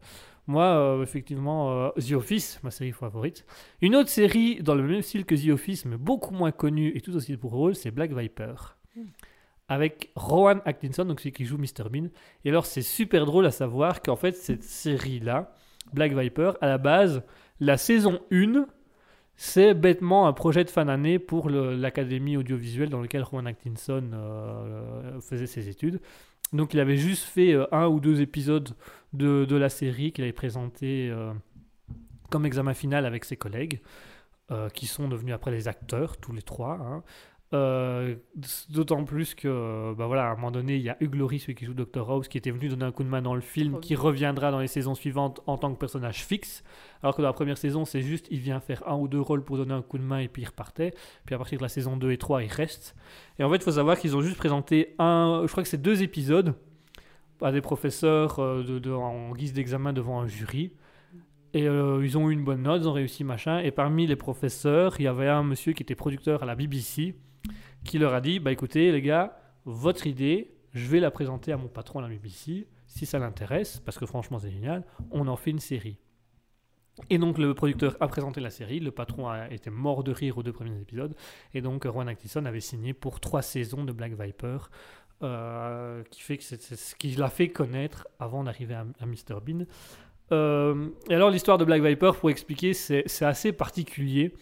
moi, 0.46 0.64
euh, 0.64 1.02
effectivement, 1.02 1.72
euh, 1.72 1.90
The 1.92 2.12
Office, 2.12 2.60
ma 2.62 2.70
série 2.70 2.92
favorite. 2.92 3.46
Une 3.80 3.96
autre 3.96 4.10
série 4.10 4.62
dans 4.62 4.74
le 4.74 4.82
même 4.82 5.02
style 5.02 5.24
que 5.24 5.34
The 5.34 5.50
Office, 5.50 5.84
mais 5.84 5.96
beaucoup 5.96 6.34
moins 6.34 6.52
connue 6.52 6.92
et 6.94 7.00
tout 7.00 7.14
aussi 7.14 7.36
pour 7.36 7.52
rôle, 7.52 7.74
c'est 7.74 7.90
Black 7.90 8.12
Viper. 8.12 8.76
Avec 9.68 10.10
Rowan 10.14 10.60
Atkinson, 10.66 11.06
donc 11.06 11.20
celui 11.20 11.32
qui 11.32 11.46
joue 11.46 11.56
Mr. 11.56 11.88
Bean. 11.90 12.08
Et 12.44 12.50
alors, 12.50 12.66
c'est 12.66 12.82
super 12.82 13.24
drôle 13.24 13.46
à 13.46 13.50
savoir 13.50 14.02
qu'en 14.02 14.16
fait, 14.16 14.32
cette 14.32 14.62
série-là, 14.62 15.54
Black 15.94 16.12
Viper, 16.12 16.52
à 16.60 16.66
la 16.66 16.78
base, 16.78 17.22
la 17.60 17.78
saison 17.78 18.20
1, 18.30 18.66
c'est 19.36 19.74
bêtement 19.74 20.26
un 20.26 20.32
projet 20.32 20.64
de 20.64 20.70
fin 20.70 20.84
d'année 20.84 21.18
pour 21.18 21.50
l'académie 21.50 22.36
audiovisuelle 22.36 22.88
dans 22.88 23.00
lequel 23.00 23.22
Rowan 23.22 23.46
Atkinson 23.46 24.10
euh, 24.12 25.20
faisait 25.20 25.46
ses 25.46 25.68
études. 25.68 26.00
Donc 26.52 26.72
il 26.72 26.80
avait 26.80 26.96
juste 26.96 27.24
fait 27.24 27.52
euh, 27.52 27.66
un 27.72 27.88
ou 27.88 28.00
deux 28.00 28.20
épisodes 28.20 28.74
de, 29.12 29.56
la 29.56 29.68
série 29.68 30.12
qu'il 30.12 30.24
avait 30.24 30.32
présenté 30.32 31.10
euh, 31.10 31.32
comme 32.30 32.46
examen 32.46 32.74
final 32.74 33.06
avec 33.06 33.24
ses 33.24 33.36
collègues, 33.36 33.80
euh, 34.50 34.68
qui 34.68 34.86
sont 34.86 35.08
devenus 35.08 35.34
après 35.34 35.50
les 35.50 35.68
acteurs, 35.68 36.16
tous 36.16 36.32
les 36.32 36.42
trois. 36.42 36.78
hein. 36.80 37.02
Euh, 37.52 38.16
D'autant 38.70 39.04
plus 39.04 39.34
que, 39.34 39.46
euh, 39.46 39.94
bah 39.96 40.06
voilà, 40.06 40.24
à 40.28 40.32
un 40.32 40.34
moment 40.34 40.50
donné, 40.50 40.74
il 40.76 40.82
y 40.82 40.88
a 40.88 40.96
Hugh 41.00 41.14
Laurie, 41.14 41.38
celui 41.38 41.54
qui 41.54 41.66
joue 41.66 41.74
Dr 41.74 42.10
House, 42.10 42.26
qui 42.26 42.36
était 42.38 42.50
venu 42.50 42.68
donner 42.68 42.84
un 42.84 42.90
coup 42.90 43.04
de 43.04 43.08
main 43.08 43.22
dans 43.22 43.34
le 43.34 43.40
film, 43.40 43.78
qui 43.80 43.94
reviendra 43.94 44.50
dans 44.50 44.58
les 44.58 44.66
saisons 44.66 44.94
suivantes 44.96 45.40
en 45.46 45.56
tant 45.56 45.72
que 45.72 45.78
personnage 45.78 46.24
fixe. 46.24 46.64
Alors 47.02 47.14
que 47.14 47.22
dans 47.22 47.28
la 47.28 47.32
première 47.34 47.58
saison, 47.58 47.84
c'est 47.84 48.00
juste, 48.00 48.26
il 48.30 48.40
vient 48.40 48.58
faire 48.60 48.82
un 48.88 48.96
ou 48.96 49.06
deux 49.06 49.20
rôles 49.20 49.44
pour 49.44 49.56
donner 49.56 49.74
un 49.74 49.82
coup 49.82 49.98
de 49.98 50.02
main 50.02 50.18
et 50.18 50.26
puis 50.28 50.42
il 50.42 50.46
repartait. 50.46 50.94
Puis 51.26 51.34
à 51.34 51.38
partir 51.38 51.58
de 51.58 51.62
la 51.62 51.68
saison 51.68 51.96
2 51.96 52.10
et 52.10 52.18
3, 52.18 52.42
il 52.42 52.50
reste. 52.50 52.96
Et 53.38 53.44
en 53.44 53.50
fait, 53.50 53.56
il 53.56 53.62
faut 53.62 53.70
savoir 53.72 53.98
qu'ils 53.98 54.16
ont 54.16 54.22
juste 54.22 54.38
présenté 54.38 54.94
un, 54.98 55.42
je 55.46 55.50
crois 55.52 55.62
que 55.62 55.68
c'est 55.68 55.80
deux 55.80 56.02
épisodes 56.02 56.54
à 57.40 57.52
des 57.52 57.60
professeurs 57.60 58.38
euh, 58.40 58.62
de, 58.64 58.78
de- 58.80 58.90
en 58.90 59.32
guise 59.32 59.52
d'examen 59.52 59.92
devant 59.92 60.20
un 60.20 60.26
jury. 60.26 60.72
Et 61.52 61.68
euh, 61.68 62.00
ils 62.04 62.18
ont 62.18 62.30
eu 62.30 62.32
une 62.32 62.42
bonne 62.42 62.62
note, 62.62 62.82
ils 62.82 62.88
ont 62.88 62.92
réussi 62.92 63.22
machin. 63.22 63.60
Et 63.60 63.70
parmi 63.70 64.08
les 64.08 64.16
professeurs, 64.16 64.96
il 64.98 65.04
y 65.04 65.06
avait 65.06 65.28
un 65.28 65.44
monsieur 65.44 65.72
qui 65.72 65.84
était 65.84 65.94
producteur 65.94 66.42
à 66.42 66.46
la 66.46 66.56
BBC 66.56 67.14
qui 67.84 67.98
leur 67.98 68.14
a 68.14 68.20
dit 68.20 68.38
Bah 68.40 68.52
écoutez, 68.52 68.90
les 68.90 69.02
gars, 69.02 69.38
votre 69.64 70.06
idée, 70.06 70.54
je 70.72 70.88
vais 70.88 71.00
la 71.00 71.10
présenter 71.10 71.52
à 71.52 71.56
mon 71.56 71.68
patron 71.68 72.00
à 72.00 72.02
la 72.02 72.08
BBC. 72.08 72.66
Si 72.86 73.06
ça 73.06 73.18
l'intéresse, 73.18 73.80
parce 73.84 73.98
que 73.98 74.06
franchement 74.06 74.38
c'est 74.38 74.50
génial, 74.50 74.84
on 75.10 75.26
en 75.26 75.36
fait 75.36 75.50
une 75.50 75.58
série. 75.58 75.98
Et 77.10 77.18
donc 77.18 77.38
le 77.38 77.54
producteur 77.54 77.96
a 78.00 78.06
présenté 78.06 78.40
la 78.40 78.50
série, 78.50 78.78
le 78.78 78.92
patron 78.92 79.28
a 79.28 79.50
été 79.50 79.68
mort 79.68 80.04
de 80.04 80.12
rire 80.12 80.38
aux 80.38 80.42
deux 80.42 80.52
premiers 80.52 80.80
épisodes, 80.80 81.14
et 81.52 81.60
donc 81.60 81.84
Rowan 81.84 82.08
Atkinson 82.08 82.44
avait 82.44 82.60
signé 82.60 82.92
pour 82.92 83.18
trois 83.18 83.42
saisons 83.42 83.84
de 83.84 83.92
Black 83.92 84.12
Viper, 84.12 84.58
euh, 85.22 86.04
qui 86.10 86.20
fait 86.20 86.36
que 86.36 86.44
c'est 86.44 86.60
ce 86.60 86.94
qui 86.94 87.10
l'a 87.16 87.30
fait 87.30 87.48
connaître 87.48 88.06
avant 88.20 88.44
d'arriver 88.44 88.74
à, 88.74 88.86
à 89.00 89.06
Mr 89.06 89.40
Bean. 89.44 89.64
Euh, 90.32 90.88
et 91.08 91.14
alors 91.14 91.30
l'histoire 91.30 91.58
de 91.58 91.64
Black 91.64 91.82
Viper, 91.82 92.12
pour 92.18 92.30
expliquer, 92.30 92.74
c'est 92.74 93.24
assez 93.24 93.52
particulier, 93.52 94.34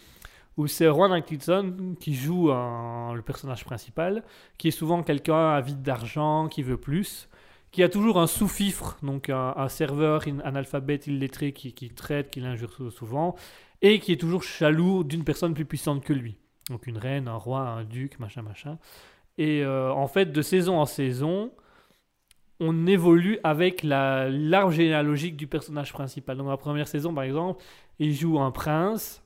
où 0.56 0.66
c'est 0.66 0.88
Rowan 0.88 1.12
Atkinson 1.12 1.94
qui 1.98 2.14
joue 2.14 2.48
le 2.48 3.20
personnage 3.22 3.64
principal, 3.64 4.22
qui 4.58 4.68
est 4.68 4.72
souvent 4.72 5.02
quelqu'un 5.02 5.50
avide 5.54 5.82
d'argent, 5.82 6.48
qui 6.48 6.62
veut 6.62 6.76
plus, 6.76 7.28
qui 7.70 7.82
a 7.82 7.88
toujours 7.88 8.20
un 8.20 8.26
sous-fifre, 8.26 8.98
donc 9.02 9.30
un, 9.30 9.54
un 9.56 9.68
serveur 9.68 10.26
illettré 10.28 11.52
qui, 11.52 11.90
traite, 11.90 12.30
qui 12.30 12.40
l'injure 12.40 12.72
sou- 12.72 12.90
souvent, 12.90 13.34
et 13.80 13.98
qui 13.98 14.12
est 14.12 14.20
toujours 14.20 14.42
jaloux 14.42 15.04
d'une 15.04 15.24
personne 15.24 15.54
plus 15.54 15.64
puissante 15.64 16.04
que 16.04 16.12
lui. 16.12 16.36
Donc 16.70 16.86
une 16.86 16.98
reine, 16.98 17.28
un 17.28 17.36
roi, 17.36 17.60
un 17.60 17.84
duc, 17.84 18.18
machin, 18.20 18.42
machin. 18.42 18.78
Et 19.38 19.64
euh, 19.64 19.90
en 19.92 20.06
fait, 20.06 20.26
de 20.26 20.42
saison 20.42 20.78
en 20.78 20.86
saison, 20.86 21.50
on 22.60 22.86
évolue 22.86 23.38
avec 23.42 23.82
la 23.82 24.28
l'arbre 24.28 24.70
généalogique 24.70 25.36
du 25.36 25.46
personnage 25.46 25.92
principal. 25.92 26.36
Dans 26.36 26.48
la 26.48 26.58
première 26.58 26.86
saison, 26.86 27.12
par 27.14 27.24
exemple, 27.24 27.64
il 27.98 28.14
joue 28.14 28.38
un 28.38 28.50
prince. 28.50 29.24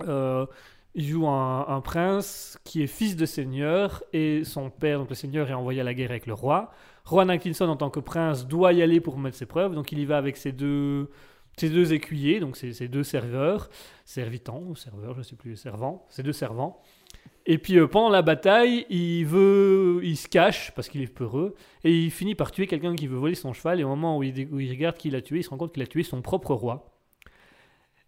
Euh, 0.00 0.46
il 0.94 1.06
joue 1.06 1.26
un, 1.26 1.80
prince 1.80 2.58
qui 2.64 2.82
est 2.82 2.86
fils 2.86 3.16
de 3.16 3.24
seigneur 3.24 4.02
et 4.12 4.44
son 4.44 4.68
père, 4.68 4.98
donc 4.98 5.08
le 5.08 5.14
seigneur, 5.14 5.50
est 5.50 5.54
envoyé 5.54 5.80
à 5.80 5.84
la 5.84 5.94
guerre 5.94 6.10
avec 6.10 6.26
le 6.26 6.34
roi. 6.34 6.70
Rowan 7.04 7.30
Atkinson, 7.30 7.68
en 7.68 7.76
tant 7.76 7.90
que 7.90 8.00
prince, 8.00 8.46
doit 8.46 8.72
y 8.72 8.82
aller 8.82 9.00
pour 9.00 9.18
mettre 9.18 9.36
ses 9.36 9.46
preuves. 9.46 9.74
Donc, 9.74 9.90
il 9.92 9.98
y 9.98 10.04
va 10.04 10.18
avec 10.18 10.36
ses 10.36 10.52
deux, 10.52 11.08
ses 11.56 11.70
deux 11.70 11.92
écuyers, 11.92 12.40
donc 12.40 12.56
ses, 12.56 12.88
deux 12.88 13.04
serveurs, 13.04 13.70
servitants 14.04 14.62
ou 14.66 14.76
serveurs, 14.76 15.14
je 15.14 15.18
ne 15.18 15.24
sais 15.24 15.36
plus, 15.36 15.56
servants, 15.56 16.06
ses 16.10 16.22
deux 16.22 16.32
servants. 16.32 16.82
Et 17.44 17.58
puis 17.58 17.76
euh, 17.76 17.88
pendant 17.88 18.08
la 18.08 18.22
bataille, 18.22 18.86
il 18.88 19.24
veut, 19.24 20.00
il 20.04 20.16
se 20.16 20.28
cache 20.28 20.70
parce 20.76 20.88
qu'il 20.88 21.02
est 21.02 21.12
peureux 21.12 21.56
et 21.82 21.92
il 21.92 22.12
finit 22.12 22.36
par 22.36 22.52
tuer 22.52 22.68
quelqu'un 22.68 22.94
qui 22.94 23.08
veut 23.08 23.16
voler 23.16 23.34
son 23.34 23.52
cheval. 23.52 23.80
Et 23.80 23.84
au 23.84 23.88
moment 23.88 24.16
où 24.16 24.22
il, 24.22 24.48
où 24.52 24.60
il 24.60 24.70
regarde 24.70 24.96
qui 24.96 25.10
l'a 25.10 25.22
tué, 25.22 25.38
il 25.38 25.42
se 25.42 25.50
rend 25.50 25.56
compte 25.56 25.72
qu'il 25.72 25.82
a 25.82 25.86
tué 25.86 26.04
son 26.04 26.22
propre 26.22 26.54
roi. 26.54 26.91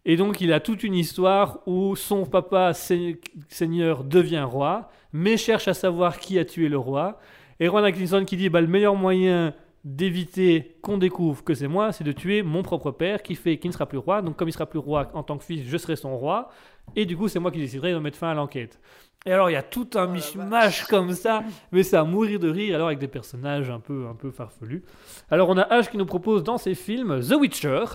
Et 0.05 0.17
donc, 0.17 0.39
il 0.41 0.53
a 0.53 0.59
toute 0.59 0.83
une 0.83 0.93
histoire 0.93 1.59
où 1.65 1.95
son 1.95 2.25
papa 2.25 2.73
se- 2.73 3.15
seigneur 3.49 4.03
devient 4.03 4.45
roi, 4.47 4.89
mais 5.11 5.35
cherche 5.37 5.67
à 5.67 5.73
savoir 5.73 6.19
qui 6.19 6.37
a 6.37 6.45
tué 6.45 6.69
le 6.69 6.77
roi. 6.77 7.19
Et 7.59 7.67
Rowan 7.67 7.85
Atkinson 7.85 8.23
qui 8.25 8.37
dit 8.37 8.49
bah, 8.49 8.61
le 8.61 8.67
meilleur 8.67 8.95
moyen 8.95 9.53
d'éviter 9.83 10.77
qu'on 10.81 10.97
découvre 10.97 11.43
que 11.43 11.53
c'est 11.53 11.67
moi, 11.67 11.91
c'est 11.91 12.03
de 12.03 12.11
tuer 12.11 12.41
mon 12.43 12.63
propre 12.63 12.91
père 12.91 13.21
qui 13.23 13.35
fait 13.35 13.57
qu'il 13.57 13.69
ne 13.69 13.73
sera 13.73 13.85
plus 13.85 13.97
roi. 13.99 14.21
Donc, 14.21 14.35
comme 14.35 14.49
il 14.49 14.51
sera 14.51 14.65
plus 14.65 14.79
roi 14.79 15.09
en 15.13 15.23
tant 15.23 15.37
que 15.37 15.43
fils, 15.43 15.63
je 15.67 15.77
serai 15.77 15.95
son 15.95 16.17
roi. 16.17 16.49
Et 16.95 17.05
du 17.05 17.15
coup, 17.17 17.27
c'est 17.27 17.39
moi 17.39 17.51
qui 17.51 17.59
déciderai 17.59 17.93
de 17.93 17.97
mettre 17.99 18.17
fin 18.17 18.29
à 18.29 18.33
l'enquête. 18.33 18.79
Et 19.27 19.31
alors, 19.31 19.49
il 19.49 19.53
y 19.53 19.57
a 19.57 19.63
tout 19.63 19.89
un 19.95 20.05
mishmash 20.05 20.85
comme 20.85 21.13
ça, 21.13 21.43
mais 21.71 21.81
c'est 21.81 21.97
à 21.97 22.03
mourir 22.03 22.39
de 22.39 22.47
rire, 22.49 22.75
alors 22.75 22.87
avec 22.87 22.99
des 22.99 23.07
personnages 23.07 23.71
un 23.71 23.79
peu, 23.79 24.05
un 24.07 24.13
peu 24.13 24.29
farfelus. 24.29 24.83
Alors, 25.31 25.49
on 25.49 25.57
a 25.57 25.63
H 25.79 25.89
qui 25.89 25.97
nous 25.97 26.05
propose 26.05 26.43
dans 26.43 26.59
ses 26.59 26.75
films 26.75 27.21
The 27.21 27.33
Witcher. 27.33 27.85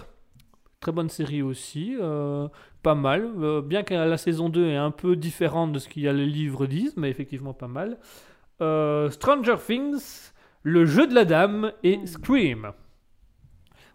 Très 0.80 0.92
bonne 0.92 1.10
série 1.10 1.42
aussi, 1.42 1.94
euh, 2.00 2.48
pas 2.82 2.94
mal. 2.94 3.30
Euh, 3.38 3.60
bien 3.60 3.82
que 3.82 3.92
la 3.92 4.16
saison 4.16 4.48
2 4.48 4.64
est 4.68 4.76
un 4.76 4.90
peu 4.90 5.14
différente 5.14 5.72
de 5.74 5.78
ce 5.78 5.90
qu'il 5.90 6.02
y 6.04 6.08
a 6.08 6.12
les 6.14 6.24
livres 6.24 6.66
disent, 6.66 6.96
mais 6.96 7.10
effectivement 7.10 7.52
pas 7.52 7.68
mal. 7.68 7.98
Euh, 8.62 9.10
Stranger 9.10 9.56
Things, 9.64 10.32
Le 10.62 10.84
jeu 10.86 11.06
de 11.06 11.14
la 11.14 11.24
dame 11.26 11.72
et 11.82 11.98
Mm. 11.98 12.06
Scream. 12.06 12.72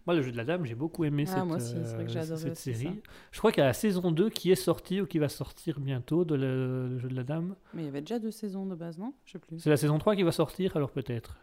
Moi, 0.06 0.16
le 0.16 0.22
jeu 0.22 0.32
de 0.32 0.38
la 0.38 0.46
dame, 0.46 0.66
j'ai 0.66 0.76
beaucoup 0.76 1.04
aimé 1.06 1.24
Ah, 1.28 1.32
cette, 1.34 1.46
moi 1.46 1.58
aussi, 1.58 1.74
vrai 1.76 2.06
que 2.06 2.12
cette 2.12 2.32
aussi 2.52 2.74
série. 2.74 2.84
ça. 2.86 3.10
Je 3.32 3.38
crois 3.40 3.52
qu'il 3.52 3.62
y 3.62 3.64
a 3.64 3.68
la 3.68 3.74
saison 3.74 4.12
2 4.12 4.30
qui 4.30 4.52
est 4.52 4.56
sortie 4.56 5.02
ou 5.02 5.08
qui 5.08 5.18
va 5.18 5.30
sortir 5.30 5.80
bientôt 5.80 6.24
de 6.26 6.36
le, 6.36 6.88
le 6.90 6.98
jeu 7.00 7.08
de 7.10 7.16
la 7.16 7.24
dame. 7.24 7.56
Mais 7.74 7.82
il 7.82 7.86
y 7.86 7.88
avait 7.88 8.02
déjà 8.02 8.20
deux 8.20 8.30
saisons 8.32 8.68
de 8.68 8.76
base, 8.76 9.00
non? 9.00 9.14
Je 9.26 9.32
sais 9.34 9.40
plus. 9.40 9.58
C'est 9.60 9.72
la 9.72 9.78
saison 9.78 9.98
3 9.98 10.16
qui 10.16 10.22
va 10.24 10.32
sortir, 10.32 10.76
alors 10.78 10.92
peut-être. 10.92 11.38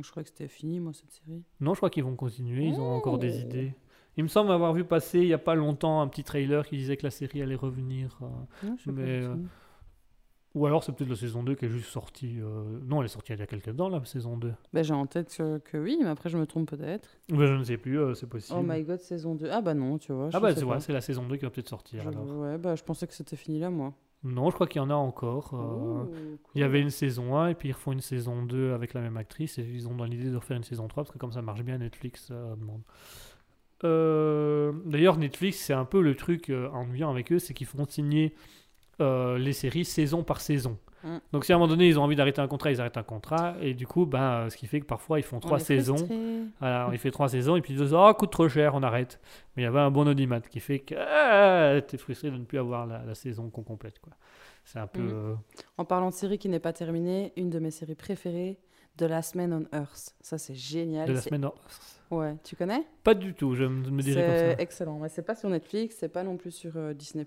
Je 0.00 0.08
crois 0.10 0.22
que 0.22 0.28
c'était 0.28 0.46
fini, 0.48 0.78
moi, 0.78 0.92
cette 0.92 1.10
série. 1.10 1.42
Non, 1.60 1.74
je 1.74 1.78
crois 1.78 1.90
qu'ils 1.90 2.04
vont 2.04 2.14
continuer, 2.16 2.66
ils 2.66 2.78
ont 2.80 2.92
encore 2.94 3.18
des 3.18 3.36
Oh. 3.36 3.40
idées. 3.42 3.74
Il 4.16 4.22
me 4.24 4.28
semble 4.28 4.52
avoir 4.52 4.72
vu 4.72 4.84
passer 4.84 5.20
il 5.20 5.26
n'y 5.26 5.32
a 5.32 5.38
pas 5.38 5.54
longtemps 5.54 6.00
un 6.00 6.08
petit 6.08 6.24
trailer 6.24 6.66
qui 6.66 6.76
disait 6.76 6.96
que 6.96 7.02
la 7.04 7.10
série 7.10 7.42
allait 7.42 7.54
revenir. 7.56 8.18
euh, 8.22 8.26
Non, 8.68 8.76
Mais, 8.86 9.22
euh, 9.24 9.34
Ou 10.54 10.66
alors 10.66 10.84
c'est 10.84 10.92
peut-être 10.92 11.10
la 11.10 11.16
saison 11.16 11.42
2 11.42 11.56
qui 11.56 11.64
est 11.64 11.68
juste 11.68 11.88
sortie. 11.90 12.38
euh, 12.40 12.78
Non, 12.84 13.00
elle 13.00 13.06
est 13.06 13.08
sortie 13.08 13.32
il 13.32 13.40
y 13.40 13.42
a 13.42 13.46
quelques 13.46 13.74
temps, 13.74 13.88
la 13.88 14.04
saison 14.04 14.36
2. 14.36 14.52
Ben, 14.72 14.84
j'ai 14.84 14.94
en 14.94 15.06
tête 15.06 15.34
que, 15.36 15.58
que 15.58 15.76
oui, 15.78 15.98
mais 16.00 16.08
après, 16.08 16.28
je 16.28 16.38
me 16.38 16.46
trompe 16.46 16.68
peut-être. 16.70 17.08
Mais 17.32 17.46
je 17.48 17.54
ne 17.54 17.64
sais 17.64 17.76
plus, 17.76 17.98
euh, 17.98 18.14
c'est 18.14 18.28
possible. 18.28 18.60
Oh 18.60 18.62
my 18.64 18.84
god, 18.84 19.00
saison 19.00 19.34
2. 19.34 19.48
Ah 19.50 19.60
bah 19.62 19.74
non, 19.74 19.98
tu 19.98 20.12
vois. 20.12 20.30
ah 20.32 20.38
bah 20.38 20.54
c'est 20.80 20.92
la 20.92 21.00
saison 21.00 21.26
2 21.26 21.36
qui 21.36 21.44
va 21.44 21.50
peut-être 21.50 21.68
sortir 21.70 22.02
Je- 22.04 22.08
alors. 22.08 22.38
Ouais, 22.38 22.56
bah 22.56 22.76
je 22.76 22.84
pensais 22.84 23.08
que 23.08 23.14
c'était 23.14 23.34
fini 23.36 23.58
là, 23.58 23.68
moi. 23.70 23.94
Non, 24.22 24.48
je 24.48 24.54
crois 24.54 24.66
qu'il 24.68 24.80
y 24.80 24.84
en 24.84 24.88
a 24.90 24.94
encore. 24.94 25.50
euh, 25.54 26.04
Oh, 26.06 26.38
Il 26.54 26.60
y 26.60 26.64
avait 26.64 26.80
une 26.80 26.88
saison 26.90 27.36
1 27.36 27.48
et 27.48 27.54
puis 27.54 27.70
ils 27.70 27.72
refont 27.72 27.90
une 27.92 28.00
saison 28.00 28.42
2 28.44 28.72
avec 28.72 28.94
la 28.94 29.00
même 29.02 29.16
actrice 29.18 29.58
et 29.58 29.62
ils 29.62 29.86
ont 29.88 29.94
dans 29.96 30.04
l'idée 30.06 30.30
de 30.30 30.36
refaire 30.36 30.56
une 30.56 30.62
saison 30.64 30.86
3 30.88 31.02
parce 31.02 31.12
que 31.12 31.18
comme 31.18 31.32
ça 31.32 31.42
marche 31.42 31.62
bien 31.62 31.76
Netflix 31.78 32.30
demande. 32.30 32.80
Euh, 33.84 34.72
D'ailleurs 34.84 35.16
Netflix 35.18 35.58
c'est 35.58 35.72
un 35.72 35.84
peu 35.84 36.00
le 36.00 36.16
truc 36.16 36.50
euh, 36.50 36.68
ennuyant 36.70 37.10
avec 37.10 37.32
eux 37.32 37.38
c'est 37.38 37.54
qu'ils 37.54 37.66
font 37.66 37.84
signer 37.88 38.34
euh, 39.00 39.38
les 39.38 39.52
séries 39.52 39.84
saison 39.84 40.22
par 40.22 40.40
saison. 40.40 40.78
Mm. 41.02 41.16
Donc 41.32 41.44
si 41.44 41.52
à 41.52 41.56
un 41.56 41.58
moment 41.58 41.68
donné 41.68 41.86
ils 41.88 41.98
ont 41.98 42.02
envie 42.02 42.16
d'arrêter 42.16 42.40
un 42.40 42.48
contrat 42.48 42.70
ils 42.70 42.80
arrêtent 42.80 42.96
un 42.96 43.02
contrat 43.02 43.54
et 43.60 43.74
du 43.74 43.86
coup 43.86 44.06
ben, 44.06 44.20
euh, 44.20 44.50
ce 44.50 44.56
qui 44.56 44.66
fait 44.66 44.80
que 44.80 44.86
parfois 44.86 45.18
ils 45.18 45.24
font 45.24 45.36
On 45.36 45.40
trois 45.40 45.58
saisons. 45.58 46.08
Voilà, 46.60 46.88
il 46.92 46.98
fait 46.98 47.10
trois 47.10 47.28
saisons 47.28 47.56
et 47.56 47.60
puis 47.60 47.74
ils 47.74 47.80
disent 47.80 47.94
oh 47.94 48.12
coûte 48.14 48.30
trop 48.30 48.48
cher 48.48 48.74
on 48.74 48.82
arrête. 48.82 49.20
Mais 49.56 49.62
il 49.62 49.66
y 49.66 49.68
avait 49.68 49.80
un 49.80 49.90
bon 49.90 50.08
audimat 50.08 50.40
qui 50.40 50.60
fait 50.60 50.78
que 50.78 50.94
ah, 50.96 51.80
t'es 51.82 51.98
frustré 51.98 52.30
de 52.30 52.36
ne 52.36 52.44
plus 52.44 52.58
avoir 52.58 52.86
la, 52.86 53.02
la 53.04 53.14
saison 53.14 53.50
qu'on 53.50 53.62
complète 53.62 53.98
quoi. 53.98 54.14
C'est 54.64 54.78
un 54.78 54.86
peu 54.86 55.00
euh, 55.00 55.34
En 55.76 55.84
parlant 55.84 56.08
de 56.08 56.14
série 56.14 56.38
qui 56.38 56.48
n'est 56.48 56.58
pas 56.58 56.72
terminée, 56.72 57.32
une 57.36 57.50
de 57.50 57.58
mes 57.58 57.70
séries 57.70 57.94
préférées, 57.94 58.58
The 58.96 59.02
Last 59.02 59.34
Man 59.34 59.52
on 59.52 59.76
Earth. 59.76 60.14
Ça, 60.20 60.38
c'est 60.38 60.54
génial. 60.54 61.08
de 61.08 61.12
la 61.12 61.20
semaine. 61.20 61.48
Ouais, 62.10 62.36
tu 62.44 62.54
connais? 62.56 62.84
Pas 63.02 63.14
du 63.14 63.34
tout, 63.34 63.54
je 63.54 63.64
me 63.64 64.02
dirais 64.02 64.24
comme 64.26 64.34
C'est 64.36 64.54
ça. 64.56 64.62
excellent. 64.62 64.98
Mais 65.00 65.08
c'est 65.08 65.22
pas 65.22 65.34
sur 65.34 65.48
Netflix, 65.48 65.96
c'est 65.98 66.08
pas 66.08 66.22
non 66.22 66.36
plus 66.36 66.50
sur 66.52 66.76
euh, 66.76 66.92
Disney+. 66.94 67.26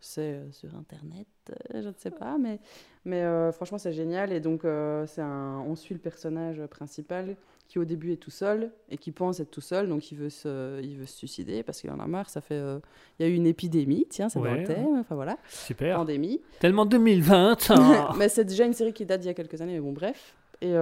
C'est 0.00 0.20
euh, 0.34 0.50
sur 0.52 0.76
Internet, 0.76 1.26
euh, 1.50 1.82
je 1.82 1.88
ne 1.88 1.94
sais 1.96 2.12
pas, 2.12 2.38
mais, 2.38 2.60
mais 3.04 3.22
euh, 3.22 3.50
franchement 3.50 3.78
c'est 3.78 3.92
génial. 3.92 4.32
Et 4.32 4.38
donc 4.40 4.60
c'est 5.06 5.22
un, 5.22 5.60
on 5.66 5.74
suit 5.74 5.94
le 5.94 6.00
personnage 6.00 6.64
principal 6.66 7.36
qui 7.66 7.78
au 7.78 7.84
début 7.84 8.12
est 8.12 8.16
tout 8.16 8.30
seul 8.30 8.70
et 8.90 8.96
qui 8.96 9.10
pense 9.12 9.40
être 9.40 9.50
tout 9.50 9.60
seul, 9.60 9.88
donc 9.90 10.10
il 10.10 10.16
veut 10.16 10.30
se, 10.30 10.80
il 10.82 10.96
veut 10.96 11.04
se 11.04 11.16
suicider 11.16 11.62
parce 11.62 11.80
qu'il 11.80 11.90
en 11.90 11.98
a 11.98 12.06
marre. 12.06 12.30
Ça 12.30 12.40
fait, 12.40 12.58
il 13.18 13.22
y 13.22 13.28
a 13.28 13.28
eu 13.30 13.34
une 13.34 13.46
épidémie, 13.46 14.06
tiens, 14.08 14.28
c'est 14.28 14.38
dans 14.38 14.44
Ouais, 14.46 14.60
le 14.60 14.66
thème. 14.66 14.96
Enfin 15.00 15.14
voilà, 15.16 15.36
Super. 15.50 15.96
pandémie. 15.96 16.40
Tellement 16.60 16.86
2020. 16.86 17.70
hein. 17.70 18.08
mais 18.18 18.28
c'est 18.30 18.44
déjà 18.44 18.64
une 18.66 18.72
série 18.72 18.92
qui 18.94 19.04
date 19.04 19.20
d'il 19.20 19.26
y 19.26 19.30
a 19.30 19.34
quelques 19.34 19.60
années, 19.60 19.74
mais 19.74 19.80
bon, 19.80 19.92
bref. 19.92 20.34
Et, 20.62 20.72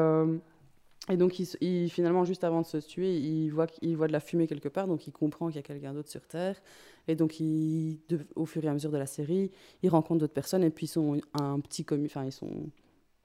et 1.08 1.16
donc, 1.16 1.38
il, 1.38 1.88
finalement, 1.90 2.24
juste 2.24 2.42
avant 2.44 2.62
de 2.62 2.66
se 2.66 2.78
tuer, 2.78 3.16
il 3.16 3.50
voit, 3.50 3.66
il 3.82 3.96
voit 3.96 4.08
de 4.08 4.12
la 4.12 4.20
fumée 4.20 4.46
quelque 4.46 4.68
part, 4.68 4.88
donc 4.88 5.06
il 5.06 5.12
comprend 5.12 5.46
qu'il 5.48 5.56
y 5.56 5.58
a 5.60 5.62
quelqu'un 5.62 5.94
d'autre 5.94 6.08
sur 6.10 6.26
Terre. 6.26 6.60
Et 7.08 7.14
donc, 7.14 7.38
il, 7.40 8.00
de- 8.08 8.26
au 8.34 8.44
fur 8.46 8.64
et 8.64 8.68
à 8.68 8.72
mesure 8.72 8.90
de 8.90 8.98
la 8.98 9.06
série, 9.06 9.52
il 9.82 9.88
rencontre 9.90 10.20
d'autres 10.20 10.32
personnes, 10.34 10.64
et 10.64 10.70
puis 10.70 10.86
ils 10.86 10.88
sont 10.88 11.20
un 11.34 11.60
petit 11.60 11.84
commu... 11.84 12.06
Enfin, 12.06 12.24
ils 12.24 12.32
sont 12.32 12.70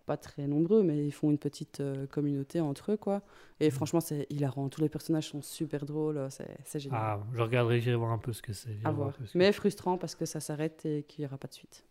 pas 0.05 0.17
très 0.17 0.47
nombreux, 0.47 0.83
mais 0.83 1.05
ils 1.05 1.11
font 1.11 1.31
une 1.31 1.37
petite 1.37 1.79
euh, 1.79 2.05
communauté 2.07 2.59
entre 2.59 2.91
eux, 2.93 2.97
quoi. 2.97 3.21
Et 3.59 3.65
Mhm. 3.65 3.71
franchement, 3.71 4.01
c'est 4.01 4.27
hilarant. 4.29 4.69
Tous 4.69 4.81
les 4.81 4.89
personnages 4.89 5.29
sont 5.29 5.41
super 5.41 5.85
drôles, 5.85 6.17
euh, 6.17 6.29
c'est 6.65 6.79
génial. 6.79 6.99
ah, 7.01 7.19
je 7.33 7.41
regarderai, 7.41 7.79
j'irai 7.81 7.95
voir 7.95 8.11
un 8.11 8.17
peu 8.17 8.33
ce 8.33 8.41
que 8.41 8.53
c'est. 8.53 8.75
à 8.83 8.91
voir 8.91 9.13
ce 9.15 9.33
que 9.33 9.37
Mais 9.37 9.51
frustrant 9.51 9.97
parce 9.97 10.15
que 10.15 10.25
ça 10.25 10.39
s'arrête 10.39 10.85
et 10.85 11.03
qu'il 11.07 11.21
n'y 11.23 11.27
aura 11.27 11.37
pas 11.37 11.47
de 11.47 11.53
suite. 11.53 11.83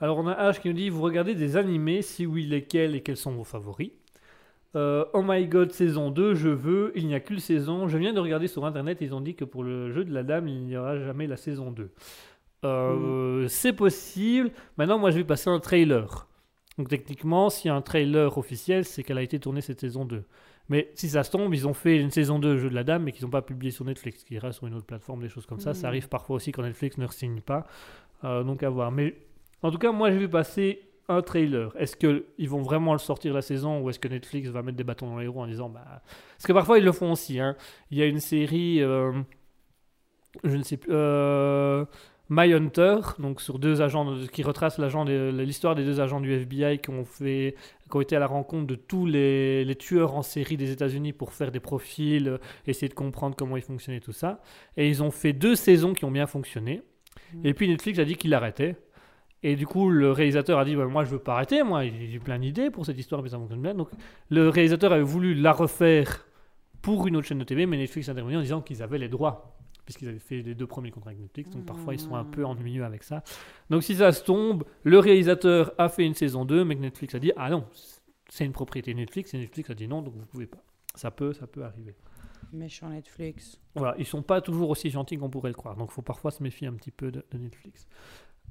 Alors, 0.00 0.18
on 0.18 0.26
a 0.26 0.34
H 0.50 0.60
qui 0.60 0.68
nous 0.68 0.74
dit 0.74 0.90
Vous 0.90 1.02
regardez 1.02 1.34
des 1.34 1.56
animés 1.56 2.02
Si 2.02 2.26
oui, 2.26 2.46
lesquels 2.46 2.94
et 2.94 3.02
quels 3.02 3.16
sont 3.16 3.32
vos 3.32 3.44
favoris? 3.44 3.92
Euh, 4.74 5.04
Oh 5.12 5.22
my 5.22 5.46
god, 5.48 5.72
saison 5.72 6.10
2, 6.10 6.34
je 6.34 6.48
veux. 6.48 6.92
Il 6.94 7.06
n'y 7.06 7.14
a 7.14 7.20
qu'une 7.20 7.38
saison. 7.40 7.88
Je 7.88 7.98
viens 7.98 8.12
de 8.12 8.20
regarder 8.20 8.48
sur 8.48 8.64
internet, 8.64 8.98
ils 9.00 9.14
ont 9.14 9.20
dit 9.20 9.34
que 9.34 9.44
pour 9.44 9.62
le 9.64 9.90
jeu 9.92 10.04
de 10.04 10.12
la 10.14 10.22
dame, 10.22 10.48
il 10.48 10.62
n'y 10.64 10.76
aura 10.76 10.98
jamais 10.98 11.26
la 11.26 11.36
saison 11.36 11.70
2. 11.70 11.90
Euh, 12.64 13.46
C'est 13.48 13.72
possible. 13.72 14.50
Maintenant, 14.76 14.98
moi, 14.98 15.10
je 15.10 15.16
vais 15.18 15.24
passer 15.24 15.50
un 15.50 15.60
trailer. 15.60 16.26
Donc, 16.78 16.88
techniquement, 16.88 17.50
s'il 17.50 17.68
y 17.68 17.70
a 17.70 17.74
un 17.74 17.82
trailer 17.82 18.38
officiel, 18.38 18.84
c'est 18.84 19.02
qu'elle 19.02 19.18
a 19.18 19.22
été 19.22 19.38
tournée 19.38 19.60
cette 19.60 19.80
saison 19.80 20.04
2. 20.04 20.24
Mais 20.68 20.90
si 20.94 21.08
ça 21.10 21.22
se 21.22 21.30
tombe, 21.30 21.52
ils 21.52 21.66
ont 21.68 21.74
fait 21.74 21.98
une 22.00 22.10
saison 22.10 22.38
2 22.38 22.56
Jeu 22.56 22.70
de 22.70 22.74
la 22.74 22.84
Dame, 22.84 23.02
mais 23.02 23.12
qu'ils 23.12 23.24
n'ont 23.24 23.30
pas 23.30 23.42
publié 23.42 23.72
sur 23.72 23.84
Netflix, 23.84 24.24
qui 24.24 24.34
ira 24.34 24.52
sur 24.52 24.66
une 24.66 24.74
autre 24.74 24.86
plateforme, 24.86 25.20
des 25.20 25.28
choses 25.28 25.44
comme 25.44 25.60
ça. 25.60 25.74
Ça 25.74 25.80
Mhm. 25.80 25.86
arrive 25.88 26.08
parfois 26.08 26.36
aussi 26.36 26.50
quand 26.52 26.62
Netflix 26.62 26.96
ne 26.96 27.06
signe 27.08 27.40
pas. 27.40 27.66
Euh, 28.24 28.42
donc 28.44 28.62
à 28.62 28.70
voir. 28.70 28.90
Mais 28.92 29.16
en 29.62 29.70
tout 29.70 29.78
cas, 29.78 29.90
moi, 29.92 30.10
j'ai 30.12 30.18
vu 30.18 30.28
passer 30.28 30.80
un 31.08 31.20
trailer. 31.22 31.72
Est-ce 31.78 31.96
qu'ils 31.96 32.48
vont 32.48 32.62
vraiment 32.62 32.92
le 32.92 32.98
sortir 32.98 33.34
la 33.34 33.42
saison 33.42 33.80
ou 33.80 33.90
est-ce 33.90 33.98
que 33.98 34.08
Netflix 34.08 34.48
va 34.48 34.62
mettre 34.62 34.76
des 34.78 34.84
bâtons 34.84 35.08
dans 35.08 35.18
les 35.18 35.26
roues 35.26 35.40
en 35.42 35.46
disant. 35.46 35.68
Bah... 35.68 36.02
Parce 36.36 36.46
que 36.46 36.52
parfois, 36.52 36.78
ils 36.78 36.84
le 36.84 36.92
font 36.92 37.12
aussi. 37.12 37.38
hein. 37.40 37.56
Il 37.90 37.98
y 37.98 38.02
a 38.02 38.06
une 38.06 38.20
série. 38.20 38.80
euh, 38.82 39.12
Je 40.44 40.56
ne 40.56 40.62
sais 40.62 40.76
plus. 40.76 40.90
euh, 40.92 41.84
My 42.30 42.50
Hunter, 42.54 42.96
donc 43.18 43.42
sur 43.42 43.58
deux 43.58 43.82
agents 43.82 44.06
de- 44.10 44.26
qui 44.26 44.42
retrace 44.42 44.78
l'histoire 44.78 45.74
des 45.74 45.84
deux 45.84 46.00
agents 46.00 46.20
du 46.20 46.32
FBI 46.32 46.78
qui 46.78 46.88
ont 46.88 47.04
fait 47.04 47.56
qui 47.90 47.96
ont 47.96 48.00
été 48.00 48.16
à 48.16 48.20
la 48.20 48.26
rencontre 48.26 48.66
de 48.66 48.74
tous 48.74 49.04
les, 49.04 49.66
les 49.66 49.74
tueurs 49.74 50.14
en 50.14 50.22
série 50.22 50.56
des 50.56 50.70
États-Unis 50.70 51.12
pour 51.12 51.34
faire 51.34 51.50
des 51.52 51.60
profils, 51.60 52.26
euh, 52.28 52.38
essayer 52.66 52.88
de 52.88 52.94
comprendre 52.94 53.36
comment 53.36 53.58
ils 53.58 53.62
fonctionnaient 53.62 54.00
tout 54.00 54.12
ça. 54.12 54.40
Et 54.78 54.88
ils 54.88 55.02
ont 55.02 55.10
fait 55.10 55.34
deux 55.34 55.56
saisons 55.56 55.92
qui 55.92 56.06
ont 56.06 56.10
bien 56.10 56.26
fonctionné. 56.26 56.80
Mhm. 57.34 57.40
Et 57.46 57.52
puis 57.52 57.68
Netflix 57.68 57.98
a 57.98 58.06
dit 58.06 58.14
qu'il 58.16 58.32
arrêtait. 58.32 58.76
Et 59.42 59.56
du 59.56 59.66
coup, 59.66 59.90
le 59.90 60.12
réalisateur 60.12 60.58
a 60.58 60.64
dit 60.64 60.76
bah, 60.76 60.86
Moi, 60.86 61.04
je 61.04 61.10
veux 61.10 61.18
pas 61.18 61.34
arrêter, 61.34 61.62
moi, 61.62 61.84
j'ai 61.84 62.18
plein 62.18 62.38
d'idées 62.38 62.70
pour 62.70 62.86
cette 62.86 62.98
histoire, 62.98 63.22
mais 63.22 63.28
ça 63.28 63.38
fonctionne 63.38 63.62
bien. 63.62 63.74
Donc, 63.74 63.88
le 64.30 64.48
réalisateur 64.48 64.92
avait 64.92 65.02
voulu 65.02 65.34
la 65.34 65.52
refaire 65.52 66.26
pour 66.80 67.06
une 67.06 67.16
autre 67.16 67.26
chaîne 67.26 67.38
de 67.38 67.44
TV, 67.44 67.66
mais 67.66 67.76
Netflix 67.76 68.08
a 68.08 68.12
intervenu 68.12 68.36
en 68.36 68.40
disant 68.40 68.60
qu'ils 68.60 68.82
avaient 68.82 68.98
les 68.98 69.08
droits, 69.08 69.56
puisqu'ils 69.84 70.08
avaient 70.08 70.18
fait 70.18 70.42
les 70.42 70.54
deux 70.54 70.66
premiers 70.66 70.90
contrats 70.90 71.10
avec 71.10 71.22
Netflix. 71.22 71.50
Donc, 71.50 71.64
parfois, 71.66 71.94
ils 71.94 72.00
sont 72.00 72.14
un 72.14 72.24
peu 72.24 72.44
ennuyeux 72.44 72.84
avec 72.84 73.02
ça. 73.02 73.22
Donc, 73.68 73.82
si 73.82 73.96
ça 73.96 74.12
se 74.12 74.22
tombe, 74.22 74.64
le 74.84 74.98
réalisateur 74.98 75.72
a 75.78 75.88
fait 75.88 76.04
une 76.04 76.14
saison 76.14 76.44
2, 76.44 76.64
mais 76.64 76.76
que 76.76 76.80
Netflix 76.80 77.14
a 77.14 77.18
dit 77.18 77.32
Ah 77.36 77.50
non, 77.50 77.64
c'est 78.28 78.44
une 78.44 78.52
propriété 78.52 78.94
Netflix, 78.94 79.34
et 79.34 79.38
Netflix 79.38 79.70
a 79.70 79.74
dit 79.74 79.88
non, 79.88 80.02
donc 80.02 80.14
vous 80.14 80.26
pouvez 80.26 80.46
pas. 80.46 80.62
Ça 80.94 81.10
peut, 81.10 81.32
ça 81.32 81.46
peut 81.46 81.64
arriver. 81.64 81.94
Méchant 82.52 82.90
Netflix. 82.90 83.58
Voilà, 83.74 83.94
ils 83.98 84.04
sont 84.04 84.22
pas 84.22 84.40
toujours 84.40 84.70
aussi 84.70 84.90
gentils 84.90 85.16
qu'on 85.16 85.30
pourrait 85.30 85.50
le 85.50 85.54
croire. 85.54 85.76
Donc, 85.76 85.88
il 85.90 85.94
faut 85.94 86.02
parfois 86.02 86.30
se 86.30 86.42
méfier 86.42 86.66
un 86.66 86.74
petit 86.74 86.90
peu 86.90 87.10
de, 87.10 87.24
de 87.30 87.38
Netflix. 87.38 87.88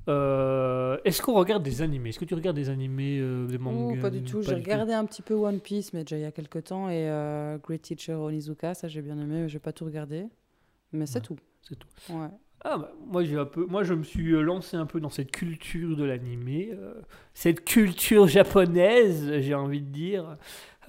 Euh, 0.07 0.97
Est-ce 1.05 1.21
qu'on 1.21 1.33
regarde 1.33 1.63
des 1.63 1.81
animés? 1.81 2.09
Est-ce 2.09 2.19
que 2.19 2.25
tu 2.25 2.33
regardes 2.33 2.55
des 2.55 2.69
animés, 2.69 3.19
euh, 3.19 3.45
des 3.47 3.57
mangas 3.57 3.97
Ouh, 3.97 4.01
pas 4.01 4.09
du 4.09 4.23
tout. 4.23 4.41
J'ai 4.41 4.49
tout. 4.55 4.61
regardé 4.61 4.93
un 4.93 5.05
petit 5.05 5.21
peu 5.21 5.33
One 5.35 5.59
Piece, 5.59 5.93
mais 5.93 6.01
déjà 6.03 6.17
il 6.17 6.21
y 6.21 6.25
a 6.25 6.31
quelques 6.31 6.63
temps, 6.65 6.89
et 6.89 7.09
euh, 7.09 7.57
Great 7.59 7.81
Teacher 7.81 8.13
Onizuka, 8.15 8.73
ça 8.73 8.87
j'ai 8.87 9.01
bien 9.01 9.17
aimé, 9.17 9.41
mais 9.41 9.49
j'ai 9.49 9.59
pas 9.59 9.71
tout 9.73 9.85
regardé. 9.85 10.25
Mais 10.91 11.05
c'est 11.05 11.19
Ouais. 11.19 11.25
tout. 11.25 11.37
C'est 11.61 11.77
tout. 11.77 11.87
Ouais. 12.09 12.27
Ah 12.63 12.77
bah, 12.77 12.91
moi, 13.07 13.23
j'ai 13.23 13.37
un 13.37 13.45
peu, 13.45 13.65
moi, 13.65 13.83
je 13.83 13.93
me 13.95 14.03
suis 14.03 14.31
euh, 14.33 14.41
lancé 14.41 14.77
un 14.77 14.85
peu 14.85 14.99
dans 14.99 15.09
cette 15.09 15.31
culture 15.31 15.95
de 15.95 16.03
l'animé, 16.03 16.69
euh, 16.73 16.93
cette 17.33 17.63
culture 17.65 18.27
japonaise, 18.27 19.39
j'ai 19.39 19.55
envie 19.55 19.81
de 19.81 19.89
dire. 19.89 20.37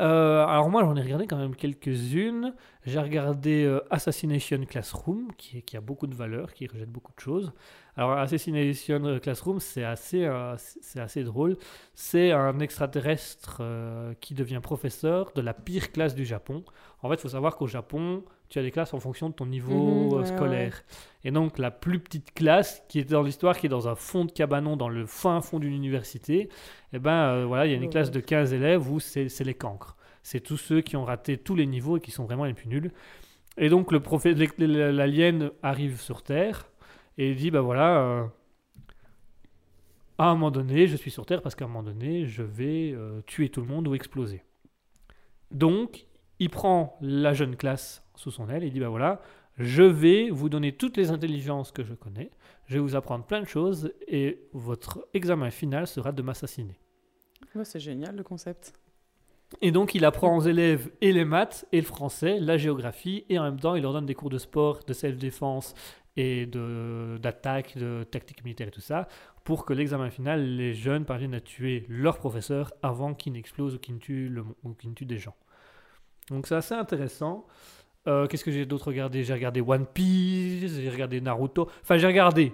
Euh, 0.03 0.45
alors 0.45 0.69
moi, 0.69 0.83
j'en 0.83 0.97
ai 0.97 1.03
regardé 1.03 1.27
quand 1.27 1.37
même 1.37 1.55
quelques-unes. 1.55 2.55
J'ai 2.85 2.99
regardé 2.99 3.65
euh, 3.65 3.81
Assassination 3.91 4.59
Classroom, 4.65 5.29
qui, 5.37 5.62
a 5.77 5.81
beaucoup 5.81 6.09
de 6.09 6.15
valeur, 6.15 6.53
qui 6.53 6.66
rejette 6.66 6.91
beaucoup 6.91 7.12
de 7.15 7.20
choses. 7.20 7.53
Alors 7.97 8.12
Assassination 8.12 9.20
Classroom, 9.20 9.61
c'est 9.61 9.85
assez, 9.85 10.24
euh, 10.24 10.57
c'est 10.59 11.01
assez 11.01 11.23
drôle. 11.23 11.57
C'est 11.95 12.33
un 12.33 12.59
extraterrestre 12.59 13.62
qui 14.20 14.35
devient 14.35 14.61
professeur 14.62 15.31
de 15.35 15.41
la 15.41 15.55
pire 15.55 15.93
classe 15.93 16.15
du 16.15 16.24
Japon. 16.24 16.65
En 17.03 17.09
fait, 17.09 17.15
il 17.15 17.20
faut 17.20 17.29
savoir 17.29 17.57
qu'au 17.57 17.66
Japon, 17.66 18.24
tu 18.49 18.59
as 18.59 18.62
des 18.62 18.70
classes 18.70 18.93
en 18.95 19.01
fonction 19.01 19.31
de 19.31 19.35
ton 19.35 19.47
niveau 19.47 20.11
Mhm, 20.11 20.12
ouais, 20.12 20.27
scolaire. 20.27 20.83
Et 21.24 21.31
donc 21.31 21.59
la 21.59 21.70
plus 21.70 22.01
petite 22.01 22.35
classe, 22.35 22.83
qui 22.89 22.99
est 22.99 23.11
dans 23.11 23.23
l'histoire, 23.23 23.57
qui 23.57 23.66
est 23.66 23.70
dans 23.70 23.89
un 23.89 23.95
fond 23.95 24.24
de 24.24 24.33
cabanon, 24.33 24.77
dans 24.77 24.89
le 24.89 25.07
fin 25.07 25.41
fond 25.41 25.59
d'une 25.59 25.73
université, 25.73 26.49
eh 26.93 26.98
ben 26.98 27.12
euh, 27.12 27.44
voilà, 27.47 27.66
il 27.66 27.73
y 27.73 27.74
a 27.74 27.77
une 27.77 27.89
classe 27.89 28.10
de 28.10 28.20
15 28.20 28.52
élèves 28.52 28.90
où 28.90 29.01
c'est 29.01 29.28
les 29.40 29.55
cancres. 29.55 29.97
C'est 30.23 30.40
tous 30.40 30.56
ceux 30.56 30.81
qui 30.81 30.97
ont 30.97 31.05
raté 31.05 31.36
tous 31.36 31.55
les 31.55 31.66
niveaux 31.66 31.97
et 31.97 32.01
qui 32.01 32.10
sont 32.10 32.24
vraiment 32.24 32.44
les 32.44 32.55
plus 32.55 32.69
nuls. 32.69 32.93
Et 33.59 33.69
donc 33.69 33.93
le 33.93 34.01
prophète, 34.01 34.39
l'alien 34.59 35.51
arrive 35.62 36.01
sur 36.01 36.23
Terre 36.23 36.70
et 37.19 37.31
il 37.31 37.36
dit, 37.36 37.51
bah 37.51 37.60
voilà, 37.60 37.98
euh, 37.98 38.24
à 40.19 40.27
un 40.27 40.35
moment 40.35 40.51
donné, 40.51 40.86
je 40.86 40.97
suis 40.97 41.10
sur 41.10 41.27
Terre 41.27 41.43
parce 41.43 41.55
qu'à 41.55 41.64
un 41.64 41.69
moment 41.69 41.82
donné, 41.82 42.27
je 42.27 42.43
vais 42.43 42.93
euh, 42.93 43.20
tuer 43.27 43.48
tout 43.48 43.60
le 43.60 43.66
monde 43.66 43.89
ou 43.89 43.94
exploser. 43.94 44.43
Donc, 45.51 46.06
il 46.39 46.48
prend 46.48 46.97
la 47.01 47.35
jeune 47.35 47.56
classe 47.56 48.02
sous 48.14 48.31
son 48.31 48.48
aile 48.48 48.64
et 48.64 48.70
dit, 48.70 48.81
bah 48.81 48.89
voilà, 48.89 49.20
je 49.59 49.82
vais 49.82 50.31
vous 50.31 50.48
donner 50.48 50.73
toutes 50.73 50.97
les 50.97 51.10
intelligences 51.10 51.73
que 51.73 51.85
je 51.85 51.94
connais, 51.94 52.31
je 52.66 52.74
vais 52.74 52.81
vous 52.81 52.97
apprendre 52.97 53.24
plein 53.24 53.40
de 53.40 53.47
choses 53.47 53.93
et 54.09 54.40
votre 54.52 55.06
examen 55.12 55.51
final 55.51 55.86
sera 55.86 56.12
de 56.12 56.23
m'assassiner. 56.23 56.82
C'est 57.65 57.81
génial 57.81 58.16
le 58.16 58.23
concept. 58.23 58.73
Et 59.61 59.70
donc, 59.70 59.95
il 59.95 60.05
apprend 60.05 60.37
aux 60.37 60.41
élèves 60.41 60.91
et 61.01 61.12
les 61.12 61.24
maths, 61.24 61.66
et 61.73 61.81
le 61.81 61.87
français, 61.87 62.39
la 62.41 62.57
géographie, 62.57 63.24
et 63.29 63.39
en 63.39 63.43
même 63.43 63.61
temps, 63.61 63.74
il 63.74 63.83
leur 63.83 63.93
donne 63.93 64.07
des 64.07 64.15
cours 64.15 64.31
de 64.31 64.39
sport, 64.39 64.81
de 64.87 64.93
self-défense 64.93 65.74
et 66.16 66.47
d'attaque, 66.47 67.77
de, 67.77 68.05
tactique 68.11 68.45
militaire 68.45 68.69
et 68.69 68.70
tout 68.73 68.81
ça, 68.81 69.09
pour 69.45 69.65
que 69.65 69.73
l'examen 69.73 70.11
final, 70.11 70.57
les 70.57 70.73
jeunes 70.73 71.05
parviennent 71.05 71.35
à 71.35 71.41
tuer 71.41 71.85
leur 71.89 72.19
professeur 72.19 72.73
avant 72.83 73.15
qu'il 73.15 73.33
n'explose 73.33 73.74
ou 73.74 73.79
qu'il 73.79 73.95
ne, 73.95 74.01
tue 74.01 74.33
ne 74.85 74.95
tue 74.95 75.05
des 75.05 75.19
gens. 75.19 75.35
Donc, 76.31 76.47
c'est 76.47 76.55
assez 76.55 76.74
intéressant. 76.74 77.47
Euh, 78.07 78.27
Qu'est-ce 78.27 78.45
que 78.45 78.51
j'ai 78.51 78.66
d'autre 78.66 78.89
regardé? 78.89 79.23
J'ai 79.23 79.35
regardé 79.35 79.61
One 79.61 79.87
Piece, 79.87 80.73
j'ai 80.81 80.91
regardé 80.91 81.20
Naruto. 81.20 81.69
Enfin, 81.83 81.99
j'ai 81.99 82.07
regardé. 82.07 82.53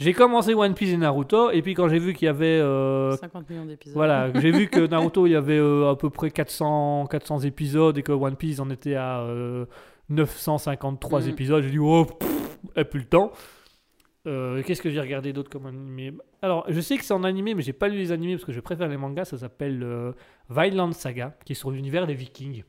J'ai 0.00 0.12
commencé 0.14 0.54
One 0.54 0.74
Piece 0.74 0.90
et 0.92 0.96
Naruto, 0.96 1.50
et 1.50 1.60
puis 1.62 1.74
quand 1.74 1.88
j'ai 1.88 1.98
vu 1.98 2.14
qu'il 2.14 2.24
y 2.26 2.28
avait 2.28 2.46
euh, 2.58 3.16
50 3.18 3.48
millions 3.50 3.66
d'épisodes. 3.66 3.94
voilà, 3.94 4.32
j'ai 4.40 4.50
vu 4.50 4.66
que 4.68 4.86
Naruto, 4.86 5.26
il 5.26 5.32
y 5.32 5.36
avait 5.36 5.58
euh, 5.58 5.90
à 5.90 5.96
peu 5.96 6.08
près 6.10 6.30
400, 6.30 7.06
400 7.10 7.40
épisodes 7.40 7.96
et 7.98 8.02
que 8.02 8.12
One 8.12 8.36
Piece 8.36 8.60
en 8.60 8.70
était 8.70 8.94
à 8.94 9.20
euh, 9.20 9.66
953 10.08 11.20
Mhm. 11.22 11.28
épisodes. 11.28 11.62
J'ai 11.62 11.70
dit, 11.70 11.78
oh, 11.78 12.04
pff, 12.06 12.58
et 12.76 12.84
plus 12.84 13.00
le 13.00 13.06
temps. 13.06 13.32
Euh, 14.26 14.62
Qu'est-ce 14.62 14.82
que 14.82 14.90
j'ai 14.90 15.00
regardé 15.00 15.32
d'autre 15.32 15.48
comme 15.50 15.66
animé? 15.66 16.12
Alors, 16.42 16.64
je 16.68 16.80
sais 16.80 16.96
que 16.98 17.04
c'est 17.04 17.14
en 17.14 17.24
animé, 17.24 17.54
mais 17.54 17.62
j'ai 17.62 17.72
pas 17.72 17.88
lu 17.88 17.96
les 17.98 18.12
animés 18.12 18.34
parce 18.34 18.44
que 18.44 18.52
je 18.52 18.60
préfère 18.60 18.88
les 18.88 18.96
mangas. 18.98 19.26
Ça 19.26 19.38
s'appelle 19.38 19.82
euh, 19.82 20.12
Vineland 20.50 20.92
Saga, 20.92 21.36
qui 21.44 21.52
est 21.52 21.56
sur 21.56 21.70
l'univers 21.70 22.06
des 22.06 22.14
Vikings. 22.14 22.64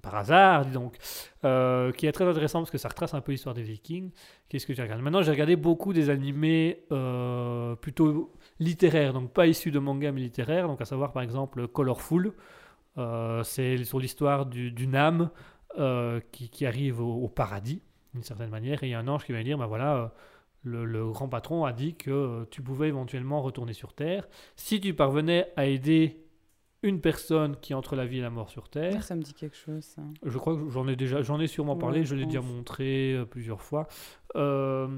Par 0.00 0.14
hasard, 0.14 0.66
donc. 0.66 0.96
Euh, 1.44 1.92
qui 1.92 2.06
est 2.06 2.12
très 2.12 2.24
intéressant 2.24 2.60
parce 2.60 2.70
que 2.70 2.78
ça 2.78 2.88
retrace 2.88 3.14
un 3.14 3.20
peu 3.20 3.32
l'histoire 3.32 3.54
des 3.54 3.62
Vikings. 3.62 4.10
Qu'est-ce 4.48 4.66
que 4.66 4.72
j'ai 4.72 4.82
regardé? 4.82 5.02
Maintenant, 5.02 5.22
j'ai 5.22 5.32
regardé 5.32 5.56
beaucoup 5.56 5.92
des 5.92 6.08
animés 6.08 6.84
euh, 6.92 7.74
plutôt 7.76 8.32
littéraires, 8.60 9.12
donc 9.12 9.32
pas 9.32 9.46
issus 9.46 9.70
de 9.70 9.78
manga 9.78 10.12
mais 10.12 10.20
littéraires. 10.20 10.68
Donc, 10.68 10.80
à 10.80 10.84
savoir 10.84 11.12
par 11.12 11.22
exemple 11.22 11.68
Colorful. 11.68 12.32
Euh, 12.98 13.42
c'est 13.42 13.84
sur 13.84 13.98
l'histoire 13.98 14.46
du- 14.46 14.70
d'une 14.70 14.94
âme 14.94 15.30
qui, 16.32 16.50
qui 16.50 16.66
arrive 16.66 17.00
au, 17.00 17.28
paradis, 17.28 17.80
d'une 18.12 18.22
certaine 18.22 18.50
manière. 18.50 18.82
Et 18.82 18.88
il 18.88 18.90
y 18.90 18.94
a 18.94 18.98
un 18.98 19.08
ange 19.08 19.24
qui 19.24 19.32
va 19.32 19.38
lui 19.38 19.44
dire 19.44 19.56
ben 19.58 19.66
voilà, 19.66 19.96
euh, 19.96 20.06
le, 20.62 20.84
le 20.84 21.10
grand 21.10 21.28
patron 21.28 21.64
a 21.64 21.72
dit 21.72 21.94
que 21.94 22.46
tu 22.50 22.62
pouvais 22.62 22.88
éventuellement 22.88 23.40
retourner 23.42 23.72
sur 23.72 23.94
Terre. 23.94 24.28
Si 24.54 24.80
tu 24.80 24.94
parvenais 24.94 25.50
à 25.56 25.66
aider 25.66 26.21
une 26.82 27.00
personne 27.00 27.56
qui 27.60 27.72
est 27.72 27.76
entre 27.76 27.94
la 27.96 28.06
vie 28.06 28.18
et 28.18 28.22
la 28.22 28.30
mort 28.30 28.48
sur 28.50 28.68
Terre, 28.68 28.94
Ah, 28.98 29.02
Ça 29.02 29.14
me 29.14 29.22
dit 29.22 29.34
quelque 29.34 29.56
chose, 29.56 29.84
ça. 29.84 30.02
je 30.24 30.36
crois 30.38 30.56
que 30.56 30.68
j'en 30.70 30.88
ai 30.88 30.96
déjà, 30.96 31.22
j'en 31.22 31.38
ai 31.40 31.46
sûrement 31.46 31.76
parlé, 31.76 32.00
Ouais, 32.00 32.04
je 32.06 32.14
l'ai 32.14 32.26
déjà 32.26 32.40
montré 32.40 33.14
euh, 33.14 33.24
plusieurs 33.24 33.62
fois. 33.62 33.86
Euh, 34.36 34.88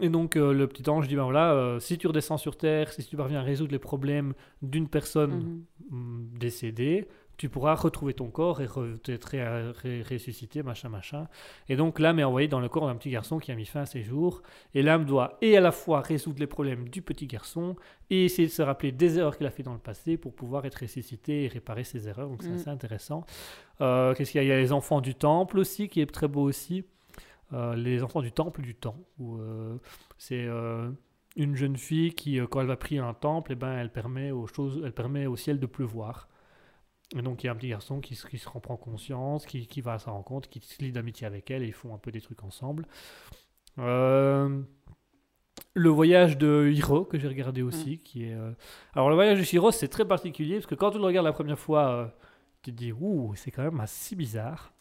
et 0.00 0.08
donc 0.08 0.36
euh, 0.36 0.52
le 0.52 0.66
petit 0.66 0.88
ange 0.90 1.08
dit 1.08 1.16
ben 1.16 1.24
voilà, 1.24 1.78
si 1.80 1.96
tu 1.98 2.06
redescends 2.06 2.36
sur 2.36 2.56
Terre, 2.56 2.92
si 2.92 3.04
tu 3.04 3.16
parviens 3.16 3.40
à 3.40 3.42
résoudre 3.42 3.72
les 3.72 3.78
problèmes 3.78 4.34
d'une 4.62 4.88
personne 4.88 5.64
Mhm. 5.90 6.28
décédée, 6.38 7.08
tu 7.38 7.48
pourras 7.48 7.74
retrouver 7.74 8.12
ton 8.14 8.28
corps 8.30 8.60
et 8.60 8.66
re- 8.66 8.98
être 9.10 9.24
ré- 9.24 9.70
ré- 9.70 10.02
ressuscité, 10.02 10.62
machin, 10.62 10.88
machin. 10.90 11.28
Et 11.68 11.76
donc 11.76 11.98
l'âme 12.00 12.18
est 12.18 12.24
envoyée 12.24 12.48
dans 12.48 12.60
le 12.60 12.68
corps 12.68 12.86
d'un 12.86 12.96
petit 12.96 13.10
garçon 13.10 13.38
qui 13.38 13.50
a 13.50 13.54
mis 13.54 13.64
fin 13.64 13.80
à 13.82 13.86
ses 13.86 14.02
jours. 14.02 14.42
Et 14.74 14.82
l'âme 14.82 15.04
doit 15.06 15.38
et 15.40 15.56
à 15.56 15.60
la 15.60 15.72
fois 15.72 16.00
résoudre 16.02 16.40
les 16.40 16.46
problèmes 16.46 16.88
du 16.88 17.00
petit 17.00 17.26
garçon 17.26 17.76
et 18.10 18.24
essayer 18.26 18.48
de 18.48 18.52
se 18.52 18.60
rappeler 18.62 18.92
des 18.92 19.18
erreurs 19.18 19.36
qu'il 19.38 19.46
a 19.46 19.50
fait 19.50 19.62
dans 19.62 19.72
le 19.72 19.78
passé 19.78 20.16
pour 20.18 20.34
pouvoir 20.34 20.66
être 20.66 20.80
ressuscité 20.82 21.44
et 21.44 21.48
réparer 21.48 21.84
ses 21.84 22.08
erreurs. 22.08 22.28
Donc 22.28 22.42
c'est 22.42 22.50
Mm. 22.50 22.54
assez 22.56 22.68
intéressant. 22.70 23.24
Euh, 23.80 24.12
Qu'est-ce 24.14 24.32
qu'il 24.32 24.38
y 24.38 24.42
a? 24.42 24.44
Il 24.44 24.48
y 24.48 24.52
a 24.52 24.58
les 24.58 24.72
enfants 24.72 25.00
du 25.00 25.14
temple 25.14 25.58
aussi, 25.58 25.88
qui 25.88 26.00
est 26.00 26.06
très 26.12 26.28
beau 26.28 26.42
aussi. 26.42 26.84
Euh, 27.52 27.74
les 27.76 28.02
enfants 28.02 28.20
du 28.20 28.32
temple 28.32 28.60
du 28.62 28.74
temps, 28.74 28.96
où 29.18 29.38
euh, 29.38 29.78
c'est 30.18 30.46
une 31.36 31.54
jeune 31.54 31.76
fille 31.76 32.12
qui, 32.14 32.38
quand 32.50 32.60
elle 32.60 32.66
va 32.66 32.76
prier 32.76 33.00
un 33.00 33.14
temple, 33.14 33.52
eh 33.52 33.54
ben, 33.54 33.72
elle, 33.78 33.92
permet 33.92 34.32
aux 34.32 34.46
choses, 34.48 34.82
elle 34.84 34.92
permet 34.92 35.26
au 35.26 35.36
ciel 35.36 35.60
de 35.60 35.66
pleuvoir. 35.66 36.28
Et 37.16 37.22
donc 37.22 37.42
il 37.42 37.46
y 37.46 37.48
a 37.48 37.52
un 37.52 37.56
petit 37.56 37.68
garçon 37.68 38.00
qui, 38.00 38.14
se- 38.14 38.26
qui 38.26 38.38
se 38.38 38.48
reprend 38.48 38.76
conscience, 38.76 39.46
qui, 39.46 39.66
qui 39.66 39.80
va 39.80 39.94
à 39.94 39.98
sa 39.98 40.10
rencontre, 40.10 40.48
qui 40.48 40.60
se 40.60 40.82
lie 40.82 40.92
d'amitié 40.92 41.26
avec 41.26 41.50
elle 41.50 41.62
et 41.62 41.66
ils 41.66 41.72
font 41.72 41.94
un 41.94 41.98
peu 41.98 42.10
des 42.12 42.20
trucs 42.20 42.42
ensemble. 42.44 42.86
Euh, 43.78 44.60
le 45.74 45.88
voyage 45.88 46.36
de 46.38 46.70
Hiro 46.72 47.04
que 47.04 47.18
j'ai 47.18 47.28
regardé 47.28 47.62
aussi, 47.62 47.98
qui 48.00 48.24
est. 48.24 48.34
euh, 48.34 48.52
Alors 48.94 49.08
le 49.08 49.14
voyage 49.14 49.38
de 49.38 49.54
Hiro 49.56 49.70
c'est 49.70 49.88
très 49.88 50.06
particulier 50.06 50.54
parce 50.56 50.66
que 50.66 50.74
quand 50.74 50.90
tu 50.90 50.98
le 50.98 51.04
regardes 51.04 51.26
la 51.26 51.32
première 51.32 51.58
fois, 51.58 51.88
euh, 51.88 52.06
tu 52.62 52.72
te 52.72 52.76
dis 52.76 52.92
ouh 52.92 53.32
c'est 53.36 53.50
quand 53.50 53.62
même 53.62 53.80
assez 53.80 54.16
bizarre. 54.16 54.72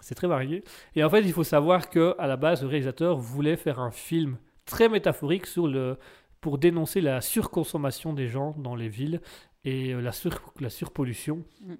C'est 0.00 0.14
très 0.14 0.26
varié. 0.28 0.64
Et 0.96 1.04
en 1.04 1.10
fait 1.10 1.22
il 1.22 1.32
faut 1.32 1.44
savoir 1.44 1.88
que 1.90 2.14
à 2.18 2.26
la 2.26 2.36
base 2.36 2.62
le 2.62 2.68
réalisateur 2.68 3.16
voulait 3.18 3.56
faire 3.56 3.80
un 3.80 3.90
film 3.90 4.38
très 4.66 4.88
métaphorique 4.88 5.46
sur 5.46 5.66
le 5.66 5.98
pour 6.40 6.56
dénoncer 6.58 7.02
la 7.02 7.20
surconsommation 7.20 8.14
des 8.14 8.26
gens 8.28 8.52
dans 8.58 8.74
les 8.74 8.88
villes 8.88 9.20
et 9.64 9.92
euh, 9.92 10.00
la, 10.00 10.12
sur- 10.12 10.52
la 10.60 10.70
surpollution. 10.70 11.44
Mm. 11.62 11.74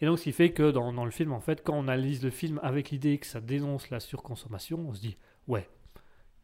Et 0.00 0.06
donc, 0.06 0.18
ce 0.18 0.24
qui 0.24 0.32
fait 0.32 0.52
que 0.52 0.70
dans, 0.70 0.92
dans 0.92 1.04
le 1.04 1.10
film, 1.10 1.32
en 1.32 1.40
fait, 1.40 1.62
quand 1.64 1.74
on 1.74 1.88
analyse 1.88 2.22
le 2.22 2.30
film 2.30 2.60
avec 2.62 2.90
l'idée 2.90 3.18
que 3.18 3.26
ça 3.26 3.40
dénonce 3.40 3.88
la 3.90 4.00
surconsommation, 4.00 4.78
on 4.88 4.94
se 4.94 5.00
dit, 5.00 5.16
ouais, 5.48 5.68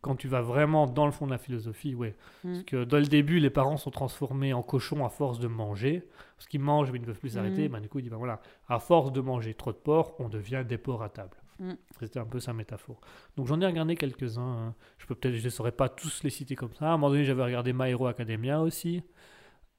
quand 0.00 0.16
tu 0.16 0.26
vas 0.26 0.40
vraiment 0.40 0.86
dans 0.86 1.06
le 1.06 1.12
fond 1.12 1.26
de 1.26 1.30
la 1.30 1.38
philosophie, 1.38 1.94
ouais. 1.94 2.16
Mm. 2.44 2.52
Parce 2.52 2.64
que 2.64 2.84
dans 2.84 2.98
le 2.98 3.06
début, 3.06 3.38
les 3.40 3.50
parents 3.50 3.76
sont 3.76 3.90
transformés 3.90 4.52
en 4.52 4.62
cochons 4.62 5.04
à 5.04 5.10
force 5.10 5.38
de 5.38 5.48
manger. 5.48 6.08
Parce 6.36 6.48
qu'ils 6.48 6.60
mangent, 6.60 6.90
mais 6.90 6.98
ils 6.98 7.02
ne 7.02 7.06
peuvent 7.06 7.20
plus 7.20 7.30
s'arrêter. 7.30 7.68
Mm. 7.68 7.72
Ben, 7.72 7.80
du 7.80 7.88
coup, 7.88 7.98
il 7.98 8.02
dit, 8.02 8.10
ben 8.10 8.16
voilà, 8.16 8.40
à 8.68 8.78
force 8.78 9.12
de 9.12 9.20
manger 9.20 9.54
trop 9.54 9.72
de 9.72 9.76
porc, 9.76 10.16
on 10.18 10.28
devient 10.28 10.64
des 10.66 10.78
porcs 10.78 11.02
à 11.02 11.08
table. 11.10 11.36
Mm. 11.58 11.72
C'était 12.00 12.18
un 12.18 12.24
peu 12.24 12.40
sa 12.40 12.52
métaphore. 12.54 13.00
Donc 13.36 13.46
j'en 13.46 13.60
ai 13.60 13.66
regardé 13.66 13.94
quelques-uns. 13.94 14.42
hein. 14.42 14.74
Je 14.98 15.06
peux 15.06 15.14
peut-être, 15.14 15.34
je 15.36 15.44
ne 15.44 15.50
saurais 15.50 15.70
pas 15.72 15.88
tous 15.88 16.24
les 16.24 16.30
citer 16.30 16.56
comme 16.56 16.72
ça. 16.74 16.86
À 16.86 16.88
un 16.88 16.92
moment 16.92 17.10
donné, 17.10 17.24
j'avais 17.24 17.44
regardé 17.44 17.72
My 17.72 17.90
Hero 17.90 18.06
Academia 18.06 18.60
aussi. 18.60 19.02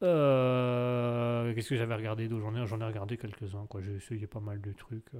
Euh, 0.02 1.53
Qu'est-ce 1.53 1.70
que 1.70 1.76
j'avais 1.76 1.95
regardé 1.95 2.28
d'autre? 2.28 2.44
J'en 2.65 2.82
ai, 2.82 2.86
regardé 2.86 3.18
quelques-uns. 3.18 3.68
J'ai 3.80 3.95
essayé 3.95 4.28
pas 4.28 4.40
mal 4.40 4.60
de 4.61 4.72
trucs. 4.74 5.14
euh. 5.15 5.20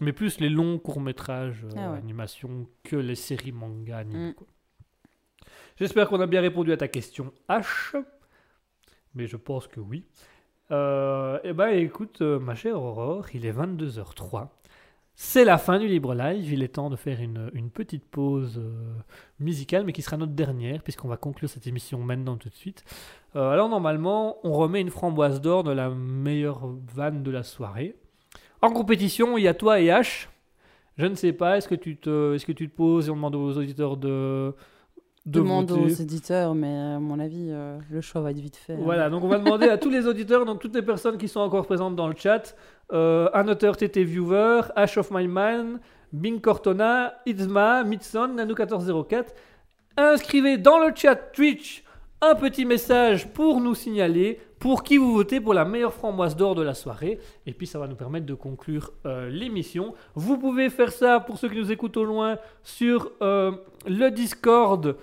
Mais 0.00 0.12
plus 0.12 0.40
les 0.40 0.48
longs 0.48 0.78
courts-métrages 0.78 1.64
euh, 1.64 1.70
Ah 1.76 1.92
ouais. 1.92 1.98
animation 1.98 2.68
que 2.82 2.96
les 2.96 3.14
séries 3.14 3.52
manga 3.52 3.98
animées. 3.98 4.30
Mm. 4.30 4.34
J'espère 5.76 6.08
qu'on 6.08 6.20
a 6.20 6.26
bien 6.26 6.40
répondu 6.40 6.72
à 6.72 6.76
ta 6.76 6.88
question 6.88 7.32
H. 7.48 7.96
Mais 9.14 9.26
je 9.26 9.36
pense 9.36 9.66
que 9.68 9.80
oui. 9.80 10.06
Euh, 10.70 11.38
eh 11.44 11.52
ben 11.52 11.68
écoute, 11.68 12.20
ma 12.22 12.54
chère 12.54 12.80
Aurore, 12.80 13.26
il 13.34 13.44
est 13.44 13.52
22h03. 13.52 14.48
C'est 15.14 15.44
la 15.44 15.58
fin 15.58 15.78
du 15.78 15.86
libre 15.86 16.14
live. 16.14 16.52
Il 16.52 16.62
est 16.62 16.68
temps 16.68 16.90
de 16.90 16.96
faire 16.96 17.20
une, 17.20 17.70
petite 17.70 18.04
pause 18.04 18.58
euh, 18.58 18.94
musicale, 19.40 19.84
mais 19.84 19.92
qui 19.92 20.02
sera 20.02 20.16
notre 20.16 20.32
dernière, 20.32 20.82
puisqu'on 20.82 21.08
va 21.08 21.16
conclure 21.16 21.48
cette 21.48 21.66
émission 21.66 21.98
maintenant 21.98 22.36
tout 22.36 22.48
de 22.48 22.54
suite. 22.54 22.84
Euh, 23.36 23.50
alors 23.50 23.68
normalement, 23.68 24.38
on 24.42 24.52
remet 24.52 24.80
une 24.80 24.90
framboise 24.90 25.40
d'or 25.40 25.64
de 25.64 25.70
la 25.70 25.90
meilleure 25.90 26.66
vanne 26.94 27.22
de 27.22 27.30
la 27.30 27.42
soirée. 27.42 27.96
En 28.62 28.70
compétition, 28.70 29.36
il 29.36 29.44
y 29.44 29.48
a 29.48 29.54
toi 29.54 29.80
et 29.80 29.86
H. 29.86 30.28
Je 30.98 31.06
ne 31.06 31.14
sais 31.14 31.32
pas, 31.32 31.56
est-ce 31.56 31.68
que 31.68 31.74
tu 31.74 31.96
te, 31.96 32.34
est-ce 32.34 32.44
que 32.44 32.52
tu 32.52 32.68
te 32.68 32.76
poses 32.76 33.08
et 33.08 33.10
on 33.10 33.16
demande 33.16 33.34
aux 33.34 33.56
auditeurs 33.56 33.96
de, 33.96 34.54
de 35.24 35.38
Demande 35.38 35.70
voter 35.70 35.84
aux 35.84 35.88
éditeurs, 35.88 36.54
mais 36.54 36.66
à 36.76 36.98
mon 36.98 37.20
avis, 37.20 37.48
euh, 37.50 37.78
le 37.90 38.00
choix 38.00 38.20
va 38.22 38.32
être 38.32 38.38
vite 38.40 38.56
fait. 38.56 38.72
hein. 38.72 38.80
Voilà, 38.82 39.08
donc 39.08 39.22
on 39.22 39.28
va 39.28 39.38
demander 39.38 39.68
à 39.68 39.78
tous 39.78 39.90
les 39.90 40.06
auditeurs, 40.06 40.44
donc 40.44 40.58
toutes 40.60 40.74
les 40.74 40.82
personnes 40.82 41.16
qui 41.16 41.28
sont 41.28 41.40
encore 41.40 41.64
présentes 41.64 41.94
dans 41.94 42.08
le 42.08 42.14
chat, 42.16 42.56
euh, 42.92 43.28
un 43.32 43.46
auteur 43.46 43.76
TT 43.76 44.02
Viewer, 44.02 44.62
Ash 44.74 44.98
of 44.98 45.10
My 45.12 45.28
Man, 45.28 45.78
Bing 46.12 46.40
Cortona, 46.40 47.14
Itzma, 47.24 47.84
Mitson, 47.84 48.34
Nano1404. 48.36 49.26
Inscrivez 49.96 50.58
dans 50.58 50.78
le 50.78 50.92
chat 50.94 51.14
Twitch 51.14 51.84
un 52.24 52.36
petit 52.36 52.64
message 52.64 53.32
pour 53.32 53.60
nous 53.60 53.74
signaler 53.74 54.38
pour 54.60 54.84
qui 54.84 54.96
vous 54.96 55.12
votez 55.12 55.40
pour 55.40 55.54
la 55.54 55.64
meilleure 55.64 55.92
framboise 55.92 56.36
d'or 56.36 56.54
de 56.54 56.62
la 56.62 56.72
soirée. 56.72 57.18
Et 57.46 57.52
puis 57.52 57.66
ça 57.66 57.80
va 57.80 57.88
nous 57.88 57.96
permettre 57.96 58.26
de 58.26 58.34
conclure 58.34 58.92
euh, 59.06 59.28
l'émission. 59.28 59.92
Vous 60.14 60.38
pouvez 60.38 60.70
faire 60.70 60.92
ça 60.92 61.18
pour 61.18 61.36
ceux 61.36 61.48
qui 61.48 61.56
nous 61.56 61.72
écoutent 61.72 61.96
au 61.96 62.04
loin 62.04 62.38
sur 62.62 63.10
euh, 63.20 63.50
le 63.86 64.10
Discord. 64.10 64.96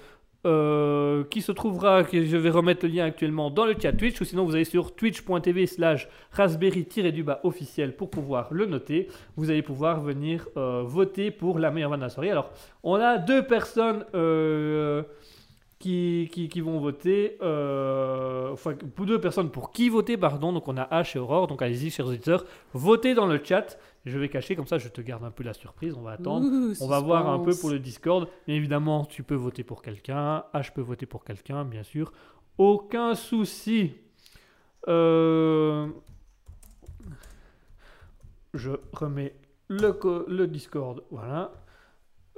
euh, 0.46 1.26
qui 1.26 1.42
se 1.42 1.52
trouvera, 1.52 2.06
que 2.06 2.24
je 2.24 2.38
vais 2.38 2.50
remettre 2.50 2.86
le 2.86 2.94
lien 2.94 3.04
actuellement 3.04 3.52
dans 3.52 3.66
le 3.66 3.76
chat 3.78 3.92
Twitch, 3.92 4.22
ou 4.22 4.24
sinon 4.24 4.46
vous 4.46 4.56
allez 4.56 4.64
sur 4.64 4.96
twitch.tv 4.96 5.68
slash 5.68 6.08
raspberry-du-bas 6.32 7.42
officiel 7.44 7.94
pour 7.94 8.10
pouvoir 8.10 8.48
le 8.54 8.66
noter. 8.66 9.10
Vous 9.36 9.50
allez 9.50 9.62
pouvoir 9.62 10.00
venir 10.00 10.48
voter 10.56 11.30
pour 11.30 11.60
la 11.60 11.72
meilleure 11.72 11.90
vanne 11.90 12.00
de 12.00 12.06
la 12.06 12.10
soirée. 12.10 12.32
Alors, 12.32 12.52
on 12.84 12.96
a 12.96 13.18
deux 13.18 13.44
personnes 13.48 14.06
qui, 15.80 16.30
qui, 16.32 16.50
qui 16.50 16.60
vont 16.62 16.80
voter, 16.80 17.38
euh, 17.42 18.52
enfin, 18.52 18.74
pour 18.76 19.06
deux 19.06 19.20
personnes 19.20 19.50
pour 19.50 19.72
qui 19.72 19.88
voter, 19.90 20.18
pardon. 20.18 20.52
Donc, 20.52 20.68
on 20.68 20.76
a 20.78 20.84
H 21.02 21.16
et 21.16 21.20
Aurore. 21.20 21.48
Donc, 21.48 21.62
allez-y, 21.62 21.90
chers 21.90 22.06
auditeurs, 22.06 22.46
votez 22.74 23.14
dans 23.14 23.26
le 23.28 23.40
chat. 23.44 23.78
Je 24.06 24.18
vais 24.20 24.28
cacher, 24.30 24.56
comme 24.56 24.68
ça, 24.68 24.78
je 24.78 24.90
te 24.90 25.02
garde 25.02 25.24
un 25.24 25.32
peu 25.32 25.44
la 25.44 25.54
surprise. 25.54 25.96
On 25.98 26.02
va 26.02 26.12
attendre. 26.12 26.46
Ouh, 26.46 26.74
On 26.82 26.88
va 26.88 27.00
voir 27.00 27.30
un 27.30 27.40
peu 27.40 27.56
pour 27.56 27.70
le 27.70 27.80
Discord. 27.80 28.28
Bien 28.46 28.56
évidemment, 28.58 29.06
tu 29.06 29.24
peux 29.24 29.36
voter 29.36 29.64
pour 29.64 29.82
quelqu'un. 29.82 30.44
H 30.54 30.74
peut 30.74 30.82
voter 30.82 31.06
pour 31.06 31.24
quelqu'un, 31.24 31.64
bien 31.66 31.84
sûr. 31.84 32.12
Aucun 32.58 33.16
souci. 33.16 33.94
Euh, 34.88 35.88
Je 38.54 38.72
remets 38.94 39.34
le, 39.70 40.26
le 40.28 40.48
Discord. 40.48 41.04
Voilà. 41.12 41.52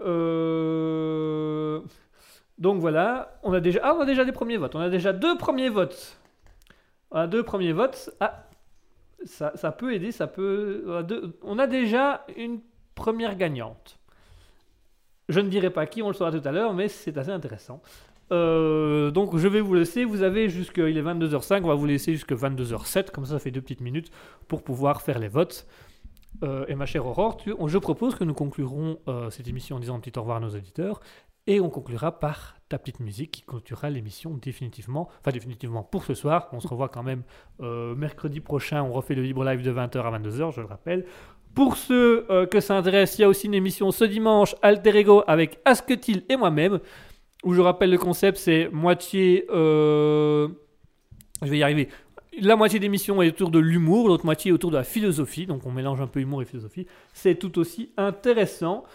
Euh, 0.01 1.80
Donc 2.62 2.80
voilà. 2.80 3.38
On 3.44 3.52
a 3.52 3.60
déjà... 3.60 3.82
Ah, 3.84 3.96
on 3.98 4.02
a 4.02 4.06
déjà 4.06 4.24
des 4.24 4.32
premiers 4.32 4.58
votes. 4.58 4.76
On 4.76 4.80
a 4.80 4.90
déjà 4.90 5.12
deux 5.12 5.38
premiers 5.38 5.70
votes. 5.70 6.18
On 7.10 7.18
a 7.18 7.28
deux 7.28 7.44
premiers 7.44 7.74
votes. 7.74 8.12
Ah, 8.22 8.46
ça, 9.26 9.72
peut 9.72 9.94
aider. 9.94 10.14
Ça 10.14 10.28
peut... 10.28 10.86
on 11.44 11.60
a 11.60 11.68
déjà 11.68 12.26
une 12.38 12.62
première 12.96 13.36
gagnante. 13.36 13.98
Je 15.28 15.40
ne 15.40 15.50
dirai 15.50 15.70
pas 15.70 15.86
qui, 15.86 16.02
on 16.02 16.08
le 16.08 16.14
saura 16.14 16.32
tout 16.32 16.48
à 16.48 16.52
l'heure, 16.52 16.74
mais 16.74 16.88
c'est 16.88 17.18
assez 17.18 17.32
intéressant. 17.32 17.82
Euh, 18.32 19.12
donc 19.12 19.38
je 19.38 19.48
vais 19.48 19.60
vous 19.60 19.74
laisser, 19.74 20.06
vous 20.06 20.24
avez 20.24 20.50
jusque, 20.50 20.78
il 20.78 20.98
est 20.98 21.02
22h05, 21.02 21.62
on 21.64 21.68
va 21.68 21.76
vous 21.76 21.86
laisser 21.86 22.14
jusque 22.14 22.32
22h07, 22.32 23.12
comme 23.12 23.26
ça 23.26 23.34
ça 23.34 23.40
fait 23.40 23.52
deux 23.52 23.62
petites 23.62 23.82
minutes 23.82 24.10
pour 24.48 24.64
pouvoir 24.64 25.02
faire 25.02 25.20
les 25.20 25.28
votes. 25.28 25.68
Euh, 26.44 26.66
et 26.68 26.76
ma 26.76 26.86
chère 26.86 27.06
Aurore, 27.06 27.38
je 27.46 27.78
propose 27.78 28.16
que 28.16 28.24
nous 28.24 28.34
conclurons 28.34 29.00
euh, 29.08 29.30
cette 29.30 29.48
émission 29.48 29.76
en 29.76 29.80
disant 29.80 29.96
un 29.96 30.00
petit 30.00 30.18
au 30.18 30.22
revoir 30.22 30.38
à 30.38 30.40
nos 30.40 30.50
auditeurs, 30.50 31.02
et 31.47 31.59
on 31.59 31.69
conclura 31.69 32.19
par 32.19 32.55
ta 32.69 32.77
petite 32.77 32.99
musique 32.99 33.31
qui 33.31 33.41
clôturera 33.41 33.89
l'émission 33.89 34.38
définitivement, 34.41 35.09
enfin 35.19 35.31
définitivement 35.31 35.84
pour 35.84 36.03
ce 36.03 36.13
soir, 36.13 36.47
on 36.53 36.59
se 36.59 36.68
revoit 36.68 36.89
quand 36.89 37.03
même 37.03 37.23
euh, 37.61 37.95
mercredi 37.95 38.39
prochain, 38.39 38.84
on 38.84 38.93
refait 38.93 39.15
le 39.15 39.23
libre 39.23 39.43
live 39.43 39.61
de 39.61 39.72
20h 39.72 40.01
à 40.01 40.19
22h, 40.19 40.53
je 40.53 40.61
le 40.61 40.68
rappelle. 40.68 41.05
Pour 41.53 41.76
ceux 41.76 42.26
euh, 42.30 42.45
que 42.45 42.61
ça 42.61 42.77
intéresse, 42.77 43.18
il 43.18 43.23
y 43.23 43.26
a 43.26 43.27
aussi 43.27 43.47
une 43.47 43.53
émission 43.53 43.91
ce 43.91 44.05
dimanche, 44.05 44.55
Alter 44.61 44.97
Ego, 44.97 45.23
avec 45.27 45.59
Asketil 45.65 46.23
et 46.30 46.38
moi-même, 46.38 46.80
où 47.43 47.53
je 47.53 47.61
rappelle 47.61 47.89
le 47.89 47.97
concept, 47.97 48.38
c'est 48.38 48.69
moitié... 48.72 49.45
euh, 49.49 50.47
je 51.41 51.49
vais 51.49 51.57
y 51.57 51.63
arriver. 51.63 51.89
La 52.39 52.55
moitié 52.55 52.80
d'émission 52.80 53.22
est 53.22 53.27
autour 53.27 53.51
de 53.51 53.59
l'humour, 53.59 54.07
l'autre 54.07 54.26
moitié 54.26 54.51
est 54.51 54.53
autour 54.53 54.72
de 54.72 54.77
la 54.77 54.84
philosophie, 54.84 55.45
donc 55.45 55.65
on 55.65 55.72
mélange 55.72 55.99
un 55.99 56.07
peu 56.07 56.22
humour 56.22 56.41
et 56.41 56.45
philosophie. 56.45 56.88
C'est 57.13 57.35
tout 57.35 57.59
aussi 57.59 57.91
intéressant. 57.97 58.85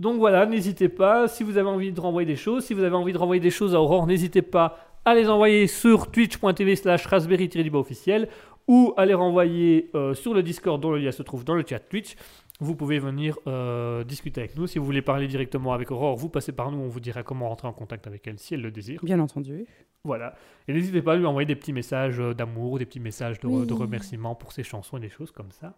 Donc 0.00 0.16
voilà, 0.18 0.46
n'hésitez 0.46 0.88
pas, 0.88 1.28
si 1.28 1.44
vous 1.44 1.58
avez 1.58 1.68
envie 1.68 1.92
de 1.92 2.00
renvoyer 2.00 2.26
des 2.26 2.34
choses, 2.34 2.64
si 2.64 2.72
vous 2.72 2.82
avez 2.82 2.96
envie 2.96 3.12
de 3.12 3.18
renvoyer 3.18 3.38
des 3.40 3.50
choses 3.50 3.74
à 3.74 3.80
Aurore, 3.82 4.06
n'hésitez 4.06 4.40
pas 4.40 4.78
à 5.04 5.14
les 5.14 5.28
envoyer 5.28 5.66
sur 5.66 6.10
twitch.tv 6.10 6.74
slash 6.74 7.04
raspberry 7.06 7.50
officiel 7.74 8.28
ou 8.66 8.94
à 8.96 9.04
les 9.04 9.12
renvoyer 9.12 9.90
euh, 9.94 10.14
sur 10.14 10.32
le 10.32 10.42
Discord 10.42 10.80
dont 10.80 10.90
le 10.90 10.98
lien 10.98 11.12
se 11.12 11.22
trouve 11.22 11.44
dans 11.44 11.54
le 11.54 11.64
chat 11.68 11.80
Twitch. 11.80 12.16
Vous 12.60 12.74
pouvez 12.74 12.98
venir 12.98 13.38
euh, 13.46 14.02
discuter 14.02 14.40
avec 14.40 14.56
nous. 14.56 14.66
Si 14.66 14.78
vous 14.78 14.86
voulez 14.86 15.02
parler 15.02 15.26
directement 15.26 15.74
avec 15.74 15.90
Aurore, 15.90 16.16
vous 16.16 16.30
passez 16.30 16.52
par 16.52 16.70
nous, 16.70 16.78
on 16.78 16.88
vous 16.88 17.00
dira 17.00 17.22
comment 17.22 17.48
rentrer 17.50 17.68
en 17.68 17.72
contact 17.74 18.06
avec 18.06 18.26
elle 18.26 18.38
si 18.38 18.54
elle 18.54 18.62
le 18.62 18.70
désire. 18.70 19.00
Bien 19.02 19.20
entendu. 19.20 19.66
Voilà. 20.04 20.34
Et 20.66 20.72
n'hésitez 20.72 21.02
pas 21.02 21.12
à 21.12 21.16
lui 21.16 21.26
envoyer 21.26 21.46
des 21.46 21.56
petits 21.56 21.74
messages 21.74 22.20
euh, 22.20 22.32
d'amour, 22.32 22.78
des 22.78 22.86
petits 22.86 23.00
messages 23.00 23.38
de, 23.40 23.46
Oui. 23.48 23.66
de 23.66 23.74
remerciement 23.74 24.34
pour 24.34 24.52
ses 24.52 24.62
chansons 24.62 24.96
et 24.96 25.00
des 25.00 25.10
choses 25.10 25.30
comme 25.30 25.50
ça. 25.52 25.74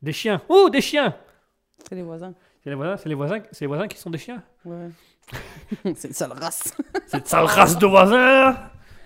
Des 0.00 0.12
chiens. 0.12 0.42
Oh, 0.48 0.68
des 0.68 0.80
chiens 0.80 1.14
C'est 1.88 1.94
les 1.94 2.02
voisins. 2.02 2.34
C'est 2.62 2.70
les 2.70 2.76
voisins, 2.76 2.96
c'est 2.96 3.08
les 3.08 3.14
voisins, 3.16 3.40
c'est 3.50 3.64
les 3.64 3.66
voisins 3.66 3.88
qui 3.88 3.98
sont 3.98 4.10
des 4.10 4.18
chiens. 4.18 4.42
Ouais. 4.64 4.88
c'est 5.96 6.08
une 6.08 6.14
sale 6.14 6.32
race. 6.32 6.76
Cette 7.06 7.26
sale 7.26 7.44
race 7.44 7.76
de 7.76 7.86
voisins 7.86 8.56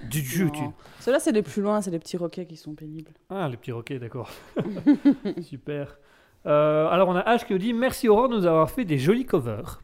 Du 0.05 0.21
dieu, 0.21 0.51
tu. 0.53 0.63
Ceux-là, 1.01 1.19
c'est 1.21 1.33
les 1.33 1.43
plus 1.43 1.63
loin, 1.63 1.81
c'est 1.81 1.91
les 1.91 1.99
petits 1.99 2.19
roquets 2.19 2.47
qui 2.47 2.57
sont 2.57 2.75
pénibles. 2.75 3.13
Ah, 3.31 3.49
les 3.49 3.57
petits 3.57 3.73
roquets, 3.73 3.99
d'accord. 3.99 4.31
Super. 5.43 5.97
Euh, 6.45 6.89
alors, 6.89 7.09
on 7.09 7.17
a 7.17 7.23
H 7.23 7.47
qui 7.47 7.55
nous 7.55 7.59
dit 7.59 7.73
Merci 7.73 8.09
Aurore 8.09 8.29
de 8.29 8.37
nous 8.37 8.47
avoir 8.47 8.71
fait 8.71 8.85
des 8.85 8.99
jolis 8.99 9.25
covers. 9.25 9.81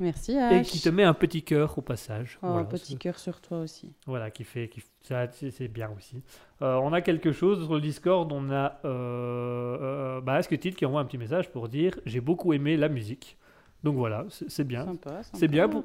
Merci, 0.00 0.36
Et 0.52 0.62
qui 0.62 0.80
te 0.80 0.88
met 0.88 1.04
un 1.04 1.12
petit 1.12 1.42
cœur 1.42 1.76
au 1.76 1.82
passage. 1.82 2.38
Oh, 2.42 2.48
Voilà, 2.48 2.64
petit 2.64 2.96
cœur 2.96 3.18
sur 3.18 3.40
toi 3.42 3.60
aussi. 3.60 3.92
Voilà, 4.06 4.30
qui 4.30 4.44
fait, 4.44 4.68
qui, 4.68 4.82
ça, 5.02 5.28
c'est 5.30 5.68
bien 5.68 5.90
aussi. 5.96 6.22
Euh, 6.62 6.76
on 6.76 6.92
a 6.94 7.02
quelque 7.02 7.32
chose 7.32 7.64
sur 7.64 7.74
le 7.74 7.82
Discord. 7.82 8.32
On 8.32 8.50
a 8.50 8.80
euh, 8.84 9.78
euh, 9.80 10.20
bah, 10.22 10.34
Asketit 10.34 10.72
qui 10.72 10.86
envoie 10.86 11.02
un 11.02 11.04
petit 11.04 11.18
message 11.18 11.50
pour 11.50 11.68
dire 11.68 12.00
j'ai 12.06 12.20
beaucoup 12.20 12.54
aimé 12.54 12.78
la 12.78 12.88
musique. 12.88 13.36
Donc 13.82 13.96
voilà, 13.96 14.24
c'est 14.30 14.66
bien. 14.66 14.86
Sympa, 14.86 15.20
C'est 15.34 15.48
bien. 15.48 15.68
Pour... 15.68 15.84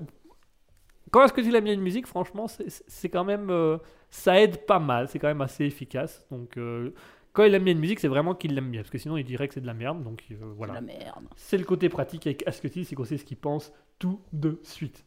Quand 1.11 1.21
Asketit 1.21 1.55
aime 1.55 1.63
bien 1.63 1.73
une 1.73 1.81
musique, 1.81 2.07
franchement, 2.07 2.47
c'est 2.47 3.09
quand 3.09 3.23
même, 3.23 3.49
euh, 3.49 3.77
ça 4.09 4.41
aide 4.41 4.65
pas 4.65 4.79
mal. 4.79 5.07
C'est 5.07 5.19
quand 5.19 5.27
même 5.27 5.41
assez 5.41 5.65
efficace. 5.65 6.25
Donc 6.31 6.57
euh, 6.57 6.93
quand 7.36 7.44
il 7.44 7.53
aime 7.53 7.64
bien 7.64 7.74
une 7.74 7.80
musique, 7.80 7.99
c'est 7.99 8.07
vraiment 8.07 8.34
qu'il 8.34 8.56
l'aime 8.56 8.72
bien, 8.72 8.82
parce 8.82 8.90
que 8.90 8.98
sinon 8.98 9.18
il 9.18 9.26
dirait 9.26 9.48
que 9.48 9.53
c'est 9.53 9.62
de 9.62 9.68
la 9.68 9.74
merde. 9.74 10.02
Donc 10.03 10.24
euh, 10.32 10.36
voilà. 10.57 10.80
C'est 11.36 11.57
le 11.57 11.66
côté 11.66 11.90
pratique 11.90 12.26
avec 12.26 12.48
Asketil, 12.48 12.86
c'est 12.86 12.95
qu'on 12.95 13.03
sait 13.03 13.18
ce 13.18 13.26
qu'il 13.26 13.38
pense 13.38 13.74
tout 13.99 14.22
de 14.32 14.60
suite. 14.64 15.06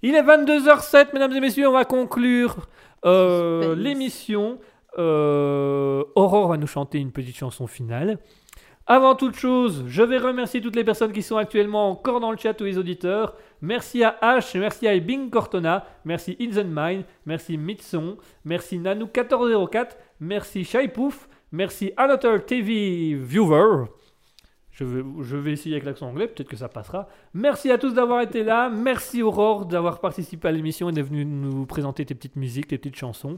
Il 0.00 0.14
est 0.14 0.22
22h07, 0.22 1.12
mesdames 1.12 1.32
et 1.32 1.40
messieurs, 1.40 1.68
on 1.68 1.72
va 1.72 1.84
conclure 1.84 2.66
euh, 3.04 3.76
l'émission. 3.76 4.58
Euh, 4.98 6.04
Aurore 6.16 6.48
va 6.48 6.56
nous 6.56 6.66
chanter 6.66 6.98
une 6.98 7.12
petite 7.12 7.36
chanson 7.36 7.66
finale. 7.66 8.18
Avant 8.86 9.14
toute 9.14 9.36
chose, 9.36 9.84
je 9.86 10.02
vais 10.02 10.18
remercier 10.18 10.60
toutes 10.60 10.74
les 10.74 10.82
personnes 10.82 11.12
qui 11.12 11.22
sont 11.22 11.36
actuellement 11.36 11.88
encore 11.88 12.18
dans 12.18 12.32
le 12.32 12.36
chat 12.36 12.60
ou 12.60 12.64
les 12.64 12.78
auditeurs. 12.78 13.36
Merci 13.60 14.02
à 14.02 14.18
H, 14.20 14.58
merci 14.58 14.88
à 14.88 14.98
Bing 14.98 15.30
Cortona, 15.30 15.86
merci 16.04 16.36
Mine, 16.40 17.04
merci 17.24 17.56
Mitson, 17.56 18.16
merci 18.44 18.80
Nanou1404, 18.80 19.90
merci 20.18 20.64
Shaipouf, 20.64 21.28
merci 21.52 21.92
Another 21.96 22.44
TV 22.44 23.14
Viewer. 23.14 23.84
Je 24.72 24.84
vais, 24.84 25.02
je 25.20 25.36
vais 25.36 25.52
essayer 25.52 25.74
avec 25.74 25.84
l'accent 25.84 26.08
anglais, 26.08 26.26
peut-être 26.26 26.48
que 26.48 26.56
ça 26.56 26.68
passera. 26.68 27.06
Merci 27.34 27.70
à 27.70 27.76
tous 27.76 27.92
d'avoir 27.92 28.22
été 28.22 28.42
là. 28.42 28.70
Merci 28.70 29.22
Aurore 29.22 29.66
d'avoir 29.66 30.00
participé 30.00 30.48
à 30.48 30.52
l'émission 30.52 30.88
et 30.88 30.92
d'être 30.92 31.08
venue 31.08 31.26
nous 31.26 31.66
présenter 31.66 32.06
tes 32.06 32.14
petites 32.14 32.36
musiques, 32.36 32.68
tes 32.68 32.78
petites 32.78 32.96
chansons. 32.96 33.36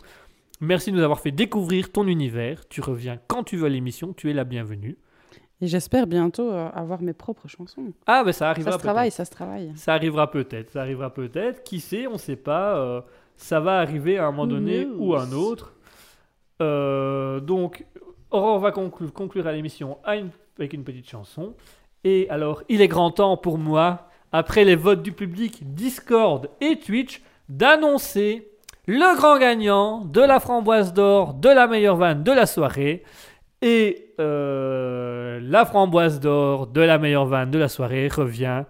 Merci 0.60 0.92
de 0.92 0.96
nous 0.96 1.02
avoir 1.02 1.18
fait 1.20 1.32
découvrir 1.32 1.90
ton 1.90 2.06
univers. 2.06 2.68
Tu 2.68 2.80
reviens 2.80 3.18
quand 3.26 3.42
tu 3.42 3.56
veux 3.56 3.66
à 3.66 3.68
l'émission, 3.68 4.12
tu 4.12 4.30
es 4.30 4.32
la 4.32 4.44
bienvenue. 4.44 4.96
Et 5.60 5.66
j'espère 5.66 6.06
bientôt 6.06 6.50
euh, 6.52 6.68
avoir 6.72 7.02
mes 7.02 7.12
propres 7.12 7.48
chansons. 7.48 7.92
Ah, 8.06 8.22
ben 8.24 8.32
ça 8.32 8.50
arrivera 8.50 8.72
Ça 8.72 8.78
se 8.78 8.82
travaille, 8.82 9.10
ça 9.10 9.24
se 9.24 9.30
travaille. 9.30 9.72
Ça 9.74 9.94
arrivera 9.94 10.30
peut-être, 10.30 10.70
ça 10.70 10.82
arrivera 10.82 11.12
peut-être. 11.12 11.64
Qui 11.64 11.80
sait, 11.80 12.06
on 12.06 12.12
ne 12.12 12.18
sait 12.18 12.36
pas. 12.36 12.76
euh, 12.76 13.00
ça 13.36 13.58
va 13.58 13.78
arriver 13.78 14.18
à 14.18 14.26
un 14.26 14.30
moment 14.30 14.46
donné 14.46 14.86
ou 14.98 15.14
à 15.14 15.22
un 15.22 15.32
autre. 15.32 15.74
Euh, 16.62 17.40
donc, 17.40 17.84
Aurore 18.30 18.58
va 18.58 18.72
conclure, 18.72 19.46
à 19.46 19.52
l'émission 19.52 19.98
avec 20.04 20.72
une 20.72 20.84
petite 20.84 21.08
chanson. 21.08 21.54
Et 22.04 22.28
alors, 22.30 22.62
il 22.68 22.80
est 22.80 22.88
grand 22.88 23.10
temps 23.10 23.36
pour 23.36 23.58
moi, 23.58 24.08
après 24.32 24.64
les 24.64 24.76
votes 24.76 25.02
du 25.02 25.12
public, 25.12 25.74
Discord 25.74 26.50
et 26.60 26.76
Twitch, 26.78 27.22
d'annoncer 27.48 28.48
le 28.86 29.16
grand 29.16 29.38
gagnant 29.38 30.04
de 30.04 30.20
la 30.20 30.40
framboise 30.40 30.92
d'or 30.92 31.34
de 31.34 31.48
la 31.48 31.66
meilleure 31.66 31.96
vanne 31.96 32.22
de 32.22 32.32
la 32.32 32.46
soirée. 32.46 33.02
Et 33.62 34.12
euh, 34.20 35.40
la 35.42 35.64
framboise 35.64 36.20
d'or 36.20 36.66
de 36.66 36.82
la 36.82 36.98
meilleure 36.98 37.24
vanne 37.24 37.50
de 37.50 37.58
la 37.58 37.68
soirée 37.68 38.08
revient 38.08 38.64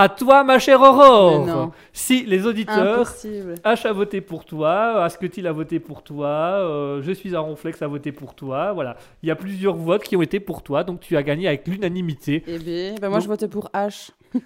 à 0.00 0.08
toi, 0.08 0.44
ma 0.44 0.58
chère 0.58 0.80
Aurore. 0.80 1.72
Si 1.92 2.24
les 2.24 2.46
auditeurs, 2.46 3.00
Impossible. 3.00 3.54
H 3.64 3.86
a 3.86 3.92
voté 3.92 4.20
pour 4.20 4.44
toi, 4.44 5.02
Asketil 5.04 5.46
a 5.46 5.52
voté 5.52 5.80
pour 5.80 6.02
toi, 6.02 6.28
euh, 6.28 7.02
Je 7.02 7.12
suis 7.12 7.34
un 7.34 7.40
ronflex 7.40 7.82
a 7.82 7.86
voté 7.86 8.12
pour 8.12 8.34
toi, 8.34 8.72
voilà. 8.72 8.96
Il 9.22 9.28
y 9.28 9.32
a 9.32 9.36
plusieurs 9.36 9.74
votes 9.76 10.02
qui 10.04 10.16
ont 10.16 10.22
été 10.22 10.40
pour 10.40 10.62
toi, 10.62 10.84
donc 10.84 11.00
tu 11.00 11.16
as 11.16 11.22
gagné 11.22 11.48
avec 11.48 11.66
l'unanimité. 11.66 12.42
Eh 12.46 12.58
bien, 12.58 12.94
ben 13.00 13.08
moi, 13.08 13.18
Donc- 13.18 13.24
je 13.24 13.28
votais 13.28 13.48
pour 13.48 13.68
H. 13.74 14.10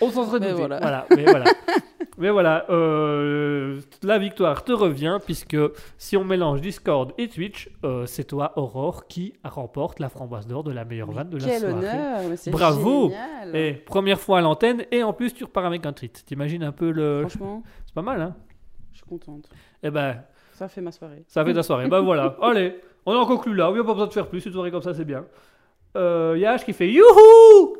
On 0.00 0.10
s'en 0.10 0.26
serait 0.26 0.40
douté. 0.40 0.52
voilà. 0.52 0.78
Voilà, 0.80 1.06
mais 1.14 1.24
voilà. 1.24 1.44
Mais 2.18 2.28
voilà, 2.28 2.66
euh, 2.68 3.80
la 4.02 4.18
victoire 4.18 4.62
te 4.62 4.72
revient 4.72 5.18
puisque 5.24 5.56
si 5.96 6.18
on 6.18 6.24
mélange 6.24 6.60
Discord 6.60 7.12
et 7.16 7.28
Twitch, 7.28 7.70
euh, 7.82 8.04
c'est 8.04 8.24
toi, 8.24 8.52
Aurore, 8.56 9.06
qui 9.06 9.32
remporte 9.42 10.00
la 10.00 10.10
framboise 10.10 10.46
d'or 10.46 10.62
de 10.62 10.70
la 10.70 10.84
meilleure 10.84 11.10
vanne 11.12 11.30
de 11.30 11.38
la 11.38 11.46
Quel 11.46 11.60
soirée. 11.60 11.74
honneur 11.74 12.20
mais 12.28 12.36
c'est 12.36 12.50
Bravo. 12.50 13.08
génial. 13.08 13.56
Et 13.56 13.72
première 13.72 14.20
fois 14.20 14.38
à 14.38 14.40
l'antenne 14.42 14.84
et 14.90 15.02
en 15.02 15.14
plus 15.14 15.32
tu 15.32 15.44
repars 15.44 15.64
avec 15.64 15.86
un 15.86 15.94
treat. 15.94 16.22
T'imagines 16.26 16.62
un 16.62 16.72
peu 16.72 16.90
le... 16.90 17.20
Franchement, 17.22 17.62
C'est 17.86 17.94
pas 17.94 18.02
mal, 18.02 18.20
hein 18.20 18.34
je 18.92 18.98
suis 18.98 19.06
contente. 19.06 19.48
Eh 19.82 19.90
ben, 19.90 20.22
Ça 20.52 20.68
fait 20.68 20.82
ma 20.82 20.92
soirée. 20.92 21.24
ça 21.26 21.42
fait 21.42 21.54
ta 21.54 21.62
soirée. 21.62 21.88
ben 21.88 22.00
voilà, 22.00 22.36
allez, 22.42 22.76
on 23.06 23.14
en 23.14 23.24
conclut 23.24 23.54
là. 23.54 23.70
On 23.70 23.74
n'a 23.74 23.82
pas 23.82 23.92
besoin 23.94 24.08
de 24.08 24.12
faire 24.12 24.26
plus. 24.28 24.44
Une 24.44 24.52
soirée 24.52 24.70
comme 24.70 24.82
ça, 24.82 24.92
c'est 24.92 25.06
bien. 25.06 25.24
Euh, 25.96 26.36
Yash 26.38 26.66
qui 26.66 26.74
fait 26.74 26.90
Youhou 26.90 27.76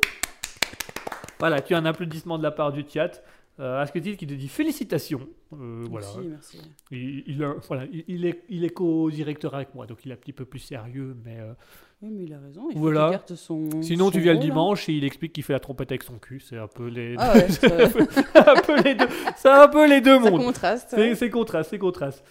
Voilà, 1.40 1.60
tu 1.60 1.74
as 1.74 1.78
un 1.78 1.84
applaudissement 1.86 2.38
de 2.38 2.42
la 2.44 2.50
part 2.52 2.72
du 2.72 2.84
chat. 2.92 3.22
Euh, 3.58 3.82
Asketil 3.82 4.16
qui 4.16 4.26
te 4.26 4.32
dit 4.32 4.48
félicitations. 4.48 5.28
Euh, 5.52 5.84
voilà. 5.90 6.06
Merci, 6.16 6.28
merci. 6.30 6.58
Il, 6.92 7.24
il 7.26 7.44
a- 7.44 7.54
voilà, 7.68 7.84
il- 7.92 8.04
il 8.08 8.24
est, 8.24 8.42
il 8.48 8.64
est 8.64 8.70
co-directeur 8.70 9.54
avec 9.54 9.74
moi, 9.74 9.86
donc 9.86 9.98
il 10.06 10.10
est 10.10 10.14
un 10.14 10.16
petit 10.16 10.32
peu 10.32 10.46
plus 10.46 10.60
sérieux. 10.60 11.14
Mais 11.26 11.36
euh, 11.40 11.52
Oui, 12.00 12.08
mais 12.10 12.24
il 12.24 12.32
a 12.32 12.38
raison. 12.38 12.68
Il 12.70 12.78
Voilà. 12.78 13.10
garde 13.10 13.34
son. 13.34 13.68
sinon, 13.82 14.06
son 14.06 14.10
tu 14.12 14.20
viens 14.20 14.32
le 14.32 14.38
rôle, 14.38 14.46
hein. 14.46 14.50
dimanche 14.50 14.88
et 14.88 14.92
il 14.94 15.04
explique 15.04 15.34
qu'il 15.34 15.44
fait 15.44 15.52
la 15.52 15.60
trompette 15.60 15.90
avec 15.92 16.04
son 16.04 16.18
cul. 16.18 16.40
C'est 16.40 16.56
un 16.56 16.68
peu 16.68 16.86
les, 16.86 17.16
Ah 17.18 17.34
ouais, 17.34 17.48
un 18.46 18.60
peu 18.62 18.82
les 18.82 18.94
deux. 18.94 19.08
C'est 19.36 19.50
un 19.50 19.68
peu 19.68 19.86
les 19.86 20.00
deux 20.00 20.18
mondes. 20.18 20.42
contraste. 20.42 20.86
C'est 20.90 20.96
ouais. 21.10 21.14
c'est 21.14 21.28
contraste, 21.28 21.68
c'est 21.68 21.78
contraste. 21.78 22.24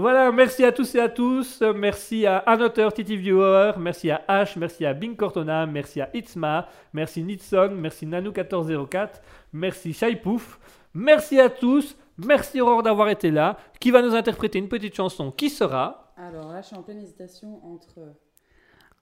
Voilà, 0.00 0.30
merci 0.30 0.62
à 0.62 0.70
tous 0.70 0.94
et 0.94 1.00
à 1.00 1.08
tous. 1.08 1.60
Merci 1.74 2.24
à 2.24 2.38
Annoteur 2.38 2.92
Titi 2.92 3.16
Viewer, 3.16 3.72
merci 3.80 4.12
à 4.12 4.22
H, 4.28 4.56
merci 4.56 4.86
à 4.86 4.94
Bing 4.94 5.16
Cortona, 5.16 5.66
merci 5.66 6.00
à 6.00 6.08
Itzma, 6.14 6.68
merci 6.92 7.24
Nitson, 7.24 7.70
merci 7.72 8.06
Nanou1404, 8.06 9.14
merci 9.52 9.92
Shaipouf. 9.92 10.60
Merci 10.94 11.40
à 11.40 11.50
tous. 11.50 11.96
Merci 12.16 12.60
Aurore 12.60 12.84
d'avoir 12.84 13.08
été 13.08 13.32
là. 13.32 13.58
Qui 13.80 13.90
va 13.90 14.00
nous 14.00 14.14
interpréter 14.14 14.60
une 14.60 14.68
petite 14.68 14.94
chanson 14.94 15.32
Qui 15.32 15.50
sera 15.50 16.12
Alors 16.16 16.52
là, 16.52 16.62
je 16.62 16.68
suis 16.68 16.76
en 16.76 16.84
pleine 16.84 17.00
hésitation 17.00 17.60
entre 17.66 17.98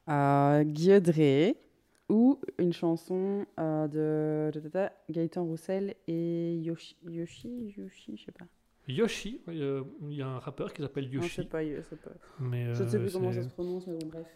euh, 0.08 0.64
ou 2.08 2.40
une 2.56 2.72
chanson 2.72 3.44
euh, 3.60 4.50
de 4.50 4.50
Gaëtan 5.10 5.44
Roussel 5.44 5.94
et 6.08 6.56
Yoshi. 6.56 6.96
Yoshi, 7.06 7.74
Yoshi, 7.76 8.16
je 8.16 8.24
sais 8.24 8.32
pas. 8.32 8.46
Yoshi. 8.88 9.40
euh, 9.48 9.82
Il 10.02 10.14
y 10.14 10.22
a 10.22 10.28
un 10.28 10.38
rappeur 10.38 10.72
qui 10.72 10.82
s'appelle 10.82 11.04
Non, 11.04 11.22
je 11.22 11.28
sais 11.28 11.42
Yoshi. 11.42 11.44
pas, 11.48 11.64
je 11.64 11.80
sais 11.82 11.96
pas. 11.96 12.10
mais, 12.40 12.72
Je 12.74 12.82
ne 12.82 12.88
sais 12.88 12.96
euh, 12.96 13.00
plus 13.00 13.12
comment 13.12 13.32
c'est- 13.32 13.42
ça 13.42 13.48
se 13.48 13.54
prononce, 13.54 13.86
mais 13.86 13.98
bon, 13.98 14.06
bref. 14.08 14.26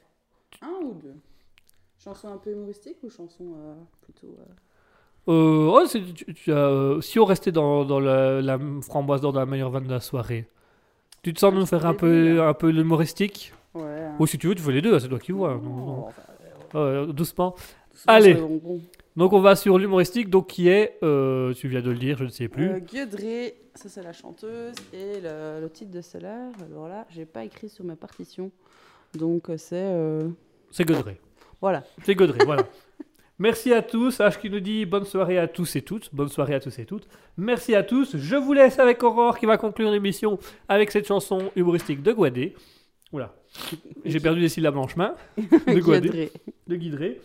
Un 0.63 0.85
ou 0.85 0.95
deux? 0.95 1.15
Chanson 2.03 2.29
un 2.29 2.39
peu 2.39 2.51
humoristique 2.53 2.97
ou 3.03 3.11
chanson 3.11 3.55
euh, 3.57 3.75
plutôt. 4.03 4.37
euh, 4.39 4.45
Euh, 5.29 5.87
tu- 6.15 6.35
tu 6.35 6.51
euh, 6.51 7.01
si 7.03 7.19
on 7.19 7.25
restait 7.25 7.53
dans, 7.53 7.85
dans 7.85 8.01
la, 8.01 8.41
la 8.41 8.59
framboise 8.83 9.21
d'or 9.21 9.33
de 9.33 9.39
la 9.39 9.47
meilleure 9.47 9.71
vanne 9.71 9.85
de 9.85 9.91
la 9.91 10.01
soirée, 10.01 10.49
tu 11.23 11.33
te 11.35 11.39
sens 11.39 11.53
de 11.55 11.59
nous 11.59 11.67
faire 11.67 11.85
un 11.87 11.95
peu, 11.95 12.43
un 12.43 12.55
peu 12.55 12.71
l'humoristique 12.71 13.53
Ouais. 13.75 13.83
hein. 13.83 14.17
Ou 14.19 14.27
si 14.27 14.37
tu 14.39 14.49
veux, 14.49 14.55
tu 14.55 14.63
fais 14.63 14.73
les 14.73 14.83
deux, 14.83 14.99
c'est 14.99 15.09
toi 15.09 15.19
qui 15.21 15.31
vois. 15.33 15.55
Non, 15.55 15.61
non. 15.63 16.01
Oh, 16.01 16.09
enfin, 16.09 16.23
Euh, 16.75 17.07
doucement. 17.07 17.55
doucement 17.93 18.13
Allez. 18.13 18.35
Donc 19.21 19.35
on 19.35 19.41
va 19.41 19.55
sur 19.55 19.77
l'humoristique, 19.77 20.31
donc 20.31 20.47
qui 20.47 20.69
est, 20.69 20.97
euh, 21.03 21.53
tu 21.53 21.69
viens 21.69 21.83
de 21.83 21.91
le 21.91 21.99
dire, 21.99 22.17
je 22.17 22.25
ne 22.25 22.31
sais 22.31 22.49
plus. 22.49 22.71
Euh, 22.71 23.51
ça 23.75 23.91
c'est 23.91 24.03
la 24.03 24.15
chanteuse, 24.15 24.73
et 24.95 25.21
le, 25.23 25.61
le 25.61 25.69
titre 25.69 25.91
de 25.91 26.01
celle-là, 26.01 26.49
alors 26.65 26.89
là, 26.89 27.07
j'ai 27.11 27.27
pas 27.27 27.45
écrit 27.45 27.69
sur 27.69 27.85
ma 27.85 27.97
partition. 27.97 28.51
Donc 29.13 29.51
euh, 29.51 29.59
c'est. 29.59 29.77
euh, 29.77 30.31
C'est 30.71 30.87
Godré. 30.87 31.21
Voilà. 31.61 31.85
C'est 32.03 32.15
Godré, 32.15 32.39
voilà. 32.47 32.63
Merci 33.39 33.75
à 33.75 33.83
tous. 33.83 34.21
H 34.21 34.41
qui 34.41 34.49
nous 34.49 34.61
dit 34.61 34.87
bonne 34.87 35.05
soirée 35.05 35.37
à 35.37 35.47
tous 35.49 35.77
et 35.77 35.83
toutes. 35.83 36.09
Bonne 36.15 36.31
soirée 36.31 36.55
à 36.55 36.61
tous 36.61 36.79
et 36.79 36.87
toutes. 36.87 37.07
Merci 37.37 37.75
à 37.75 37.83
tous. 37.83 38.17
Je 38.17 38.37
vous 38.37 38.55
laisse 38.55 38.79
avec 38.79 39.03
Aurore 39.03 39.39
qui 39.39 39.45
va 39.45 39.59
conclure 39.59 39.91
l'émission 39.91 40.39
avec 40.67 40.91
cette 40.91 41.07
chanson 41.07 41.51
humoristique 41.57 42.03
de 42.03 42.13
Guadé. 42.15 42.55
Oula. 43.13 43.35
J'ai 44.03 44.21
perdu 44.29 44.41
des 44.41 44.49
syllabes 44.49 44.79
en 44.79 44.89
chemin. 44.89 45.15
De 45.37 45.79
Guadé. 45.81 46.33
De 46.67 46.77
Guidré. 46.77 47.21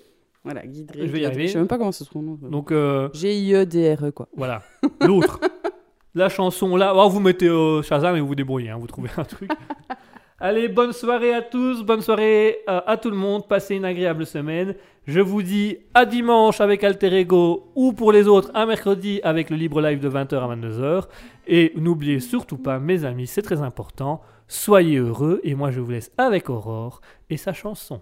Voilà, 0.45 0.65
Guidré. 0.65 0.99
Je 1.01 1.05
vais 1.07 1.17
y 1.17 1.21
Guiodré. 1.21 1.25
arriver. 1.25 1.47
Je 1.47 1.51
sais 1.53 1.57
même 1.57 1.67
pas 1.67 1.77
comment 1.77 1.91
ça 1.91 2.05
se 2.05 2.09
prononce. 2.09 2.39
Donc 2.39 2.71
euh, 2.71 3.09
G-I-E-D-R-E, 3.13 4.11
quoi. 4.11 4.27
Voilà. 4.37 4.61
L'autre. 5.01 5.39
La 6.15 6.29
chanson 6.29 6.77
là. 6.77 6.93
Oh, 6.95 7.09
vous 7.09 7.19
mettez 7.19 7.47
euh, 7.49 7.81
Shazam 7.81 8.15
et 8.15 8.21
vous 8.21 8.27
vous 8.27 8.35
débrouillez. 8.35 8.69
hein, 8.69 8.77
vous 8.79 8.87
trouvez 8.87 9.09
un 9.17 9.23
truc. 9.25 9.51
Allez, 10.39 10.67
bonne 10.69 10.93
soirée 10.93 11.33
à 11.33 11.41
tous. 11.41 11.83
Bonne 11.83 12.01
soirée 12.01 12.59
euh, 12.69 12.79
à 12.85 12.95
tout 12.97 13.09
le 13.09 13.17
monde. 13.17 13.47
Passez 13.49 13.75
une 13.75 13.83
agréable 13.85 14.25
semaine. 14.25 14.75
Je 15.07 15.19
vous 15.19 15.41
dis 15.43 15.77
à 15.93 16.05
dimanche 16.05 16.61
avec 16.61 16.83
Alter 16.83 17.13
Ego 17.19 17.71
ou 17.75 17.93
pour 17.93 18.11
les 18.11 18.27
autres 18.27 18.49
un 18.53 18.65
mercredi 18.65 19.19
avec 19.23 19.49
le 19.49 19.55
libre 19.57 19.81
live 19.81 19.99
de 19.99 20.09
20h 20.09 20.35
à 20.37 20.55
22h. 20.55 21.03
Et 21.47 21.73
n'oubliez 21.75 22.19
surtout 22.19 22.57
pas, 22.57 22.79
mes 22.79 23.03
amis, 23.05 23.27
c'est 23.27 23.41
très 23.41 23.61
important. 23.61 24.21
Soyez 24.47 24.97
heureux. 24.97 25.41
Et 25.43 25.53
moi, 25.55 25.71
je 25.71 25.79
vous 25.79 25.91
laisse 25.91 26.11
avec 26.17 26.49
Aurore 26.49 27.01
et 27.29 27.37
sa 27.37 27.51
chanson. 27.53 28.01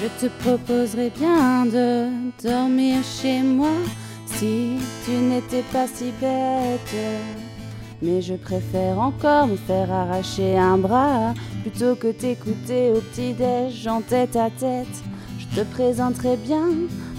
Je 0.00 0.26
te 0.26 0.30
proposerais 0.42 1.10
bien 1.10 1.64
de 1.64 2.08
dormir 2.42 2.96
chez 3.02 3.42
moi 3.42 3.72
si 4.26 4.76
tu 5.04 5.12
n'étais 5.12 5.62
pas 5.72 5.86
si 5.86 6.12
bête. 6.20 6.94
Mais 8.02 8.20
je 8.20 8.34
préfère 8.34 8.98
encore 8.98 9.46
me 9.46 9.56
faire 9.56 9.90
arracher 9.90 10.58
un 10.58 10.76
bras 10.76 11.32
plutôt 11.62 11.94
que 11.94 12.12
t'écouter 12.12 12.90
au 12.90 13.00
petit-déj 13.00 13.86
en 13.88 14.02
tête 14.02 14.36
à 14.36 14.50
tête. 14.50 15.02
Je 15.38 15.60
te 15.60 15.64
présenterais 15.64 16.36
bien 16.36 16.68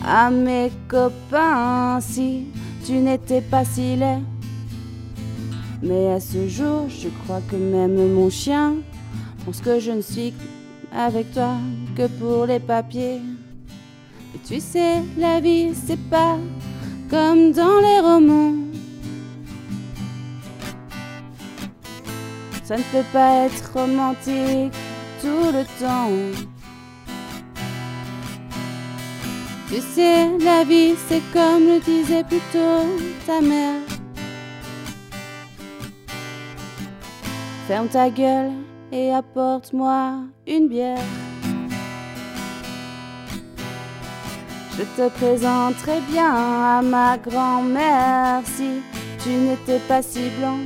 à 0.06 0.30
mes 0.30 0.72
copains 0.88 2.00
si 2.00 2.46
tu 2.86 2.94
n'étais 2.94 3.42
pas 3.42 3.66
si 3.66 3.96
laid. 3.96 4.22
Mais 5.82 6.12
à 6.12 6.20
ce 6.20 6.48
jour, 6.48 6.88
je 6.90 7.10
crois 7.24 7.42
que 7.50 7.56
même 7.56 8.14
mon 8.14 8.30
chien 8.30 8.76
pense 9.48 9.62
que 9.62 9.80
je 9.80 9.92
ne 9.92 10.02
suis 10.02 10.34
avec 10.96 11.32
toi 11.34 11.56
que 11.96 12.08
pour 12.08 12.46
les 12.46 12.60
papiers. 12.60 13.22
Et 14.36 14.40
tu 14.48 14.60
sais, 14.60 15.04
la 15.18 15.40
vie, 15.40 15.74
c'est 15.74 16.10
pas 16.10 16.38
comme 17.10 17.52
dans 17.52 17.80
les 17.80 18.00
romans. 18.00 18.54
Ça 22.64 22.78
ne 22.78 22.84
peut 22.84 23.08
pas 23.14 23.46
être 23.46 23.72
romantique 23.74 24.74
tout 25.22 25.52
le 25.54 25.64
temps. 25.80 26.12
Tu 29.70 29.82
sais, 29.82 30.38
la 30.40 30.64
vie, 30.64 30.96
c'est 31.08 31.22
comme 31.32 31.66
le 31.66 31.80
disait 31.80 32.24
plutôt 32.24 32.86
ta 33.26 33.42
mère. 33.42 33.82
Ferme 37.68 37.88
ta 37.88 38.10
gueule 38.10 38.67
et 38.92 39.12
apporte-moi 39.14 40.20
une 40.48 40.68
bière. 40.68 40.98
Je 44.78 44.84
te 44.84 45.10
présenterai 45.10 46.00
bien 46.12 46.32
à 46.34 46.82
ma 46.84 47.18
grand-mère 47.18 48.42
si 48.46 48.82
tu 49.24 49.30
n'étais 49.30 49.80
pas 49.88 50.02
si 50.02 50.30
blanc. 50.40 50.60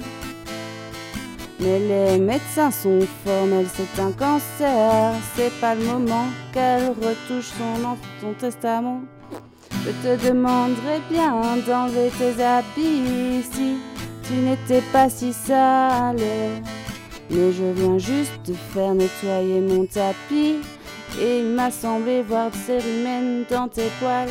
Mais 1.60 1.80
les 1.80 2.18
médecins 2.18 2.72
sont 2.72 3.00
formels, 3.24 3.68
c'est 3.74 4.02
un 4.02 4.12
cancer. 4.12 5.14
C'est 5.36 5.52
pas 5.62 5.76
le 5.76 5.86
moment 5.86 6.26
qu'elle 6.52 6.88
retouche 6.90 7.52
son, 7.58 7.86
en- 7.86 7.98
son 8.20 8.34
testament. 8.34 9.02
Je 9.86 9.92
te 9.92 10.28
demanderais 10.28 11.00
bien 11.10 11.32
d'enlever 11.66 12.12
tes 12.18 12.44
habits 12.44 13.44
si 13.52 13.78
tu 14.24 14.34
n'étais 14.34 14.82
pas 14.92 15.10
si 15.10 15.32
sale. 15.32 16.18
Mais 17.32 17.54
je 17.54 17.64
viens 17.64 17.98
juste 17.98 18.34
te 18.44 18.52
faire 18.52 18.94
nettoyer 18.94 19.62
mon 19.62 19.86
tapis. 19.86 20.58
Et 21.20 21.40
il 21.40 21.46
m'a 21.48 21.72
semblé 21.72 22.24
voir 22.24 22.52
des 22.52 22.58
cérumen 22.58 23.46
dans 23.50 23.70
tes 23.70 23.90
poils. 24.00 24.28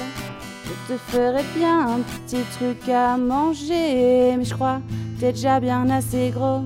Je 0.64 0.94
te 0.94 0.98
ferais 0.98 1.44
bien 1.56 1.88
un 1.88 2.00
petit 2.00 2.42
truc 2.58 2.88
à 2.88 3.16
manger. 3.16 4.36
Mais 4.36 4.44
je 4.44 4.54
crois 4.54 4.80
que 5.16 5.20
t'es 5.20 5.32
déjà 5.32 5.60
bien 5.60 5.88
assez 5.88 6.30
gros. 6.30 6.62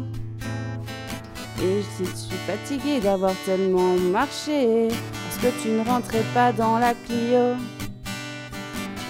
Et 1.62 1.82
si 1.96 2.02
tu 2.02 2.16
suis 2.16 2.36
fatiguée 2.46 3.00
d'avoir 3.00 3.32
tellement 3.46 3.94
marché, 4.10 4.88
parce 4.88 5.54
que 5.54 5.62
tu 5.62 5.68
ne 5.68 5.84
rentrais 5.88 6.24
pas 6.34 6.52
dans 6.52 6.78
la 6.78 6.94
Clio. 6.94 7.54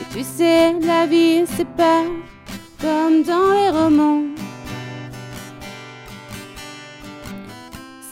Et 0.01 0.15
tu 0.15 0.23
sais, 0.23 0.75
la 0.81 1.07
vie, 1.07 1.45
c'est 1.57 1.69
pas 1.69 2.03
comme 2.81 3.23
dans 3.23 3.53
les 3.53 3.71
romans. 3.71 4.23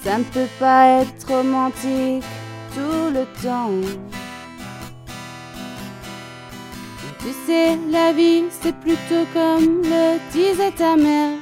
Ça 0.05 0.19
ne 0.19 0.25
peut 0.25 0.49
pas 0.59 1.03
être 1.03 1.29
romantique 1.29 2.25
tout 2.75 3.11
le 3.13 3.25
temps. 3.41 3.71
Tu 7.21 7.33
sais, 7.47 7.79
la 7.89 8.13
vie, 8.13 8.45
c'est 8.51 8.75
plutôt 8.75 9.25
comme 9.33 9.83
le 9.85 10.19
disait 10.33 10.73
ta 10.73 10.97
mère. 10.97 11.39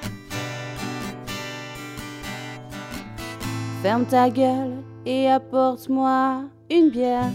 Ferme 3.82 4.04
ta 4.04 4.28
gueule 4.28 4.82
et 5.06 5.30
apporte-moi 5.30 6.42
une 6.70 6.90
bière. 6.90 7.32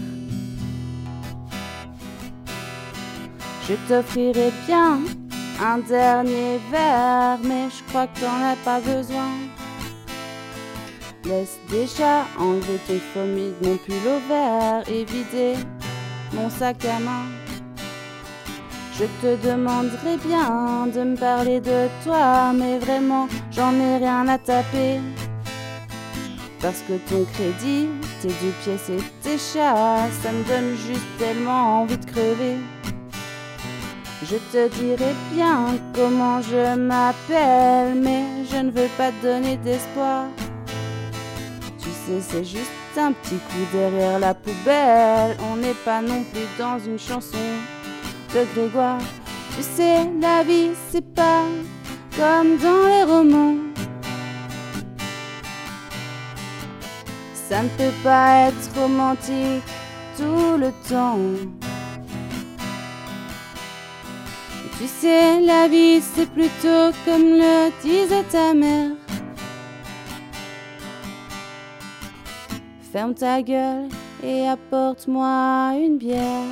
Je 3.68 3.74
t'offrirai 3.88 4.52
bien 4.68 5.00
un 5.60 5.78
dernier 5.78 6.60
verre, 6.70 7.38
mais 7.42 7.68
je 7.68 7.82
crois 7.88 8.06
que 8.06 8.20
t'en 8.20 8.44
as 8.44 8.56
pas 8.64 8.78
besoin. 8.78 9.55
Laisse 11.28 11.58
déjà 11.68 12.24
enlever 12.38 12.78
tes 12.86 13.00
fourmis 13.12 13.52
mon 13.60 13.76
pull 13.78 13.94
au 14.06 14.28
vert 14.28 14.84
et 14.88 15.04
vider 15.04 15.54
mon 16.32 16.48
sac 16.48 16.84
à 16.84 17.00
main. 17.00 17.24
Je 18.92 19.04
te 19.20 19.34
demanderai 19.44 20.18
bien 20.24 20.86
de 20.86 21.02
me 21.02 21.16
parler 21.16 21.60
de 21.60 21.88
toi, 22.04 22.52
mais 22.52 22.78
vraiment 22.78 23.26
j'en 23.50 23.74
ai 23.74 23.96
rien 23.96 24.28
à 24.28 24.38
taper. 24.38 25.00
Parce 26.60 26.82
que 26.82 26.94
ton 27.10 27.24
crédit, 27.24 27.88
tes 28.22 28.28
deux 28.28 28.54
pièces 28.62 28.90
et 28.90 29.02
tes 29.22 29.36
chats, 29.36 30.08
ça 30.22 30.30
me 30.30 30.44
donne 30.44 30.76
juste 30.76 31.06
tellement 31.18 31.82
envie 31.82 31.98
de 31.98 32.06
crever. 32.06 32.56
Je 34.22 34.36
te 34.52 34.68
dirai 34.76 35.12
bien 35.34 35.74
comment 35.92 36.40
je 36.40 36.76
m'appelle, 36.76 37.96
mais 38.00 38.22
je 38.50 38.58
ne 38.58 38.70
veux 38.70 38.88
pas 38.96 39.10
te 39.10 39.26
donner 39.26 39.56
d'espoir. 39.56 40.26
C'est 42.08 42.44
juste 42.44 42.70
un 42.96 43.10
petit 43.10 43.34
coup 43.34 43.66
derrière 43.72 44.20
la 44.20 44.32
poubelle. 44.32 45.36
On 45.50 45.56
n'est 45.56 45.74
pas 45.84 46.00
non 46.00 46.22
plus 46.22 46.46
dans 46.56 46.78
une 46.78 46.98
chanson 46.98 47.36
de 48.32 48.44
Grégoire. 48.54 49.00
Tu 49.56 49.62
sais, 49.62 50.08
la 50.20 50.44
vie, 50.44 50.70
c'est 50.90 51.04
pas 51.14 51.42
comme 52.16 52.58
dans 52.58 52.86
les 52.86 53.02
romans. 53.02 53.56
Ça 57.34 57.62
ne 57.64 57.68
peut 57.70 57.96
pas 58.04 58.48
être 58.48 58.80
romantique 58.80 59.64
tout 60.16 60.56
le 60.56 60.70
temps. 60.88 61.18
Tu 64.78 64.86
sais, 64.86 65.40
la 65.40 65.66
vie, 65.66 66.00
c'est 66.00 66.30
plutôt 66.30 66.92
comme 67.04 67.30
le 67.40 67.70
disait 67.82 68.22
ta 68.30 68.54
mère. 68.54 69.05
Ferme 72.96 73.12
ta 73.12 73.42
gueule 73.42 73.90
et 74.24 74.48
apporte-moi 74.48 75.74
une 75.78 75.98
bière. 75.98 76.46